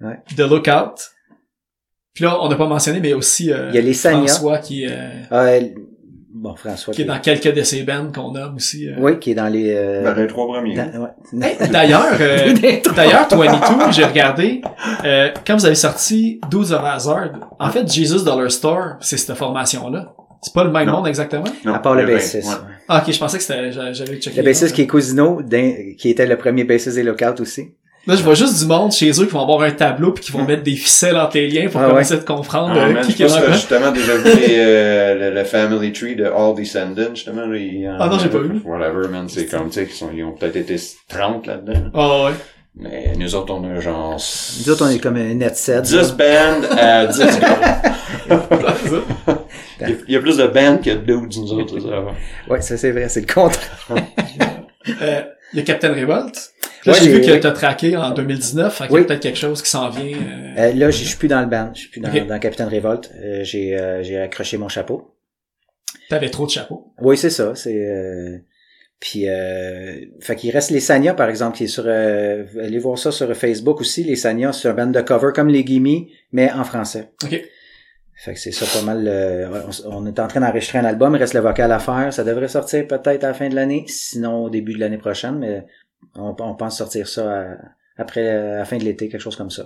Ouais. 0.00 0.18
The 0.36 0.40
Lookout, 0.40 0.96
puis 2.14 2.24
là, 2.24 2.38
on 2.42 2.48
n'a 2.48 2.56
pas 2.56 2.66
mentionné, 2.66 3.00
mais 3.00 3.12
aussi 3.14 3.52
euh, 3.52 3.68
Il 3.70 3.74
y 3.74 3.78
a 3.78 3.80
les. 3.80 3.94
François 3.94 4.58
qui, 4.58 4.86
euh, 4.86 4.90
Ah, 5.30 5.44
elle- 5.46 5.74
bon, 6.34 6.54
François. 6.56 6.92
qui 6.92 7.02
est 7.02 7.04
dans 7.06 7.18
quelques 7.20 7.54
de 7.54 7.62
ces 7.62 7.82
bands 7.82 8.10
qu'on 8.14 8.34
a 8.34 8.48
aussi. 8.54 8.88
euh. 8.88 8.94
Oui, 8.98 9.18
qui 9.18 9.30
est 9.30 9.34
dans 9.34 9.48
les... 9.48 9.72
euh, 9.74 10.02
Ben, 10.02 10.14
les 10.14 10.26
trois 10.26 10.46
premiers. 10.46 10.74
dans- 10.76 11.10
D'ailleurs, 11.70 12.06
euh, 12.20 12.52
d'ailleurs, 12.96 13.28
22, 13.28 13.92
j'ai 13.92 14.04
regardé, 14.04 14.60
euh, 15.04 15.30
quand 15.46 15.54
vous 15.56 15.66
avez 15.66 15.74
sorti 15.74 16.40
12 16.50 16.72
of 16.72 16.82
Hazard, 16.84 17.30
en 17.58 17.70
fait, 17.70 17.90
Jesus 17.90 18.24
Dollar 18.24 18.50
Store, 18.50 18.96
c'est 19.00 19.16
cette 19.16 19.36
formation-là. 19.36 20.14
C'est 20.44 20.52
pas 20.54 20.64
le 20.64 20.72
même 20.72 20.86
Non. 20.86 20.94
monde 20.94 21.06
exactement? 21.06 21.44
Non, 21.64 21.74
À 21.74 21.78
part 21.78 21.94
le 21.94 22.04
bassiste. 22.04 22.48
ouais. 22.48 22.54
Ah, 22.88 23.00
ok, 23.06 23.12
je 23.14 23.18
pensais 23.18 23.38
que 23.38 23.44
c'était, 23.44 23.70
j'a- 23.70 23.92
j'avais 23.92 24.16
checké. 24.16 24.36
Le 24.38 24.42
bassiste 24.42 24.74
qui 24.74 24.82
est 24.82 24.86
Cousino, 24.88 25.40
qui 25.96 26.10
était 26.10 26.26
le 26.26 26.36
premier 26.36 26.64
bassiste 26.64 26.96
des 26.96 27.04
Lookout 27.04 27.40
aussi. 27.40 27.68
Là, 28.06 28.16
je 28.16 28.22
vois 28.22 28.34
juste 28.34 28.58
du 28.58 28.66
monde 28.66 28.90
chez 28.90 29.10
eux 29.10 29.26
qui 29.26 29.30
vont 29.32 29.42
avoir 29.42 29.62
un 29.62 29.70
tableau 29.70 30.10
puis 30.12 30.24
qui 30.24 30.32
vont 30.32 30.44
mettre 30.44 30.64
des 30.64 30.74
ficelles 30.74 31.16
entre 31.16 31.36
les 31.36 31.46
liens 31.48 31.68
pour 31.68 31.80
Ah 31.80 31.88
commencer 31.88 32.14
à 32.14 32.16
te 32.18 32.24
comprendre 32.24 32.74
Ah, 32.76 32.86
euh, 32.86 32.92
man, 32.94 33.04
qui 33.06 33.12
je 33.12 33.24
pense 33.24 33.38
que 33.38 33.52
justement 33.52 33.92
déjà 33.92 34.16
vu 34.16 34.24
les, 34.24 34.54
euh, 34.58 35.14
le, 35.30 35.34
le 35.36 35.44
family 35.44 35.92
tree 35.92 36.16
de 36.16 36.24
All 36.24 36.54
Descendants, 36.56 37.14
justement. 37.14 37.46
là, 37.46 37.96
Ah 38.00 38.08
non, 38.08 38.18
j'ai 38.18 38.28
pas 38.28 38.38
vu. 38.38 38.60
Whatever, 38.64 39.06
man, 39.08 39.28
c'est 39.28 39.46
comme, 39.46 39.68
tu 39.68 39.74
sais, 39.74 39.86
qu'ils 39.86 39.94
sont- 39.94 40.10
ils 40.12 40.24
ont 40.24 40.32
peut-être 40.32 40.56
été 40.56 40.74
30 41.08 41.46
là-dedans. 41.46 41.90
Ah 41.94 42.24
ouais. 42.24 42.32
Mais 42.74 43.12
nous 43.18 43.34
autres, 43.36 43.52
on 43.54 43.62
a 43.70 43.78
genre... 43.80 44.14
Nous 44.14 44.70
autres, 44.72 44.84
on 44.84 44.88
est 44.90 44.98
comme 44.98 45.16
un 45.16 45.34
net 45.34 45.56
set. 45.56 45.82
10 45.82 46.12
bands 46.14 46.76
à 46.76 47.06
10 47.06 47.18
gars. 47.38 47.82
il, 50.08 50.14
y 50.14 50.16
a, 50.16 50.20
plus 50.20 50.38
de 50.38 50.46
bands 50.46 50.78
que 50.82 50.90
de 50.90 50.96
dudes, 51.04 51.36
nous 51.36 51.52
autres, 51.52 51.78
ça. 51.78 52.04
Ouais, 52.52 52.60
ça 52.62 52.76
c'est 52.76 52.90
vrai, 52.90 53.08
c'est 53.08 53.20
le 53.28 53.32
contraire. 53.32 53.86
Euh, 55.00 55.20
il 55.52 55.60
y 55.60 55.62
a 55.62 55.64
Captain 55.64 55.92
Revolt. 55.94 56.34
Là, 56.84 56.92
Ouais, 56.92 56.98
j'ai 57.00 57.12
vu 57.12 57.20
que 57.20 57.36
t'as 57.38 57.52
traqué 57.52 57.96
en 57.96 58.10
2019, 58.10 58.74
fait 58.76 58.88
qu'il 58.88 58.96
y 58.96 59.00
a 59.00 59.04
peut-être 59.04 59.20
quelque 59.20 59.38
chose 59.38 59.62
qui 59.62 59.70
s'en 59.70 59.88
vient. 59.90 60.04
euh, 60.16 60.54
Euh, 60.58 60.72
là, 60.74 60.90
je 60.90 61.04
suis 61.04 61.16
plus 61.16 61.28
dans 61.28 61.40
le 61.40 61.46
band, 61.46 61.70
je 61.74 61.80
suis 61.80 61.88
plus 61.90 62.00
dans, 62.00 62.08
Ok. 62.10 62.26
dans 62.26 62.38
Capitaine 62.38 62.68
Révolte. 62.68 63.10
Euh, 63.22 63.44
j'ai 63.44 63.78
euh, 63.78 64.02
j'ai 64.02 64.18
accroché 64.18 64.56
mon 64.58 64.68
chapeau. 64.68 65.14
T'avais 66.08 66.28
trop 66.30 66.46
de 66.46 66.50
chapeaux. 66.50 66.92
Oui, 67.00 67.16
c'est 67.16 67.30
ça. 67.30 67.54
C'est 67.54 67.86
euh, 67.86 68.38
puis 69.00 69.28
euh, 69.28 69.96
fait 70.20 70.36
qu'il 70.36 70.50
reste 70.50 70.70
les 70.70 70.80
Sanya 70.80 71.14
par 71.14 71.28
exemple 71.28 71.56
qui 71.56 71.64
est 71.64 71.68
sur 71.68 71.84
euh, 71.86 72.44
allez 72.60 72.78
voir 72.78 72.98
ça 72.98 73.10
sur 73.12 73.32
Facebook 73.36 73.80
aussi. 73.80 74.04
Les 74.04 74.16
Sanya, 74.16 74.52
c'est 74.52 74.68
un 74.68 74.74
band 74.74 74.86
de 74.88 75.00
cover 75.00 75.30
comme 75.34 75.48
les 75.48 75.64
Gimme, 75.64 76.06
mais 76.32 76.50
en 76.52 76.64
français. 76.64 77.10
Ok. 77.24 77.40
Fait 78.24 78.34
que 78.34 78.38
c'est 78.38 78.52
ça 78.52 78.66
pas 78.78 78.84
mal. 78.84 79.04
euh, 79.08 79.48
on, 79.88 80.02
on 80.02 80.06
est 80.06 80.20
en 80.20 80.28
train 80.28 80.40
d'enregistrer 80.40 80.78
un 80.78 80.84
album, 80.84 81.14
il 81.14 81.18
reste 81.18 81.34
le 81.34 81.40
vocal 81.40 81.72
à 81.72 81.78
faire. 81.80 82.12
Ça 82.12 82.22
devrait 82.22 82.46
sortir 82.48 82.86
peut-être 82.86 83.24
à 83.24 83.28
la 83.28 83.34
fin 83.34 83.48
de 83.48 83.54
l'année, 83.56 83.84
sinon 83.88 84.44
au 84.44 84.50
début 84.50 84.74
de 84.74 84.78
l'année 84.80 84.98
prochaine, 84.98 85.38
mais 85.38 85.64
on, 86.16 86.34
on 86.38 86.54
pense 86.54 86.78
sortir 86.78 87.08
ça 87.08 87.22
à- 87.30 87.44
après 87.98 88.22
euh, 88.26 88.58
la 88.58 88.64
fin 88.64 88.76
de 88.78 88.84
l'été, 88.84 89.08
quelque 89.08 89.20
chose 89.20 89.36
comme 89.36 89.50
ça. 89.50 89.62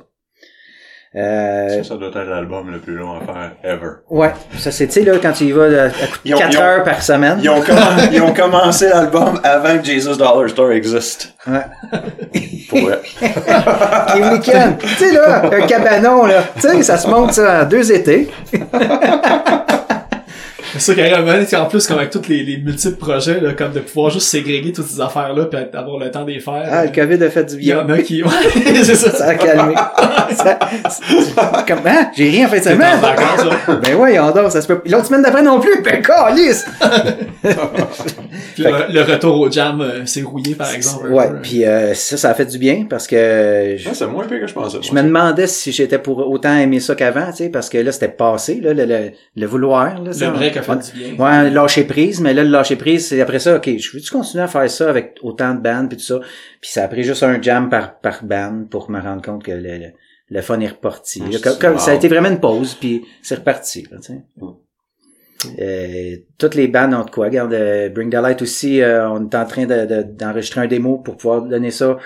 Euh, 1.14 1.82
Ça, 1.82 1.90
ça 1.90 1.96
doit 1.96 2.08
être 2.08 2.18
l'album 2.28 2.70
le 2.70 2.78
plus 2.78 2.94
long 2.96 3.16
à 3.16 3.20
faire 3.24 3.52
ever. 3.62 3.90
Ouais, 4.10 4.32
ça 4.58 4.70
c'est, 4.70 4.86
tu 4.88 4.92
sais, 4.94 5.02
là, 5.02 5.14
quand 5.22 5.32
tu 5.32 5.44
y 5.44 5.52
vas 5.52 5.62
à, 5.64 5.86
à 5.86 5.90
Ils 6.24 6.34
ont- 6.34 6.38
4 6.38 6.52
ils 6.52 6.58
ont- 6.58 6.60
heures 6.62 6.82
par 6.82 7.00
semaine. 7.00 7.38
Ils 7.40 7.48
ont, 7.48 7.60
comm- 7.62 8.08
ils 8.12 8.20
ont 8.20 8.34
commencé 8.34 8.88
l'album 8.88 9.40
avant 9.42 9.78
que 9.78 9.84
Jesus 9.84 10.16
Dollar 10.18 10.48
Store 10.50 10.72
existe. 10.72 11.32
Ouais. 11.46 11.62
Pour 12.68 12.80
vrai. 12.80 13.00
Les 14.16 14.22
week-ends. 14.30 14.76
tu 14.78 14.88
sais, 14.88 15.12
là, 15.12 15.44
un 15.50 15.66
cabanon, 15.66 16.26
là. 16.26 16.42
Tu 16.56 16.62
sais, 16.62 16.82
ça 16.82 16.98
se 16.98 17.08
monte, 17.08 17.32
ça, 17.32 17.62
en 17.62 17.66
deux 17.66 17.90
étés. 17.92 18.28
C'est 20.78 20.94
ça 20.94 20.94
carrément, 20.94 21.38
tu 21.40 21.46
sais, 21.46 21.56
en 21.56 21.66
plus, 21.66 21.86
comme 21.86 21.98
avec 21.98 22.10
tous 22.10 22.28
les, 22.28 22.42
les 22.44 22.56
multiples 22.58 22.96
projets, 22.96 23.40
là, 23.40 23.52
comme 23.52 23.72
de 23.72 23.80
pouvoir 23.80 24.10
juste 24.10 24.28
ségréguer 24.28 24.72
toutes 24.72 24.86
ces 24.86 25.00
affaires-là 25.00 25.46
puis 25.46 25.58
avoir 25.74 25.98
le 25.98 26.10
temps 26.10 26.24
de 26.24 26.30
les 26.32 26.40
faire. 26.40 26.64
Ah, 26.70 26.84
le 26.84 26.92
COVID 26.92 27.22
a 27.24 27.30
fait 27.30 27.44
du 27.44 27.54
Il 27.56 27.62
y 27.62 27.64
bien. 27.72 27.84
en 27.84 27.88
a 27.90 27.98
qui, 27.98 28.22
ouais, 28.22 28.30
c'est 28.82 28.94
ça. 28.94 29.10
Ça 29.10 29.26
a 29.28 29.34
calmé. 29.34 29.74
ça, 30.36 30.58
c'est- 30.90 31.66
comme, 31.66 31.86
hein? 31.86 32.10
J'ai 32.16 32.30
rien 32.30 32.46
en 32.46 32.50
fin 32.50 32.58
de 32.58 32.62
semaine. 32.64 33.00
vacances. 33.00 33.80
Ben 33.82 33.94
ouais, 33.96 34.18
on 34.18 34.30
dort, 34.30 34.50
ça 34.50 34.60
se 34.60 34.66
peut. 34.66 34.80
L'autre 34.86 35.06
semaine 35.06 35.22
d'après 35.22 35.42
non 35.42 35.60
plus. 35.60 35.82
Ben, 35.82 36.02
calice! 36.02 36.64
Puis 38.54 38.64
le, 38.64 38.92
le 38.92 39.02
retour 39.02 39.38
au 39.40 39.50
jam, 39.50 39.80
euh, 39.80 40.02
c'est 40.06 40.22
rouillé, 40.22 40.54
par 40.54 40.72
exemple. 40.74 41.08
Ouais, 41.10 41.28
puis 41.42 41.64
euh, 41.64 41.94
ça, 41.94 42.16
ça 42.16 42.30
a 42.30 42.34
fait 42.34 42.46
du 42.46 42.58
bien 42.58 42.86
parce 42.88 43.06
que 43.06 43.74
je, 43.78 43.88
Ouais, 43.88 43.94
c'est 43.94 44.06
moins 44.06 44.24
pire 44.26 44.40
que 44.40 44.46
je 44.46 44.54
pensais. 44.54 44.78
je 44.82 44.92
me 44.92 45.02
demandais 45.02 45.46
si 45.46 45.72
j'étais 45.72 45.98
pour 45.98 46.18
autant 46.30 46.56
aimer 46.56 46.80
ça 46.80 46.94
qu'avant, 46.94 47.30
tu 47.30 47.36
sais, 47.44 47.48
parce 47.50 47.68
que 47.68 47.78
là, 47.78 47.92
c'était 47.92 48.08
passé, 48.08 48.60
là, 48.62 48.72
le, 48.72 48.84
le, 48.86 49.10
le 49.36 49.46
vouloir. 49.46 50.02
Là, 50.02 50.12
ça. 50.12 50.26
Le 50.26 50.32
break 50.32 50.56
a 50.56 50.62
bien. 50.94 51.14
Ouais, 51.18 51.50
lâcher 51.50 51.84
prise, 51.84 52.20
mais 52.20 52.34
là, 52.34 52.42
le 52.44 52.50
lâcher 52.50 52.76
prise, 52.76 53.06
c'est 53.08 53.20
après 53.20 53.38
ça, 53.38 53.56
ok, 53.56 53.70
je 53.78 53.92
veux-tu 53.92 54.10
continuer 54.10 54.44
à 54.44 54.48
faire 54.48 54.68
ça 54.70 54.88
avec 54.90 55.16
autant 55.22 55.54
de 55.54 55.60
bands 55.60 55.86
puis 55.88 55.96
tout 55.96 56.02
ça? 56.04 56.20
Puis 56.60 56.70
ça 56.70 56.84
a 56.84 56.88
pris 56.88 57.02
juste 57.04 57.22
un 57.22 57.40
jam 57.40 57.68
par, 57.70 57.98
par 58.00 58.24
band 58.24 58.64
pour 58.70 58.90
me 58.90 59.00
rendre 59.00 59.22
compte 59.22 59.42
que 59.44 59.52
le, 59.52 59.78
le, 59.78 59.86
le 60.30 60.40
fun 60.42 60.58
est 60.60 60.68
reparti. 60.68 61.20
Là, 61.20 61.38
comme- 61.42 61.58
comme- 61.58 61.78
Ça 61.78 61.92
a 61.92 61.94
été 61.94 62.08
vraiment 62.08 62.30
une 62.30 62.40
pause, 62.40 62.74
puis 62.74 63.04
c'est 63.22 63.36
reparti, 63.36 63.86
là. 63.90 63.98
Euh, 65.60 66.16
toutes 66.38 66.54
les 66.54 66.66
bandes 66.66 66.94
ont 66.94 67.04
de 67.04 67.10
quoi? 67.10 67.26
Regarde, 67.26 67.52
euh, 67.52 67.88
Bring 67.90 68.10
the 68.10 68.14
Light 68.14 68.40
aussi, 68.42 68.80
euh, 68.80 69.08
on 69.10 69.28
est 69.28 69.34
en 69.34 69.44
train 69.44 69.66
de- 69.66 69.84
de- 69.84 70.02
d'enregistrer 70.02 70.62
un 70.62 70.66
démo 70.66 70.98
pour 70.98 71.16
pouvoir 71.16 71.42
donner 71.42 71.70
ça 71.70 71.98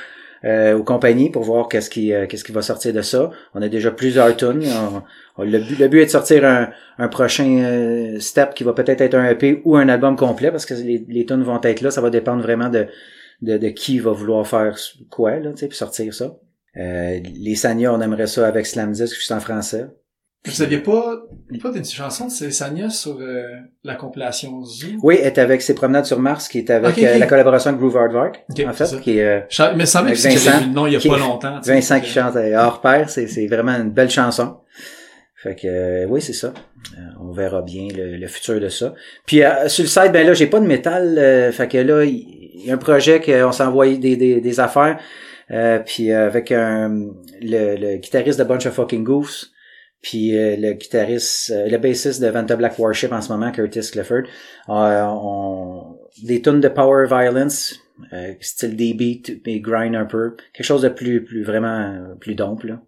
euh, 0.45 0.75
aux 0.77 0.83
compagnies 0.85 1.29
pour 1.31 1.43
voir 1.43 1.69
qu'est-ce 1.69 1.91
qui 1.91 2.15
euh, 2.15 2.27
qu'est-ce 2.27 2.45
qui 2.45 2.53
va 2.53 2.63
sortir 2.63 2.95
de 2.95 3.03
ça. 3.03 3.31
On 3.55 3.61
a 3.61 3.69
déjà 3.69 3.91
plusieurs 3.91 4.35
tunes. 4.37 4.65
On- 4.65 5.03
le, 5.45 5.59
but, 5.59 5.79
le 5.79 5.89
but 5.89 6.01
est 6.01 6.07
de 6.07 6.11
sortir 6.11 6.45
un, 6.45 6.71
un 6.99 7.09
prochain 7.09 7.59
euh, 7.59 8.21
step 8.21 8.55
qui 8.55 8.65
va 8.65 8.73
peut-être 8.73 9.01
être 9.01 9.15
un 9.15 9.29
EP 9.29 9.63
ou 9.65 9.77
un 9.77 9.89
album 9.89 10.17
complet 10.17 10.51
parce 10.51 10.67
que 10.67 10.75
les, 10.75 11.05
les 11.09 11.27
tunes 11.27 11.43
vont 11.43 11.61
être 11.63 11.81
là. 11.81 11.91
Ça 11.91 12.01
va 12.01 12.11
dépendre 12.11 12.43
vraiment 12.43 12.69
de, 12.69 12.87
de, 13.43 13.57
de 13.59 13.69
qui 13.69 13.99
va 13.99 14.13
vouloir 14.13 14.47
faire 14.47 14.77
quoi, 15.11 15.39
là, 15.39 15.51
tu 15.51 15.59
sais, 15.59 15.69
puis 15.69 15.77
sortir 15.77 16.15
ça. 16.15 16.37
Euh, 16.77 17.19
les 17.35 17.55
Sanya, 17.57 17.93
on 17.93 18.01
aimerait 18.01 18.27
ça 18.27 18.47
avec 18.47 18.67
Slam 18.67 18.93
Disc, 18.93 19.15
juste 19.15 19.33
en 19.33 19.41
français. 19.41 19.87
Vous 20.47 20.63
aviez 20.63 20.79
pas, 20.79 21.23
pas 21.63 21.71
une 21.77 21.85
chanson 21.85 22.27
de 22.27 22.51
Sanya 22.51 22.89
sur 22.89 23.19
euh, 23.21 23.43
la 23.85 23.95
compilation 23.95 24.65
Zoo? 24.65 24.87
Oui, 25.03 25.19
elle 25.21 25.27
est 25.27 25.39
avec 25.39 25.61
ses 25.61 25.75
promenades 25.75 26.07
sur 26.07 26.19
Mars, 26.19 26.49
qui 26.49 26.59
est 26.59 26.71
avec 26.71 26.97
euh, 26.97 27.19
la 27.19 27.27
collaboration 27.27 27.69
avec 27.71 27.81
Groove 27.81 27.99
Hardvark, 27.99 28.43
en 28.67 28.73
fait, 28.73 28.87
ça. 28.87 28.97
qui 28.97 29.19
est 29.19 29.23
euh, 29.23 29.75
Mais 29.77 29.85
ça 29.85 30.03
que 30.03 30.15
j'avais 30.15 30.35
Vincent, 30.35 30.59
vu 30.61 30.67
le 30.69 30.73
nom 30.73 30.87
il 30.87 30.95
y 30.95 30.97
a 30.97 31.11
pas 31.11 31.19
longtemps. 31.19 31.61
Vincent 31.63 32.01
qui 32.01 32.19
euh, 32.19 32.23
chante 32.23 32.37
hors 32.57 32.81
pair, 32.81 33.11
c'est 33.11 33.47
vraiment 33.49 33.73
une 33.73 33.91
belle 33.91 34.09
chanson. 34.09 34.57
Fait 35.43 35.55
que 35.55 35.67
euh, 35.67 36.07
oui, 36.07 36.21
c'est 36.21 36.35
ça. 36.35 36.53
Euh, 36.99 37.01
on 37.19 37.33
verra 37.33 37.63
bien 37.63 37.89
le, 37.97 38.17
le 38.17 38.27
futur 38.27 38.61
de 38.61 38.69
ça. 38.69 38.95
Puis 39.25 39.43
euh, 39.43 39.69
sur 39.69 39.85
le 39.85 39.89
site, 39.89 40.13
ben 40.13 40.27
là, 40.27 40.35
j'ai 40.35 40.47
pas 40.47 40.61
de 40.61 40.67
métal. 40.67 41.17
euh, 41.19 41.51
fait 41.51 41.67
que 41.67 41.79
là, 41.79 42.05
il 42.05 42.67
y, 42.67 42.71
a 42.71 42.75
un 42.75 42.79
projet 42.79 43.21
qu'on 43.21 43.51
s'est 43.51 43.63
envoyé 43.63 43.97
des, 43.97 44.17
des, 44.17 44.43
des 44.43 44.61
affaires. 44.61 44.99
Euh, 45.51 45.79
puis 45.79 46.13
euh, 46.13 46.27
avec 46.27 46.53
un, 46.53 46.91
le, 47.41 47.77
le 47.77 47.97
guitariste 47.97 48.39
de 48.39 48.45
Bunch 48.45 48.67
of 48.67 48.75
Fucking 48.75 49.03
Goose, 49.03 49.51
puis 50.03 50.33
le 50.33 50.73
guitariste, 50.75 51.53
le 51.55 51.77
bassiste 51.79 52.23
de 52.23 52.29
Vanta 52.29 52.57
Black 52.57 52.79
Warship 52.79 53.13
en 53.13 53.21
ce 53.21 53.33
moment, 53.33 53.51
Curtis 53.51 53.91
Clifford, 53.91 54.23
on, 54.69 55.99
des 56.23 56.41
tunes 56.41 56.61
de 56.61 56.69
power 56.69 57.07
violence, 57.07 57.81
style 58.41 58.77
D-beat 58.77 59.43
et 59.45 59.61
grind 59.61 59.95
un 59.97 60.07
peu, 60.07 60.37
quelque 60.55 60.67
chose 60.67 60.83
de 60.83 60.89
plus, 60.89 61.23
plus 61.25 61.43
vraiment 61.43 62.15
plus 62.19 62.35
dompe 62.35 62.63
là. 62.65 62.81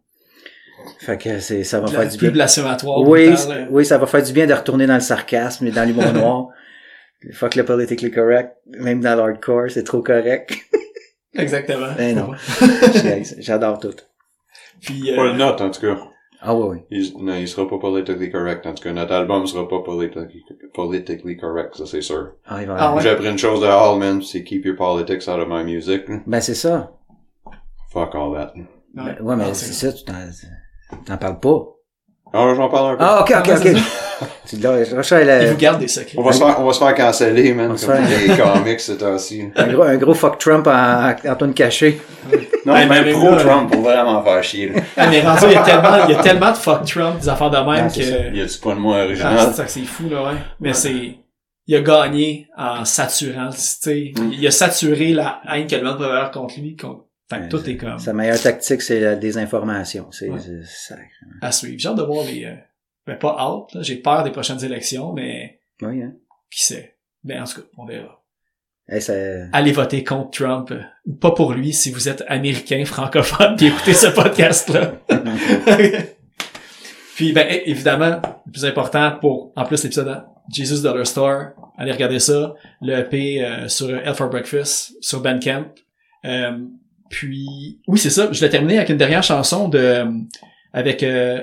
Fait 1.00 1.18
que 1.18 1.38
c'est, 1.40 1.64
ça 1.64 1.80
va 1.80 1.88
de 1.88 1.92
la- 1.92 2.00
faire 2.00 2.10
du 2.10 2.18
plus 2.18 2.26
bien. 2.28 2.32
blasphématoire. 2.34 3.00
Oui, 3.02 3.28
euh. 3.50 3.66
oui, 3.70 3.84
ça 3.84 3.98
va 3.98 4.06
faire 4.06 4.22
du 4.22 4.32
bien 4.32 4.46
de 4.46 4.54
retourner 4.54 4.86
dans 4.86 4.94
le 4.94 5.00
sarcasme 5.00 5.66
et 5.66 5.70
dans 5.70 5.84
l'humour 5.86 6.12
noir. 6.12 6.48
Fuck 7.32 7.54
le 7.54 7.64
politically 7.64 8.10
correct, 8.10 8.56
même 8.66 9.00
dans 9.00 9.14
l'hardcore, 9.14 9.70
c'est 9.70 9.84
trop 9.84 10.02
correct. 10.02 10.52
Exactement. 11.34 11.92
Ben 11.96 12.16
non. 12.16 12.30
J'adore 13.38 13.78
tout. 13.78 13.94
Puis, 14.80 15.12
euh, 15.12 15.16
Pas 15.16 15.24
le 15.26 15.32
note, 15.34 15.60
en 15.60 15.70
tout 15.70 15.80
cas. 15.80 15.96
Ah 16.44 16.56
oui, 16.56 16.66
oui. 16.70 16.78
Il, 16.90 17.24
non, 17.24 17.36
il 17.36 17.46
sera 17.46 17.68
pas 17.68 17.78
politically 17.78 18.28
correct. 18.32 18.66
En 18.66 18.74
tout 18.74 18.82
cas, 18.82 18.92
notre 18.92 19.12
album 19.12 19.46
sera 19.46 19.68
pas 19.68 19.78
politically, 19.84 20.42
politically 20.74 21.36
correct, 21.36 21.76
ça 21.76 21.86
c'est 21.86 22.02
sûr. 22.02 22.32
Ah, 22.46 22.60
il 22.60 22.66
va- 22.66 22.76
Ah 22.78 22.94
ouais? 22.96 23.02
J'ai 23.02 23.10
appris 23.10 23.28
une 23.30 23.38
chose 23.38 23.60
de 23.60 23.66
Hallman, 23.66 24.20
c'est 24.22 24.42
keep 24.42 24.64
your 24.64 24.74
politics 24.76 25.28
out 25.28 25.38
of 25.38 25.46
my 25.48 25.62
music. 25.62 26.02
Ben, 26.26 26.40
c'est 26.40 26.56
ça. 26.56 26.90
Fuck 27.92 28.14
all 28.16 28.32
that. 28.34 28.54
Ben, 28.94 29.16
ouais, 29.20 29.36
mais 29.36 29.54
c'est 29.54 29.72
ça, 29.72 29.92
tu 29.92 30.02
t'en, 30.04 30.14
t'en 31.06 31.16
parles 31.16 31.40
pas. 31.40 31.58
Ah, 32.34 32.52
j'en 32.56 32.68
parle 32.70 32.94
un 32.94 32.96
peu. 32.96 33.04
Ah, 33.04 33.20
ok, 33.20 33.34
ok, 33.38 33.48
Ah, 33.48 33.56
ok. 33.56 33.62
c'est 33.62 33.74
tu 34.46 34.56
Il 34.56 35.48
vous 35.50 35.56
garde 35.56 35.80
des 35.80 35.88
secrets. 35.88 36.16
On 36.16 36.22
va 36.22 36.32
se 36.32 36.38
faire, 36.38 36.56
on 36.60 36.64
va 36.64 36.72
se 36.72 36.78
faire 36.78 36.94
canceller, 36.94 37.52
man, 37.52 37.68
comme 37.68 37.76
fait- 37.78 38.28
les 38.28 38.36
comics, 38.36 38.80
ces 38.80 38.96
temps-ci. 38.96 39.50
un 39.56 39.66
gros, 39.72 39.82
un 39.82 39.96
gros 39.96 40.14
fuck 40.14 40.38
Trump 40.38 40.66
en, 40.66 41.10
en 41.10 41.34
tonne 41.36 41.52
cachée. 41.54 42.00
Non, 42.64 42.72
Ouais, 42.74 42.86
même 42.86 43.04
mais 43.04 43.12
pro 43.12 43.30
là- 43.32 43.36
Trump 43.36 43.72
pour 43.72 43.82
vraiment 43.82 44.22
faire 44.22 44.42
chier, 44.44 44.68
là. 44.68 44.80
Ah, 44.96 45.08
mais 45.10 45.20
rendu, 45.20 45.40
il 45.46 45.52
y 45.52 45.56
a 45.56 45.62
tellement, 45.62 46.04
il 46.08 46.14
y 46.14 46.16
a 46.18 46.22
tellement 46.22 46.50
de 46.52 46.56
fuck 46.56 46.84
Trump, 46.86 47.18
des 47.20 47.28
affaires 47.28 47.50
de 47.50 47.56
même 47.56 47.66
Ah, 47.68 47.88
c'est 47.88 48.02
ça. 48.04 48.16
que, 48.16 48.28
Il 48.28 48.36
y 48.38 48.40
a 48.40 48.46
du 48.46 48.58
point 48.58 48.74
de 48.76 48.80
moi 48.80 48.96
ah, 49.00 49.04
original. 49.04 49.38
c'est 49.40 49.52
ça 49.54 49.64
que 49.64 49.70
c'est 49.70 49.80
fou, 49.84 50.04
là, 50.08 50.22
ouais. 50.22 50.38
Mais 50.60 50.72
c'est, 50.72 51.16
il 51.66 51.76
a 51.76 51.80
gagné 51.80 52.48
en 52.56 52.84
saturant, 52.84 53.50
tu 53.50 53.58
sais, 53.58 54.12
Mm. 54.16 54.30
il 54.32 54.46
a 54.46 54.50
saturé 54.50 55.12
la 55.12 55.40
haine 55.52 55.66
que 55.66 55.74
le 55.76 55.82
monde 55.82 55.98
peut 55.98 56.04
avoir 56.04 56.30
contre 56.30 56.54
lui, 56.60 56.76
contre, 56.76 57.02
fait 57.36 57.48
que 57.48 57.48
tout 57.48 57.68
est 57.70 57.76
comme, 57.76 57.98
Sa 57.98 58.12
meilleure 58.12 58.40
tactique, 58.40 58.82
c'est 58.82 59.00
la 59.00 59.16
désinformation. 59.16 60.08
C'est, 60.10 60.28
Ouais. 60.28 60.38
sacré. 60.64 61.04
à 61.40 61.52
suivre. 61.52 61.76
J'ai 61.78 61.88
hâte 61.88 61.96
de 61.96 62.02
voir 62.02 62.24
les, 62.24 62.44
euh, 62.44 62.54
ben, 63.06 63.16
pas 63.16 63.36
hâte, 63.38 63.82
j'ai 63.82 63.96
peur 63.96 64.24
des 64.24 64.30
prochaines 64.30 64.62
élections, 64.64 65.12
mais, 65.12 65.60
Oui, 65.82 66.02
hein. 66.02 66.12
qui 66.50 66.64
sait? 66.64 66.96
Mais 67.24 67.38
en 67.38 67.44
tout 67.44 67.60
cas, 67.60 67.66
on 67.78 67.84
verra. 67.86 68.20
Hey, 68.88 69.00
ça, 69.00 69.12
Allez 69.52 69.72
voter 69.72 70.02
contre 70.02 70.30
Trump, 70.30 70.70
euh, 70.72 70.80
ou 71.06 71.14
pas 71.14 71.30
pour 71.30 71.52
lui 71.52 71.72
si 71.72 71.90
vous 71.92 72.08
êtes 72.08 72.24
américain, 72.26 72.84
francophone, 72.84 73.54
puis 73.56 73.66
écoutez 73.66 73.94
ce 73.94 74.08
podcast-là. 74.08 74.94
Puis, 77.14 77.32
ben, 77.32 77.46
évidemment, 77.66 78.20
le 78.46 78.52
plus 78.52 78.64
important 78.64 79.18
pour, 79.20 79.52
en 79.54 79.64
plus, 79.64 79.82
l'épisode 79.84 80.24
Jesus 80.52 80.82
Dollar 80.82 81.06
Store, 81.06 81.50
allez 81.76 81.92
regarder 81.92 82.18
ça, 82.18 82.54
le 82.80 82.94
EP 82.98 83.44
euh, 83.44 83.68
sur 83.68 83.90
Hell 83.90 84.14
for 84.14 84.28
Breakfast, 84.28 84.94
sur 85.00 85.20
Bandcamp. 85.20 85.66
Euh, 86.24 86.58
puis, 87.12 87.78
oui, 87.86 87.98
c'est 87.98 88.10
ça, 88.10 88.28
je 88.32 88.42
l'ai 88.42 88.50
terminé 88.50 88.78
avec 88.78 88.88
une 88.88 88.96
dernière 88.96 89.22
chanson 89.22 89.68
de, 89.68 89.78
euh, 89.78 90.04
avec 90.72 91.02
euh, 91.02 91.42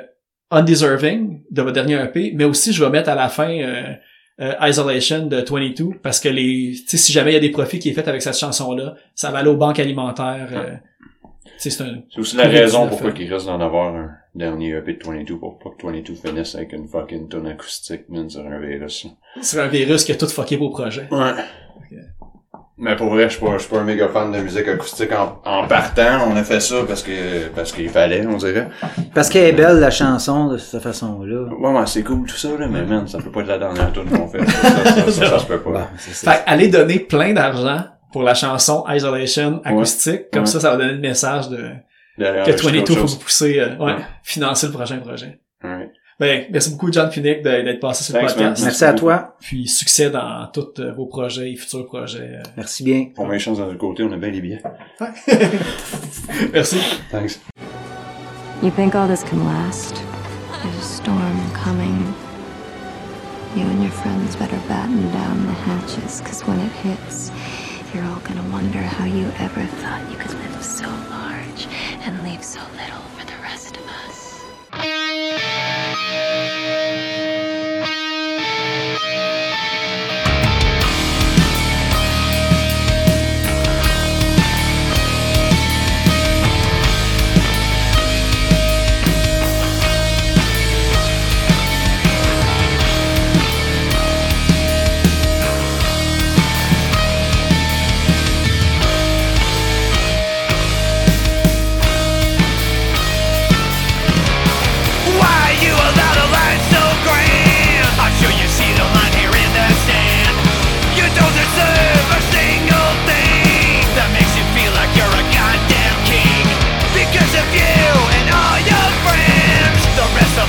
Undeserving, 0.49 1.43
de 1.51 1.61
votre 1.61 1.73
dernier 1.73 2.03
EP, 2.03 2.33
mais 2.35 2.43
aussi, 2.43 2.73
je 2.73 2.83
vais 2.83 2.89
mettre 2.89 3.09
à 3.09 3.15
la 3.15 3.29
fin 3.29 3.51
euh, 3.51 3.93
euh, 4.41 4.53
Isolation 4.67 5.27
de 5.27 5.37
22, 5.47 5.99
parce 6.01 6.19
que 6.19 6.27
les, 6.27 6.71
tu 6.75 6.87
sais, 6.87 6.97
si 6.97 7.11
jamais 7.13 7.31
il 7.31 7.33
y 7.35 7.37
a 7.37 7.41
des 7.41 7.51
profits 7.51 7.77
qui 7.77 7.89
est 7.89 7.93
fait 7.93 8.07
avec 8.07 8.23
cette 8.23 8.37
chanson-là, 8.37 8.95
ça 9.13 9.29
va 9.29 9.39
aller 9.39 9.49
aux 9.49 9.57
banques 9.57 9.79
alimentaires. 9.79 10.49
euh, 10.51 10.75
c'est 11.59 11.81
un, 11.81 12.01
aussi 12.17 12.35
la 12.35 12.47
Covid-19, 12.47 12.51
raison 12.51 12.87
pourquoi 12.87 13.11
il 13.19 13.31
risque 13.31 13.45
d'en 13.45 13.59
avoir 13.59 13.93
un 13.93 14.11
dernier 14.33 14.71
EP 14.77 14.93
de 14.93 15.03
22 15.05 15.37
pour 15.37 15.59
pas 15.59 15.69
que 15.77 15.85
22 15.85 16.15
finisse 16.15 16.55
avec 16.55 16.73
une 16.73 16.87
fucking 16.87 17.27
tonne 17.27 17.47
acoustique, 17.47 18.09
man, 18.09 18.27
sur 18.29 18.41
un 18.41 18.59
virus. 18.59 19.05
c'est 19.41 19.59
un 19.59 19.67
virus 19.67 20.03
qui 20.05 20.13
a 20.13 20.15
tout 20.15 20.27
fucké 20.27 20.55
vos 20.57 20.69
projets. 20.69 21.07
Ouais. 21.11 21.31
Mais 22.81 22.95
pour 22.95 23.09
vrai, 23.09 23.23
je 23.29 23.35
suis 23.35 23.45
pas, 23.45 23.53
je 23.53 23.59
suis 23.63 23.69
pas 23.69 23.79
un 23.79 23.83
méga 23.83 24.07
fan 24.07 24.31
de 24.31 24.37
musique 24.39 24.67
acoustique 24.67 25.11
en, 25.11 25.41
en 25.43 25.67
partant. 25.67 26.29
On 26.31 26.35
a 26.37 26.43
fait 26.43 26.61
ça 26.61 26.75
parce 26.87 27.03
que, 27.03 27.49
parce 27.53 27.73
qu'il 27.73 27.89
fallait, 27.89 28.25
on 28.25 28.37
dirait. 28.37 28.69
parce 29.13 29.27
qu'elle 29.29 29.47
est 29.47 29.51
belle, 29.51 29.79
la 29.79 29.91
chanson, 29.91 30.47
de 30.47 30.57
cette 30.57 30.81
façon-là. 30.81 31.41
Ouais, 31.59 31.77
ouais, 31.77 31.85
c'est 31.87 32.03
cool 32.03 32.25
tout 32.25 32.37
ça, 32.37 32.47
là, 32.57 32.67
mais 32.69 32.83
man, 32.83 33.05
ça 33.07 33.17
peut 33.17 33.31
pas 33.31 33.41
être 33.41 33.47
la 33.47 33.57
dernière 33.57 33.91
tune 33.91 34.05
qu'on 34.09 34.27
fait. 34.29 34.45
Ça, 34.49 34.69
ça, 34.69 34.85
ça, 34.85 35.11
ça, 35.11 35.25
ça 35.29 35.39
se 35.39 35.45
peut 35.45 35.61
Bon, 35.63 35.73
pas. 35.73 35.89
ça. 35.97 36.31
Fait 36.31 36.43
aller 36.45 36.69
donner 36.69 36.99
plein 36.99 37.33
d'argent 37.33 37.83
pour 38.13 38.23
la 38.23 38.33
chanson 38.33 38.85
Isolation 38.89 39.61
acoustique, 39.65 40.31
comme 40.31 40.43
Ouais. 40.43 40.47
ça, 40.47 40.59
ça 40.61 40.71
va 40.71 40.77
donner 40.77 40.93
le 40.93 40.99
message 40.99 41.49
de 41.49 41.71
Derrière, 42.17 42.45
que 42.45 42.51
je 42.53 42.57
suis 42.57 42.67
22 42.67 42.81
autre 42.81 42.95
faut 43.01 43.07
vous 43.07 43.19
pousser, 43.19 43.59
euh, 43.59 43.75
ouais, 43.77 43.91
Ouais. 43.93 43.99
financer 44.23 44.67
le 44.67 44.73
prochain 44.73 44.97
projet. 44.99 45.39
Ouais. 45.63 45.91
Ben, 46.19 46.47
merci 46.51 46.71
beaucoup 46.71 46.91
John 46.91 47.09
Punick 47.09 47.41
de- 47.43 47.61
d'être 47.61 47.79
passé 47.79 48.03
sur 48.03 48.13
le 48.15 48.19
Thanks, 48.19 48.33
podcast. 48.33 48.59
man. 48.61 48.65
Merci 48.69 48.83
à 48.83 48.93
toi. 48.93 49.35
Puis 49.39 49.67
succès 49.69 50.09
dans 50.09 50.47
tous 50.51 50.73
euh, 50.79 50.91
vos 50.91 51.05
projets 51.05 51.51
et 51.51 51.55
futurs 51.55 51.85
projets. 51.85 52.31
euh. 52.39 52.43
Merci 52.57 52.83
bien. 52.83 53.05
Pour 53.15 53.25
mes 53.27 53.39
chances 53.39 53.59
d'un 53.59 53.73
côté, 53.75 54.03
on 54.03 54.11
a 54.11 54.17
bien 54.17 54.29
les 54.29 54.41
billets. 54.41 54.61
Merci. 56.53 56.77
Thanks. 57.09 57.39
You 58.61 58.69
think 58.71 58.95
all 58.95 59.07
this 59.07 59.23
can 59.23 59.45
last? 59.45 59.95
There's 60.61 60.75
a 60.77 60.81
storm 60.81 61.51
coming. 61.53 62.13
You 63.55 63.63
and 63.65 63.81
your 63.81 63.91
friends 63.91 64.35
better 64.35 64.59
batten 64.67 65.09
down 65.13 65.47
the 65.47 65.53
hatches, 65.53 66.19
because 66.21 66.45
when 66.45 66.59
it 66.59 66.71
hits, 66.83 67.31
you're 67.95 68.03
all 68.03 68.19
gonna 68.27 68.43
wonder 68.51 68.79
how 68.81 69.05
you 69.05 69.25
ever 69.39 69.65
thought 69.81 70.01
you 70.11 70.17
could 70.17 70.33
live 70.37 70.61
so 70.61 70.85
large 71.09 71.67
and 72.05 72.21
leave 72.23 72.43
so 72.43 72.59
little 72.75 73.01
for 73.17 73.25
the. 73.25 73.38
Thank 76.11 76.53
you. 76.53 76.58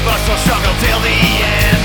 Of 0.01 0.09
us 0.09 0.28
will 0.28 0.36
struggle 0.36 0.72
till 0.81 1.01
the 1.01 1.10
end. 1.10 1.80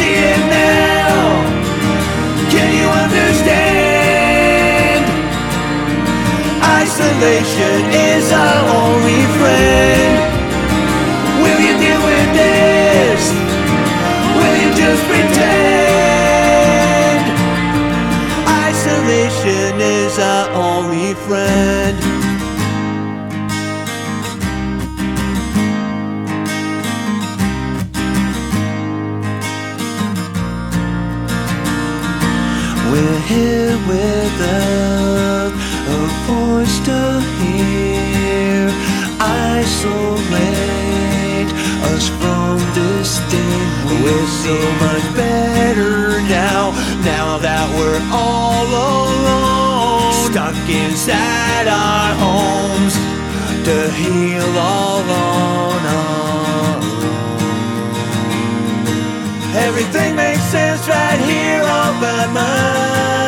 See 0.00 0.16
it 0.32 0.42
now? 0.48 1.44
Can 2.52 2.68
you 2.78 2.86
understand? 3.04 5.02
Isolation 6.80 7.80
is 8.08 8.26
our 8.44 8.60
only 8.80 9.22
friend. 9.38 10.14
Will 11.42 11.60
you 11.66 11.74
deal 11.84 12.00
with 12.10 12.28
this? 12.40 13.22
Will 14.36 14.56
you 14.62 14.70
just 14.82 15.02
pretend? 15.10 15.60
Isolation 18.68 19.72
is 19.80 20.14
our 20.18 20.46
only 20.68 21.12
friend. 21.26 21.79
Here 33.30 33.78
without 33.86 35.52
a 35.54 36.00
voice 36.26 36.76
to 36.82 36.98
hear. 37.38 38.66
Isolate 39.54 40.70
us 41.94 42.04
from 42.18 42.58
this 42.74 43.10
thing. 43.30 43.66
We're 44.02 44.30
so 44.46 44.58
much 44.82 45.06
better 45.14 46.20
now, 46.26 46.74
now 47.06 47.38
that 47.38 47.66
we're 47.78 48.02
all 48.10 48.66
alone. 48.66 50.10
Stuck 50.26 50.58
inside 50.68 51.68
our 51.68 52.10
homes 52.26 52.94
to 53.66 53.76
heal 54.00 54.50
all 54.58 55.06
on 55.06 55.80
our 55.86 56.76
own. 56.76 57.00
Everything 59.54 60.16
makes 60.16 60.42
sense 60.50 60.82
right 60.88 61.20
here 61.30 61.62
all 61.62 61.94
by 62.02 62.26
myself. 62.34 63.19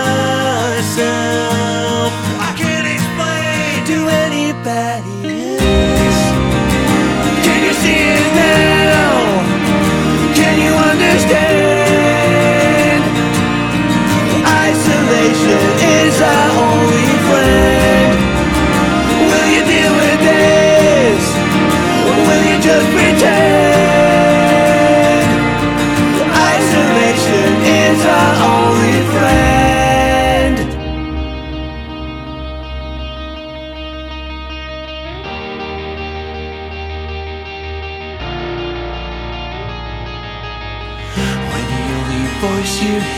Isolation 14.68 15.60
is 15.80 16.20
our 16.20 16.50
only 16.60 17.06
friend. 17.28 17.71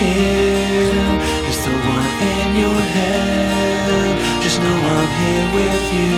Hear 0.00 0.90
is 1.50 1.58
the 1.64 1.74
one 1.94 2.10
in 2.34 2.48
your 2.64 2.80
head, 2.96 4.14
just 4.42 4.58
know 4.60 4.76
I'm 4.96 5.10
here 5.22 5.48
with 5.58 5.84
you, 5.98 6.14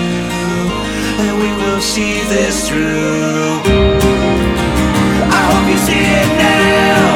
and 1.25 1.33
we 1.43 1.51
will 1.61 1.81
see 1.81 2.17
this 2.35 2.57
through. 2.69 3.61
I 5.39 5.41
hope 5.49 5.67
you 5.73 5.79
see 5.89 6.05
it 6.21 6.31
now. 6.39 7.07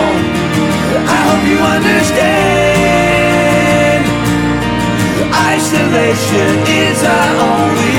I 1.17 1.19
hope 1.27 1.43
you 1.51 1.59
understand. 1.77 2.51
Isolation 5.55 6.53
is 6.85 6.99
our 7.05 7.33
only 7.51 7.95